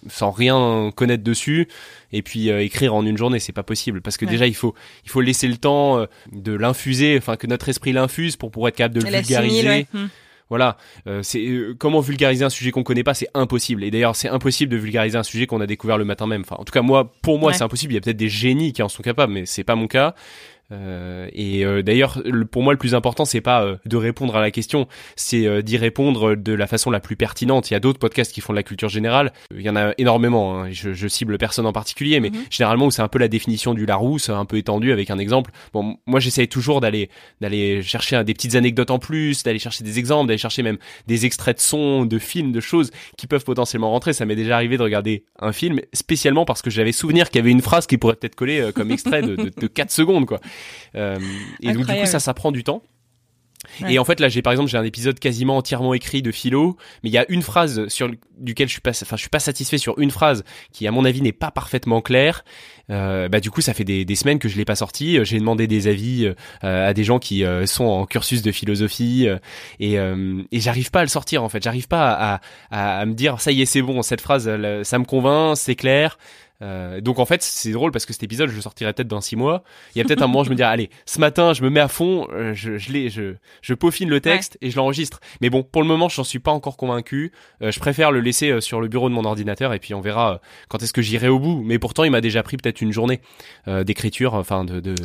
sans 0.10 0.32
rien 0.32 0.92
connaître 0.96 1.24
dessus 1.24 1.68
et 2.12 2.22
puis 2.24 2.50
euh, 2.50 2.64
écrire 2.64 2.96
en 2.96 3.06
une 3.06 3.18
journée, 3.18 3.40
c'est 3.40 3.52
pas 3.54 3.62
possible 3.64 4.02
parce 4.02 4.18
que 4.18 4.26
Ouais. 4.26 4.32
déjà 4.32 4.48
il 4.48 4.56
faut 4.56 4.74
il 5.06 5.12
faut 5.12 5.22
laisser 5.22 5.48
le 5.48 5.58
temps 5.58 6.00
euh, 6.00 6.06
de 6.32 6.54
l'infuser, 6.54 7.16
enfin 7.18 7.36
que 7.36 7.46
notre 7.46 7.70
esprit 7.70 7.92
l'infuse 7.94 8.36
pour 8.36 8.50
pouvoir 8.52 8.70
être 8.70 8.78
capable 8.78 8.96
de 8.96 9.02
le 9.06 9.10
vulgariser. 9.18 9.68
ouais. 9.68 9.88
Hmm. 9.94 10.08
Voilà, 10.50 10.78
euh, 11.08 11.24
c'est 11.24 11.44
euh, 11.48 11.74
comment 11.80 12.00
vulgariser 12.00 12.46
un 12.46 12.50
sujet 12.50 12.70
qu'on 12.72 12.84
connaît 12.84 13.04
pas, 13.04 13.16
c'est 13.16 13.30
impossible. 13.34 13.84
Et 13.84 13.90
d'ailleurs, 13.90 14.16
c'est 14.16 14.28
impossible 14.28 14.72
de 14.72 14.78
vulgariser 14.78 15.18
un 15.18 15.24
sujet 15.24 15.48
qu'on 15.48 15.62
a 15.62 15.66
découvert 15.66 15.98
le 15.98 16.06
matin 16.06 16.28
même. 16.28 16.42
Enfin, 16.42 16.58
en 16.60 16.64
tout 16.64 16.74
cas, 16.74 16.82
moi, 16.84 17.12
pour 17.24 17.40
moi, 17.40 17.50
Ouais. 17.52 17.58
c'est 17.58 17.64
impossible. 17.64 17.94
Il 17.94 17.96
y 17.96 17.98
a 17.98 18.02
peut-être 18.02 18.18
des 18.18 18.30
génies 18.30 18.72
qui 18.72 18.84
en 18.84 18.90
sont 18.90 19.02
capables, 19.02 19.34
mais 19.34 19.46
c'est 19.48 19.64
pas 19.64 19.74
mon 19.76 19.88
cas. 19.88 20.14
Euh, 20.74 21.28
et 21.34 21.64
euh, 21.66 21.82
d'ailleurs, 21.84 22.22
le- 22.26 22.46
pour 22.46 22.64
moi, 22.64 22.74
le 22.74 22.80
plus 22.80 22.96
important, 22.96 23.26
c'est 23.26 23.42
pas 23.42 23.64
euh, 23.64 23.78
de 23.86 23.96
répondre 23.98 24.36
à 24.36 24.42
la 24.42 24.52
question, 24.52 24.88
c'est 25.16 25.46
euh, 25.46 25.62
d'y 25.62 25.78
répondre 25.78 26.36
de 26.36 26.54
la 26.54 26.68
façon 26.68 26.90
la 26.90 27.00
plus 27.00 27.16
pertinente. 27.16 27.70
Il 27.70 27.74
y 27.74 27.78
a 27.78 27.80
d'autres 27.80 28.00
podcasts 28.00 28.34
qui 28.34 28.42
font 28.42 28.54
de 28.54 28.58
la 28.58 28.64
culture 28.64 28.90
générale. 28.90 29.32
Il 29.56 29.62
y 29.62 29.70
en 29.70 29.76
a 29.76 29.94
énormément. 29.98 30.60
hein. 30.64 30.72
Je, 30.72 30.94
je 30.94 31.08
cible 31.08 31.38
personne 31.38 31.66
en 31.66 31.74
particulier, 31.74 32.20
mais 32.20 32.32
Mhm. 32.32 32.44
généralement 32.50 32.86
où 32.88 32.92
c'est 32.92 33.02
un 33.04 33.08
peu 33.08 33.20
la 33.20 33.28
définition 33.28 33.74
du 33.74 33.86
Larousse, 33.86 34.30
un 34.30 34.46
peu 34.46 34.58
étendu 34.58 34.92
avec 34.92 35.10
un 35.12 35.20
exemple. 35.20 35.52
Bon, 35.74 35.98
moi, 36.08 36.20
j'essaye 36.20 36.48
toujours 36.48 36.82
d'aller 36.82 37.10
d'aller 37.42 37.82
chercher 37.84 38.24
des 38.24 38.34
petites 38.34 38.56
anecdotes 38.56 38.90
en 38.92 39.00
plus, 39.00 39.44
d'aller 39.44 39.60
chercher 39.60 39.84
des 39.84 40.00
exemples, 40.00 40.28
d'aller 40.28 40.38
chercher 40.40 40.64
même 40.64 40.78
des 41.08 41.26
extraits 41.26 41.58
de 41.58 41.62
sons, 41.62 42.06
de 42.06 42.18
films, 42.20 42.52
de 42.52 42.60
choses 42.60 42.92
qui 43.18 43.28
peuvent 43.28 43.44
potentiellement 43.46 43.92
rentrer. 43.92 44.14
Ça 44.14 44.26
m'est 44.26 44.36
déjà 44.36 44.56
arrivé 44.56 44.78
de 44.78 44.84
regarder 44.84 45.26
un 45.40 45.52
film 45.52 45.80
spécialement 45.94 46.46
parce 46.46 46.62
que 46.62 46.70
j'avais 46.70 46.92
souvenir 46.92 47.30
qu'il 47.30 47.38
y 47.40 47.42
avait 47.44 47.52
une 47.52 47.62
phrase 47.62 47.86
qui 47.86 47.98
pourrait 47.98 48.16
peut-être 48.16 48.36
coller 48.36 48.60
euh, 48.60 48.72
comme 48.72 48.92
extrait 48.92 49.22
de, 49.22 49.36
de, 49.36 49.52
de 49.56 49.68
4 49.68 49.92
secondes, 49.92 50.26
quoi. 50.26 50.40
Euh, 50.96 51.18
et 51.62 51.74
donc 51.74 51.86
du 51.88 51.94
coup, 51.96 52.06
ça, 52.06 52.20
ça 52.20 52.34
prend 52.34 52.52
du 52.52 52.64
temps. 52.64 52.84
Ouais. 53.82 53.94
Et 53.94 54.00
en 54.00 54.04
fait, 54.04 54.20
là, 54.20 54.28
j'ai 54.28 54.42
par 54.42 54.52
exemple, 54.52 54.70
j'ai 54.70 54.78
un 54.78 54.84
épisode 54.84 55.18
quasiment 55.20 55.56
entièrement 55.56 55.94
écrit 55.94 56.22
de 56.22 56.34
philo, 56.34 56.76
mais 57.02 57.10
il 57.10 57.14
y 57.14 57.18
a 57.18 57.26
une 57.30 57.42
phrase 57.42 57.88
sur 57.88 58.12
duquel 58.38 58.68
je 58.68 58.74
suis 58.74 58.82
pas, 58.82 58.90
enfin, 58.90 59.16
je 59.16 59.22
suis 59.22 59.30
pas 59.30 59.40
satisfait 59.40 59.78
sur 59.78 59.98
une 60.00 60.12
phrase 60.12 60.44
qui, 60.74 60.86
à 60.86 60.92
mon 60.92 61.06
avis, 61.06 61.22
n'est 61.22 61.32
pas 61.32 61.50
parfaitement 61.50 62.02
claire. 62.02 62.44
Euh, 62.90 63.30
bah, 63.30 63.40
du 63.40 63.52
coup, 63.52 63.62
ça 63.62 63.74
fait 63.74 63.86
des, 63.86 64.04
des 64.04 64.16
semaines 64.16 64.38
que 64.38 64.50
je 64.50 64.58
l'ai 64.58 64.66
pas 64.66 64.76
sorti. 64.76 65.18
Euh, 65.18 65.24
J'ai 65.24 65.40
demandé 65.40 65.66
des 65.66 65.88
avis 65.88 66.26
euh, 66.26 66.90
à 66.90 66.94
des 66.94 67.06
gens 67.06 67.20
qui 67.20 67.46
euh, 67.46 67.66
sont 67.66 67.86
en 67.86 68.06
cursus 68.06 68.42
de 68.42 68.52
philosophie 68.52 69.30
euh, 69.30 69.38
et, 69.80 69.98
euh, 69.98 70.44
et 70.52 70.60
j'arrive 70.60 70.92
pas 70.92 71.00
à 71.00 71.04
le 71.04 71.10
sortir. 71.10 71.42
En 71.42 71.48
fait, 71.48 71.64
j'arrive 71.64 71.88
pas 71.88 72.12
à, 72.12 72.42
à, 72.70 73.00
à 73.00 73.06
me 73.06 73.14
dire 73.14 73.40
ça 73.40 73.54
y 73.54 73.62
est, 73.62 73.66
c'est 73.66 73.82
bon. 73.82 74.02
Cette 74.02 74.20
phrase, 74.20 74.44
ça 74.84 75.00
me 75.00 75.06
convainc, 75.06 75.56
c'est 75.56 75.76
clair. 75.76 76.18
Euh, 76.64 77.02
donc 77.02 77.20
en 77.20 77.26
fait 77.26 77.44
c'est 77.44 77.72
drôle 77.72 77.92
parce 77.92 78.06
que 78.06 78.14
cet 78.14 78.24
épisode 78.24 78.48
je 78.50 78.56
le 78.56 78.62
sortirai 78.62 78.94
peut-être 78.94 79.08
dans 79.10 79.20
six 79.22 79.36
mois. 79.36 79.64
Il 79.94 79.98
y 79.98 80.02
a 80.02 80.06
peut-être 80.06 80.22
un 80.22 80.28
moment 80.28 80.40
où 80.40 80.44
je 80.46 80.50
me 80.50 80.56
dirai 80.56 80.70
allez 80.70 80.90
ce 81.06 81.20
matin 81.20 81.52
je 81.54 81.62
me 81.62 81.70
mets 81.70 81.82
à 81.82 81.88
fond, 81.90 82.28
euh, 82.32 82.54
je 82.54 82.78
je, 82.78 82.92
l'ai- 82.94 83.10
je 83.10 83.34
je 83.62 83.74
peaufine 83.74 84.08
le 84.10 84.22
texte 84.22 84.58
et 84.62 84.72
je 84.72 84.78
l'enregistre. 84.78 85.20
Mais 85.42 85.50
bon 85.50 85.62
pour 85.64 85.82
le 85.82 85.88
moment 85.88 86.08
j'en 86.10 86.24
suis 86.24 86.40
pas 86.40 86.52
encore 86.52 86.78
convaincu. 86.78 87.32
Euh, 87.62 87.72
je 87.72 87.80
préfère 87.80 88.12
le 88.12 88.22
laisser 88.22 88.62
sur 88.62 88.80
le 88.80 88.88
bureau 88.88 89.10
de 89.10 89.14
mon 89.14 89.26
ordinateur 89.26 89.74
et 89.74 89.80
puis 89.80 89.94
on 89.94 90.00
verra 90.02 90.40
quand 90.70 90.82
est-ce 90.82 90.94
que 90.94 91.02
j'irai 91.02 91.28
au 91.28 91.38
bout. 91.40 91.62
Mais 91.66 91.80
pourtant 91.80 92.06
il 92.06 92.12
m'a 92.12 92.22
déjà 92.22 92.44
pris 92.44 92.56
peut-être 92.58 92.80
une 92.82 92.94
journée 92.94 93.20
d'écriture, 93.68 94.34
enfin 94.36 94.64
de, 94.64 94.80
de, 94.80 94.96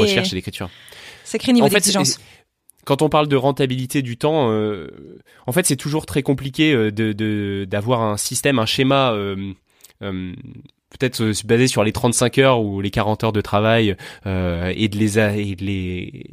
recherche 0.00 0.32
et 0.32 0.36
d'écriture. 0.36 0.68
sacré 1.24 1.52
niveau 1.52 1.66
En 1.66 1.70
fait, 1.70 1.80
quand 2.84 3.02
on 3.02 3.08
parle 3.08 3.28
de 3.28 3.36
rentabilité 3.36 4.02
du 4.02 4.16
temps, 4.16 4.50
euh, 4.50 4.88
en 5.46 5.52
fait, 5.52 5.66
c'est 5.66 5.76
toujours 5.76 6.04
très 6.06 6.22
compliqué 6.22 6.74
de 6.74 7.12
de- 7.12 7.64
d'avoir 7.68 8.02
un 8.02 8.16
système, 8.16 8.58
un 8.58 8.66
schéma. 8.66 9.12
euh, 9.12 9.52
euh, 10.02 10.32
peut-être 10.90 11.22
euh, 11.22 11.32
basé 11.44 11.66
sur 11.66 11.84
les 11.84 11.92
35 11.92 12.38
heures 12.38 12.60
ou 12.60 12.80
les 12.80 12.90
40 12.90 13.24
heures 13.24 13.32
de 13.32 13.40
travail 13.40 13.96
euh, 14.26 14.72
et 14.76 14.88
de 14.88 14.96
les 14.98 15.18
a- 15.18 15.36
et 15.36 15.54
de 15.54 15.64
les 15.64 16.24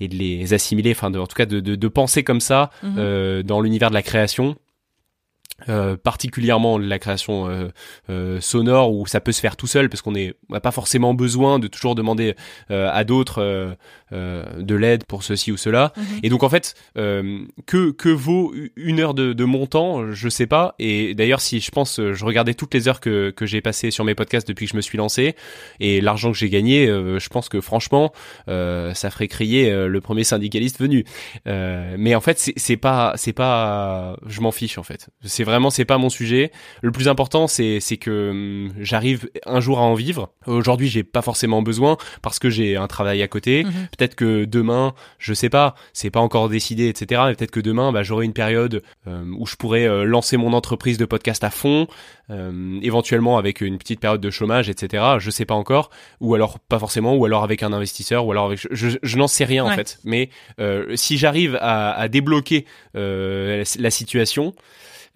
et 0.00 0.08
de 0.08 0.14
les 0.16 0.52
assimiler 0.52 0.90
enfin 0.92 1.10
de, 1.10 1.18
en 1.18 1.26
tout 1.26 1.36
cas 1.36 1.46
de, 1.46 1.60
de, 1.60 1.74
de 1.76 1.88
penser 1.88 2.22
comme 2.24 2.40
ça 2.40 2.70
Mhm. 2.82 2.94
euh, 2.98 3.42
dans 3.42 3.60
l'univers 3.60 3.88
de 3.90 3.94
la 3.94 4.02
création 4.02 4.56
euh, 5.68 5.96
particulièrement 5.96 6.78
la 6.78 6.98
création 6.98 7.48
euh, 7.48 7.68
euh, 8.08 8.40
sonore 8.40 8.92
où 8.92 9.06
ça 9.06 9.20
peut 9.20 9.32
se 9.32 9.40
faire 9.40 9.56
tout 9.56 9.66
seul 9.66 9.88
parce 9.88 10.02
qu'on 10.02 10.14
est 10.14 10.34
on 10.48 10.54
n'a 10.54 10.60
pas 10.60 10.70
forcément 10.70 11.14
besoin 11.14 11.58
de 11.58 11.66
toujours 11.68 11.94
demander 11.94 12.34
euh, 12.70 12.88
à 12.92 13.04
d'autres 13.04 13.42
euh, 13.42 13.74
euh, 14.12 14.44
de 14.58 14.74
l'aide 14.74 15.04
pour 15.04 15.22
ceci 15.22 15.52
ou 15.52 15.56
cela. 15.56 15.92
Mhm. 15.96 16.04
et 16.22 16.28
donc 16.28 16.42
en 16.42 16.48
fait 16.48 16.74
euh, 16.96 17.40
que 17.66 17.90
que 17.92 18.08
vaut 18.08 18.52
une 18.76 19.00
heure 19.00 19.14
de, 19.14 19.32
de 19.32 19.44
mon 19.44 19.66
temps 19.66 20.12
je 20.12 20.28
sais 20.28 20.46
pas. 20.46 20.74
Et 20.78 21.14
d'ailleurs 21.14 21.40
si 21.40 21.60
je 21.60 21.70
pense 21.70 22.00
je 22.00 22.24
regardais 22.24 22.54
toutes 22.54 22.74
les 22.74 22.88
heures 22.88 23.00
que 23.00 23.30
que 23.30 23.46
j'ai 23.46 23.60
passées 23.60 23.90
sur 23.90 24.04
mes 24.04 24.14
podcasts 24.14 24.48
depuis 24.48 24.66
que 24.66 24.72
je 24.72 24.76
me 24.76 24.82
suis 24.82 24.98
lancé 24.98 25.34
et 25.80 26.00
l'argent 26.00 26.32
que 26.32 26.38
j'ai 26.38 26.50
gagné 26.50 26.86
je 26.86 27.28
pense 27.28 27.48
que 27.48 27.60
franchement 27.60 28.12
euh, 28.48 28.94
ça 28.94 29.10
ferait 29.10 29.28
crier 29.28 29.70
le 29.70 30.00
premier 30.00 30.24
syndicaliste 30.24 30.80
venu. 30.80 31.04
Euh, 31.46 31.96
mais 31.98 32.14
en 32.14 32.20
fait 32.20 32.38
c'est 32.38 32.54
c'est 32.56 32.76
pas 32.76 33.12
c'est 33.16 33.32
pas 33.32 34.16
je 34.26 34.40
m'en 34.40 34.52
fiche 34.52 34.78
en 34.78 34.82
fait. 34.82 35.08
C'est 35.22 35.44
vraiment 35.50 35.70
c'est 35.70 35.84
pas 35.84 35.98
mon 35.98 36.08
sujet. 36.08 36.50
Le 36.82 36.90
plus 36.92 37.08
important 37.08 37.46
c'est 37.46 37.80
c'est 37.80 37.96
que 37.96 38.30
hum, 38.30 38.72
j'arrive 38.78 39.28
un 39.46 39.60
jour 39.60 39.78
à 39.78 39.82
en 39.82 39.94
vivre. 39.94 40.30
Aujourd'hui 40.46 40.88
j'ai 40.88 41.02
pas 41.02 41.22
forcément 41.22 41.62
besoin 41.62 41.96
parce 42.22 42.38
que 42.38 42.50
j'ai 42.50 42.76
un 42.76 42.86
travail 42.86 43.22
à 43.22 43.28
côté. 43.28 43.64
Mhm. 43.64 43.88
peut-être 43.96 44.14
que 44.14 44.44
demain 44.44 44.94
je 45.18 45.34
sais 45.34 45.48
pas 45.48 45.74
c'est 45.92 46.10
pas 46.10 46.20
encore 46.20 46.48
décidé 46.48 46.88
etc 46.88 47.22
mais 47.26 47.34
peut-être 47.34 47.50
que 47.50 47.60
demain 47.60 47.92
bah, 47.92 48.02
j'aurai 48.02 48.24
une 48.24 48.32
période 48.32 48.82
euh, 49.06 49.24
où 49.38 49.46
je 49.46 49.56
pourrais 49.56 49.86
euh, 49.86 50.04
lancer 50.04 50.36
mon 50.36 50.52
entreprise 50.52 50.98
de 50.98 51.04
podcast 51.04 51.44
à 51.44 51.50
fond 51.50 51.86
euh, 52.30 52.78
éventuellement 52.82 53.38
avec 53.38 53.60
une 53.60 53.76
petite 53.76 54.00
période 54.00 54.20
de 54.20 54.30
chômage 54.30 54.68
etc 54.68 55.04
je 55.18 55.30
sais 55.30 55.44
pas 55.44 55.54
encore. 55.54 55.90
Ou 56.20 56.34
alors 56.34 56.58
pas 56.58 56.78
forcément 56.78 57.14
ou 57.14 57.24
alors 57.24 57.42
avec 57.42 57.62
un 57.62 57.72
investisseur 57.72 58.26
ou 58.26 58.32
alors 58.32 58.46
avec 58.46 58.66
je, 58.70 59.16
n'en 59.16 59.28
sais 59.28 59.44
rien 59.44 59.64
en 59.64 59.70
fait. 59.70 59.98
Mais 60.04 60.30
euh, 60.60 60.96
si 60.96 61.18
j'arrive 61.18 61.56
à, 61.60 61.92
à 61.92 62.08
débloquer 62.08 62.66
euh, 62.96 63.64
la 63.78 63.90
situation 63.90 64.54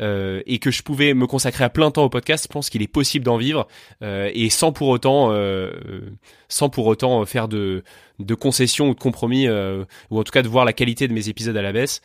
euh, 0.01 0.43
et 0.47 0.59
que 0.59 0.71
je 0.71 0.83
pouvais 0.83 1.15
me 1.15 1.27
consacrer 1.27 1.65
à 1.65 1.71
plein 1.71 1.91
temps 1.91 2.05
au 2.05 2.09
podcast, 2.09 2.45
je 2.49 2.53
pense 2.53 2.71
qu'il 2.71 2.83
est 2.83 2.89
possible 2.89 3.25
d'en 3.25 3.37
vivre 3.37 3.67
euh, 4.03 4.31
et 4.35 4.51
sans 4.51 4.73
pour 4.73 4.89
autant, 4.89 5.31
euh, 5.31 5.35
euh, 5.35 6.01
sans 6.49 6.69
pour 6.69 6.87
autant 6.87 7.25
faire 7.27 7.49
de, 7.49 7.85
de 8.19 8.35
concessions 8.35 8.89
ou 8.91 8.95
de 8.95 9.01
compromis, 9.01 9.47
euh, 9.47 9.85
ou 10.11 10.19
en 10.19 10.25
tout 10.25 10.33
cas 10.33 10.43
de 10.43 10.49
voir 10.49 10.65
la 10.65 10.73
qualité 10.73 11.09
de 11.09 11.13
mes 11.13 11.29
épisodes 11.29 11.57
à 11.57 11.63
la 11.63 11.73
baisse. 11.73 12.01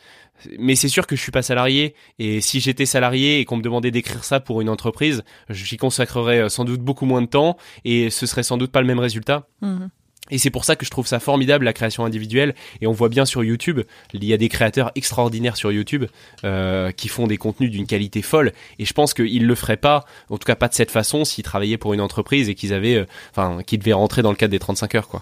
Mais 0.58 0.74
c'est 0.74 0.88
sûr 0.88 1.06
que 1.06 1.16
je 1.16 1.20
suis 1.20 1.32
pas 1.32 1.42
salarié 1.42 1.94
et 2.18 2.40
si 2.40 2.60
j'étais 2.60 2.86
salarié 2.86 3.40
et 3.40 3.44
qu'on 3.44 3.56
me 3.56 3.62
demandait 3.62 3.90
d'écrire 3.90 4.24
ça 4.24 4.40
pour 4.40 4.60
une 4.60 4.70
entreprise, 4.70 5.22
j'y 5.50 5.76
consacrerais 5.76 6.42
euh, 6.44 6.48
sans 6.48 6.64
doute 6.64 6.80
beaucoup 6.80 7.04
moins 7.06 7.22
de 7.22 7.26
temps 7.26 7.56
et 7.84 8.08
ce 8.10 8.24
serait 8.26 8.42
sans 8.42 8.56
doute 8.56 8.72
pas 8.72 8.80
le 8.80 8.86
même 8.86 8.98
résultat. 9.00 9.48
Mhm. 9.60 9.90
Et 10.30 10.38
c'est 10.38 10.50
pour 10.50 10.64
ça 10.64 10.76
que 10.76 10.84
je 10.84 10.90
trouve 10.90 11.06
ça 11.06 11.20
formidable 11.20 11.64
la 11.64 11.72
création 11.72 12.04
individuelle. 12.04 12.54
Et 12.80 12.86
on 12.86 12.92
voit 12.92 13.08
bien 13.08 13.24
sur 13.24 13.44
YouTube, 13.44 13.80
il 14.12 14.24
y 14.24 14.32
a 14.32 14.36
des 14.36 14.48
créateurs 14.48 14.92
extraordinaires 14.94 15.56
sur 15.56 15.72
YouTube 15.72 16.04
euh, 16.44 16.92
qui 16.92 17.08
font 17.08 17.26
des 17.26 17.36
contenus 17.36 17.70
d'une 17.70 17.86
qualité 17.86 18.22
folle. 18.22 18.52
Et 18.78 18.84
je 18.84 18.92
pense 18.92 19.14
qu'ils 19.14 19.46
le 19.46 19.54
feraient 19.54 19.76
pas, 19.76 20.04
en 20.28 20.38
tout 20.38 20.46
cas 20.46 20.56
pas 20.56 20.68
de 20.68 20.74
cette 20.74 20.90
façon, 20.90 21.24
s'ils 21.24 21.44
travaillaient 21.44 21.78
pour 21.78 21.94
une 21.94 22.00
entreprise 22.00 22.48
et 22.48 22.54
qu'ils 22.54 22.72
avaient, 22.72 22.96
euh, 22.96 23.06
enfin, 23.30 23.62
qu'ils 23.62 23.78
devaient 23.78 23.92
rentrer 23.92 24.22
dans 24.22 24.30
le 24.30 24.36
cadre 24.36 24.52
des 24.52 24.58
35 24.58 24.94
heures, 24.94 25.08
quoi. 25.08 25.20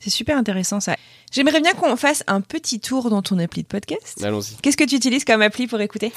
C'est 0.00 0.10
super 0.10 0.36
intéressant 0.36 0.80
ça. 0.80 0.96
J'aimerais 1.34 1.60
bien 1.60 1.72
qu'on 1.72 1.96
fasse 1.96 2.22
un 2.28 2.40
petit 2.40 2.78
tour 2.78 3.10
dans 3.10 3.20
ton 3.20 3.40
appli 3.40 3.62
de 3.62 3.66
podcast. 3.66 4.22
Allons-y. 4.22 4.54
Qu'est-ce 4.62 4.76
que 4.76 4.84
tu 4.84 4.94
utilises 4.94 5.24
comme 5.24 5.42
appli 5.42 5.66
pour 5.66 5.80
écouter? 5.80 6.12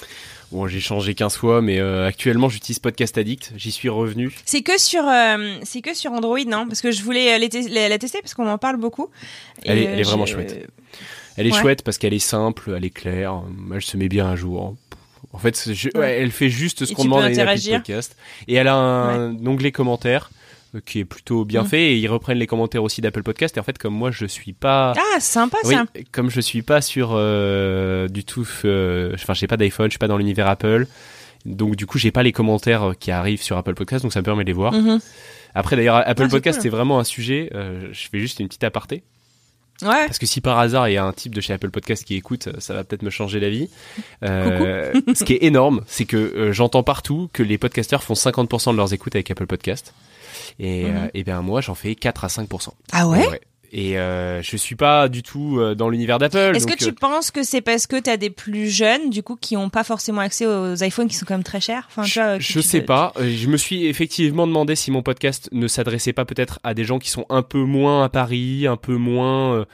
Bon, 0.51 0.68
j'ai 0.68 0.80
changé 0.80 1.15
15 1.15 1.36
fois, 1.38 1.59
mais 1.63 1.80
euh, 1.80 2.05
actuellement 2.05 2.49
j'utilise 2.49 2.78
Podcast 2.78 3.18
Addict. 3.18 3.51
J'y 3.57 3.72
suis 3.72 3.89
revenu. 3.89 4.32
C'est 4.45 4.61
que 4.61 4.80
sur 4.80 5.03
euh, 5.07 5.55
c'est 5.63 5.82
que 5.82 5.95
sur 5.95 6.11
Android 6.11 6.38
non? 6.45 6.68
Parce 6.68 6.82
que 6.82 6.91
je 6.91 7.01
voulais 7.01 7.34
euh, 7.34 7.47
te- 7.49 7.74
la, 7.74 7.89
la 7.89 7.97
tester 7.97 8.22
parce 8.22 8.36
qu'on 8.36 8.47
en 8.47 8.59
parle 8.59 8.78
beaucoup. 8.78 9.07
Elle 9.65 9.80
est- 9.80 9.82
Et, 9.82 9.86
elle 9.86 9.99
est 9.99 10.03
vraiment 10.03 10.28
chouette. 10.28 10.70
Elle 11.36 11.47
est 11.47 11.51
Ouais. 11.53 11.59
chouette 11.61 11.82
parce 11.82 11.97
qu'elle 11.97 12.13
est 12.13 12.20
simple, 12.20 12.74
elle 12.78 12.86
est 12.86 12.91
claire, 12.91 13.41
elle 13.74 13.82
se 13.82 13.97
met 13.97 14.09
bien 14.09 14.30
à 14.30 14.36
jour. 14.36 14.76
En 15.34 15.39
fait, 15.39 15.74
je- 15.74 15.89
Ouais. 15.97 16.20
elle 16.22 16.32
fait 16.32 16.49
juste 16.49 16.86
ce 16.86 16.93
qu'on 16.93 17.03
demande 17.05 17.24
à 17.24 17.30
une 17.32 17.39
appli 17.39 17.61
de 17.63 17.72
podcast. 17.78 18.15
Et 18.47 18.53
elle 18.53 18.68
a 18.68 18.76
un 18.76 19.45
onglet 19.47 19.72
commentaires 19.72 20.30
qui 20.86 20.99
est 20.99 21.05
plutôt 21.05 21.45
bien 21.45 21.63
Mm. 21.63 21.68
fait 21.68 21.84
et 21.93 21.97
ils 21.97 22.07
reprennent 22.07 22.38
les 22.38 22.47
commentaires 22.47 22.84
aussi 22.84 23.01
d'Apple 23.01 23.24
Podcast. 23.24 23.57
Et 23.57 23.59
en 23.59 23.63
fait, 23.63 23.78
comme 23.78 23.93
moi, 23.93 24.11
je 24.11 24.26
suis 24.26 24.53
pas... 24.53 24.93
Ah 24.97 25.20
sympa 25.20 25.57
Oui, 25.63 25.74
ça. 25.76 25.86
comme 26.11 26.30
je 26.30 26.41
suis 26.41 26.61
pas 26.61 26.82
sur 26.82 27.11
euh, 27.13 28.07
du 28.07 28.24
tout, 28.24 28.47
euh, 28.65 29.11
enfin 29.15 29.34
j'ai 29.34 29.47
pas 29.47 29.57
d'iPhone, 29.57 29.88
je 29.88 29.91
suis 29.93 29.99
pas 29.99 30.07
dans 30.07 30.18
l'univers 30.18 30.47
Apple, 30.47 30.88
donc 31.45 31.76
du 31.76 31.86
coup 31.86 31.97
j'ai 31.97 32.11
pas 32.11 32.24
les 32.24 32.32
commentaires 32.32 32.93
qui 32.99 33.11
arrivent 33.11 33.41
sur 33.41 33.57
Apple 33.57 33.74
Podcast, 33.76 34.03
donc 34.03 34.13
ça 34.13 34.20
me 34.20 34.26
permet 34.26 34.43
de 34.43 34.49
les 34.49 34.53
voir. 34.53 34.74
Mhm. 34.74 34.99
Après 35.55 35.76
d'ailleurs 35.76 35.95
Apple 35.97 36.09
Ah, 36.09 36.26
c'est 36.26 36.30
Podcast 36.30 36.57
cool. 36.59 36.63
c'est 36.63 36.70
vraiment 36.70 36.99
un 36.99 37.03
sujet. 37.03 37.49
euh, 37.55 37.88
je 37.91 38.07
fais 38.11 38.20
juste 38.20 38.39
une 38.39 38.47
petite 38.47 38.63
aparté 38.63 39.03
Ouais. 39.84 40.05
parce 40.07 40.18
que 40.18 40.26
si 40.26 40.41
par 40.41 40.57
hasard 40.57 40.89
il 40.89 40.93
y 40.93 40.97
a 40.97 41.03
un 41.05 41.13
type 41.13 41.36
de 41.36 41.39
chez 41.41 41.53
Apple 41.53 41.70
Podcast 41.70 42.03
qui 42.03 42.15
écoute, 42.15 42.49
ça 42.59 42.74
va 42.74 42.84
peut-être 42.84 43.03
me 43.03 43.11
changer 43.11 43.39
la 43.39 43.49
vie. 43.51 43.70
Euh, 44.24 44.91
ce 45.13 45.24
qui 45.24 45.34
est 45.34 45.43
énorme, 45.43 45.82
c'est 45.88 46.05
que 46.05 46.18
euh, 46.18 46.51
j'entends 46.51 46.82
partout 46.84 47.30
que 47.32 47.43
les 47.43 47.57
podcasteurs 47.59 48.01
font 48.03 48.15
50% 48.15 48.72
de 48.72 48.78
leurs 48.78 48.93
écoutes 48.93 49.15
avec 49.15 49.30
Apple 49.30 49.45
Podcast. 49.45 49.93
Et, 50.59 50.85
Mhm. 50.85 50.95
euh, 50.97 51.07
et 51.13 51.23
bien 51.23 51.41
moi 51.41 51.61
j'en 51.61 51.75
fais 51.75 51.95
4 51.95 52.23
à 52.25 52.27
5%. 52.29 52.73
Ah 52.91 53.07
ouais. 53.07 53.41
Et 53.73 53.99
euh, 53.99 54.41
je 54.41 54.55
suis 54.55 54.75
pas 54.75 55.09
du 55.09 55.23
tout 55.23 55.57
euh, 55.59 55.75
dans 55.75 55.89
l'univers 55.89 56.19
d'Apple. 56.19 56.53
Est-ce 56.55 56.65
que 56.65 56.73
tu 56.77 56.85
euh, 56.87 56.93
penses 56.97 57.31
que 57.31 57.43
c'est 57.43 57.59
parce 57.59 57.85
que 57.85 57.99
tu 57.99 58.09
as 58.09 58.15
des 58.15 58.29
plus 58.29 58.69
jeunes, 58.69 59.09
du 59.09 59.23
coup, 59.23 59.35
qui 59.35 59.57
ont 59.57 59.69
pas 59.69 59.83
forcément 59.83 60.21
accès 60.21 60.45
aux 60.45 60.75
iPhones 60.81 61.09
qui 61.09 61.15
sont 61.15 61.25
quand 61.25 61.33
même 61.33 61.43
très 61.43 61.59
chers? 61.59 61.85
Enfin, 61.89 62.03
tu 62.03 62.17
vois, 62.17 62.37
que 62.37 62.43
je 62.43 62.61
sais 62.61 62.79
te- 62.79 62.85
pas. 62.85 63.11
Je 63.19 63.47
me 63.49 63.57
suis 63.57 63.85
effectivement 63.87 64.47
demandé 64.47 64.77
si 64.77 64.89
mon 64.89 65.01
podcast 65.03 65.49
ne 65.51 65.67
s'adressait 65.67 66.13
pas 66.13 66.23
peut-être 66.23 66.59
à 66.63 66.73
des 66.73 66.85
gens 66.85 66.97
qui 66.97 67.09
sont 67.09 67.25
un 67.29 67.41
peu 67.41 67.59
moins 67.59 68.05
à 68.05 68.09
Paris, 68.09 68.67
un 68.67 68.77
peu 68.77 68.95
moins. 68.95 69.65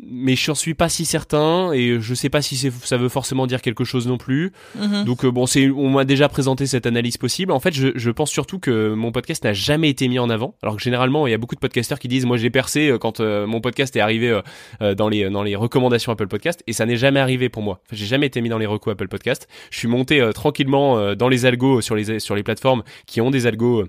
Mais 0.00 0.36
je 0.36 0.50
n'en 0.50 0.54
suis 0.54 0.74
pas 0.74 0.88
si 0.88 1.04
certain 1.04 1.72
et 1.72 2.00
je 2.00 2.14
sais 2.14 2.28
pas 2.28 2.42
si 2.42 2.56
ça 2.56 2.96
veut 2.96 3.08
forcément 3.08 3.46
dire 3.46 3.62
quelque 3.62 3.84
chose 3.84 4.06
non 4.06 4.18
plus. 4.18 4.52
Mhm. 4.78 5.04
Donc 5.04 5.24
euh, 5.24 5.30
bon, 5.30 5.46
c'est 5.46 5.70
on 5.70 5.90
m'a 5.90 6.04
déjà 6.04 6.28
présenté 6.28 6.66
cette 6.66 6.86
analyse 6.86 7.16
possible. 7.16 7.52
En 7.52 7.60
fait, 7.60 7.72
je, 7.72 7.88
je 7.94 8.10
pense 8.10 8.30
surtout 8.30 8.58
que 8.58 8.94
mon 8.94 9.12
podcast 9.12 9.44
n'a 9.44 9.52
jamais 9.52 9.90
été 9.90 10.08
mis 10.08 10.18
en 10.18 10.30
avant. 10.30 10.54
Alors 10.62 10.76
que 10.76 10.82
généralement, 10.82 11.26
il 11.26 11.30
y 11.30 11.34
a 11.34 11.38
beaucoup 11.38 11.54
de 11.54 11.60
podcasteurs 11.60 11.98
qui 11.98 12.08
disent 12.08 12.26
moi 12.26 12.36
j'ai 12.36 12.50
percé 12.50 12.88
euh, 12.88 12.98
quand 12.98 13.20
euh, 13.20 13.46
mon 13.46 13.60
podcast 13.60 13.94
est 13.96 14.00
arrivé 14.00 14.40
euh, 14.80 14.94
dans 14.94 15.08
les 15.08 15.28
dans 15.30 15.42
les 15.42 15.56
recommandations 15.56 16.12
Apple 16.12 16.28
Podcast 16.28 16.62
et 16.66 16.72
ça 16.72 16.86
n'est 16.86 16.96
jamais 16.96 17.20
arrivé 17.20 17.48
pour 17.48 17.62
moi. 17.62 17.80
Enfin, 17.86 17.96
j'ai 17.96 18.06
jamais 18.06 18.26
été 18.26 18.40
mis 18.40 18.48
dans 18.48 18.58
les 18.58 18.66
recos 18.66 18.92
Apple 18.92 19.08
Podcast. 19.08 19.48
Je 19.70 19.78
suis 19.78 19.88
monté 19.88 20.20
euh, 20.20 20.32
tranquillement 20.32 21.14
dans 21.14 21.28
les 21.28 21.46
algos 21.46 21.80
sur 21.80 21.94
les 21.94 22.20
sur 22.20 22.34
les 22.34 22.42
plateformes 22.42 22.82
qui 23.06 23.20
ont 23.20 23.30
des 23.30 23.46
algos 23.46 23.86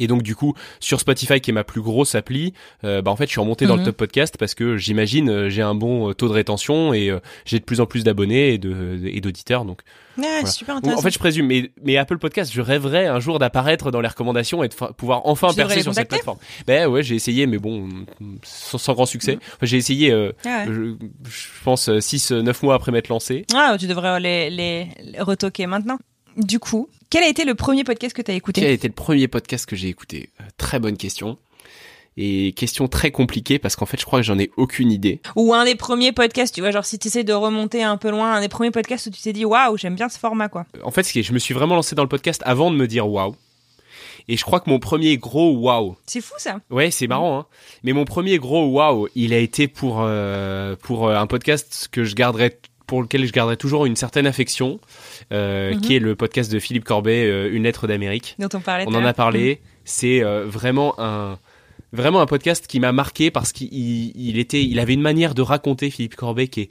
et 0.00 0.06
donc 0.06 0.22
du 0.22 0.36
coup 0.36 0.54
sur 0.80 1.00
Spotify 1.00 1.40
qui 1.40 1.50
est 1.50 1.52
ma 1.54 1.64
plus 1.64 1.80
grosse 1.80 2.14
appli, 2.14 2.52
euh, 2.84 3.02
bah 3.02 3.10
en 3.10 3.16
fait 3.16 3.24
je 3.26 3.30
suis 3.32 3.40
remonté 3.40 3.66
dans 3.66 3.74
le 3.74 3.80
Mhm. 3.80 3.86
top 3.86 3.96
podcast 3.96 4.36
parce 4.38 4.54
que 4.54 4.76
j'imagine 4.76 5.28
euh, 5.28 5.48
j'ai 5.48 5.62
un 5.62 5.74
bon 5.74 6.10
euh, 6.10 6.14
taux 6.14 6.28
de 6.28 6.32
rétention 6.34 6.92
et 6.94 7.10
euh, 7.10 7.18
j'ai 7.44 7.58
de 7.58 7.64
plus 7.64 7.80
en 7.80 7.86
plus 7.86 8.04
d'abonnés 8.04 8.54
et 8.54 8.58
de 8.58 9.00
et 9.04 9.20
d'auditeurs 9.20 9.64
donc 9.64 9.80
Ouais, 10.16 10.24
Voilà. 10.24 10.46
super 10.50 10.76
intéressant. 10.76 10.98
En 10.98 11.02
fait, 11.02 11.12
je 11.12 11.18
présume, 11.20 11.46
mais, 11.46 11.70
mais 11.84 11.96
Apple 11.96 12.18
Podcast, 12.18 12.52
je 12.52 12.60
rêverais 12.60 13.06
un 13.06 13.20
jour 13.20 13.38
d'apparaître 13.38 13.92
dans 13.92 14.00
les 14.00 14.08
recommandations 14.08 14.64
et 14.64 14.68
de 14.68 14.74
pouvoir 14.74 15.22
enfin 15.26 15.46
Tu 15.50 15.54
percer 15.54 15.80
sur 15.82 15.94
cette 15.94 16.08
plateforme. 16.08 16.38
Ben 16.66 16.88
ouais, 16.88 17.04
j'ai 17.04 17.14
essayé, 17.14 17.46
mais 17.46 17.58
bon, 17.58 17.88
sans, 18.42 18.78
sans 18.78 18.94
grand 18.94 19.06
succès. 19.06 19.38
Enfin, 19.40 19.58
j'ai 19.66 19.76
essayé, 19.76 20.10
euh, 20.10 20.32
Ah 20.44 20.64
ouais. 20.66 20.74
je, 20.74 20.96
je 21.30 21.62
pense, 21.62 21.88
6-9 21.88 22.64
mois 22.64 22.74
après 22.74 22.90
m'être 22.90 23.06
lancé. 23.10 23.44
Ah, 23.54 23.76
tu 23.78 23.86
devrais 23.86 24.18
les, 24.18 24.50
les, 24.50 24.88
les 25.04 25.20
retoquer 25.20 25.66
maintenant. 25.68 25.98
Du 26.38 26.58
coup, 26.58 26.88
quel 27.10 27.24
a 27.24 27.28
été 27.28 27.44
le 27.44 27.54
premier 27.54 27.84
podcast 27.84 28.14
que 28.14 28.22
tu 28.22 28.30
as 28.30 28.34
écouté 28.34 28.60
Quel 28.60 28.70
a 28.70 28.72
été 28.72 28.88
le 28.88 28.94
premier 28.94 29.28
podcast 29.28 29.66
que 29.66 29.76
j'ai 29.76 29.88
écouté 29.88 30.30
Euh, 30.40 30.44
Très 30.56 30.78
bonne 30.78 30.96
question. 30.96 31.36
Et 32.16 32.52
question 32.56 32.88
très 32.88 33.12
compliquée 33.12 33.58
parce 33.60 33.76
qu'en 33.76 33.86
fait, 33.86 34.00
je 34.00 34.04
crois 34.04 34.18
que 34.18 34.24
j'en 34.24 34.38
ai 34.40 34.50
aucune 34.56 34.90
idée. 34.90 35.20
Ou 35.36 35.54
un 35.54 35.64
des 35.64 35.76
premiers 35.76 36.10
podcasts, 36.12 36.52
tu 36.54 36.60
vois, 36.60 36.72
genre 36.72 36.84
si 36.84 36.98
tu 36.98 37.06
essaies 37.08 37.22
de 37.22 37.32
remonter 37.32 37.84
un 37.84 37.96
peu 37.96 38.10
loin, 38.10 38.32
un 38.34 38.40
des 38.40 38.48
premiers 38.48 38.72
podcasts 38.72 39.06
où 39.06 39.10
tu 39.10 39.20
t'es 39.22 39.32
dit 39.32 39.44
waouh, 39.44 39.76
j'aime 39.76 39.94
bien 39.94 40.08
ce 40.08 40.18
format 40.18 40.48
quoi. 40.48 40.66
En 40.82 40.90
fait, 40.90 41.06
je 41.22 41.32
me 41.32 41.38
suis 41.38 41.54
vraiment 41.54 41.76
lancé 41.76 41.94
dans 41.94 42.02
le 42.02 42.08
podcast 42.08 42.42
avant 42.44 42.72
de 42.72 42.76
me 42.76 42.88
dire 42.88 43.08
waouh. 43.08 43.36
Et 44.26 44.36
je 44.36 44.42
crois 44.44 44.58
que 44.60 44.68
mon 44.68 44.78
premier 44.80 45.16
gros 45.16 45.52
waouh, 45.54 45.96
C'est 46.06 46.20
fou 46.20 46.34
ça. 46.38 46.60
Ouais, 46.70 46.90
c'est 46.90 47.06
marrant, 47.06 47.38
hein. 47.38 47.46
Mais 47.84 47.92
mon 47.92 48.04
premier 48.04 48.38
gros 48.38 48.66
wow, 48.66 49.08
il 49.14 49.32
a 49.32 49.38
été 49.38 49.68
pour 49.68 49.98
euh, 50.00 50.74
pour 50.82 51.06
euh, 51.08 51.16
un 51.16 51.26
podcast 51.28 51.88
que 51.92 52.04
je 52.04 52.14
garderai 52.16 52.58
pour 52.88 53.00
lequel 53.02 53.26
je 53.26 53.32
garderai 53.32 53.56
toujours 53.56 53.86
une 53.86 53.96
certaine 53.96 54.26
affection, 54.26 54.80
euh, 55.32 55.74
Mhm. 55.74 55.80
qui 55.80 55.96
est 55.96 55.98
le 55.98 56.14
podcast 56.14 56.50
de 56.50 56.58
Philippe 56.58 56.84
Corbet, 56.84 57.24
euh, 57.26 57.50
Une 57.52 57.64
lettre 57.64 57.86
d'Amérique. 57.86 58.34
Dont 58.38 58.48
on 58.54 58.60
parlait. 58.60 58.86
En 58.86 58.94
a 59.04 59.12
parlé. 59.12 59.60
C'est 59.84 60.22
euh, 60.22 60.44
vraiment 60.46 60.94
un 60.98 61.38
vraiment 61.92 62.20
un 62.20 62.26
podcast 62.26 62.66
qui 62.66 62.80
m'a 62.80 62.92
marqué 62.92 63.30
parce 63.30 63.52
qu'il 63.52 63.68
il- 63.72 64.38
était, 64.38 64.62
il 64.62 64.78
avait 64.78 64.92
une 64.94 65.00
manière 65.00 65.34
de 65.34 65.40
raconter 65.42 65.88
Philippe 65.90 66.16
Corbet 66.16 66.48
qui 66.48 66.62
est 66.62 66.68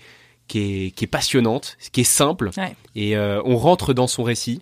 qui 0.47 0.59
est 0.59 0.91
qui 0.91 1.03
est 1.05 1.07
passionnante, 1.07 1.77
qui 1.91 2.01
est 2.01 2.03
simple, 2.03 2.51
Ouais. 2.57 2.75
et 2.95 3.17
on 3.17 3.57
rentre 3.57 3.93
dans 3.93 4.07
son 4.07 4.23
récit. 4.23 4.61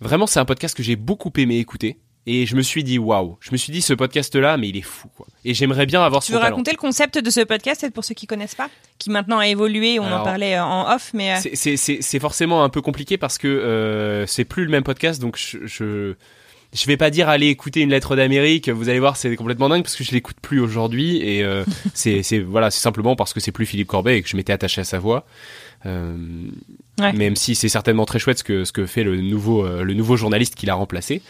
Vraiment, 0.00 0.26
c'est 0.26 0.38
un 0.40 0.44
podcast 0.44 0.76
que 0.76 0.82
j'ai 0.82 0.94
beaucoup 0.96 1.32
aimé 1.36 1.56
écouter. 1.58 1.96
Et 2.28 2.44
je 2.44 2.56
me 2.56 2.62
suis 2.62 2.82
dit, 2.82 2.98
waouh, 2.98 3.36
je 3.40 3.50
me 3.52 3.56
suis 3.56 3.72
dit, 3.72 3.80
ce 3.80 3.92
podcast-là, 3.94 4.56
mais 4.56 4.68
il 4.70 4.76
est 4.76 4.82
fou, 4.82 5.08
quoi. 5.16 5.26
Et 5.44 5.54
j'aimerais 5.54 5.86
bien 5.86 6.02
avoir 6.02 6.22
Tu 6.22 6.28
son 6.28 6.32
veux 6.34 6.40
talent. 6.40 6.56
raconter 6.56 6.72
le 6.72 6.76
concept 6.76 7.18
de 7.18 7.30
ce 7.30 7.40
podcast, 7.42 7.80
peut-être 7.82 7.94
pour 7.94 8.04
ceux 8.04 8.14
qui 8.14 8.26
connaissent 8.26 8.56
pas, 8.56 8.68
qui 8.98 9.10
maintenant 9.10 9.38
a 9.38 9.46
évolué, 9.46 10.00
on 10.00 10.10
en 10.10 10.24
parlait 10.24 10.56
euh, 10.56 10.64
en 10.64 10.92
off, 10.92 11.12
mais 11.14 11.34
euh, 11.36 11.38
C'est- 11.54 12.18
forcément 12.18 12.64
un 12.64 12.68
peu 12.68 12.80
compliqué 12.82 13.16
parce 13.16 13.38
que 13.38 13.46
euh, 13.46 14.26
c'est 14.26 14.44
plus 14.44 14.64
le 14.64 14.70
même 14.70 14.82
podcast, 14.82 15.20
donc 15.20 15.36
je, 15.38 15.58
je 15.66 16.14
je 16.74 16.84
vais 16.86 16.96
pas 16.96 17.10
dire 17.10 17.28
allez 17.28 17.46
écouter 17.46 17.80
une 17.80 17.90
lettre 17.90 18.16
d'Amérique. 18.16 18.68
Vous 18.68 18.88
allez 18.88 18.98
voir, 18.98 19.16
c'est 19.16 19.34
complètement 19.36 19.68
dingue 19.68 19.82
parce 19.84 19.94
que 19.94 20.02
je 20.02 20.10
l'écoute 20.10 20.36
plus 20.42 20.58
aujourd'hui 20.60 21.18
et 21.18 21.42
euh, 21.44 21.64
c'est 21.94 22.22
c'est 22.24 22.40
voilà, 22.40 22.70
c'est 22.72 22.80
simplement 22.80 23.14
parce 23.14 23.32
que 23.32 23.38
c'est 23.40 23.52
plus 23.52 23.64
Philippe 23.66 23.86
Corbet 23.86 24.18
et 24.18 24.22
que 24.22 24.28
je 24.28 24.36
m'étais 24.36 24.52
attaché 24.52 24.80
à 24.80 24.84
sa 24.84 24.98
voix. 24.98 25.24
Euh, 25.86 26.16
Ouais. 26.98 27.12
Même 27.12 27.36
si 27.36 27.54
c'est 27.54 27.68
certainement 27.68 28.06
très 28.06 28.18
chouette 28.18 28.38
ce 28.38 28.42
que 28.44 28.64
ce 28.64 28.72
que 28.72 28.86
fait 28.86 29.04
le 29.04 29.20
nouveau 29.20 29.66
euh, 29.66 29.82
le 29.84 29.92
nouveau 29.92 30.16
journaliste 30.16 30.54
qui 30.54 30.64
l'a 30.64 30.74
remplacé. 30.74 31.20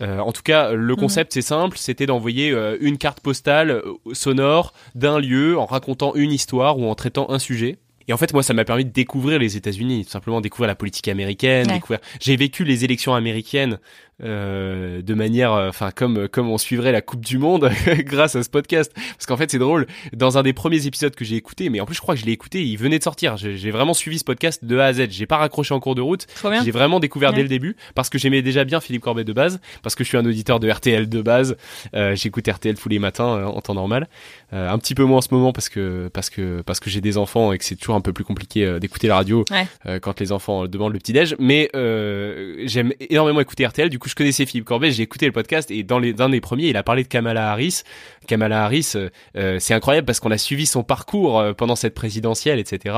Euh, 0.00 0.18
en 0.20 0.32
tout 0.32 0.42
cas, 0.42 0.72
le 0.72 0.96
concept 0.96 1.32
c'est 1.32 1.42
simple, 1.42 1.76
c'était 1.76 2.06
d'envoyer 2.06 2.50
euh, 2.52 2.76
une 2.80 2.98
carte 2.98 3.20
postale 3.20 3.70
euh, 3.70 3.82
sonore 4.12 4.72
d'un 4.94 5.18
lieu 5.18 5.58
en 5.58 5.66
racontant 5.66 6.14
une 6.14 6.32
histoire 6.32 6.78
ou 6.78 6.86
en 6.88 6.94
traitant 6.94 7.30
un 7.30 7.38
sujet. 7.38 7.78
Et 8.06 8.14
en 8.14 8.16
fait, 8.16 8.32
moi, 8.32 8.42
ça 8.42 8.54
m'a 8.54 8.64
permis 8.64 8.86
de 8.86 8.90
découvrir 8.90 9.38
les 9.38 9.58
États-Unis, 9.58 10.06
tout 10.06 10.10
simplement 10.10 10.40
découvrir 10.40 10.66
la 10.68 10.74
politique 10.74 11.08
américaine, 11.08 11.66
Ouais. 11.66 11.74
découvrir. 11.74 11.98
J'ai 12.20 12.36
vécu 12.36 12.64
les 12.64 12.84
élections 12.84 13.14
américaines 13.14 13.78
euh, 14.24 15.02
de 15.02 15.14
manière, 15.14 15.52
euh, 15.52 15.68
enfin, 15.68 15.90
comme 15.90 16.28
comme 16.28 16.48
on 16.50 16.58
suivrait 16.58 16.92
la 16.92 17.00
Coupe 17.00 17.24
du 17.24 17.38
Monde 17.38 17.70
grâce 18.00 18.36
à 18.36 18.42
ce 18.42 18.48
podcast. 18.50 18.92
Parce 18.94 19.26
qu'en 19.26 19.36
fait, 19.36 19.50
c'est 19.50 19.58
drôle. 19.58 19.86
Dans 20.12 20.38
un 20.38 20.42
des 20.42 20.52
premiers 20.52 20.86
épisodes 20.86 21.14
que 21.14 21.24
j'ai 21.24 21.36
écouté, 21.36 21.68
mais 21.70 21.80
en 21.80 21.86
plus, 21.86 21.94
je 21.94 22.00
crois 22.00 22.14
que 22.14 22.20
je 22.20 22.26
l'ai 22.26 22.32
écouté, 22.32 22.64
il 22.64 22.76
venait 22.76 22.98
de 22.98 23.04
sortir. 23.04 23.36
J'ai 23.36 23.70
vraiment 23.70 23.94
suivi 23.94 24.18
ce 24.18 24.24
podcast 24.24 24.64
de 24.64 24.78
A 24.78 24.86
à 24.86 24.92
Z. 24.92 25.06
J'ai 25.10 25.26
pas 25.26 25.36
raccroché 25.36 25.74
en 25.74 25.80
cours 25.80 25.94
de 25.94 26.00
route. 26.02 26.26
J'ai 26.64 26.70
vraiment 26.70 27.00
découvert 27.00 27.30
Ouais. 27.30 27.36
dès 27.36 27.42
le 27.42 27.48
début 27.48 27.76
parce 27.94 28.08
que 28.10 28.18
j'aimais 28.18 28.42
déjà 28.42 28.64
bien 28.64 28.80
Philippe 28.80 29.02
Corbet 29.02 29.24
de 29.24 29.32
base, 29.32 29.60
parce 29.82 29.94
que 29.94 30.02
je 30.04 30.08
suis 30.08 30.16
un 30.16 30.24
auditeur 30.24 30.60
de 30.60 30.70
RTL 30.70 31.08
de 31.08 31.22
base. 31.22 31.56
Euh, 31.94 32.14
J'écoute 32.16 32.48
RTL 32.48 32.74
tous 32.76 32.88
les 32.88 32.98
matins 32.98 33.36
euh, 33.36 33.44
en 33.44 33.60
temps 33.60 33.74
normal. 33.74 34.08
Euh, 34.52 34.68
un 34.70 34.78
petit 34.78 34.94
peu 34.94 35.04
moins 35.04 35.18
en 35.18 35.20
ce 35.20 35.28
moment 35.32 35.52
parce 35.52 35.68
que 35.68 36.08
parce 36.12 36.30
que 36.30 36.62
parce 36.62 36.80
que 36.80 36.88
j'ai 36.90 37.00
des 37.00 37.18
enfants 37.18 37.52
et 37.52 37.58
que 37.58 37.64
c'est 37.64 37.76
toujours 37.76 37.94
un 37.96 38.00
peu 38.00 38.12
plus 38.12 38.24
compliqué 38.24 38.78
d'écouter 38.80 39.08
la 39.08 39.16
radio 39.16 39.44
Ouais. 39.50 40.00
quand 40.00 40.20
les 40.20 40.32
enfants 40.32 40.66
demandent 40.66 40.92
le 40.94 40.98
petit 40.98 41.12
déj. 41.12 41.36
Mais 41.38 41.68
euh, 41.76 42.62
j'aime 42.64 42.92
énormément 43.10 43.40
écouter 43.40 43.66
RTL. 43.66 43.90
Du 43.90 43.98
coup, 43.98 44.07
je 44.08 44.14
connaissais 44.14 44.46
Philippe 44.46 44.64
Corbet, 44.64 44.90
j'ai 44.90 45.02
écouté 45.04 45.26
le 45.26 45.32
podcast 45.32 45.70
et 45.70 45.82
dans 45.84 45.98
les 45.98 46.12
dans 46.12 46.28
les 46.28 46.40
premiers, 46.40 46.68
il 46.68 46.76
a 46.76 46.82
parlé 46.82 47.02
de 47.04 47.08
Kamala 47.08 47.52
Harris. 47.52 47.82
Kamala 48.26 48.64
Harris, 48.64 48.92
euh, 48.96 49.08
euh, 49.36 49.58
c'est 49.60 49.74
incroyable 49.74 50.06
parce 50.06 50.18
qu'on 50.20 50.30
a 50.30 50.38
suivi 50.38 50.66
son 50.66 50.82
parcours 50.82 51.38
euh, 51.38 51.52
pendant 51.52 51.76
cette 51.76 51.94
présidentielle, 51.94 52.58
etc. 52.58 52.96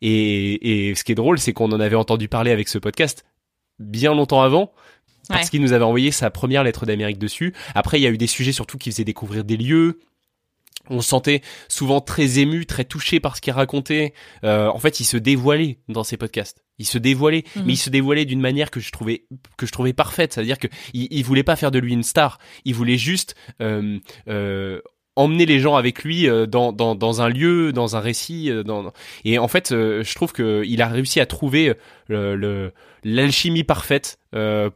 Et, 0.00 0.88
et 0.90 0.94
ce 0.94 1.04
qui 1.04 1.12
est 1.12 1.16
drôle, 1.16 1.38
c'est 1.38 1.52
qu'on 1.52 1.70
en 1.72 1.80
avait 1.80 1.96
entendu 1.96 2.28
parler 2.28 2.50
avec 2.52 2.68
ce 2.68 2.78
podcast 2.78 3.24
bien 3.78 4.14
longtemps 4.14 4.42
avant. 4.42 4.72
Parce 5.28 5.44
Ouais. 5.44 5.48
qu'il 5.48 5.62
nous 5.62 5.72
avait 5.72 5.84
envoyé 5.84 6.10
sa 6.10 6.30
première 6.30 6.62
lettre 6.64 6.84
d'Amérique 6.84 7.18
dessus. 7.18 7.54
Après, 7.74 7.98
il 7.98 8.02
y 8.02 8.06
a 8.06 8.10
eu 8.10 8.18
des 8.18 8.26
sujets 8.26 8.52
surtout 8.52 8.76
qui 8.76 8.90
faisaient 8.90 9.04
découvrir 9.04 9.42
des 9.42 9.56
lieux. 9.56 9.98
On 10.90 11.00
se 11.00 11.08
sentait 11.08 11.40
souvent 11.68 12.00
très 12.00 12.38
ému, 12.38 12.66
très 12.66 12.84
touché 12.84 13.20
par 13.20 13.36
ce 13.36 13.40
qu'il 13.40 13.52
racontait. 13.52 14.12
Euh, 14.44 14.68
en 14.68 14.78
fait, 14.78 15.00
il 15.00 15.04
se 15.04 15.16
dévoilait 15.16 15.78
dans 15.88 16.04
ses 16.04 16.16
podcasts. 16.16 16.62
Il 16.78 16.86
se 16.86 16.98
dévoilait, 16.98 17.44
Mhm. 17.56 17.62
mais 17.66 17.72
il 17.74 17.76
se 17.76 17.88
dévoilait 17.88 18.24
d'une 18.24 18.40
manière 18.40 18.70
que 18.70 18.80
je 18.80 18.90
trouvais 18.90 19.26
que 19.56 19.64
je 19.66 19.72
trouvais 19.72 19.92
parfaite. 19.92 20.32
C'est-à-dire 20.32 20.58
que 20.58 20.66
il, 20.92 21.06
il 21.10 21.22
voulait 21.24 21.44
pas 21.44 21.56
faire 21.56 21.70
de 21.70 21.78
lui 21.78 21.92
une 21.92 22.02
star. 22.02 22.38
Il 22.64 22.74
voulait 22.74 22.98
juste 22.98 23.34
euh, 23.60 23.98
euh, 24.28 24.80
emmener 25.16 25.46
les 25.46 25.60
gens 25.60 25.76
avec 25.76 26.02
lui 26.02 26.28
euh, 26.28 26.46
dans, 26.46 26.72
dans, 26.72 26.94
dans 26.94 27.22
un 27.22 27.28
lieu, 27.28 27.72
dans 27.72 27.96
un 27.96 28.00
récit. 28.00 28.50
euh, 28.50 28.62
Dans... 28.64 28.92
Et 29.24 29.38
en 29.38 29.48
fait, 29.48 29.70
euh, 29.72 30.02
je 30.02 30.14
trouve 30.14 30.32
que 30.32 30.62
il 30.66 30.82
a 30.82 30.88
réussi 30.88 31.20
à 31.20 31.26
trouver 31.26 31.74
le 32.08 32.72
l'alchimie 33.06 33.64
parfaite 33.64 34.18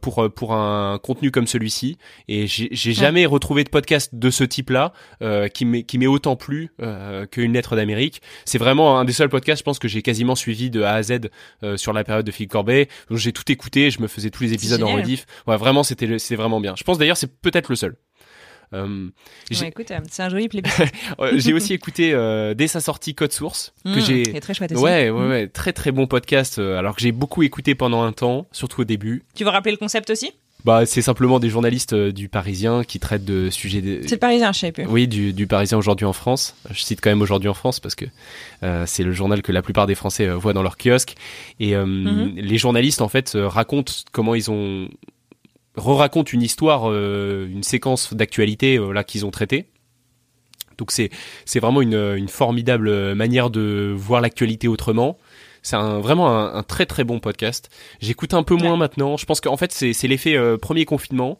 pour 0.01 0.31
pour 0.33 0.53
un 0.53 0.99
contenu 1.01 1.31
comme 1.31 1.47
celui-ci. 1.47 1.97
Et 2.27 2.45
j'ai 2.47 2.69
j'ai 2.71 2.93
jamais 2.93 3.25
retrouvé 3.25 3.63
de 3.63 3.69
podcast 3.69 4.13
de 4.13 4.29
ce 4.29 4.43
type-là 4.43 4.93
euh, 5.23 5.47
qui 5.47 5.65
m'est 5.65 5.83
qui 5.83 5.97
m'est 5.97 6.07
autant 6.07 6.35
plu 6.35 6.69
euh, 6.81 7.25
qu'une 7.25 7.53
lettre 7.53 7.75
d'Amérique. 7.75 8.21
C'est 8.45 8.59
vraiment 8.59 8.99
un 8.99 9.05
des 9.05 9.13
seuls 9.13 9.29
podcasts, 9.29 9.59
je 9.59 9.63
pense 9.63 9.79
que 9.79 9.87
j'ai 9.87 10.01
quasiment 10.03 10.35
suivi 10.35 10.69
de 10.69 10.81
A 10.83 10.93
à 10.93 11.03
Z 11.03 11.29
euh, 11.63 11.75
sur 11.75 11.91
la 11.91 12.03
période 12.03 12.25
de 12.25 12.31
Philippe 12.31 12.51
Corbet. 12.51 12.87
Donc, 13.09 13.17
J'ai 13.17 13.33
tout 13.33 13.51
écouté, 13.51 13.89
je 13.91 13.99
me 14.01 14.07
faisais 14.07 14.29
tous 14.29 14.43
les 14.43 14.53
épisodes 14.53 14.81
en 14.83 14.95
rediff. 14.95 15.25
Ouais, 15.47 15.57
vraiment, 15.57 15.83
c'était 15.83 16.19
c'était 16.19 16.35
vraiment 16.35 16.61
bien. 16.61 16.75
Je 16.77 16.83
pense 16.83 16.97
d'ailleurs 16.99 17.17
c'est 17.17 17.41
peut-être 17.41 17.69
le 17.69 17.75
seul. 17.75 17.95
Euh, 18.73 19.07
j'ai- 19.49 19.61
Ouais, 19.61 19.67
écoute, 19.69 19.91
euh, 19.91 19.99
c'est 20.09 20.23
un 20.23 20.29
joli 20.29 20.47
plébiscite. 20.49 20.85
j'ai 21.33 21.53
aussi 21.53 21.73
écouté 21.73 22.13
euh, 22.13 22.53
dès 22.53 22.67
sa 22.67 22.79
sortie 22.81 23.15
Code 23.15 23.31
Source 23.33 23.73
que 23.83 23.89
Mmh, 23.97 24.01
j'ai 24.01 24.21
est 24.35 24.39
très 24.39 24.53
chouette 24.53 24.71
aussi. 24.71 24.83
Ouais, 24.83 25.09
ouais, 25.09 25.11
Mmh. 25.11 25.29
ouais, 25.29 25.47
très 25.47 25.73
très 25.73 25.91
bon 25.91 26.05
podcast. 26.07 26.59
alors 26.59 26.95
que 26.95 27.01
j'ai 27.01 27.11
beaucoup 27.11 27.43
écouté 27.43 27.75
pendant 27.75 28.03
un 28.03 28.11
temps, 28.11 28.45
surtout 28.51 28.81
au 28.81 28.85
début. 28.85 29.23
Tu 29.35 29.43
veux 29.43 29.49
rappeler 29.49 29.71
le 29.71 29.77
concept 29.77 30.09
aussi? 30.09 30.31
Bah, 30.65 30.85
c'est 30.85 31.01
simplement 31.01 31.39
des 31.39 31.47
journalistes 31.49 31.93
euh, 31.93 32.11
du 32.11 32.27
Parisien 32.27 32.83
qui 32.83 32.99
traitent 32.99 33.23
de 33.23 33.49
sujets. 33.49 33.81
de- 33.81 34.01
C'est 34.03 34.15
le 34.15 34.19
Parisien, 34.19 34.51
je 34.51 34.59
sais 34.59 34.71
plus. 34.73 34.85
Oui, 34.87 35.07
du, 35.07 35.31
du 35.31 35.47
Parisien 35.47 35.77
aujourd'hui 35.77 36.05
en 36.05 36.11
France. 36.11 36.53
Je 36.69 36.81
cite 36.81 36.99
quand 37.01 37.09
même 37.09 37.21
aujourd'hui 37.21 37.47
en 37.47 37.53
France 37.53 37.79
parce 37.79 37.95
que 37.95 38.03
euh, 38.63 38.83
c'est 38.85 39.03
le 39.03 39.13
journal 39.13 39.41
que 39.41 39.53
la 39.53 39.61
plupart 39.61 39.87
des 39.87 39.95
Français 39.95 40.27
euh, 40.27 40.35
voient 40.35 40.51
dans 40.51 40.61
leur 40.61 40.75
kiosque. 40.77 41.15
Et 41.61 41.75
Mhm. 41.77 42.33
les 42.35 42.57
journalistes 42.57 43.01
en 43.01 43.07
fait 43.07 43.31
racontent 43.35 43.93
comment 44.11 44.35
ils 44.35 44.51
ont 44.51 44.89
re-racontent 45.79 46.31
une 46.31 46.41
histoire, 46.43 46.89
euh, 46.89 47.47
une 47.49 47.63
séquence 47.63 48.13
d'actualité 48.13 48.77
euh, 48.77 48.91
là 48.91 49.03
qu'ils 49.03 49.25
ont 49.25 49.31
traité. 49.31 49.65
Donc 50.77 50.91
c'est 50.91 51.09
c'est 51.45 51.59
vraiment 51.59 51.81
une, 51.81 51.95
une 52.17 52.29
formidable 52.29 53.13
manière 53.15 53.49
de 53.49 53.93
voir 53.97 54.21
l'actualité 54.21 54.67
autrement. 54.67 55.17
C'est 55.61 55.75
un, 55.75 55.99
vraiment 55.99 56.29
un, 56.29 56.53
un 56.55 56.63
très 56.63 56.85
très 56.85 57.03
bon 57.03 57.19
podcast. 57.19 57.69
J'écoute 57.99 58.33
un 58.33 58.43
peu 58.43 58.55
moins 58.55 58.71
Ouais. 58.73 58.77
maintenant. 58.77 59.17
Je 59.17 59.25
pense 59.25 59.41
qu'en 59.41 59.57
fait 59.57 59.71
c'est 59.73 59.91
c'est 59.93 60.07
l'effet 60.07 60.35
euh, 60.37 60.57
premier 60.57 60.85
confinement. 60.85 61.37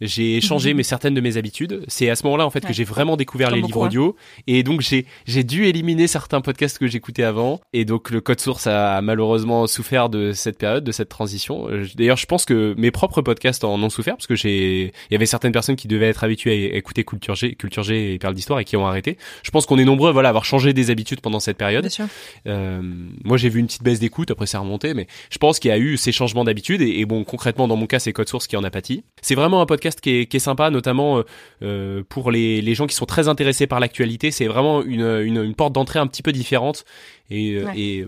J'ai 0.00 0.40
changé 0.40 0.74
mes 0.74 0.82
certaines 0.82 1.14
de 1.14 1.20
mes 1.20 1.36
habitudes. 1.36 1.84
C'est 1.88 2.08
à 2.10 2.16
ce 2.16 2.24
moment-là 2.24 2.46
en 2.46 2.50
fait 2.50 2.64
que 2.64 2.72
j'ai 2.72 2.84
vraiment 2.84 3.16
découvert 3.16 3.48
Comme 3.48 3.56
les 3.56 3.62
beaucoup, 3.62 3.72
livres 3.72 3.86
audio 3.86 4.16
et 4.46 4.62
donc 4.62 4.80
j'ai 4.80 5.06
j'ai 5.26 5.44
dû 5.44 5.66
éliminer 5.66 6.06
certains 6.06 6.40
podcasts 6.40 6.78
que 6.78 6.86
j'écoutais 6.86 7.22
avant 7.22 7.60
et 7.72 7.84
donc 7.84 8.10
le 8.10 8.20
code 8.20 8.40
source 8.40 8.66
a 8.66 9.00
malheureusement 9.02 9.66
souffert 9.66 10.08
de 10.08 10.32
cette 10.32 10.58
période, 10.58 10.84
de 10.84 10.92
cette 10.92 11.08
transition. 11.08 11.68
Euh, 11.68 11.86
D'ailleurs, 11.94 12.16
je 12.16 12.26
pense 12.26 12.44
que 12.44 12.74
mes 12.78 12.90
propres 12.90 13.22
podcasts 13.22 13.64
en 13.64 13.82
ont 13.82 13.90
souffert 13.90 14.16
parce 14.16 14.26
que 14.26 14.34
j'ai 14.34 14.92
il 15.10 15.12
y 15.12 15.14
avait 15.14 15.26
certaines 15.26 15.52
personnes 15.52 15.76
qui 15.76 15.88
devaient 15.88 16.08
être 16.08 16.24
habituées 16.24 16.72
à 16.72 16.76
écouter 16.76 17.04
Culture 17.04 17.34
G, 17.34 17.54
Culture 17.54 17.82
G 17.82 18.14
et 18.14 18.18
Perles 18.18 18.34
d'histoire 18.34 18.60
et 18.60 18.64
qui 18.64 18.76
ont 18.76 18.86
arrêté. 18.86 19.18
Je 19.42 19.50
pense 19.50 19.66
qu'on 19.66 19.78
est 19.78 19.84
nombreux 19.84 20.12
voilà 20.12 20.28
à 20.28 20.30
avoir 20.30 20.44
changé 20.44 20.72
des 20.72 20.90
habitudes 20.90 21.20
pendant 21.20 21.40
cette 21.40 21.56
période. 21.56 21.82
Bien 21.82 21.90
sûr. 21.90 22.06
Euh, 22.46 22.80
moi, 23.24 23.36
j'ai 23.36 23.48
vu 23.48 23.60
une 23.60 23.66
petite 23.66 23.82
baisse 23.82 24.00
d'écoute, 24.00 24.30
après 24.30 24.46
c'est 24.46 24.56
remonté, 24.56 24.94
mais 24.94 25.06
je 25.30 25.38
pense 25.38 25.58
qu'il 25.58 25.70
y 25.70 25.72
a 25.72 25.78
eu 25.78 25.96
ces 25.96 26.12
changements 26.12 26.44
d'habitude. 26.44 26.80
Et, 26.82 27.00
et 27.00 27.04
bon, 27.06 27.24
concrètement, 27.24 27.68
dans 27.68 27.76
mon 27.76 27.86
cas, 27.86 27.98
c'est 27.98 28.12
Code 28.12 28.28
Source 28.28 28.46
qui 28.46 28.56
en 28.56 28.64
a 28.64 28.70
pâti. 28.70 29.04
C'est 29.22 29.34
vraiment 29.34 29.60
un 29.60 29.66
podcast 29.66 29.89
qui 29.98 30.10
est, 30.10 30.26
qui 30.26 30.36
est 30.36 30.40
sympa, 30.40 30.70
notamment 30.70 31.18
euh, 31.18 31.22
euh, 31.62 32.02
pour 32.08 32.30
les, 32.30 32.60
les 32.62 32.74
gens 32.74 32.86
qui 32.86 32.94
sont 32.94 33.06
très 33.06 33.26
intéressés 33.28 33.66
par 33.66 33.80
l'actualité. 33.80 34.30
C'est 34.30 34.46
vraiment 34.46 34.82
une, 34.82 35.00
une, 35.04 35.42
une 35.42 35.54
porte 35.54 35.72
d'entrée 35.72 35.98
un 35.98 36.06
petit 36.06 36.22
peu 36.22 36.32
différente 36.32 36.84
et, 37.30 37.54
euh, 37.56 37.64
Ouais. 37.64 37.78
et 37.78 38.06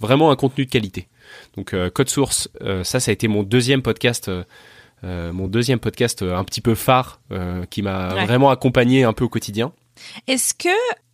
vraiment 0.00 0.30
un 0.30 0.36
contenu 0.36 0.64
de 0.66 0.70
qualité. 0.70 1.08
Donc, 1.56 1.72
euh, 1.74 1.88
Code 1.90 2.08
Source, 2.08 2.48
euh, 2.62 2.84
ça, 2.84 3.00
ça 3.00 3.10
a 3.10 3.12
été 3.12 3.28
mon 3.28 3.42
deuxième 3.42 3.82
podcast. 3.82 4.30
mon 5.02 5.46
deuxième 5.46 5.78
podcast 5.78 6.22
un 6.22 6.42
petit 6.44 6.60
peu 6.60 6.74
phare 6.74 7.20
qui 7.70 7.82
m'a 7.82 8.14
Ouais. 8.14 8.26
vraiment 8.26 8.50
accompagné 8.50 9.04
un 9.04 9.12
peu 9.12 9.24
au 9.24 9.28
quotidien. 9.28 9.72
Est-ce 10.26 10.54
que, 10.54 10.68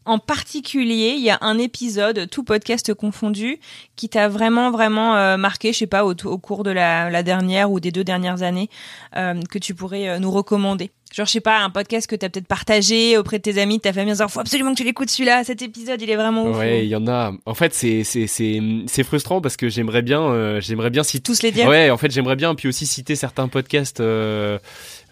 en 0.07 0.19
particulier, 0.19 1.15
il 1.17 1.23
y 1.23 1.31
a 1.31 1.39
un 1.41 1.59
épisode, 1.59 2.29
tout 2.31 2.45
podcast 2.45 2.93
confondu, 2.95 3.59
qui 3.97 4.09
t'a 4.09 4.29
vraiment, 4.29 4.71
vraiment 4.71 5.17
euh, 5.17 5.37
marqué, 5.37 5.73
je 5.73 5.79
sais 5.79 5.87
pas, 5.87 6.05
au, 6.05 6.15
au 6.25 6.39
cours 6.39 6.63
de 6.63 6.71
la, 6.71 7.11
la 7.11 7.23
dernière 7.23 7.71
ou 7.71 7.81
des 7.81 7.91
deux 7.91 8.05
dernières 8.05 8.43
années, 8.43 8.69
euh, 9.17 9.41
que 9.51 9.59
tu 9.59 9.75
pourrais 9.75 10.09
euh, 10.09 10.19
nous 10.19 10.31
recommander 10.31 10.91
Genre, 11.15 11.27
je 11.27 11.31
sais 11.31 11.41
pas, 11.41 11.61
un 11.61 11.71
podcast 11.71 12.09
que 12.09 12.17
t'as 12.17 12.29
peut-être 12.29 12.49
partagé 12.49 13.17
auprès 13.17 13.39
de 13.39 13.43
tes 13.43 13.61
amis, 13.61 13.77
de 13.77 13.83
ta 13.83 13.93
famille, 13.93 14.11
en 14.11 14.15
disant, 14.15 14.27
faut 14.27 14.41
absolument 14.41 14.73
que 14.73 14.79
tu 14.79 14.85
l'écoutes 14.85 15.11
celui-là, 15.11 15.45
cet 15.45 15.63
épisode, 15.63 16.03
il 16.03 16.11
est 16.11 16.17
vraiment 16.17 16.47
ouf. 16.47 16.59
Ouais, 16.59 16.85
il 16.85 16.89
y 16.89 16.97
en 16.97 17.07
a. 17.07 17.33
En 17.47 17.55
fait, 17.55 17.73
c'est 17.73 18.03
c'est 18.03 18.27
c'est 18.27 18.61
c'est 18.89 19.05
frustrant 19.05 19.41
parce 19.41 19.57
que 19.57 19.69
j'aimerais 19.69 20.03
bien 20.03 20.23
euh, 20.23 20.61
j'aimerais 20.61 20.91
bien 20.91 21.05
citer 21.05 21.23
Tous 21.23 21.43
les 21.43 21.53
dire. 21.53 21.69
Ouais, 21.69 21.89
en 21.91 21.99
fait, 21.99 22.11
j'aimerais 22.11 22.35
bien 22.35 22.57
puis 22.57 22.67
aussi 22.67 22.85
citer 22.85 23.15
certains 23.15 23.47
podcasts 23.47 24.01
euh, 24.01 24.59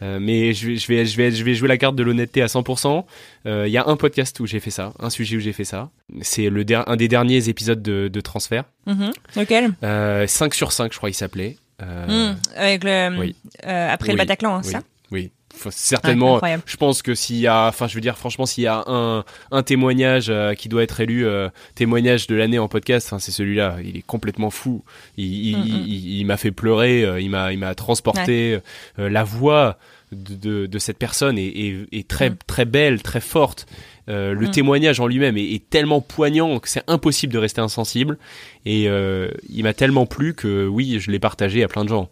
euh, 0.03 0.19
mais 0.21 0.53
je 0.53 0.67
vais 0.67 0.77
je 0.77 0.87
vais 0.89 1.07
je 1.07 1.17
vais 1.17 1.31
je 1.31 1.45
vais 1.45 1.55
jouer 1.55 1.69
la 1.69 1.79
carte 1.79 1.97
de 1.97 2.03
l'honnêteté 2.03 2.43
à 2.43 2.47
100%. 2.47 3.05
Euh, 3.47 3.65
Il 3.67 3.73
y 3.73 3.79
a 3.79 3.87
un 3.87 3.97
podcast 3.97 4.39
où 4.41 4.47
j'ai 4.47 4.61
fait 4.61 4.71
ça, 4.71 4.93
un 4.99 5.09
sujet 5.11 5.37
où 5.37 5.41
j'ai 5.41 5.53
fait 5.55 5.65
ça. 5.65 5.89
C'est 6.21 6.51
le 6.51 6.65
un 6.87 6.97
des 6.97 7.09
derniers 7.09 7.49
épisodes 7.49 7.81
de, 7.83 8.09
de 8.09 8.21
transfert. 8.21 8.65
Mhm. 8.87 9.13
Lequel? 9.37 9.71
Euh, 9.83 10.27
5 10.27 10.55
sur 10.55 10.73
5, 10.73 10.93
je 10.93 10.99
crois 10.99 11.09
il 11.11 11.15
s'appelait. 11.15 11.57
Euh. 11.83 12.33
Avec 12.57 12.85
le, 12.85 13.19
oui. 13.19 13.35
euh, 13.67 13.89
après 13.91 14.09
Oui. 14.09 14.13
le 14.15 14.19
Bataclan, 14.19 14.57
hein, 14.57 14.61
oui, 14.65 14.71
ça? 14.73 14.81
Oui. 15.11 15.31
Certainement, 15.71 16.41
je 16.65 16.77
pense 16.77 17.03
que 17.03 17.15
s'il 17.15 17.37
y 17.37 17.47
a, 17.47 17.67
enfin, 17.67 17.87
je 17.87 17.95
veux 17.95 18.01
dire, 18.01 18.17
franchement, 18.17 18.47
s'il 18.47 18.65
y 18.65 18.67
a 18.67 18.83
un, 18.87 19.23
un 19.51 19.63
témoignage 19.63 20.27
euh, 20.31 20.55
qui 20.55 20.69
doit 20.69 20.83
être 20.83 21.01
élu 21.01 21.27
euh, 21.27 21.51
témoignage 21.75 22.27
de 22.27 22.35
l'année 22.35 22.59
en 22.59 22.69
podcast, 22.69 23.13
c'est 23.19 23.31
celui-là. 23.33 23.77
Il 23.85 23.97
est 23.99 24.03
complètement 24.07 24.51
fou. 24.51 24.83
Il, 25.19 25.57
Mm, 25.57 25.61
mm. 25.61 25.67
il- 25.87 26.19
il 26.21 26.25
m'a 26.27 26.37
fait 26.39 26.51
pleurer. 26.53 27.05
euh, 27.05 27.21
Il 27.21 27.29
m'a, 27.31 27.53
il 27.53 27.59
m'a 27.59 27.75
transporté. 27.75 28.61
euh, 28.99 29.09
la 29.11 29.25
voix 29.25 29.77
de, 30.13 30.35
de, 30.35 30.67
de 30.67 30.79
cette 30.79 30.99
personne 30.99 31.39
est, 31.39 31.47
est, 31.47 31.87
est 31.93 32.09
très, 32.09 32.31
très 32.47 32.65
belle, 32.65 33.03
très 33.03 33.21
forte. 33.21 33.67
Euh, 34.09 34.35
le 34.35 34.51
témoignage 34.51 35.01
en 35.01 35.07
lui-même 35.07 35.37
est, 35.37 35.53
est 35.53 35.71
tellement 35.71 36.01
poignant 36.01 36.59
que 36.59 36.69
c'est 36.69 36.83
impossible 36.89 37.33
de 37.33 37.39
rester 37.39 37.61
insensible. 37.61 38.19
Et 38.67 38.89
euh, 38.89 39.29
il 39.49 39.63
m'a 39.63 39.75
tellement 39.75 40.07
plu 40.07 40.35
que 40.35 40.67
oui, 40.67 40.99
je 41.01 41.11
l'ai 41.11 41.19
partagé 41.19 41.63
à 41.63 41.69
plein 41.69 41.85
de 41.85 41.89
gens. 41.89 42.11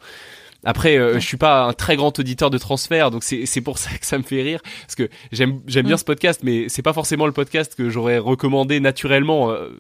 Après, 0.64 0.98
euh, 0.98 1.14
je 1.14 1.26
suis 1.26 1.36
pas 1.36 1.64
un 1.64 1.72
très 1.72 1.96
grand 1.96 2.16
auditeur 2.18 2.50
de 2.50 2.58
transfert, 2.58 3.11
donc 3.11 3.24
c'est 3.24 3.61
pour 3.62 3.78
ça 3.78 3.90
que 3.98 4.04
ça 4.06 4.18
me 4.18 4.22
fait 4.22 4.42
rire, 4.42 4.61
parce 4.82 4.94
que 4.94 5.08
j'aime 5.32 5.61
j'aime 5.66 5.86
bien 5.86 5.94
Mm. 5.96 5.98
ce 5.98 6.04
podcast, 6.04 6.40
mais 6.42 6.68
c'est 6.68 6.82
pas 6.82 6.92
forcément 6.92 7.26
le 7.26 7.32
podcast 7.32 7.74
que 7.74 7.88
j'aurais 7.90 8.18
recommandé 8.18 8.78
naturellement 8.80 9.50
euh, 9.50 9.70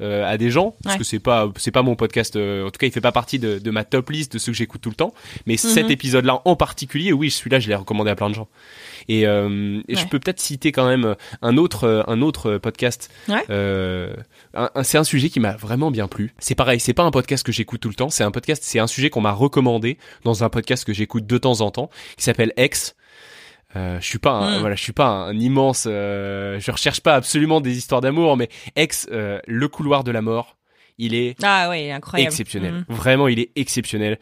euh, 0.00 0.24
à 0.30 0.38
des 0.38 0.50
gens, 0.50 0.74
parce 0.82 0.94
Ouais. 0.94 0.98
que 1.00 1.04
c'est 1.04 1.18
pas 1.18 1.50
c'est 1.56 1.70
pas 1.70 1.82
mon 1.82 1.94
podcast. 1.96 2.36
euh, 2.36 2.66
en 2.66 2.70
tout 2.70 2.78
cas, 2.78 2.86
il 2.86 2.92
fait 2.92 3.00
pas 3.02 3.12
partie 3.12 3.38
de, 3.38 3.58
de 3.58 3.70
ma 3.70 3.84
top 3.84 4.08
list 4.10 4.32
de 4.34 4.38
ceux 4.38 4.52
que 4.52 4.56
j'écoute 4.58 4.80
tout 4.80 4.88
le 4.90 4.94
temps. 4.94 5.12
Mais 5.46 5.56
cet 5.58 5.84
Mhm. 5.86 5.90
épisode-là 5.92 6.40
en 6.44 6.56
particulier, 6.56 7.12
oui, 7.12 7.30
celui-là, 7.30 7.60
je 7.60 7.68
l'ai 7.68 7.74
recommandé 7.74 8.10
à 8.10 8.16
plein 8.16 8.30
de 8.30 8.34
gens. 8.34 8.48
Et, 9.08 9.22
je 9.24 10.06
peux 10.06 10.18
peut-être 10.18 10.40
citer 10.40 10.72
quand 10.72 10.86
même 10.88 11.16
un 11.42 11.56
autre 11.56 12.04
un 12.08 12.22
autre 12.22 12.56
podcast. 12.58 13.10
Ouais. 13.28 13.44
C'est 14.82 14.98
un 14.98 15.04
sujet 15.04 15.28
qui 15.28 15.40
m'a 15.40 15.52
vraiment 15.52 15.90
bien 15.90 16.08
plu. 16.08 16.32
C'est 16.38 16.54
pareil, 16.54 16.80
c'est 16.80 16.94
pas 16.94 17.02
un 17.04 17.10
podcast 17.10 17.44
que 17.44 17.52
j'écoute 17.52 17.80
tout 17.80 17.88
le 17.88 17.94
temps. 17.94 18.10
C'est 18.10 18.24
un 18.24 18.30
podcast, 18.30 18.62
c'est 18.64 18.78
un 18.78 18.86
sujet 18.86 19.10
qu'on 19.10 19.20
m'a 19.20 19.32
recommandé 19.32 19.98
dans 20.24 20.29
un 20.42 20.48
podcast 20.48 20.84
que 20.84 20.92
j'écoute 20.92 21.26
de 21.26 21.38
temps 21.38 21.60
en 21.60 21.70
temps, 21.70 21.90
qui 22.16 22.24
s'appelle 22.24 22.52
Ex. 22.56 22.94
Euh, 23.76 24.00
je 24.00 24.06
suis 24.06 24.18
pas 24.18 24.32
un, 24.32 24.56
Mm. 24.56 24.60
voilà, 24.60 24.74
je 24.74 24.82
suis 24.82 24.92
pas 24.92 25.06
un, 25.06 25.38
immense, 25.38 25.84
euh, 25.88 26.58
je 26.58 26.70
recherche 26.72 27.00
pas 27.02 27.14
absolument 27.14 27.60
des 27.60 27.76
histoires 27.76 28.00
d'amour, 28.00 28.36
mais 28.36 28.48
Ex, 28.74 29.06
euh, 29.12 29.38
le 29.46 29.68
couloir 29.68 30.02
de 30.02 30.10
la 30.10 30.22
mort, 30.22 30.56
il 30.98 31.14
est 31.14 31.36
Ah 31.42 31.68
ouais, 31.68 31.84
il 31.84 31.86
est 31.86 31.92
incroyable. 31.92 32.30
exceptionnel. 32.32 32.74
Mhm. 32.74 32.84
Vraiment, 32.88 33.28
il 33.28 33.38
est 33.38 33.50
exceptionnel. 33.56 34.18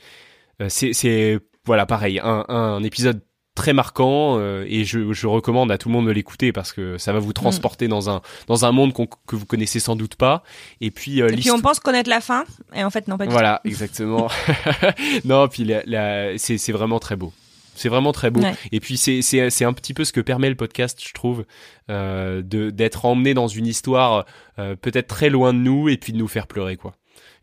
Euh, 0.61 0.67
c'est, 0.69 0.93
c'est, 0.93 1.39
voilà, 1.65 1.87
pareil, 1.87 2.21
un, 2.23 2.45
un 2.49 2.83
épisode 2.83 3.23
très 3.59 3.73
marquant 3.73 4.39
euh, 4.39 4.65
et 4.69 4.85
je, 4.85 5.13
je 5.13 5.27
recommande 5.27 5.71
à 5.73 5.77
tout 5.79 5.89
le 5.89 5.93
monde 5.95 6.07
de 6.07 6.13
l'écouter 6.13 6.53
parce 6.53 6.73
que 6.73 6.97
ça 6.97 7.13
va 7.13 7.19
vous 7.19 7.33
transporter 7.33 7.89
dans 7.89 8.09
un 8.09 8.23
dans 8.47 8.65
un 8.65 8.71
monde 8.73 8.93
que 8.95 9.37
vous 9.37 9.47
connaissez 9.47 9.81
sans 9.81 9.97
doute 9.97 10.15
pas. 10.15 10.43
Et 10.81 10.91
puis, 10.91 11.21
euh, 11.21 11.29
Et 11.29 11.37
puis 11.37 11.51
on 11.51 11.61
pense 11.61 11.81
connaître 11.81 12.09
la 12.09 12.21
fin, 12.21 12.45
et 12.75 12.85
en 12.85 12.91
fait 12.91 13.09
non 13.09 13.19
pas 13.19 13.27
du 13.27 13.33
voilà, 13.33 13.61
exactement. 13.65 14.29
non, 15.25 15.49
puis 15.49 15.65
la, 15.65 15.83
la- 15.87 16.39
c'est 16.39 16.57
c'est 16.59 16.73
vraiment 16.73 16.99
très 17.01 17.17
beau. 17.17 17.33
C'est 17.75 17.89
vraiment 17.89 18.13
très 18.13 18.31
beau. 18.31 18.41
Ouais. 18.41 18.55
Et 18.73 18.81
puis 18.81 18.97
c'est 18.97 19.23
c'est 19.23 19.51
c'est 19.51 19.65
un 19.65 19.73
petit 19.73 19.95
peu 19.95 20.05
ce 20.05 20.13
que 20.13 20.21
permet 20.21 20.49
le 20.49 20.57
podcast, 20.57 21.01
je 21.07 21.13
trouve, 21.13 21.45
euh, 21.91 22.43
de 22.43 22.71
d'être 22.71 23.05
emmené 23.05 23.35
dans 23.35 23.49
une 23.49 23.67
histoire 23.67 24.25
euh, 24.59 24.75
peut-être 24.77 25.07
très 25.09 25.31
loin 25.31 25.53
de 25.53 25.59
nous 25.59 25.89
et 25.89 25.97
puis 25.97 26.13
de 26.13 26.19
nous 26.19 26.29
faire 26.29 26.47
pleurer 26.47 26.77
quoi. 26.77 26.95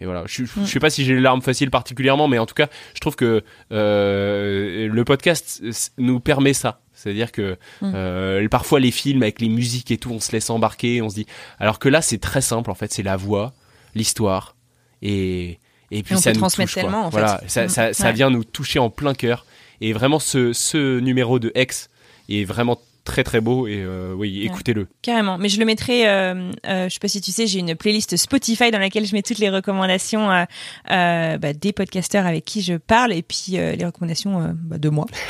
Et 0.01 0.05
voilà, 0.05 0.23
je, 0.25 0.43
je, 0.45 0.59
Mm. 0.59 0.65
je 0.65 0.71
sais 0.71 0.79
pas 0.79 0.89
si 0.89 1.05
j'ai 1.05 1.15
les 1.15 1.21
larmes 1.21 1.41
faciles 1.41 1.69
particulièrement, 1.71 2.27
mais 2.27 2.37
en 2.39 2.45
tout 2.45 2.53
cas, 2.53 2.67
je 2.93 2.99
trouve 2.99 3.15
que 3.15 3.43
euh, 3.71 4.87
le 4.87 5.05
podcast 5.05 5.61
euh, 5.63 5.71
nous 5.97 6.19
permet 6.19 6.53
ça. 6.53 6.81
C'est-à-dire 6.93 7.31
que 7.31 7.57
Mm. 7.81 7.91
euh, 7.95 8.47
parfois 8.49 8.79
les 8.79 8.91
films 8.91 9.23
avec 9.23 9.39
les 9.41 9.49
musiques 9.49 9.91
et 9.91 9.97
tout, 9.97 10.11
on 10.11 10.19
se 10.19 10.31
laisse 10.31 10.49
embarquer, 10.49 11.01
on 11.01 11.09
se 11.09 11.15
dit. 11.15 11.25
Alors 11.59 11.79
que 11.79 11.89
là, 11.89 12.01
c'est 12.01 12.17
très 12.19 12.41
simple 12.41 12.71
en 12.71 12.75
fait, 12.75 12.91
c'est 12.91 13.03
la 13.03 13.15
voix, 13.17 13.53
l'histoire 13.95 14.55
et 15.01 15.59
et 15.91 16.01
puis 16.03 16.15
on 16.15 16.17
ça 16.17 16.33
nous 16.33 16.41
touche, 16.41 16.55
quoi. 16.55 16.65
tellement, 16.65 17.05
en 17.05 17.11
fait. 17.11 17.19
Voilà, 17.19 17.41
ça, 17.47 17.65
Mm. 17.65 17.69
ça, 17.69 17.93
ça 17.93 18.11
vient 18.11 18.29
nous 18.29 18.43
toucher 18.43 18.79
en 18.79 18.89
plein 18.89 19.13
cœur. 19.13 19.45
Et 19.81 19.93
vraiment, 19.93 20.19
ce, 20.19 20.51
ce 20.51 20.99
numéro 20.99 21.37
de 21.37 21.51
X 21.55 21.89
est 22.27 22.43
vraiment 22.43 22.79
très 23.05 23.23
très 23.23 23.39
beau. 23.39 23.67
Et 23.67 23.77
euh, 23.81 24.13
oui, 24.13 24.43
écoutez-le. 24.43 24.87
Carrément, 25.01 25.37
mais 25.37 25.47
je 25.47 25.59
le 25.59 25.65
mettrai. 25.65 26.09
Euh, 26.09 26.51
euh, 26.67 26.89
je 26.89 26.93
sais 26.93 26.99
pas 26.99 27.07
si 27.07 27.21
tu 27.21 27.31
sais, 27.31 27.47
j'ai 27.47 27.59
une 27.59 27.75
playlist 27.75 28.17
Spotify 28.17 28.71
dans 28.71 28.79
laquelle 28.79 29.05
je 29.05 29.13
mets 29.13 29.21
toutes 29.21 29.37
les 29.37 29.49
recommandations 29.49 30.27
bah, 30.89 31.37
des 31.53 31.71
podcasteurs 31.71 32.25
avec 32.25 32.43
qui 32.43 32.61
je 32.61 32.73
parle 32.73 33.13
et 33.13 33.21
puis 33.21 33.51
les 33.51 33.85
recommandations 33.85 34.53
bah, 34.55 34.77
de 34.77 34.89
moi. 34.89 35.05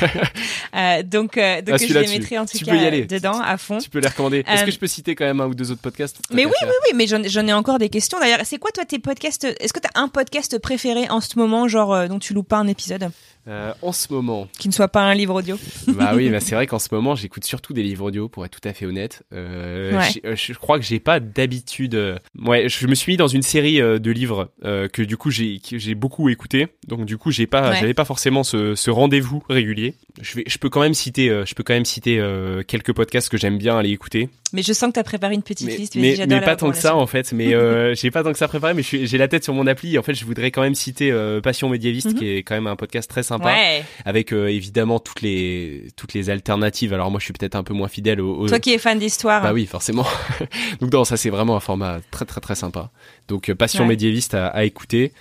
donc, 1.04 1.36
donc 1.36 1.38
Ah, 1.38 1.76
je 1.76 1.98
les 1.98 2.08
mettrai 2.18 2.38
en 2.38 2.46
tout 2.46 2.58
tu 2.58 2.64
cas 2.64 2.72
peux 2.72 2.78
y 2.78 2.84
aller. 2.86 3.04
dedans 3.04 3.40
à 3.40 3.56
fond. 3.58 3.78
Tu 3.78 3.90
peux 3.90 4.00
les 4.00 4.08
recommander. 4.08 4.42
Est-ce 4.48 4.64
que 4.64 4.70
je 4.70 4.78
peux 4.78 4.86
citer 4.86 5.14
quand 5.14 5.26
même 5.26 5.40
un 5.40 5.46
ou 5.46 5.54
deux 5.54 5.70
autres 5.70 5.82
podcasts? 5.82 6.18
Mais 6.32 6.46
oui, 6.46 6.52
oui, 6.62 6.68
oui, 6.90 6.96
mais 6.96 7.06
j'en 7.06 7.46
ai 7.46 7.52
encore 7.52 7.78
des 7.78 7.90
questions. 7.90 8.18
D'ailleurs, 8.18 8.40
c'est 8.44 8.58
quoi 8.58 8.70
toi 8.72 8.84
tes 8.84 8.98
podcasts? 8.98 9.44
Est-ce 9.44 9.72
que 9.72 9.80
tu 9.80 9.88
as 9.94 10.00
un 10.00 10.08
podcast 10.08 10.58
préféré 10.58 11.08
en 11.10 11.20
ce 11.20 11.38
moment, 11.38 11.68
genre 11.68 12.08
dont 12.08 12.18
tu 12.18 12.34
loupes 12.34 12.48
pas 12.48 12.58
un 12.58 12.66
épisode? 12.66 13.10
Euh, 13.48 13.72
en 13.82 13.92
ce 13.92 14.12
moment, 14.12 14.48
qui 14.58 14.68
ne 14.68 14.72
soit 14.72 14.88
pas 14.88 15.02
un 15.02 15.14
livre 15.14 15.34
audio 15.34 15.56
bah 15.88 16.12
oui, 16.16 16.30
bah 16.30 16.40
c'est 16.40 16.54
vrai 16.56 16.66
qu'en 16.66 16.78
ce 16.80 16.88
moment, 16.92 17.14
j'écoute 17.14 17.44
surtout 17.44 17.72
des 17.72 17.82
livres 17.82 18.06
audio, 18.06 18.28
pour 18.28 18.44
être 18.44 18.60
tout 18.60 18.68
à 18.68 18.72
fait 18.72 18.86
honnête. 18.86 19.22
Euh, 19.32 19.96
Ouais. 19.96 20.08
euh, 20.24 20.34
Je 20.36 20.52
crois 20.54 20.78
que 20.78 20.84
j'ai 20.84 20.98
pas 21.00 21.20
d'habitude. 21.20 21.94
euh, 21.94 22.18
Ouais, 22.38 22.68
je 22.68 22.86
me 22.86 22.94
suis 22.94 23.12
mis 23.12 23.16
dans 23.16 23.28
une 23.28 23.42
série 23.42 23.80
euh, 23.80 23.98
de 23.98 24.10
livres 24.10 24.50
euh, 24.64 24.88
que 24.88 25.02
du 25.02 25.16
coup 25.16 25.30
j'ai 25.30 25.60
beaucoup 25.94 26.28
écouté. 26.28 26.66
Donc 26.88 27.04
du 27.04 27.18
coup, 27.18 27.30
j'ai 27.30 27.46
pas, 27.46 27.70
Ouais. 27.70 27.76
j'avais 27.78 27.94
pas 27.94 28.04
forcément 28.04 28.42
ce, 28.42 28.74
ce 28.74 28.90
rendez-vous 28.90 29.42
régulier. 29.48 29.94
Je 30.20 30.36
vais, 30.36 30.44
je 30.46 30.58
peux 30.58 30.68
quand 30.70 30.80
même 30.80 30.94
citer, 30.94 31.28
je 31.46 31.54
peux 31.54 31.62
quand 31.62 31.74
même 31.74 31.84
citer 31.84 32.20
quelques 32.66 32.92
podcasts 32.92 33.28
que 33.28 33.36
j'aime 33.36 33.58
bien 33.58 33.76
aller 33.78 33.90
écouter. 33.90 34.28
Mais 34.52 34.62
je 34.62 34.72
sens 34.72 34.88
que 34.88 34.94
tu 34.94 35.00
as 35.00 35.04
préparé 35.04 35.34
une 35.34 35.42
petite 35.42 35.66
mais, 35.66 35.76
liste. 35.76 35.94
Mais, 35.96 36.14
mais 36.18 36.26
les 36.26 36.40
pas 36.40 36.56
tant 36.56 36.70
que 36.70 36.76
ça 36.76 36.94
en 36.94 37.06
fait 37.06 37.32
mais 37.32 37.54
euh, 37.54 37.94
j'ai 37.96 38.10
pas 38.10 38.22
tant 38.22 38.32
que 38.32 38.38
ça 38.38 38.46
préparé 38.48 38.74
mais 38.74 38.82
j'ai 38.82 39.18
la 39.18 39.28
tête 39.28 39.42
sur 39.44 39.52
mon 39.54 39.66
appli 39.66 39.98
en 39.98 40.02
fait 40.02 40.14
je 40.14 40.24
voudrais 40.24 40.50
quand 40.50 40.62
même 40.62 40.74
citer 40.74 41.10
euh, 41.10 41.40
Passion 41.40 41.68
médiéviste 41.68 42.08
Mhm. 42.12 42.14
qui 42.14 42.28
est 42.28 42.38
quand 42.42 42.54
même 42.54 42.66
un 42.68 42.76
podcast 42.76 43.10
très 43.10 43.22
sympa 43.22 43.46
Ouais. 43.52 43.82
avec 44.04 44.32
euh, 44.32 44.46
évidemment 44.48 44.98
toutes 45.00 45.20
les 45.22 45.88
toutes 45.96 46.14
les 46.14 46.30
alternatives 46.30 46.92
alors 46.92 47.10
moi 47.10 47.18
je 47.20 47.24
suis 47.24 47.32
peut-être 47.32 47.56
un 47.56 47.64
peu 47.64 47.74
moins 47.74 47.88
fidèle 47.88 48.20
au, 48.20 48.36
au- 48.40 48.48
Toi 48.48 48.60
qui 48.60 48.72
es 48.72 48.78
fan 48.78 48.98
d'histoire. 48.98 49.42
bah 49.42 49.52
oui 49.52 49.66
forcément 49.66 50.06
donc 50.80 50.92
non 50.92 51.04
ça 51.04 51.16
c'est 51.16 51.30
vraiment 51.30 51.56
un 51.56 51.60
format 51.60 51.98
très 52.10 52.24
très 52.24 52.40
très 52.40 52.54
sympa 52.54 52.90
donc 53.28 53.48
euh, 53.48 53.54
Passion 53.54 53.82
Ouais. 53.84 53.88
médiéviste 53.90 54.34
à, 54.34 54.46
à 54.48 54.64
écouter 54.64 55.12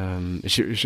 euh, 0.00 0.38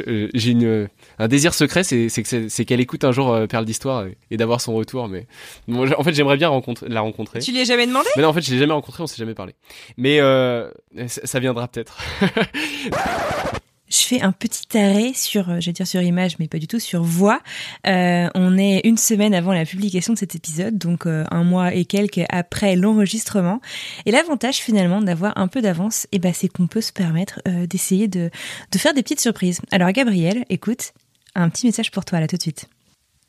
euh, 0.09 0.29
j'ai 0.35 0.51
une 0.51 0.89
un 1.19 1.29
désir 1.29 1.55
secret 1.55 1.85
c'est 1.85 2.09
c'est 2.09 2.23
que 2.23 2.29
c'est- 2.29 2.49
c'est 2.49 2.65
qu'elle 2.65 2.81
écoute 2.81 3.05
un 3.05 3.13
jour 3.13 3.33
euh, 3.33 3.47
Perle 3.47 3.65
d'histoire 3.65 4.07
et, 4.07 4.17
et 4.31 4.37
d'avoir 4.37 4.61
son 4.61 4.75
retour 4.75 5.09
mais 5.09 5.27
bon, 5.69 5.91
en 5.97 6.03
fait 6.03 6.13
j'aimerais 6.15 6.37
bien 6.37 6.51
la 6.89 7.01
rencontrer 7.01 7.39
Tu 7.41 7.53
lui 7.53 7.61
as 7.61 7.65
jamais 7.65 7.87
demandé? 7.87 8.09
Mais 8.17 8.23
non, 8.23 8.29
en 8.29 8.33
fait, 8.33 8.43
je 8.43 8.51
l'ai 8.53 8.59
jamais 8.59 8.73
rencontré, 8.73 9.03
on 9.03 9.07
s'est 9.07 9.17
jamais 9.17 9.35
parlé. 9.35 9.55
Mais 9.97 10.21
euh, 10.21 10.69
ça, 11.07 11.21
ça 11.25 11.39
viendra 11.41 11.69
peut-être. 11.69 11.99
je 13.95 14.01
fais 14.01 14.21
un 14.23 14.33
petit 14.33 14.77
arrêt 14.77 15.13
sur, 15.15 15.49
euh, 15.49 15.61
j'allais 15.61 15.73
dire 15.73 15.87
sur 15.87 16.03
image, 16.03 16.39
mais 16.39 16.49
pas 16.49 16.59
du 16.59 16.67
tout, 16.67 16.81
sur 16.81 17.03
voix. 17.03 17.41
Euh, 17.87 18.29
on 18.35 18.59
est 18.59 18.81
une 18.85 18.97
semaine 18.97 19.35
avant 19.35 19.53
la 19.53 19.65
publication 19.65 20.13
de 20.13 20.19
cet 20.19 20.35
épisode, 20.35 20.77
donc 20.79 21.07
euh, 21.07 21.25
un 21.31 21.45
mois 21.45 21.75
et 21.75 21.85
quelques 21.85 22.25
après 22.29 22.75
l'enregistrement. 22.77 23.61
Et 24.05 24.11
l'avantage 24.11 24.57
finalement 24.57 25.01
d'avoir 25.01 25.39
un 25.39 25.49
peu 25.49 25.63
d'avance, 25.63 26.07
eh 26.13 26.19
ben, 26.19 26.33
c'est 26.35 26.49
qu'on 26.49 26.67
peut 26.67 26.81
se 26.81 26.93
permettre 26.93 27.41
d'essayer 27.67 28.09
de, 28.09 28.31
de 28.73 28.79
faire 28.79 28.95
des 28.95 29.03
petites 29.03 29.21
surprises. 29.21 29.61
Alors 29.71 29.91
Gabriel, 29.93 30.45
écoute, 30.49 30.93
un 31.35 31.49
petit 31.49 31.67
message 31.67 31.91
pour 31.91 32.05
toi 32.05 32.21
là 32.21 32.27
tout 32.27 32.37
de 32.37 32.43
suite. 32.43 32.67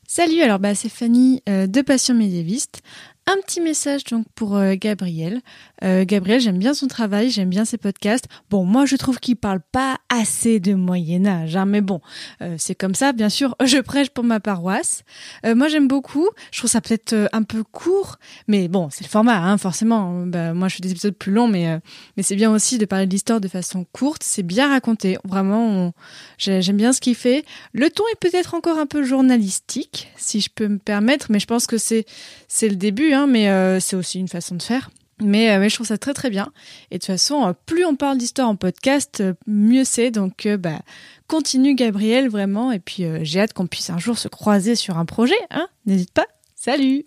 Salut, 0.08 0.40
alors 0.40 0.58
bah, 0.58 0.74
c'est 0.74 0.88
Fanny 0.88 1.42
de 1.46 1.82
Passion 1.82 2.14
médiéviste. 2.14 2.82
Un 3.28 3.40
petit 3.40 3.60
message 3.60 4.04
donc 4.04 4.24
pour 4.36 4.56
euh, 4.56 4.74
Gabriel. 4.78 5.40
Euh, 5.82 6.04
Gabriel, 6.06 6.40
j'aime 6.40 6.58
bien 6.58 6.74
son 6.74 6.86
travail, 6.86 7.28
j'aime 7.28 7.48
bien 7.48 7.64
ses 7.64 7.76
podcasts. 7.76 8.26
Bon, 8.50 8.64
moi 8.64 8.86
je 8.86 8.94
trouve 8.94 9.18
qu'il 9.18 9.34
parle 9.34 9.58
pas 9.72 9.96
assez 10.08 10.60
de 10.60 10.74
Moyen 10.74 11.26
Âge, 11.26 11.56
hein, 11.56 11.64
mais 11.66 11.80
bon, 11.80 12.00
euh, 12.40 12.54
c'est 12.56 12.76
comme 12.76 12.94
ça. 12.94 13.12
Bien 13.12 13.28
sûr, 13.28 13.56
je 13.64 13.78
prêche 13.78 14.10
pour 14.10 14.22
ma 14.22 14.38
paroisse. 14.38 15.02
moi 15.44 15.66
j'aime 15.66 15.88
beaucoup. 15.88 16.28
Je 16.52 16.58
trouve 16.58 16.70
ça 16.70 16.80
peut-être 16.80 17.28
un 17.32 17.42
peu 17.42 17.64
court, 17.64 18.18
mais 18.46 18.68
bon, 18.68 18.90
c'est 18.92 19.02
le 19.02 19.10
format, 19.10 19.38
hein, 19.38 19.58
forcément. 19.58 20.24
Bah, 20.24 20.54
moi 20.54 20.68
je 20.68 20.76
fais 20.76 20.82
des 20.82 20.92
épisodes 20.92 21.16
plus 21.16 21.32
longs, 21.32 21.48
mais 21.48 21.80
mais 22.16 22.22
c'est 22.22 22.36
bien 22.36 22.52
aussi 22.52 22.78
de 22.78 22.84
parler 22.84 23.06
de 23.06 23.10
l'histoire 23.10 23.40
de 23.40 23.48
façon 23.48 23.84
courte. 23.90 24.22
C'est 24.22 24.44
bien 24.44 24.68
raconté. 24.68 25.18
Vraiment, 25.24 25.92
j'aime 26.38 26.76
bien 26.76 26.92
ce 26.92 27.00
qu'il 27.00 27.16
fait. 27.16 27.44
Le 27.72 27.90
ton 27.90 28.04
est 28.12 28.20
peut-être 28.20 28.54
encore 28.54 28.78
un 28.78 28.86
peu 28.86 29.02
journalistique, 29.02 30.12
si 30.16 30.40
je 30.40 30.48
peux 30.48 30.68
me 30.68 30.78
permettre, 30.78 31.26
mais 31.30 31.40
je 31.40 31.46
pense 31.46 31.66
que 31.66 31.76
c'est 31.76 32.06
c'est 32.46 32.68
le 32.68 32.76
début. 32.76 33.14
Hein, 33.14 33.15
mais 33.26 33.48
euh, 33.48 33.80
c'est 33.80 33.96
aussi 33.96 34.18
une 34.18 34.28
façon 34.28 34.56
de 34.56 34.62
faire. 34.62 34.90
Mais, 35.22 35.50
euh, 35.50 35.58
mais, 35.58 35.70
je 35.70 35.76
trouve 35.76 35.86
ça 35.86 35.96
très 35.96 36.12
très 36.12 36.28
bien. 36.28 36.52
Et 36.90 36.96
de 36.96 37.00
toute 37.00 37.06
façon, 37.06 37.46
euh, 37.46 37.52
plus 37.64 37.86
on 37.86 37.96
parle 37.96 38.18
d'histoire 38.18 38.48
en 38.48 38.56
podcast, 38.56 39.22
mieux 39.46 39.84
c'est. 39.84 40.10
Donc, 40.10 40.46
bah, 40.58 40.80
continue 41.26 41.74
Gabriel 41.74 42.28
vraiment. 42.28 42.72
Et 42.72 42.80
puis, 42.80 43.04
j'ai 43.22 43.40
hâte 43.40 43.54
qu'on 43.54 43.66
puisse 43.66 43.88
un 43.88 43.98
jour 43.98 44.18
se 44.18 44.28
croiser 44.28 44.74
sur 44.74 44.98
un 44.98 45.06
projet. 45.06 45.38
Hein 45.50 45.68
N'hésite 45.86 46.12
pas. 46.12 46.26
Salut 46.54 47.04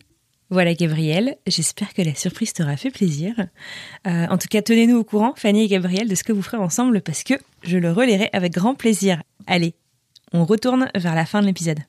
voilà 0.52 0.74
Gabriel, 0.74 1.38
j'espère 1.46 1.94
que 1.94 2.02
la 2.02 2.16
surprise 2.16 2.54
t'aura 2.54 2.76
fait 2.76 2.90
plaisir. 2.90 3.36
en 4.04 4.36
tout 4.40 4.48
cas, 4.50 4.64
tenez-nous 4.64 4.98
au 4.98 5.04
courant, 5.04 5.36
Fanny 5.38 5.66
et 5.66 5.68
Gabriel, 5.68 6.08
de 6.08 6.16
ce 6.16 6.24
que 6.24 6.34
vous 6.34 6.42
ferez 6.42 6.58
ensemble 6.58 7.02
parce 7.02 7.22
que 7.22 7.36
je 7.62 7.78
le 7.78 7.92
relayerai 7.92 8.32
avec 8.34 8.54
grand 8.54 8.74
plaisir. 8.74 9.22
Allez, 9.46 9.76
on 10.34 10.46
retourne 10.46 10.90
vers 10.96 11.14
la 11.14 11.28
fin 11.28 11.42
de 11.42 11.46
l'épisode. 11.46 11.82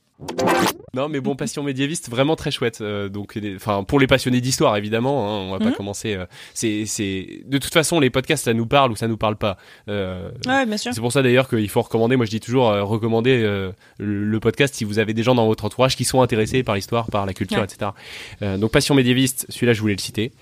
Non, 0.93 1.09
mais 1.09 1.21
bon, 1.21 1.37
passion 1.37 1.63
médiéviste, 1.63 2.11
vraiment 2.11 2.35
très 2.35 2.51
chouette. 2.51 2.81
Euh, 2.81 3.09
donc, 3.09 3.39
enfin, 3.55 3.85
pour 3.85 4.01
les 4.01 4.09
passionnés 4.09 4.41
d'histoire, 4.41 4.77
évidemment, 4.77 5.29
hein, 5.29 5.47
on 5.47 5.53
va 5.53 5.59
pas 5.59 5.67
mhm. 5.67 5.75
commencer. 5.75 6.15
Euh, 6.15 6.27
c'est, 6.53 6.85
c'est, 6.85 7.43
de 7.47 7.59
toute 7.59 7.73
façon, 7.73 8.01
les 8.01 8.11
podcasts, 8.11 8.45
ça 8.45 8.55
nous 8.55 8.67
parle 8.67 8.91
ou 8.91 8.97
ça 8.97 9.07
nous 9.07 9.17
parle 9.17 9.37
pas. 9.37 9.57
Euh, 9.89 10.31
ouais, 10.47 10.67
bien 10.67 10.77
sûr. 10.77 10.93
C'est 10.93 11.01
pour 11.01 11.13
ça 11.13 11.23
d'ailleurs 11.23 11.49
qu'il 11.49 11.69
faut 11.69 11.83
recommander. 11.83 12.17
Moi, 12.17 12.27
je 12.27 12.31
dis 12.31 12.41
toujours 12.41 12.67
recommander 12.67 13.71
le 13.99 14.41
podcast 14.41 14.75
si 14.75 14.85
vous 14.85 14.99
avez 14.99 15.15
des 15.15 15.23
gens 15.23 15.35
dans 15.35 15.47
votre 15.47 15.65
entourage 15.65 15.97
qui 15.97 16.05
sont 16.05 16.23
intéressés 16.23 16.63
par 16.63 16.75
l'histoire, 16.75 17.07
par 17.11 17.27
la 17.27 17.35
culture, 17.35 17.63
etc. 17.63 17.93
donc, 18.41 18.73
passion 18.73 18.95
médiéviste, 18.95 19.47
celui-là, 19.49 19.73
je 19.73 19.81
voulais 19.81 19.95
le 19.95 20.01
citer. 20.01 20.33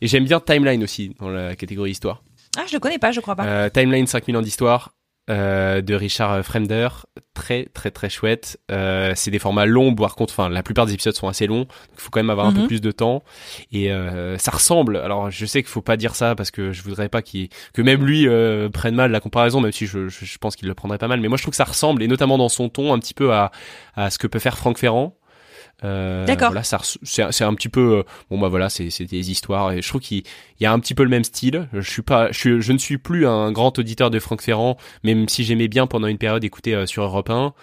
Et 0.00 0.06
j'aime 0.06 0.24
bien 0.24 0.40
Timeline 0.40 0.82
aussi 0.82 1.14
dans 1.18 1.28
la 1.28 1.56
catégorie 1.56 1.90
histoire. 1.90 2.22
Ah, 2.56 2.64
je 2.68 2.74
le 2.74 2.80
connais 2.80 2.98
pas, 2.98 3.10
je 3.12 3.20
crois 3.20 3.34
pas. 3.34 3.70
Timeline 3.70 4.06
5000 4.06 4.36
ans 4.36 4.42
d'histoire. 4.42 4.92
Euh, 5.30 5.80
de 5.80 5.94
Richard 5.94 6.44
Fremder, 6.44 6.88
très 7.32 7.64
très 7.72 7.90
très 7.90 8.10
chouette. 8.10 8.60
Euh, 8.70 9.12
c'est 9.14 9.30
des 9.30 9.38
formats 9.38 9.64
longs, 9.64 9.94
par 9.94 10.16
contre, 10.16 10.34
enfin 10.34 10.50
la 10.50 10.62
plupart 10.62 10.84
des 10.84 10.92
épisodes 10.92 11.14
sont 11.14 11.28
assez 11.28 11.46
longs, 11.46 11.66
il 11.94 12.00
faut 12.00 12.10
quand 12.10 12.20
même 12.20 12.28
avoir 12.28 12.46
un 12.46 12.52
peu 12.52 12.60
mhm. 12.60 12.66
plus 12.66 12.82
de 12.82 12.90
temps. 12.90 13.22
Et 13.72 13.90
euh, 13.90 14.36
ça 14.36 14.50
ressemble. 14.50 14.98
Alors 14.98 15.30
je 15.30 15.46
sais 15.46 15.62
qu'il 15.62 15.70
faut 15.70 15.80
pas 15.80 15.96
dire 15.96 16.14
ça 16.14 16.34
parce 16.34 16.50
que 16.50 16.72
je 16.72 16.82
voudrais 16.82 17.08
pas 17.08 17.22
qu'il 17.22 17.48
que 17.72 17.80
même 17.80 18.04
lui 18.04 18.28
euh, 18.28 18.68
prenne 18.68 18.94
mal 18.94 19.12
la 19.12 19.20
comparaison, 19.20 19.62
même 19.62 19.72
si 19.72 19.86
je, 19.86 20.08
je, 20.08 20.26
je 20.26 20.38
pense 20.38 20.56
qu'il 20.56 20.68
le 20.68 20.74
prendrait 20.74 20.98
pas 20.98 21.08
mal. 21.08 21.20
Mais 21.20 21.28
moi 21.28 21.38
je 21.38 21.42
trouve 21.42 21.52
que 21.52 21.56
ça 21.56 21.64
ressemble 21.64 22.02
et 22.02 22.06
notamment 22.06 22.36
dans 22.36 22.50
son 22.50 22.68
ton 22.68 22.92
un 22.92 22.98
petit 22.98 23.14
peu 23.14 23.32
à 23.32 23.50
à 23.96 24.10
ce 24.10 24.18
que 24.18 24.26
peut 24.26 24.38
faire 24.38 24.58
Franck 24.58 24.76
Ferrand. 24.76 25.16
Euh, 25.82 26.24
D'accord. 26.24 26.52
Voilà, 26.52 26.62
c'est 26.62 27.44
un 27.44 27.54
petit 27.54 27.68
peu 27.68 27.98
euh, 27.98 28.02
bon 28.30 28.38
bah 28.38 28.48
voilà, 28.48 28.68
c'est 28.70 29.04
des 29.04 29.30
histoires 29.30 29.72
et 29.72 29.82
je 29.82 29.88
trouve 29.88 30.00
qu'il 30.00 30.22
y 30.60 30.66
a 30.66 30.72
un 30.72 30.78
petit 30.78 30.94
peu 30.94 31.02
le 31.02 31.10
même 31.10 31.24
style. 31.24 31.68
Je 31.72 31.90
suis 31.90 32.02
pas, 32.02 32.30
je, 32.30 32.60
je 32.60 32.72
ne 32.72 32.78
suis 32.78 32.98
plus 32.98 33.26
un 33.26 33.52
grand 33.52 33.78
auditeur 33.78 34.10
de 34.10 34.18
Franck 34.18 34.42
Ferrand, 34.42 34.76
même 35.02 35.28
si 35.28 35.44
j'aimais 35.44 35.68
bien 35.68 35.86
pendant 35.86 36.06
une 36.06 36.18
période 36.18 36.44
écouter 36.44 36.74
euh, 36.74 36.86
sur 36.86 37.02
Europe 37.02 37.30
1. 37.30 37.54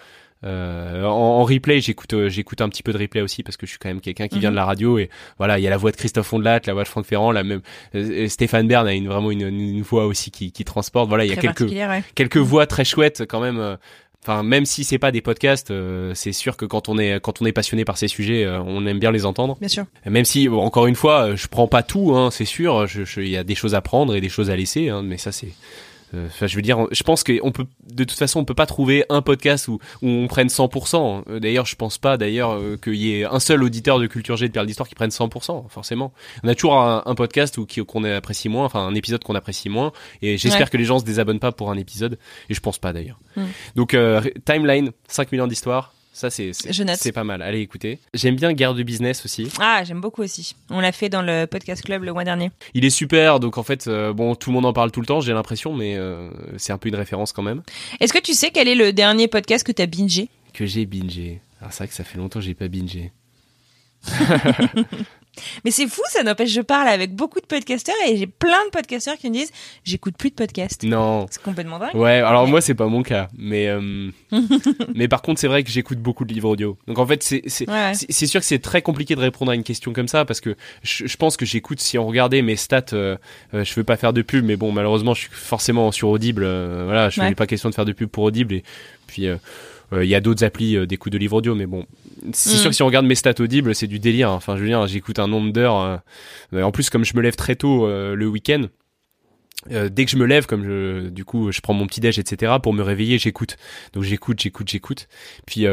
Euh, 0.44 1.04
en, 1.04 1.44
replay, 1.44 1.80
j'écoute 1.80 2.14
euh, 2.14 2.28
j'écoute 2.28 2.60
un 2.62 2.68
petit 2.68 2.82
peu 2.82 2.92
de 2.92 2.98
replay 2.98 3.20
aussi 3.20 3.44
parce 3.44 3.56
que 3.56 3.64
je 3.64 3.70
suis 3.70 3.78
quand 3.78 3.88
même 3.88 4.00
quelqu'un 4.00 4.26
qui 4.26 4.40
vient 4.40 4.50
de 4.50 4.56
la 4.56 4.64
radio 4.64 4.98
et 4.98 5.08
voilà, 5.38 5.60
il 5.60 5.62
y 5.62 5.68
a 5.68 5.70
la 5.70 5.76
voix 5.76 5.92
de 5.92 5.96
Christophe 5.96 6.32
Ondelat, 6.32 6.62
la 6.66 6.72
voix 6.72 6.82
de 6.82 6.88
Franck 6.88 7.06
Ferrand, 7.06 7.30
la 7.30 7.44
même 7.44 7.60
Stéphane 8.26 8.66
Bern 8.66 8.88
a 8.88 8.92
une 8.92 9.06
vraiment 9.06 9.30
une, 9.30 9.46
une, 9.46 9.82
voix 9.82 10.04
aussi 10.04 10.32
qui, 10.32 10.50
qui 10.50 10.64
transporte. 10.64 11.08
Voilà, 11.08 11.24
il 11.24 11.30
y 11.30 11.32
a 11.32 11.36
quelques 11.36 11.70
quelques 12.16 12.38
voix 12.38 12.66
très 12.66 12.84
chouettes 12.84 13.22
quand 13.28 13.40
même 13.40 13.78
Enfin, 14.24 14.44
même 14.44 14.66
si 14.66 14.84
c'est 14.84 14.98
pas 14.98 15.10
des 15.10 15.20
podcasts, 15.20 15.72
euh, 15.72 16.12
c'est 16.14 16.32
sûr 16.32 16.56
que 16.56 16.64
quand 16.64 16.88
on 16.88 16.96
est 16.96 17.18
quand 17.20 17.42
on 17.42 17.44
est 17.44 17.52
passionné 17.52 17.84
par 17.84 17.98
ces 17.98 18.06
sujets, 18.06 18.44
euh, 18.44 18.62
on 18.62 18.86
aime 18.86 19.00
bien 19.00 19.10
les 19.10 19.26
entendre. 19.26 19.56
Bien 19.58 19.68
sûr. 19.68 19.84
Même 20.06 20.24
si, 20.24 20.48
encore 20.48 20.86
une 20.86 20.94
fois, 20.94 21.34
je 21.34 21.48
prends 21.48 21.66
pas 21.66 21.82
tout, 21.82 22.14
hein, 22.14 22.30
c'est 22.30 22.44
sûr. 22.44 22.86
Il 23.16 23.28
y 23.28 23.36
a 23.36 23.42
des 23.42 23.56
choses 23.56 23.74
à 23.74 23.80
prendre 23.80 24.14
et 24.14 24.20
des 24.20 24.28
choses 24.28 24.48
à 24.48 24.54
laisser, 24.54 24.90
hein, 24.90 25.02
mais 25.02 25.18
ça 25.18 25.32
c'est 25.32 25.48
euh, 25.48 25.50
enfin, 26.14 26.46
je 26.46 26.56
veux 26.56 26.62
dire, 26.62 26.86
je 26.90 27.02
pense 27.02 27.24
qu'on 27.24 27.52
peut, 27.52 27.66
de 27.92 28.04
toute 28.04 28.18
façon, 28.18 28.40
on 28.40 28.44
peut 28.44 28.54
pas 28.54 28.66
trouver 28.66 29.04
un 29.08 29.22
podcast 29.22 29.68
où, 29.68 29.78
où 30.02 30.08
on 30.08 30.26
prenne 30.26 30.48
100%. 30.48 31.22
Euh, 31.28 31.40
d'ailleurs, 31.40 31.66
je 31.66 31.76
pense 31.76 31.98
pas, 31.98 32.16
d'ailleurs, 32.16 32.52
euh, 32.52 32.76
qu'il 32.76 32.96
y 32.96 33.14
ait 33.14 33.24
un 33.24 33.40
seul 33.40 33.62
auditeur 33.62 33.98
de 33.98 34.06
Culture 34.06 34.36
G 34.36 34.48
de 34.48 34.52
Perle 34.52 34.66
d'Histoire 34.66 34.88
qui 34.88 34.94
prenne 34.94 35.10
100%, 35.10 35.68
forcément. 35.68 36.12
On 36.42 36.48
a 36.48 36.54
toujours 36.54 36.80
un, 36.80 37.02
un 37.06 37.14
podcast 37.14 37.58
où, 37.58 37.66
qu'on 37.66 38.04
apprécie 38.04 38.48
moins, 38.48 38.64
enfin, 38.64 38.80
un 38.80 38.94
épisode 38.94 39.22
qu'on 39.24 39.34
apprécie 39.34 39.68
moins. 39.68 39.92
Et 40.20 40.38
j'espère 40.38 40.70
que 40.70 40.76
les 40.76 40.84
gens 40.84 40.98
se 40.98 41.04
désabonnent 41.04 41.40
pas 41.40 41.52
pour 41.52 41.70
un 41.70 41.76
épisode. 41.76 42.18
Et 42.48 42.54
je 42.54 42.60
pense 42.60 42.78
pas, 42.78 42.92
d'ailleurs. 42.92 43.18
Hmm. 43.36 43.46
Donc, 43.76 43.96
Timeline, 44.44 44.92
5 45.08 45.32
millions 45.32 45.46
d'histoires 45.46 45.92
ça, 46.12 46.28
c'est 46.28 46.52
c'est 46.52 47.12
pas 47.12 47.24
mal. 47.24 47.40
Allez 47.40 47.60
écoutez. 47.60 47.98
J'aime 48.12 48.36
bien 48.36 48.52
Guerre 48.52 48.74
de 48.74 48.82
business 48.82 49.24
aussi. 49.24 49.48
Ah, 49.58 49.82
j'aime 49.82 50.00
beaucoup 50.00 50.22
aussi. 50.22 50.54
On 50.68 50.80
l'a 50.80 50.92
fait 50.92 51.08
dans 51.08 51.22
le 51.22 51.46
podcast 51.46 51.82
club 51.82 52.04
le 52.04 52.12
mois 52.12 52.24
dernier. 52.24 52.50
Il 52.74 52.84
est 52.84 52.90
super. 52.90 53.40
Donc 53.40 53.56
en 53.56 53.62
fait, 53.62 53.86
euh, 53.86 54.12
bon, 54.12 54.34
tout 54.34 54.50
le 54.50 54.54
monde 54.54 54.66
en 54.66 54.74
parle 54.74 54.90
tout 54.90 55.00
le 55.00 55.06
temps, 55.06 55.20
j'ai 55.20 55.32
l'impression, 55.32 55.72
mais 55.72 55.96
euh, 55.96 56.30
c'est 56.58 56.72
un 56.72 56.78
peu 56.78 56.90
une 56.90 56.96
référence 56.96 57.32
quand 57.32 57.42
même. 57.42 57.62
Est-ce 57.98 58.12
que 58.12 58.18
tu 58.18 58.34
sais 58.34 58.50
quel 58.50 58.68
est 58.68 58.74
le 58.74 58.92
dernier 58.92 59.26
podcast 59.26 59.66
que 59.66 59.72
t'as 59.72 59.86
bingé? 59.86 60.28
Que 60.52 60.66
j'ai 60.66 60.84
bingé. 60.84 61.40
Alors 61.60 61.72
c'est 61.72 61.78
vrai 61.78 61.88
que 61.88 61.94
ça 61.94 62.04
fait 62.04 62.18
longtemps 62.18 62.40
que 62.40 62.44
j'ai 62.44 62.54
pas 62.54 62.68
bingé. 62.68 63.10
Mais 65.64 65.70
c'est 65.70 65.86
fou, 65.86 66.02
ça 66.08 66.22
n'empêche, 66.22 66.50
je 66.50 66.60
parle 66.60 66.88
avec 66.88 67.14
beaucoup 67.14 67.40
de 67.40 67.46
podcasteurs 67.46 67.94
et 68.06 68.16
j'ai 68.16 68.26
plein 68.26 68.64
de 68.66 68.70
podcasteurs 68.70 69.16
qui 69.16 69.30
me 69.30 69.34
disent 69.34 69.50
j'écoute 69.84 70.16
plus 70.16 70.30
de 70.30 70.34
podcasts. 70.34 70.82
Non. 70.82 71.26
C'est 71.30 71.42
complètement 71.42 71.78
dingue. 71.78 71.94
Ouais, 71.94 72.20
alors 72.20 72.46
moi 72.46 72.60
c'est 72.60 72.74
pas 72.74 72.86
mon 72.86 73.02
cas, 73.02 73.28
mais 73.36 73.68
euh, 73.68 74.10
mais 74.94 75.08
par 75.08 75.22
contre 75.22 75.40
c'est 75.40 75.48
vrai 75.48 75.64
que 75.64 75.70
j'écoute 75.70 75.98
beaucoup 75.98 76.24
de 76.24 76.34
livres 76.34 76.50
audio. 76.50 76.76
Donc 76.86 76.98
en 76.98 77.06
fait 77.06 77.22
c'est 77.22 77.42
c'est 77.46 78.26
sûr 78.26 78.40
que 78.40 78.46
c'est 78.46 78.58
très 78.58 78.82
compliqué 78.82 79.14
de 79.14 79.20
répondre 79.20 79.50
à 79.50 79.54
une 79.54 79.64
question 79.64 79.92
comme 79.92 80.08
ça 80.08 80.24
parce 80.24 80.40
que 80.40 80.54
je, 80.82 81.16
pense 81.16 81.36
que 81.36 81.46
j'écoute 81.46 81.80
si 81.80 81.96
on 81.98 82.06
regardait 82.06 82.42
mes 82.42 82.56
stats, 82.56 82.84
euh, 82.92 83.16
euh, 83.54 83.64
je 83.64 83.74
veux 83.74 83.84
pas 83.84 83.96
faire 83.96 84.12
de 84.12 84.22
pub, 84.22 84.44
mais 84.44 84.56
bon 84.56 84.70
malheureusement 84.70 85.14
je 85.14 85.22
suis 85.22 85.30
forcément 85.32 85.92
sur 85.92 86.08
Audible, 86.10 86.42
voilà, 86.42 87.08
je 87.08 87.20
n'ai 87.22 87.34
pas 87.34 87.46
question 87.46 87.70
de 87.70 87.74
faire 87.74 87.84
de 87.86 87.92
pub 87.92 88.08
pour 88.08 88.24
Audible 88.24 88.54
et 88.54 88.64
puis 89.06 89.26
il 89.92 90.08
y 90.08 90.14
a 90.14 90.20
d'autres 90.20 90.44
applis 90.44 90.86
d'écoute 90.86 91.12
de 91.12 91.18
livres 91.18 91.36
audio, 91.36 91.54
mais 91.54 91.66
bon, 91.66 91.86
c'est 92.32 92.50
sûr 92.50 92.66
mm. 92.66 92.70
que 92.70 92.76
si 92.76 92.82
on 92.82 92.86
regarde 92.86 93.06
mes 93.06 93.14
stats 93.14 93.34
audibles, 93.40 93.74
c'est 93.74 93.86
du 93.86 93.98
délire. 93.98 94.30
Enfin, 94.30 94.56
je 94.56 94.62
veux 94.62 94.68
dire, 94.68 94.86
j'écoute 94.86 95.18
un 95.18 95.28
nombre 95.28 95.52
d'heures. 95.52 96.00
Euh, 96.52 96.62
en 96.62 96.70
plus, 96.70 96.90
comme 96.90 97.04
je 97.04 97.16
me 97.16 97.22
lève 97.22 97.36
très 97.36 97.56
tôt 97.56 97.86
euh, 97.86 98.14
le 98.14 98.26
week-end, 98.26 98.66
euh, 99.70 99.88
dès 99.88 100.04
que 100.04 100.10
je 100.10 100.16
me 100.16 100.24
lève, 100.24 100.46
comme 100.46 100.64
je, 100.64 101.08
du 101.08 101.24
coup, 101.24 101.52
je 101.52 101.60
prends 101.60 101.74
mon 101.74 101.86
petit 101.86 102.00
déj, 102.00 102.18
etc. 102.18 102.54
Pour 102.62 102.72
me 102.74 102.82
réveiller, 102.82 103.18
j'écoute. 103.18 103.56
Donc 103.92 104.02
j'écoute, 104.02 104.40
j'écoute, 104.40 104.68
j'écoute. 104.68 105.08
Puis 105.46 105.66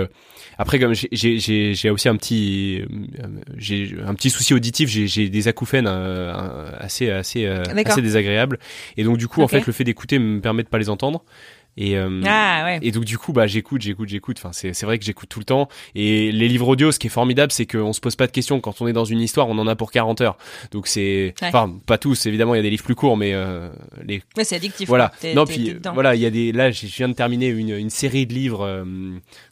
après, 0.57 0.80
comme 0.80 0.93
j'ai 0.93 1.89
aussi 1.89 2.09
un 2.09 2.15
petit, 2.15 2.84
j'ai 3.57 3.95
un 4.05 4.13
petit 4.13 4.30
souci 4.30 4.53
auditif, 4.53 4.89
j'ai 4.89 5.30
des 5.30 5.47
acouphènes 5.47 5.88
assez, 5.88 7.09
assez, 7.09 7.47
assez 7.47 8.01
désagréables. 8.01 8.59
Et 8.97 9.03
donc 9.03 9.17
du 9.17 9.28
coup, 9.28 9.41
en 9.41 9.47
fait, 9.47 9.65
le 9.65 9.74
fait 9.74 9.84
d'écouter 9.86 10.20
me 10.20 10.39
permet 10.39 10.63
de 10.63 10.70
pas 10.70 10.78
les 10.78 10.89
entendre. 10.89 11.24
Et, 11.82 11.95
euh, 11.95 12.21
ah, 12.25 12.77
et 12.82 12.91
donc 12.91 13.05
du 13.05 13.17
coup, 13.17 13.32
bah 13.32 13.47
j'écoute, 13.47 13.82
j'écoute, 13.82 14.09
j'écoute. 14.09 14.38
Enfin, 14.38 14.51
c'est 14.51 14.73
c'est 14.73 14.86
vrai 14.86 14.99
que 14.99 15.05
j'écoute 15.05 15.30
tout 15.30 15.39
le 15.39 15.45
temps. 15.45 15.69
Et 15.95 16.30
les 16.30 16.49
livres 16.49 16.67
audio, 16.67 16.91
ce 16.91 16.99
qui 16.99 17.07
est 17.07 17.09
formidable, 17.09 17.53
c'est 17.53 17.65
qu'on 17.65 17.93
se 17.93 18.01
pose 18.01 18.17
pas 18.17 18.27
de 18.27 18.34
questions 18.34 18.59
quand 18.59 18.82
on 18.82 18.88
est 18.89 18.93
dans 18.93 19.05
une 19.05 19.21
histoire. 19.21 19.47
On 19.47 19.57
en 19.57 19.65
a 19.65 19.77
pour 19.77 19.89
40 19.89 20.19
heures. 20.19 20.38
Donc 20.71 20.88
c'est, 20.88 21.34
enfin 21.41 21.73
pas 21.86 21.97
tous. 21.97 22.25
Évidemment, 22.25 22.53
il 22.53 22.57
y 22.57 22.59
a 22.59 22.63
des 22.63 22.69
livres 22.69 22.84
plus 22.84 22.95
courts, 22.95 23.15
mais 23.15 23.34
euh, 23.34 23.69
les. 24.03 24.21
Mais 24.36 24.43
c'est 24.43 24.57
addictif. 24.57 24.89
Voilà. 24.89 25.13
non, 25.34 25.45
puis 25.45 25.73
voilà, 25.93 26.15
il 26.15 26.21
y 26.21 26.25
a 26.25 26.30
des. 26.30 26.51
Là, 26.51 26.69
je 26.69 26.86
viens 26.86 27.07
de 27.07 27.13
terminer 27.13 27.47
une 27.47 27.69
une 27.69 27.89
série 27.89 28.27
de 28.27 28.34
livres 28.34 28.65
euh, 28.65 28.84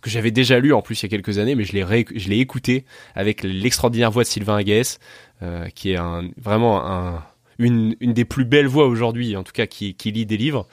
que 0.02 0.10
j'avais 0.10 0.32
déjà 0.32 0.60
lu 0.60 0.74
en 0.74 0.82
plus 0.82 1.02
il 1.02 1.04
y 1.04 1.06
a 1.06 1.10
quelques 1.10 1.38
années, 1.38 1.56
mais 1.56 1.64
je 1.64 1.72
l'ai 1.72 2.06
je 2.14 2.28
l'ai 2.28 2.40
écouté 2.40 2.84
avec 3.16 3.42
l'extraordinaire 3.44 4.12
voix 4.12 4.24
de 4.24 4.28
Sylvain 4.28 4.58
Aguès, 4.58 5.00
euh, 5.44 5.70
qui 5.70 5.92
est 5.92 5.98
un 5.98 6.26
vraiment 6.38 6.86
un 6.86 7.24
une, 7.60 7.96
une 8.00 8.14
des 8.14 8.26
plus 8.26 8.46
belles 8.46 8.68
voix 8.68 8.88
aujourd'hui, 8.88 9.36
en 9.36 9.44
tout 9.44 9.54
cas, 9.54 9.66
qui, 9.66 9.96
qui 9.96 10.12
lit 10.12 10.26
des 10.26 10.38
livres. 10.38 10.68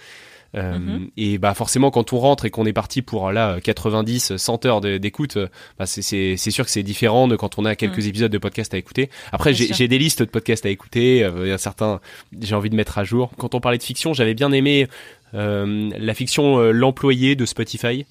Euh, 0.54 0.78
mhm. 0.78 1.10
Et 1.16 1.38
bah 1.38 1.54
forcément, 1.54 1.90
quand 1.90 2.12
on 2.12 2.18
rentre 2.18 2.44
et 2.44 2.50
qu'on 2.50 2.66
est 2.66 2.72
parti 2.72 3.02
pour 3.02 3.32
là 3.32 3.60
90, 3.60 4.36
100 4.36 4.66
heures 4.66 4.80
d'écoute, 4.80 5.38
bah, 5.78 5.86
c'est 5.86 6.36
sûr 6.36 6.64
que 6.64 6.70
c'est 6.70 6.82
différent 6.82 7.28
de 7.28 7.36
quand 7.36 7.58
on 7.58 7.64
a 7.64 7.74
quelques 7.76 7.98
mhm. 7.98 8.08
épisodes 8.08 8.32
de 8.32 8.38
podcast 8.38 8.72
à 8.74 8.76
écouter. 8.76 9.10
Après, 9.32 9.54
j'ai 9.54 9.88
des 9.88 9.98
listes 9.98 10.22
de 10.22 10.28
podcasts 10.28 10.66
à 10.66 10.70
écouter. 10.70 11.24
Euh, 11.24 11.46
il 11.46 11.48
y 11.48 11.52
a 11.52 11.58
certains, 11.58 12.00
j'ai 12.40 12.54
envie 12.54 12.70
de 12.70 12.76
mettre 12.76 12.98
à 12.98 13.04
jour. 13.04 13.32
Quand 13.38 13.54
on 13.54 13.60
parlait 13.60 13.78
de 13.78 13.82
fiction, 13.82 14.14
j'avais 14.14 14.34
bien 14.34 14.52
aimé 14.52 14.86
la 15.32 16.14
fiction 16.14 16.60
L'employé 16.70 17.34
de 17.34 17.44
Spotify 17.44 18.06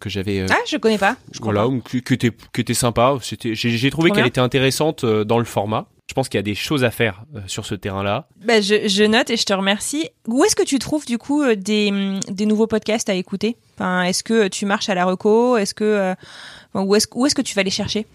que 0.00 0.10
j'avais 0.10 0.46
ah 0.50 0.56
je 0.66 0.76
connais 0.76 0.98
pas 0.98 1.16
je 1.32 1.40
voilà 1.40 1.62
pas. 1.64 1.70
qui, 1.88 2.02
qui 2.02 2.14
était 2.14 2.30
qui 2.52 2.60
était 2.60 2.74
sympa 2.74 3.16
c'était 3.20 3.54
j'ai 3.54 3.90
trouvé 3.90 4.10
qu'elle 4.10 4.26
était 4.26 4.40
intéressante 4.40 5.04
dans 5.04 5.38
le 5.38 5.44
format 5.44 5.86
je 6.08 6.14
pense 6.14 6.28
qu'il 6.28 6.38
y 6.38 6.40
a 6.40 6.42
des 6.42 6.54
choses 6.54 6.84
à 6.84 6.90
faire 6.90 7.24
sur 7.46 7.64
ce 7.64 7.74
terrain-là. 7.74 8.28
Bah, 8.44 8.60
je, 8.60 8.86
je, 8.88 9.04
note 9.04 9.30
et 9.30 9.36
je 9.36 9.44
te 9.44 9.52
remercie. 9.52 10.10
Où 10.26 10.44
est-ce 10.44 10.54
que 10.54 10.62
tu 10.62 10.78
trouves 10.78 11.06
du 11.06 11.16
coup 11.16 11.42
des, 11.54 12.18
des 12.28 12.44
nouveaux 12.46 12.66
podcasts 12.66 13.08
à 13.08 13.14
écouter? 13.14 13.56
Enfin, 13.76 14.02
Est-ce 14.02 14.22
que 14.22 14.48
tu 14.48 14.66
marches 14.66 14.88
à 14.90 14.94
la 14.94 15.04
reco? 15.06 15.56
Est-ce 15.56 15.72
que 15.74 16.14
où 16.74 16.94
est-ce 16.94 17.06
où 17.14 17.24
est-ce 17.26 17.34
que 17.34 17.42
tu 17.42 17.54
vas 17.54 17.62
les 17.62 17.70
chercher? 17.70 18.06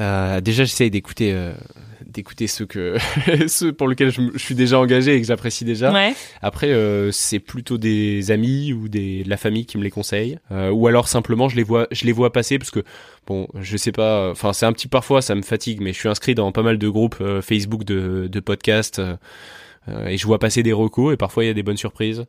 Euh, 0.00 0.40
Déjà, 0.40 0.64
j'essaye 0.64 0.90
d'écouter 0.90 1.32
d'écouter 2.08 2.46
ceux 2.46 2.66
que 2.66 2.96
ceux 3.46 3.72
pour 3.72 3.86
lesquels 3.88 4.10
je, 4.10 4.36
suis 4.36 4.54
déjà 4.54 4.78
engagé 4.78 5.14
et 5.14 5.20
que 5.20 5.26
j'apprécie 5.26 5.64
déjà. 5.64 5.92
Ouais. 5.92 6.14
Après, 6.40 6.68
euh, 6.68 7.10
c'est 7.12 7.38
plutôt 7.38 7.78
des 7.78 8.30
amis 8.30 8.72
ou 8.72 8.88
des 8.88 9.22
de 9.24 9.30
la 9.30 9.36
famille 9.36 9.66
qui 9.66 9.78
me 9.78 9.82
les 9.82 9.90
conseillent, 9.90 10.38
euh, 10.50 10.70
ou 10.70 10.86
alors 10.86 11.08
simplement 11.08 11.48
je 11.48 11.56
les 11.56 11.62
vois 11.62 11.86
je 11.90 12.04
les 12.04 12.12
vois 12.12 12.32
passer 12.32 12.58
parce 12.58 12.70
que 12.70 12.82
bon, 13.26 13.46
je 13.60 13.76
sais 13.76 13.92
pas, 13.92 14.30
enfin 14.30 14.52
c'est 14.52 14.66
un 14.66 14.72
petit 14.72 14.88
parfois 14.88 15.22
ça 15.22 15.34
me 15.34 15.42
fatigue, 15.42 15.80
mais 15.80 15.92
je 15.92 15.98
suis 15.98 16.08
inscrit 16.08 16.34
dans 16.34 16.50
pas 16.52 16.62
mal 16.62 16.78
de 16.78 16.88
groupes 16.88 17.18
euh, 17.20 17.42
Facebook 17.42 17.84
de 17.84 18.28
de 18.30 18.40
podcasts 18.40 19.00
et 20.06 20.18
je 20.18 20.26
vois 20.26 20.38
passer 20.38 20.62
des 20.62 20.74
recos 20.74 21.14
et 21.14 21.16
parfois 21.16 21.44
il 21.44 21.46
y 21.46 21.50
a 21.50 21.54
des 21.54 21.62
bonnes 21.62 21.78
surprises. 21.78 22.26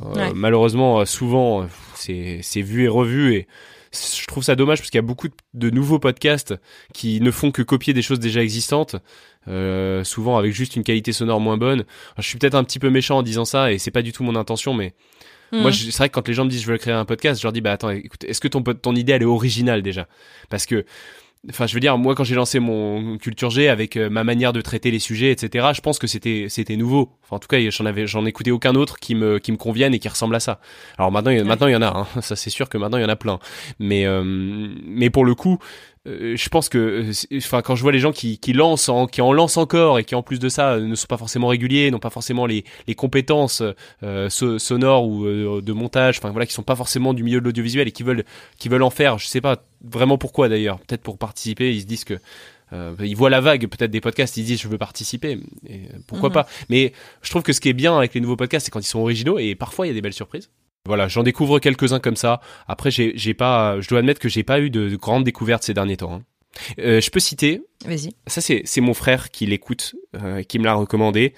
Ouais. 0.00 0.32
Malheureusement, 0.34 1.04
souvent 1.04 1.66
c'est 1.94 2.40
c'est 2.42 2.62
vu 2.62 2.84
et 2.84 2.88
revu 2.88 3.34
et 3.34 3.48
je 3.92 4.26
trouve 4.26 4.42
ça 4.42 4.54
dommage 4.56 4.78
parce 4.78 4.90
qu'il 4.90 4.98
y 4.98 5.00
a 5.00 5.02
beaucoup 5.02 5.28
de 5.54 5.70
nouveaux 5.70 5.98
podcasts 5.98 6.54
qui 6.92 7.20
ne 7.20 7.30
font 7.30 7.50
que 7.50 7.62
copier 7.62 7.92
des 7.92 8.02
choses 8.02 8.20
déjà 8.20 8.42
existantes, 8.42 8.96
euh, 9.48 10.04
souvent 10.04 10.36
avec 10.38 10.52
juste 10.52 10.76
une 10.76 10.82
qualité 10.84 11.12
sonore 11.12 11.40
moins 11.40 11.56
bonne. 11.56 11.84
je 12.18 12.22
suis 12.22 12.38
peut-être 12.38 12.54
un 12.54 12.64
petit 12.64 12.78
peu 12.78 12.90
méchant 12.90 13.18
en 13.18 13.22
disant 13.22 13.44
ça 13.44 13.72
et 13.72 13.78
c'est 13.78 13.90
pas 13.90 14.02
du 14.02 14.12
tout 14.12 14.22
mon 14.24 14.36
intention, 14.36 14.74
mais 14.74 14.94
Mhm. 15.52 15.60
moi 15.60 15.72
c'est 15.72 15.96
vrai 15.96 16.08
que 16.08 16.14
quand 16.14 16.26
les 16.26 16.34
gens 16.34 16.44
me 16.44 16.50
disent 16.50 16.62
je 16.62 16.66
veux 16.72 16.76
créer 16.76 16.92
un 16.94 17.04
podcast, 17.04 17.40
je 17.40 17.46
leur 17.46 17.52
dis 17.52 17.60
bah 17.60 17.70
attends, 17.72 17.90
écoute, 17.90 18.24
est-ce 18.24 18.40
que 18.40 18.48
ton 18.48 18.62
ton 18.62 18.94
idée 18.96 19.12
elle 19.12 19.22
est 19.22 19.26
originale 19.26 19.80
déjà? 19.82 20.08
Parce 20.50 20.66
que 20.66 20.84
Enfin, 21.48 21.66
je 21.66 21.74
veux 21.74 21.80
dire, 21.80 21.96
moi, 21.96 22.14
quand 22.16 22.24
j'ai 22.24 22.34
lancé 22.34 22.58
mon 22.58 23.18
Culture 23.18 23.50
G 23.50 23.68
avec 23.68 23.96
euh, 23.96 24.10
ma 24.10 24.24
manière 24.24 24.52
de 24.52 24.60
traiter 24.60 24.90
les 24.90 24.98
sujets, 24.98 25.30
etc., 25.30 25.68
je 25.74 25.80
pense 25.80 25.98
que 25.98 26.08
c'était 26.08 26.46
c'était 26.48 26.76
nouveau. 26.76 27.12
Enfin, 27.22 27.36
en 27.36 27.38
tout 27.38 27.46
cas, 27.46 27.58
j'en 27.70 27.86
avais 27.86 28.06
j'en 28.06 28.26
écoutais 28.26 28.50
aucun 28.50 28.74
autre 28.74 28.98
qui 28.98 29.14
me 29.14 29.38
qui 29.38 29.52
me 29.52 29.56
convienne 29.56 29.94
et 29.94 30.00
qui 30.00 30.08
ressemble 30.08 30.34
à 30.34 30.40
ça. 30.40 30.60
Alors 30.98 31.12
maintenant, 31.12 31.30
il, 31.30 31.44
maintenant 31.44 31.68
il 31.68 31.72
y 31.72 31.76
en 31.76 31.82
a. 31.82 32.06
Hein. 32.16 32.20
Ça, 32.20 32.34
c'est 32.34 32.50
sûr 32.50 32.68
que 32.68 32.78
maintenant 32.78 32.98
il 32.98 33.02
y 33.02 33.04
en 33.04 33.10
a 33.10 33.16
plein. 33.16 33.38
Mais 33.78 34.06
euh, 34.06 34.22
mais 34.24 35.08
pour 35.10 35.24
le 35.24 35.36
coup, 35.36 35.58
euh, 36.06 36.36
je 36.36 36.48
pense 36.48 36.68
que, 36.68 37.10
enfin, 37.36 37.62
quand 37.62 37.74
je 37.74 37.82
vois 37.82 37.92
les 37.92 37.98
gens 37.98 38.12
qui, 38.12 38.38
qui 38.38 38.52
lancent, 38.52 38.88
en, 38.88 39.06
qui 39.06 39.20
en 39.20 39.32
lancent 39.32 39.56
encore 39.56 39.98
et 39.98 40.04
qui 40.04 40.14
en 40.14 40.22
plus 40.22 40.38
de 40.38 40.48
ça 40.48 40.78
ne 40.78 40.94
sont 40.94 41.06
pas 41.06 41.16
forcément 41.16 41.48
réguliers, 41.48 41.90
n'ont 41.90 41.98
pas 41.98 42.10
forcément 42.10 42.46
les, 42.46 42.64
les 42.86 42.94
compétences 42.94 43.62
euh, 44.02 44.28
sonores 44.30 45.06
ou 45.06 45.24
euh, 45.26 45.60
de 45.60 45.72
montage, 45.72 46.18
enfin 46.18 46.30
voilà, 46.30 46.46
qui 46.46 46.52
sont 46.52 46.62
pas 46.62 46.76
forcément 46.76 47.12
du 47.14 47.22
milieu 47.22 47.40
de 47.40 47.44
l'audiovisuel 47.44 47.88
et 47.88 47.92
qui 47.92 48.02
veulent, 48.02 48.24
qui 48.58 48.68
veulent 48.68 48.82
en 48.82 48.90
faire, 48.90 49.18
je 49.18 49.26
sais 49.26 49.40
pas 49.40 49.64
vraiment 49.84 50.18
pourquoi 50.18 50.48
d'ailleurs, 50.48 50.78
peut-être 50.80 51.02
pour 51.02 51.18
participer, 51.18 51.74
ils 51.74 51.80
se 51.82 51.86
disent 51.86 52.04
que 52.04 52.18
euh, 52.72 52.94
ils 53.00 53.14
voient 53.16 53.30
la 53.30 53.40
vague 53.40 53.66
peut-être 53.68 53.90
des 53.90 54.00
podcasts, 54.00 54.36
ils 54.36 54.44
disent 54.44 54.60
je 54.60 54.68
veux 54.68 54.78
participer, 54.78 55.38
et 55.68 55.82
pourquoi 56.06 56.30
Mhm. 56.30 56.34
pas. 56.34 56.46
Mais 56.68 56.92
je 57.22 57.30
trouve 57.30 57.42
que 57.42 57.52
ce 57.52 57.60
qui 57.60 57.68
est 57.68 57.72
bien 57.74 57.96
avec 57.96 58.14
les 58.14 58.20
nouveaux 58.20 58.36
podcasts, 58.36 58.66
c'est 58.66 58.70
quand 58.72 58.80
ils 58.80 58.84
sont 58.84 59.00
originaux 59.00 59.38
et 59.38 59.54
parfois 59.54 59.86
il 59.86 59.90
y 59.90 59.92
a 59.92 59.94
des 59.94 60.02
belles 60.02 60.12
surprises. 60.12 60.50
Voilà, 60.86 61.08
j'en 61.08 61.22
découvre 61.22 61.58
quelques-uns 61.58 62.00
comme 62.00 62.16
ça. 62.16 62.40
Après, 62.68 62.90
j'ai, 62.90 63.34
pas, 63.34 63.80
je 63.80 63.88
dois 63.88 63.98
admettre 63.98 64.20
que 64.20 64.28
j'ai 64.28 64.42
pas 64.44 64.60
eu 64.60 64.70
de, 64.70 64.88
de 64.88 64.96
grandes 64.96 65.24
découvertes 65.24 65.62
ces 65.64 65.74
derniers 65.74 65.96
temps. 65.96 66.14
hein. 66.14 66.22
Euh, 66.78 67.02
je 67.02 67.10
peux 67.10 67.20
citer, 67.20 67.60
Vas-y. 67.84 68.14
ça 68.26 68.40
c'est, 68.40 68.62
c'est 68.64 68.80
mon 68.80 68.94
frère 68.94 69.30
qui 69.30 69.44
l'écoute, 69.44 69.94
euh, 70.14 70.42
qui 70.42 70.58
me 70.58 70.64
l'a 70.64 70.72
recommandé. 70.74 71.34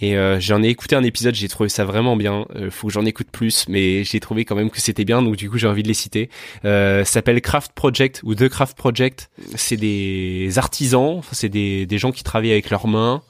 Et 0.00 0.16
euh, 0.16 0.38
j'en 0.40 0.62
ai 0.64 0.68
écouté 0.68 0.96
un 0.96 1.02
épisode, 1.04 1.34
j'ai 1.34 1.48
trouvé 1.48 1.68
ça 1.68 1.84
vraiment 1.84 2.16
bien. 2.16 2.44
Faut 2.70 2.86
que 2.88 2.92
j'en 2.92 3.04
écoute 3.04 3.28
plus, 3.32 3.66
mais 3.68 4.02
j'ai 4.04 4.18
trouvé 4.20 4.44
quand 4.44 4.54
même 4.56 4.70
que 4.70 4.80
c'était 4.80 5.04
bien, 5.04 5.22
donc 5.22 5.36
du 5.36 5.48
coup 5.50 5.58
j'ai 5.58 5.66
envie 5.68 5.82
de 5.82 5.88
les 5.88 5.94
citer. 5.94 6.28
Euh, 6.64 7.04
ça 7.04 7.12
s'appelle 7.14 7.40
Craft 7.40 7.72
Project 7.72 8.20
ou 8.24 8.34
The 8.34 8.48
Craft 8.48 8.76
Project. 8.76 9.28
C'est 9.56 9.76
des 9.76 10.52
artisans, 10.56 11.20
c'est 11.32 11.48
des, 11.48 11.86
des 11.86 11.98
gens 11.98 12.12
qui 12.12 12.22
travaillent 12.24 12.52
avec 12.52 12.70
leurs 12.70 12.86
mains, 12.88 13.22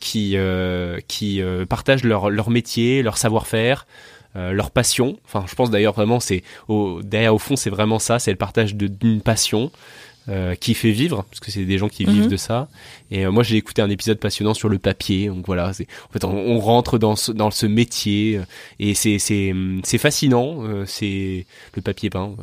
qui 0.00 0.36
qui 1.08 1.40
partagent 1.68 2.04
leur 2.04 2.30
leur 2.30 2.50
métier, 2.50 3.02
leur 3.02 3.16
savoir-faire. 3.16 3.86
Euh, 4.38 4.52
leur 4.52 4.70
passion, 4.70 5.18
enfin 5.24 5.44
je 5.48 5.54
pense 5.54 5.70
d'ailleurs 5.70 5.94
vraiment 5.94 6.20
c'est 6.20 6.42
au, 6.68 7.02
derrière 7.02 7.34
au 7.34 7.38
fond 7.38 7.56
c'est 7.56 7.70
vraiment 7.70 7.98
ça, 7.98 8.18
c'est 8.18 8.30
le 8.30 8.36
partage 8.36 8.74
d'une 8.76 9.20
passion 9.20 9.72
euh, 10.28 10.54
qui 10.54 10.74
fait 10.74 10.90
vivre, 10.90 11.24
parce 11.30 11.40
que 11.40 11.50
c'est 11.50 11.64
des 11.64 11.78
gens 11.78 11.88
qui 11.88 12.04
Mhm. 12.06 12.12
vivent 12.12 12.28
de 12.28 12.36
ça. 12.36 12.68
Et 13.10 13.24
euh, 13.24 13.30
moi, 13.30 13.42
j'ai 13.42 13.56
écouté 13.56 13.80
un 13.82 13.88
épisode 13.90 14.18
passionnant 14.18 14.52
sur 14.54 14.68
le 14.68 14.78
papier. 14.78 15.28
Donc 15.28 15.46
voilà, 15.46 15.72
c'est 15.72 15.86
en 16.08 16.12
fait 16.12 16.24
on, 16.24 16.30
on 16.36 16.58
rentre 16.58 16.98
dans 16.98 17.16
ce, 17.16 17.32
dans 17.32 17.50
ce 17.50 17.66
métier 17.66 18.36
euh, 18.38 18.42
et 18.78 18.94
c'est 18.94 19.18
c'est 19.18 19.52
hum, 19.52 19.80
c'est 19.84 19.98
fascinant. 19.98 20.58
euh, 20.64 20.84
c'est 20.86 21.46
le 21.74 21.82
papier 21.82 22.10
peint. 22.10 22.34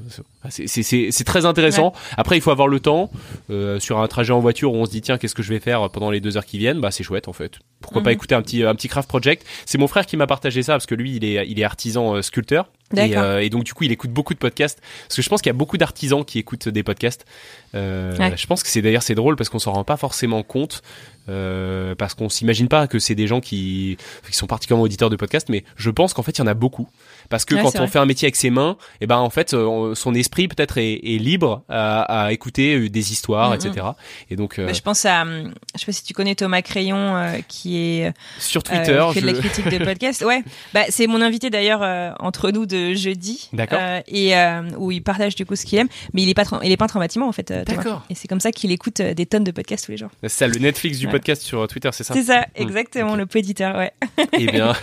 C'est 0.49 0.67
c'est 0.67 0.83
c'est 0.83 1.09
c'est 1.11 1.23
très 1.23 1.45
intéressant. 1.45 1.93
Après, 2.17 2.37
il 2.37 2.41
faut 2.41 2.51
avoir 2.51 2.67
le 2.67 2.79
temps. 2.79 3.09
Euh, 3.51 3.79
sur 3.79 3.99
un 3.99 4.07
trajet 4.07 4.31
en 4.33 4.39
voiture 4.39 4.73
où 4.73 4.77
on 4.77 4.85
se 4.85 4.91
dit 4.91 5.01
tiens, 5.01 5.17
qu'est-ce 5.17 5.35
que 5.35 5.43
je 5.43 5.49
vais 5.53 5.59
faire 5.59 5.89
pendant 5.91 6.09
les 6.11 6.19
deux 6.21 6.37
heures 6.37 6.45
qui 6.45 6.57
viennent? 6.57 6.79
Bah 6.79 6.91
c'est 6.91 7.03
chouette 7.03 7.27
en 7.27 7.33
fait. 7.33 7.53
Pourquoi 7.81 8.01
pas 8.01 8.09
Mhm. 8.09 8.15
écouter 8.15 8.35
un 8.35 8.41
petit 8.41 8.63
un 8.63 8.73
petit 8.75 8.87
craft 8.87 9.07
project? 9.07 9.45
C'est 9.65 9.77
mon 9.77 9.87
frère 9.87 10.05
qui 10.05 10.17
m'a 10.17 10.27
partagé 10.27 10.63
ça 10.63 10.73
parce 10.73 10.85
que 10.87 10.95
lui, 10.95 11.15
il 11.15 11.23
est 11.25 11.47
il 11.47 11.59
est 11.59 11.63
artisan 11.63 12.21
sculpteur. 12.21 12.69
Et, 13.05 13.17
euh, 13.17 13.41
et 13.41 13.49
donc 13.49 13.63
du 13.63 13.73
coup, 13.73 13.83
il 13.83 13.91
écoute 13.91 14.11
beaucoup 14.11 14.33
de 14.33 14.39
podcasts 14.39 14.79
parce 15.07 15.15
que 15.15 15.21
je 15.21 15.29
pense 15.29 15.41
qu'il 15.41 15.49
y 15.49 15.55
a 15.55 15.57
beaucoup 15.57 15.77
d'artisans 15.77 16.23
qui 16.23 16.37
écoutent 16.39 16.69
des 16.69 16.83
podcasts. 16.83 17.25
Euh, 17.73 18.15
Ouais. 18.17 18.37
Je 18.37 18.45
pense 18.47 18.63
que 18.63 18.69
c'est 18.69 18.81
d'ailleurs 18.81 19.03
c'est 19.03 19.15
drôle 19.15 19.35
parce 19.35 19.49
qu'on 19.49 19.59
s'en 19.59 19.73
rend 19.73 19.83
pas 19.83 19.97
forcément 19.97 20.43
compte 20.43 20.81
euh, 21.29 21.95
parce 21.95 22.13
qu'on 22.13 22.29
s'imagine 22.29 22.67
pas 22.67 22.87
que 22.87 22.99
c'est 22.99 23.15
des 23.15 23.27
gens 23.27 23.41
qui 23.41 23.97
qui 24.29 24.35
sont 24.35 24.47
particulièrement 24.47 24.83
auditeurs 24.83 25.09
de 25.09 25.15
podcasts, 25.15 25.49
mais 25.49 25.63
je 25.75 25.89
pense 25.89 26.13
qu'en 26.13 26.23
fait 26.23 26.31
il 26.37 26.39
y 26.39 26.43
en 26.43 26.47
a 26.47 26.53
beaucoup 26.53 26.87
parce 27.29 27.45
que 27.45 27.55
Ouais, 27.55 27.61
quand 27.61 27.75
on 27.75 27.79
vrai. 27.79 27.87
fait 27.87 27.99
un 27.99 28.05
métier 28.05 28.25
avec 28.27 28.35
ses 28.35 28.49
mains, 28.49 28.77
et 29.01 29.07
ben 29.07 29.17
en 29.17 29.29
fait 29.29 29.53
euh, 29.53 29.95
son 29.95 30.13
esprit 30.13 30.47
peut-être 30.47 30.77
est, 30.77 30.93
est 31.03 31.17
libre 31.17 31.63
à, 31.69 32.25
à 32.25 32.31
écouter 32.31 32.75
euh, 32.75 32.89
des 32.89 33.11
histoires, 33.11 33.49
Mhm. 33.51 33.55
etc. 33.55 33.85
Et 34.29 34.35
donc 34.35 34.59
euh, 34.59 34.73
je 34.73 34.81
pense 34.81 35.05
à, 35.05 35.21
hum, 35.23 35.53
je 35.75 35.79
sais 35.79 35.85
pas 35.87 35.91
si 35.91 36.03
tu 36.03 36.13
connais 36.13 36.35
Thomas 36.35 36.61
Crayon, 36.61 37.15
euh, 37.15 37.37
qui 37.47 37.77
est 37.77 38.13
sur 38.39 38.63
Twitter, 38.63 39.03
qui 39.09 39.13
fait 39.15 39.21
de 39.21 39.25
la 39.27 39.33
je- 39.33 39.39
critique 39.39 39.67
de 39.69 39.83
podcast. 39.83 40.23
Ouais, 40.25 40.43
bah 40.73 40.81
c'est 40.89 41.07
mon 41.07 41.21
invité 41.21 41.49
d'ailleurs 41.49 42.15
entre 42.19 42.51
nous 42.51 42.65
de 42.65 42.93
jeudi. 42.93 43.49
D'accord. 43.53 43.79
Et 44.07 44.33
où 44.77 44.91
il 44.91 45.01
partage 45.01 45.35
du 45.35 45.45
coup 45.45 45.55
ce 45.55 45.65
qu'il 45.65 45.79
aime, 45.79 45.87
mais 46.13 46.21
il 46.23 46.29
est 46.29 46.33
pas, 46.33 46.43
tra- 46.43 46.59
il 46.63 46.71
est 46.71 46.77
peintre 46.77 46.97
en 46.97 46.99
bâtiment 46.99 47.27
en 47.27 47.31
fait. 47.31 47.51
D'accord. 47.51 48.03
Et 48.09 48.15
c'est 48.15 48.27
comme 48.27 48.39
ça 48.39 48.51
qu'il 48.51 48.71
écoute 48.71 49.01
des 49.01 49.25
tonnes 49.25 49.43
de 49.43 49.51
podcasts 49.51 49.85
tous 49.85 49.91
les 49.91 49.97
jours. 49.97 50.09
c'est 50.21 50.29
ça 50.29 50.47
le 50.47 50.57
Netflix 50.59 50.99
du 50.99 51.05
Ouais. 51.07 51.11
Podcast 51.15 51.41
sur 51.41 51.67
Twitter, 51.67 51.89
c'est 51.93 52.03
ça 52.03 52.13
C'est 52.13 52.23
ça, 52.23 52.45
exactement, 52.55 53.11
Ok. 53.13 53.17
le 53.17 53.25
péditeur, 53.25 53.75
ouais. 53.77 53.91
Eh 54.37 54.45
bien, 54.51 54.73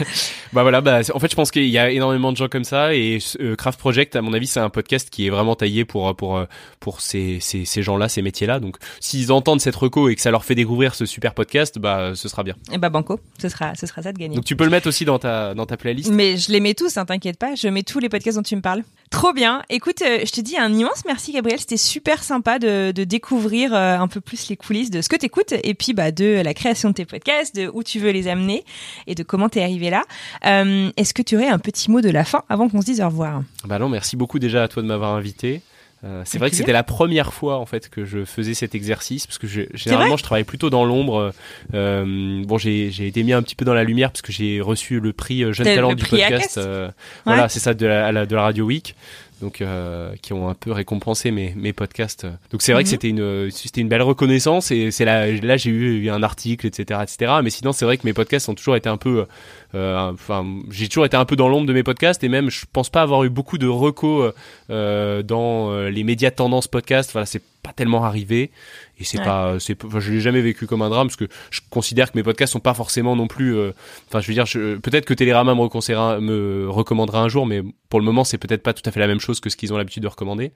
bah 0.52 0.62
voilà, 0.62 0.80
bah 0.80 1.00
en 1.14 1.18
fait, 1.18 1.30
je 1.30 1.36
pense 1.36 1.50
qu'il 1.50 1.66
y 1.68 1.78
a 1.78 1.90
énormément 1.90 2.32
de 2.32 2.36
gens 2.36 2.48
comme 2.48 2.64
ça 2.64 2.94
et 2.94 3.18
euh, 3.40 3.54
Craft 3.56 3.78
Project, 3.78 4.16
à 4.16 4.22
mon 4.22 4.32
avis, 4.32 4.46
c'est 4.46 4.60
un 4.60 4.70
podcast 4.70 5.10
qui 5.10 5.26
est 5.26 5.30
vraiment 5.30 5.54
taillé 5.54 5.84
pour 5.84 6.14
pour 6.16 6.36
euh, 6.36 6.44
pour 6.80 7.00
ces 7.00 7.38
ces, 7.40 7.64
ces 7.64 7.82
gens-là, 7.82 8.08
ces 8.08 8.22
métiers-là. 8.22 8.60
Donc, 8.60 8.76
s'ils 9.00 9.32
entendent 9.32 9.60
cette 9.60 9.76
reco 9.76 10.08
et 10.08 10.14
que 10.14 10.20
ça 10.20 10.30
leur 10.30 10.44
fait 10.44 10.54
découvrir 10.54 10.94
ce 10.94 11.06
super 11.06 11.34
podcast, 11.34 11.78
bah 11.78 12.12
ce 12.14 12.28
sera 12.28 12.42
bien. 12.42 12.54
Et 12.72 12.78
bah 12.78 12.88
banco, 12.88 13.20
ce 13.40 13.48
sera, 13.48 13.74
ce 13.74 13.86
sera 13.86 14.02
ça 14.02 14.12
de 14.12 14.18
gagner. 14.18 14.36
Donc, 14.36 14.44
tu 14.44 14.56
peux 14.56 14.64
le 14.64 14.70
mettre 14.70 14.88
aussi 14.88 15.04
dans 15.04 15.18
ta 15.18 15.54
dans 15.54 15.66
ta 15.66 15.76
playlist. 15.76 16.10
Mais 16.10 16.36
je 16.36 16.50
les 16.52 16.60
mets 16.60 16.74
tous, 16.74 16.96
hein, 16.96 17.04
t'inquiète 17.04 17.38
pas. 17.38 17.54
Je 17.54 17.68
mets 17.68 17.82
tous 17.82 17.98
les 17.98 18.08
podcasts 18.08 18.36
dont 18.36 18.42
tu 18.42 18.56
me 18.56 18.62
parles. 18.62 18.82
Trop 19.12 19.34
bien. 19.34 19.62
Écoute, 19.68 20.00
euh, 20.00 20.20
je 20.24 20.32
te 20.32 20.40
dis 20.40 20.56
un 20.56 20.72
immense 20.72 21.04
merci, 21.06 21.32
Gabriel. 21.32 21.60
C'était 21.60 21.76
super 21.76 22.24
sympa 22.24 22.58
de, 22.58 22.90
découvrir 23.04 23.74
euh, 23.74 23.98
un 23.98 24.08
peu 24.08 24.22
plus 24.22 24.48
les 24.48 24.56
coulisses 24.56 24.90
de 24.90 25.02
ce 25.02 25.08
que 25.10 25.16
t'écoutes 25.16 25.52
et 25.62 25.74
puis 25.74 25.92
bah, 25.92 26.10
de 26.10 26.40
la 26.42 26.54
création 26.54 26.88
de 26.88 26.94
tes 26.94 27.04
podcasts, 27.04 27.54
de 27.54 27.70
où 27.72 27.82
tu 27.82 28.00
veux 28.00 28.10
les 28.10 28.26
amener 28.26 28.64
et 29.06 29.14
de 29.14 29.22
comment 29.22 29.50
t'es 29.50 29.62
arrivé 29.62 29.90
là. 29.90 30.04
Euh, 30.46 30.90
Est-ce 30.96 31.12
que 31.12 31.20
tu 31.20 31.36
aurais 31.36 31.48
un 31.48 31.58
petit 31.58 31.90
mot 31.90 32.00
de 32.00 32.08
la 32.08 32.24
fin 32.24 32.42
avant 32.48 32.70
qu'on 32.70 32.80
se 32.80 32.86
dise 32.86 33.00
au 33.02 33.06
revoir? 33.06 33.42
Bah 33.66 33.78
non, 33.78 33.90
merci 33.90 34.16
beaucoup 34.16 34.38
déjà 34.38 34.62
à 34.62 34.68
toi 34.68 34.82
de 34.82 34.88
m'avoir 34.88 35.14
invité. 35.14 35.60
Euh, 36.04 36.22
c'est 36.24 36.38
vrai 36.38 36.50
que 36.50 36.56
c'était 36.56 36.72
la 36.72 36.82
première 36.82 37.32
fois 37.32 37.58
en 37.58 37.66
fait 37.66 37.88
que 37.88 38.04
je 38.04 38.24
faisais 38.24 38.54
cet 38.54 38.74
exercice 38.74 39.26
parce 39.26 39.38
que 39.38 39.46
je, 39.46 39.62
généralement 39.74 40.16
je 40.16 40.24
travaille 40.24 40.42
plutôt 40.44 40.68
dans 40.68 40.84
l'ombre. 40.84 41.32
Euh, 41.74 42.42
bon, 42.44 42.58
j'ai 42.58 42.88
été 43.06 43.22
mis 43.22 43.32
un 43.32 43.42
petit 43.42 43.54
peu 43.54 43.64
dans 43.64 43.74
la 43.74 43.84
lumière 43.84 44.10
parce 44.10 44.22
que 44.22 44.32
j'ai 44.32 44.60
reçu 44.60 44.98
le 45.00 45.12
prix 45.12 45.44
euh, 45.44 45.52
Jeune 45.52 45.66
Talent 45.76 45.90
le 45.90 45.94
du 45.96 46.04
podcast. 46.32 46.58
Euh, 46.58 46.90
Voilà, 47.24 47.48
c'est 47.48 47.60
ça 47.60 47.72
de 47.74 47.86
la- 47.86 48.26
de 48.26 48.34
la 48.34 48.42
Radio 48.42 48.64
Week. 48.64 48.94
Donc, 49.42 49.60
euh, 49.60 50.14
qui 50.22 50.32
ont 50.32 50.48
un 50.48 50.54
peu 50.54 50.72
récompensé 50.72 51.30
mes, 51.32 51.52
mes 51.56 51.72
podcasts. 51.72 52.26
Donc, 52.52 52.62
c'est 52.62 52.72
vrai 52.72 52.84
que 52.84 52.88
Mhm. 52.88 52.90
c'était 52.92 53.08
une, 53.08 53.50
c'était 53.50 53.80
une 53.82 53.88
belle 53.88 54.02
reconnaissance 54.02 54.70
et 54.70 54.90
c'est 54.92 55.04
là, 55.04 55.26
là, 55.30 55.56
j'ai 55.56 55.70
eu, 55.70 56.04
eu 56.04 56.10
un 56.10 56.22
article, 56.22 56.66
etc., 56.66 57.00
etc. 57.02 57.32
Mais 57.42 57.50
sinon, 57.50 57.72
c'est 57.72 57.84
vrai 57.84 57.96
que 57.98 58.06
mes 58.06 58.12
podcasts 58.12 58.48
ont 58.48 58.54
toujours 58.54 58.76
été 58.76 58.88
un 58.88 58.96
peu, 58.96 59.26
euh, 59.74 60.12
enfin, 60.12 60.46
j'ai 60.70 60.86
toujours 60.88 61.06
été 61.06 61.16
un 61.16 61.24
peu 61.24 61.34
dans 61.36 61.48
l'ombre 61.48 61.66
de 61.66 61.72
mes 61.72 61.82
podcasts 61.82 62.22
et 62.22 62.28
même, 62.28 62.50
je 62.50 62.64
pense 62.72 62.88
pas 62.88 63.02
avoir 63.02 63.24
eu 63.24 63.30
beaucoup 63.30 63.58
de 63.58 63.66
recos 63.66 64.32
euh, 64.70 65.22
dans 65.24 65.76
les 65.88 66.04
médias 66.04 66.30
tendance 66.30 66.68
podcast. 66.68 67.10
Voilà, 67.12 67.26
c'est 67.26 67.42
pas 67.62 67.72
tellement 67.72 68.04
arrivé 68.04 68.50
et 68.98 69.04
c'est 69.04 69.18
Ouais. 69.18 69.24
pas, 69.24 69.60
c'est, 69.60 69.84
enfin, 69.84 70.00
je 70.00 70.12
l'ai 70.12 70.20
jamais 70.20 70.40
vécu 70.40 70.66
comme 70.66 70.82
un 70.82 70.90
drame 70.90 71.06
parce 71.06 71.16
que 71.16 71.28
je 71.50 71.60
considère 71.70 72.10
que 72.10 72.18
mes 72.18 72.22
podcasts 72.24 72.52
sont 72.52 72.60
pas 72.60 72.74
forcément 72.74 73.14
non 73.16 73.28
plus. 73.28 73.56
euh, 73.56 73.72
Enfin, 74.08 74.20
je 74.20 74.26
veux 74.26 74.34
dire, 74.34 74.44
peut-être 74.80 75.04
que 75.04 75.14
Télérama 75.14 75.54
me, 75.54 76.68
recommandera 76.68 77.20
un 77.22 77.28
jour, 77.28 77.46
mais 77.46 77.62
pour 77.88 78.00
le 78.00 78.04
moment, 78.06 78.24
c'est 78.24 78.38
peut-être 78.38 78.62
pas 78.62 78.72
tout 78.74 78.82
à 78.84 78.90
fait 78.90 79.00
la 79.00 79.06
même 79.06 79.20
chose 79.20 79.40
que 79.40 79.48
ce 79.50 79.56
qu'ils 79.56 79.72
ont 79.72 79.76
l'habitude 79.76 80.02
de 80.02 80.08
recommander. 80.08 80.52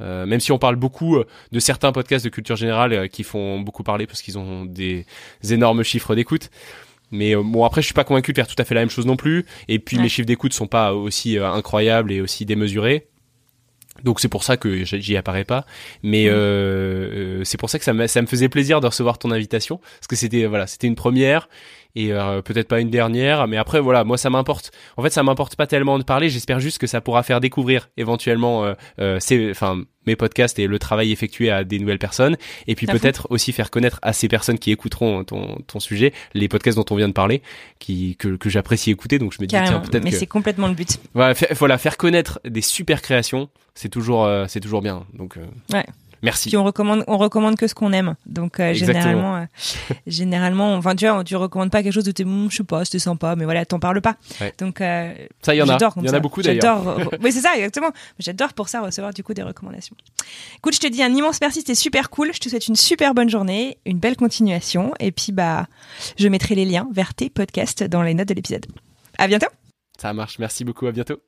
Euh, 0.00 0.26
même 0.26 0.38
si 0.40 0.52
on 0.52 0.58
parle 0.58 0.76
beaucoup 0.76 1.16
euh, 1.16 1.26
de 1.50 1.58
certains 1.58 1.90
podcasts 1.90 2.24
de 2.24 2.30
culture 2.30 2.54
générale 2.54 2.92
euh, 2.92 3.06
qui 3.08 3.24
font 3.24 3.58
beaucoup 3.60 3.82
parler 3.82 4.06
parce 4.06 4.22
qu'ils 4.22 4.38
ont 4.38 4.64
des 4.64 5.04
énormes 5.50 5.82
chiffres 5.82 6.14
d'écoute. 6.14 6.50
Mais 7.10 7.34
euh, 7.34 7.42
bon, 7.44 7.64
après, 7.64 7.80
je 7.82 7.86
suis 7.86 7.94
pas 7.94 8.04
convaincu 8.04 8.32
de 8.32 8.36
faire 8.36 8.46
tout 8.46 8.54
à 8.58 8.64
fait 8.64 8.74
la 8.76 8.82
même 8.82 8.90
chose 8.90 9.06
non 9.06 9.16
plus. 9.16 9.44
Et 9.66 9.80
puis, 9.80 9.96
Ouais. 9.96 10.04
mes 10.04 10.08
chiffres 10.08 10.26
d'écoute 10.26 10.52
sont 10.52 10.68
pas 10.68 10.94
aussi 10.94 11.36
euh, 11.36 11.50
incroyables 11.50 12.12
et 12.12 12.20
aussi 12.20 12.44
démesurés. 12.46 13.07
Donc 14.04 14.20
c'est 14.20 14.28
pour 14.28 14.44
ça 14.44 14.56
que 14.56 14.84
j'y 14.84 15.16
apparais 15.16 15.44
pas, 15.44 15.64
mais 16.02 16.24
Mhm. 16.26 16.30
euh, 16.32 17.38
euh, 17.40 17.44
c'est 17.44 17.58
pour 17.58 17.70
ça 17.70 17.78
que 17.78 17.84
ça 17.84 17.92
me, 17.92 18.06
ça 18.06 18.22
me 18.22 18.26
faisait 18.26 18.48
plaisir 18.48 18.80
de 18.80 18.86
recevoir 18.86 19.18
ton 19.18 19.30
invitation, 19.30 19.78
parce 19.78 20.06
que 20.08 20.16
c'était 20.16 20.46
voilà, 20.46 20.66
c'était 20.66 20.86
une 20.86 20.94
première 20.96 21.48
et 21.96 22.12
euh, 22.12 22.42
peut-être 22.42 22.68
pas 22.68 22.80
une 22.80 22.90
dernière, 22.90 23.48
mais 23.48 23.56
après 23.56 23.80
voilà, 23.80 24.04
moi 24.04 24.18
ça 24.18 24.30
m'importe. 24.30 24.70
En 24.96 25.02
fait, 25.02 25.10
ça 25.10 25.22
m'importe 25.22 25.56
pas 25.56 25.66
tellement 25.66 25.98
de 25.98 26.04
parler. 26.04 26.28
J'espère 26.28 26.60
juste 26.60 26.78
que 26.78 26.86
ça 26.86 27.00
pourra 27.00 27.22
faire 27.22 27.40
découvrir 27.40 27.88
éventuellement, 27.96 28.64
euh, 28.66 28.74
euh, 29.00 29.18
enfin 29.50 29.82
mes 30.06 30.14
podcasts 30.16 30.58
et 30.58 30.66
le 30.66 30.78
travail 30.78 31.12
effectué 31.12 31.50
à 31.50 31.64
des 31.64 31.78
nouvelles 31.78 31.98
personnes, 31.98 32.36
et 32.66 32.74
puis 32.74 32.86
peut-être 32.86 33.26
aussi 33.30 33.52
faire 33.52 33.70
connaître 33.70 33.98
à 34.02 34.12
ces 34.14 34.28
personnes 34.28 34.58
qui 34.58 34.70
écouteront 34.70 35.22
ton, 35.24 35.56
ton 35.66 35.80
sujet 35.80 36.12
les 36.34 36.48
podcasts 36.48 36.76
dont 36.78 36.84
on 36.90 36.96
vient 36.96 37.08
de 37.08 37.12
parler, 37.14 37.42
qui 37.78 38.16
que, 38.16 38.36
que 38.36 38.48
j'apprécie 38.48 38.90
écouter. 38.90 39.18
Donc 39.18 39.32
je 39.32 39.38
me 39.40 39.46
dis 39.46 39.54
tiens 39.54 39.64
Carrément. 39.64 39.80
peut-être 39.82 40.04
Mais 40.04 40.10
que 40.12 40.16
c'est 40.16 40.26
complètement 40.26 40.68
le 40.68 40.74
but. 40.74 40.98
voilà, 41.14 41.78
faire 41.78 41.96
connaître 41.96 42.38
des 42.44 42.62
super 42.62 43.02
créations, 43.02 43.48
c'est 43.78 43.88
toujours, 43.88 44.24
euh, 44.24 44.46
c'est 44.48 44.60
toujours 44.60 44.82
bien. 44.82 45.06
Donc, 45.14 45.36
euh, 45.36 45.46
Ouais. 45.72 45.86
merci. 46.20 46.48
Puis 46.48 46.56
on 46.56 46.64
recommande, 46.64 47.04
on 47.06 47.16
recommande 47.16 47.54
que 47.56 47.68
ce 47.68 47.74
qu'on 47.76 47.92
aime. 47.92 48.16
Donc 48.26 48.58
euh, 48.58 48.74
généralement, 48.74 49.36
euh, 49.36 49.44
généralement, 50.08 50.74
enfin 50.74 50.96
tu 50.96 51.06
vois, 51.06 51.22
tu 51.22 51.36
recommandes 51.36 51.70
pas 51.70 51.84
quelque 51.84 51.92
chose 51.92 52.02
de 52.02 52.10
t'es, 52.10 52.24
je 52.24 52.56
sais 52.56 52.64
pas, 52.64 52.84
c'était 52.84 52.98
sympa, 52.98 53.36
mais 53.36 53.44
voilà, 53.44 53.64
t'en 53.64 53.78
parles 53.78 54.00
pas. 54.00 54.16
Ouais. 54.40 54.52
Donc 54.58 54.80
euh, 54.80 55.14
Ça, 55.42 55.54
il 55.54 55.58
y 55.58 55.62
en 55.62 55.68
a. 55.68 55.78
Il 55.96 56.06
y 56.06 56.10
en 56.10 56.14
a 56.14 56.18
beaucoup 56.18 56.42
d'ailleurs. 56.42 56.82
J'adore. 56.82 57.12
oui, 57.22 57.30
c'est 57.30 57.40
ça, 57.40 57.50
exactement. 57.54 57.90
J'adore 58.18 58.52
pour 58.52 58.68
ça 58.68 58.80
recevoir 58.80 59.14
du 59.14 59.22
coup 59.22 59.32
des 59.32 59.44
recommandations. 59.44 59.94
Écoute, 60.56 60.74
je 60.74 60.80
te 60.80 60.88
dis 60.88 61.00
un 61.04 61.14
immense 61.14 61.40
merci, 61.40 61.60
c'était 61.60 61.76
super 61.76 62.10
cool. 62.10 62.32
Je 62.34 62.40
te 62.40 62.48
souhaite 62.48 62.66
une 62.66 62.74
super 62.76 63.14
bonne 63.14 63.30
journée, 63.30 63.78
une 63.86 64.00
belle 64.00 64.16
continuation, 64.16 64.92
et 64.98 65.12
puis 65.12 65.30
bah, 65.30 65.68
je 66.18 66.26
mettrai 66.26 66.56
les 66.56 66.64
liens 66.64 66.88
vers 66.92 67.14
tes 67.14 67.30
podcasts 67.30 67.84
dans 67.84 68.02
les 68.02 68.14
notes 68.14 68.28
de 68.28 68.34
l'épisode. 68.34 68.66
À 69.18 69.28
bientôt. 69.28 69.46
Ça 70.00 70.12
marche. 70.12 70.40
Merci 70.40 70.64
beaucoup. 70.64 70.86
À 70.88 70.92
bientôt. 70.92 71.20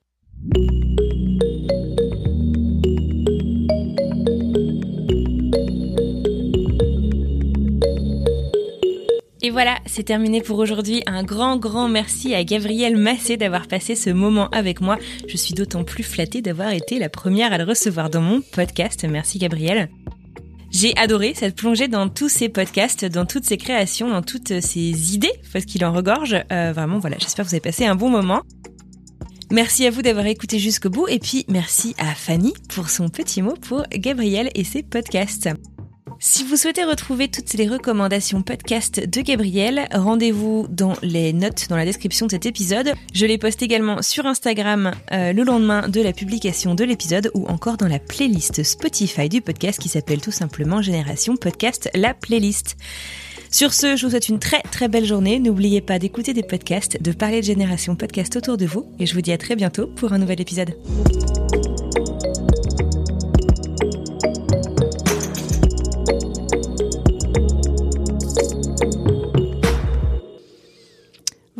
Et 9.43 9.49
voilà, 9.49 9.79
c'est 9.87 10.03
terminé 10.03 10.41
pour 10.41 10.59
aujourd'hui. 10.59 11.01
Un 11.07 11.23
grand, 11.23 11.57
grand 11.57 11.89
merci 11.89 12.35
à 12.35 12.43
Gabrielle 12.43 12.95
Massé 12.95 13.37
d'avoir 13.37 13.67
passé 13.67 13.95
ce 13.95 14.11
moment 14.11 14.49
avec 14.49 14.81
moi. 14.81 14.99
Je 15.27 15.35
suis 15.35 15.55
d'autant 15.55 15.83
plus 15.83 16.03
flattée 16.03 16.43
d'avoir 16.43 16.71
été 16.71 16.99
la 16.99 17.09
première 17.09 17.51
à 17.51 17.57
le 17.57 17.63
recevoir 17.63 18.11
dans 18.11 18.21
mon 18.21 18.41
podcast. 18.41 19.03
Merci 19.09 19.39
Gabrielle. 19.39 19.89
J'ai 20.69 20.95
adoré 20.95 21.33
cette 21.35 21.55
plongée 21.55 21.87
dans 21.87 22.07
tous 22.07 22.29
ces 22.29 22.49
podcasts, 22.49 23.03
dans 23.03 23.25
toutes 23.25 23.45
ces 23.45 23.57
créations, 23.57 24.09
dans 24.09 24.21
toutes 24.21 24.61
ces 24.61 25.15
idées, 25.15 25.33
parce 25.51 25.65
qu'il 25.65 25.83
en 25.83 25.91
regorge. 25.91 26.37
Euh, 26.51 26.71
vraiment, 26.71 26.99
voilà, 26.99 27.17
j'espère 27.19 27.43
que 27.43 27.49
vous 27.49 27.55
avez 27.55 27.61
passé 27.61 27.85
un 27.85 27.95
bon 27.95 28.09
moment. 28.09 28.43
Merci 29.51 29.85
à 29.85 29.91
vous 29.91 30.01
d'avoir 30.01 30.27
écouté 30.27 30.59
jusqu'au 30.59 30.89
bout, 30.89 31.07
et 31.09 31.19
puis 31.19 31.45
merci 31.49 31.93
à 31.97 32.15
Fanny 32.15 32.53
pour 32.69 32.89
son 32.89 33.09
petit 33.09 33.41
mot 33.41 33.55
pour 33.55 33.83
Gabrielle 33.91 34.49
et 34.55 34.63
ses 34.63 34.81
podcasts. 34.81 35.49
Si 36.23 36.43
vous 36.43 36.55
souhaitez 36.55 36.83
retrouver 36.83 37.29
toutes 37.29 37.51
les 37.55 37.67
recommandations 37.67 38.43
podcast 38.43 38.99
de 39.09 39.21
Gabriel, 39.21 39.87
rendez-vous 39.91 40.67
dans 40.69 40.93
les 41.01 41.33
notes 41.33 41.65
dans 41.67 41.75
la 41.75 41.83
description 41.83 42.27
de 42.27 42.31
cet 42.31 42.45
épisode. 42.45 42.93
Je 43.15 43.25
les 43.25 43.39
poste 43.39 43.63
également 43.63 44.03
sur 44.03 44.27
Instagram 44.27 44.91
euh, 45.11 45.33
le 45.33 45.41
lendemain 45.41 45.89
de 45.89 45.99
la 45.99 46.13
publication 46.13 46.75
de 46.75 46.83
l'épisode 46.83 47.31
ou 47.33 47.47
encore 47.47 47.77
dans 47.77 47.87
la 47.87 47.97
playlist 47.97 48.61
Spotify 48.61 49.29
du 49.29 49.41
podcast 49.41 49.79
qui 49.79 49.89
s'appelle 49.89 50.21
tout 50.21 50.29
simplement 50.29 50.83
Génération 50.83 51.37
Podcast, 51.37 51.89
la 51.95 52.13
playlist. 52.13 52.77
Sur 53.49 53.73
ce, 53.73 53.95
je 53.95 54.05
vous 54.05 54.11
souhaite 54.11 54.29
une 54.29 54.37
très 54.37 54.61
très 54.61 54.89
belle 54.89 55.05
journée. 55.05 55.39
N'oubliez 55.39 55.81
pas 55.81 55.97
d'écouter 55.97 56.35
des 56.35 56.43
podcasts, 56.43 57.01
de 57.01 57.11
parler 57.13 57.41
de 57.41 57.45
Génération 57.45 57.95
Podcast 57.95 58.35
autour 58.35 58.57
de 58.57 58.67
vous 58.67 58.85
et 58.99 59.07
je 59.07 59.15
vous 59.15 59.21
dis 59.21 59.31
à 59.31 59.39
très 59.39 59.55
bientôt 59.55 59.87
pour 59.87 60.13
un 60.13 60.19
nouvel 60.19 60.39
épisode. 60.39 60.75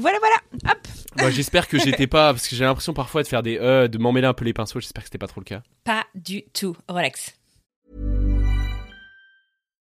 Voilà, 0.02 0.18
voilà, 0.20 0.36
hop 0.74 0.88
Bah, 1.16 1.30
j'espère 1.30 1.68
que 1.68 1.78
j'étais 1.78 2.08
pas, 2.08 2.34
parce 2.34 2.48
que 2.48 2.56
j'ai 2.56 2.66
l'impression 2.66 2.94
parfois 2.94 3.22
de 3.22 3.28
faire 3.28 3.44
des 3.44 3.60
euh, 3.60 3.88
de 3.88 3.98
m'emmêler 4.00 4.26
un 4.28 4.34
peu 4.34 4.44
les 4.46 4.54
pinceaux. 4.54 4.80
J'espère 4.80 5.04
que 5.04 5.08
c'était 5.08 5.20
pas 5.20 5.28
trop 5.28 5.42
le 5.42 5.46
cas. 5.46 5.62
Pas 5.84 6.06
du 6.16 6.44
tout, 6.54 6.76
relax. 6.90 7.36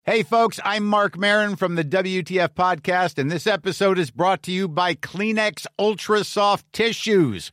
Hey, 0.05 0.25
folks, 0.25 0.59
I'm 0.65 0.83
Mark 0.85 1.17
Marin 1.17 1.55
from 1.55 1.77
the 1.77 1.85
WTF 1.85 2.49
Podcast, 2.57 3.21
and 3.23 3.31
this 3.31 3.47
episode 3.47 4.01
is 4.01 4.11
brought 4.11 4.43
to 4.43 4.51
you 4.51 4.67
by 4.67 4.95
Kleenex 4.97 5.65
Ultra 5.79 6.25
Soft 6.25 6.65
Tissues, 6.73 7.53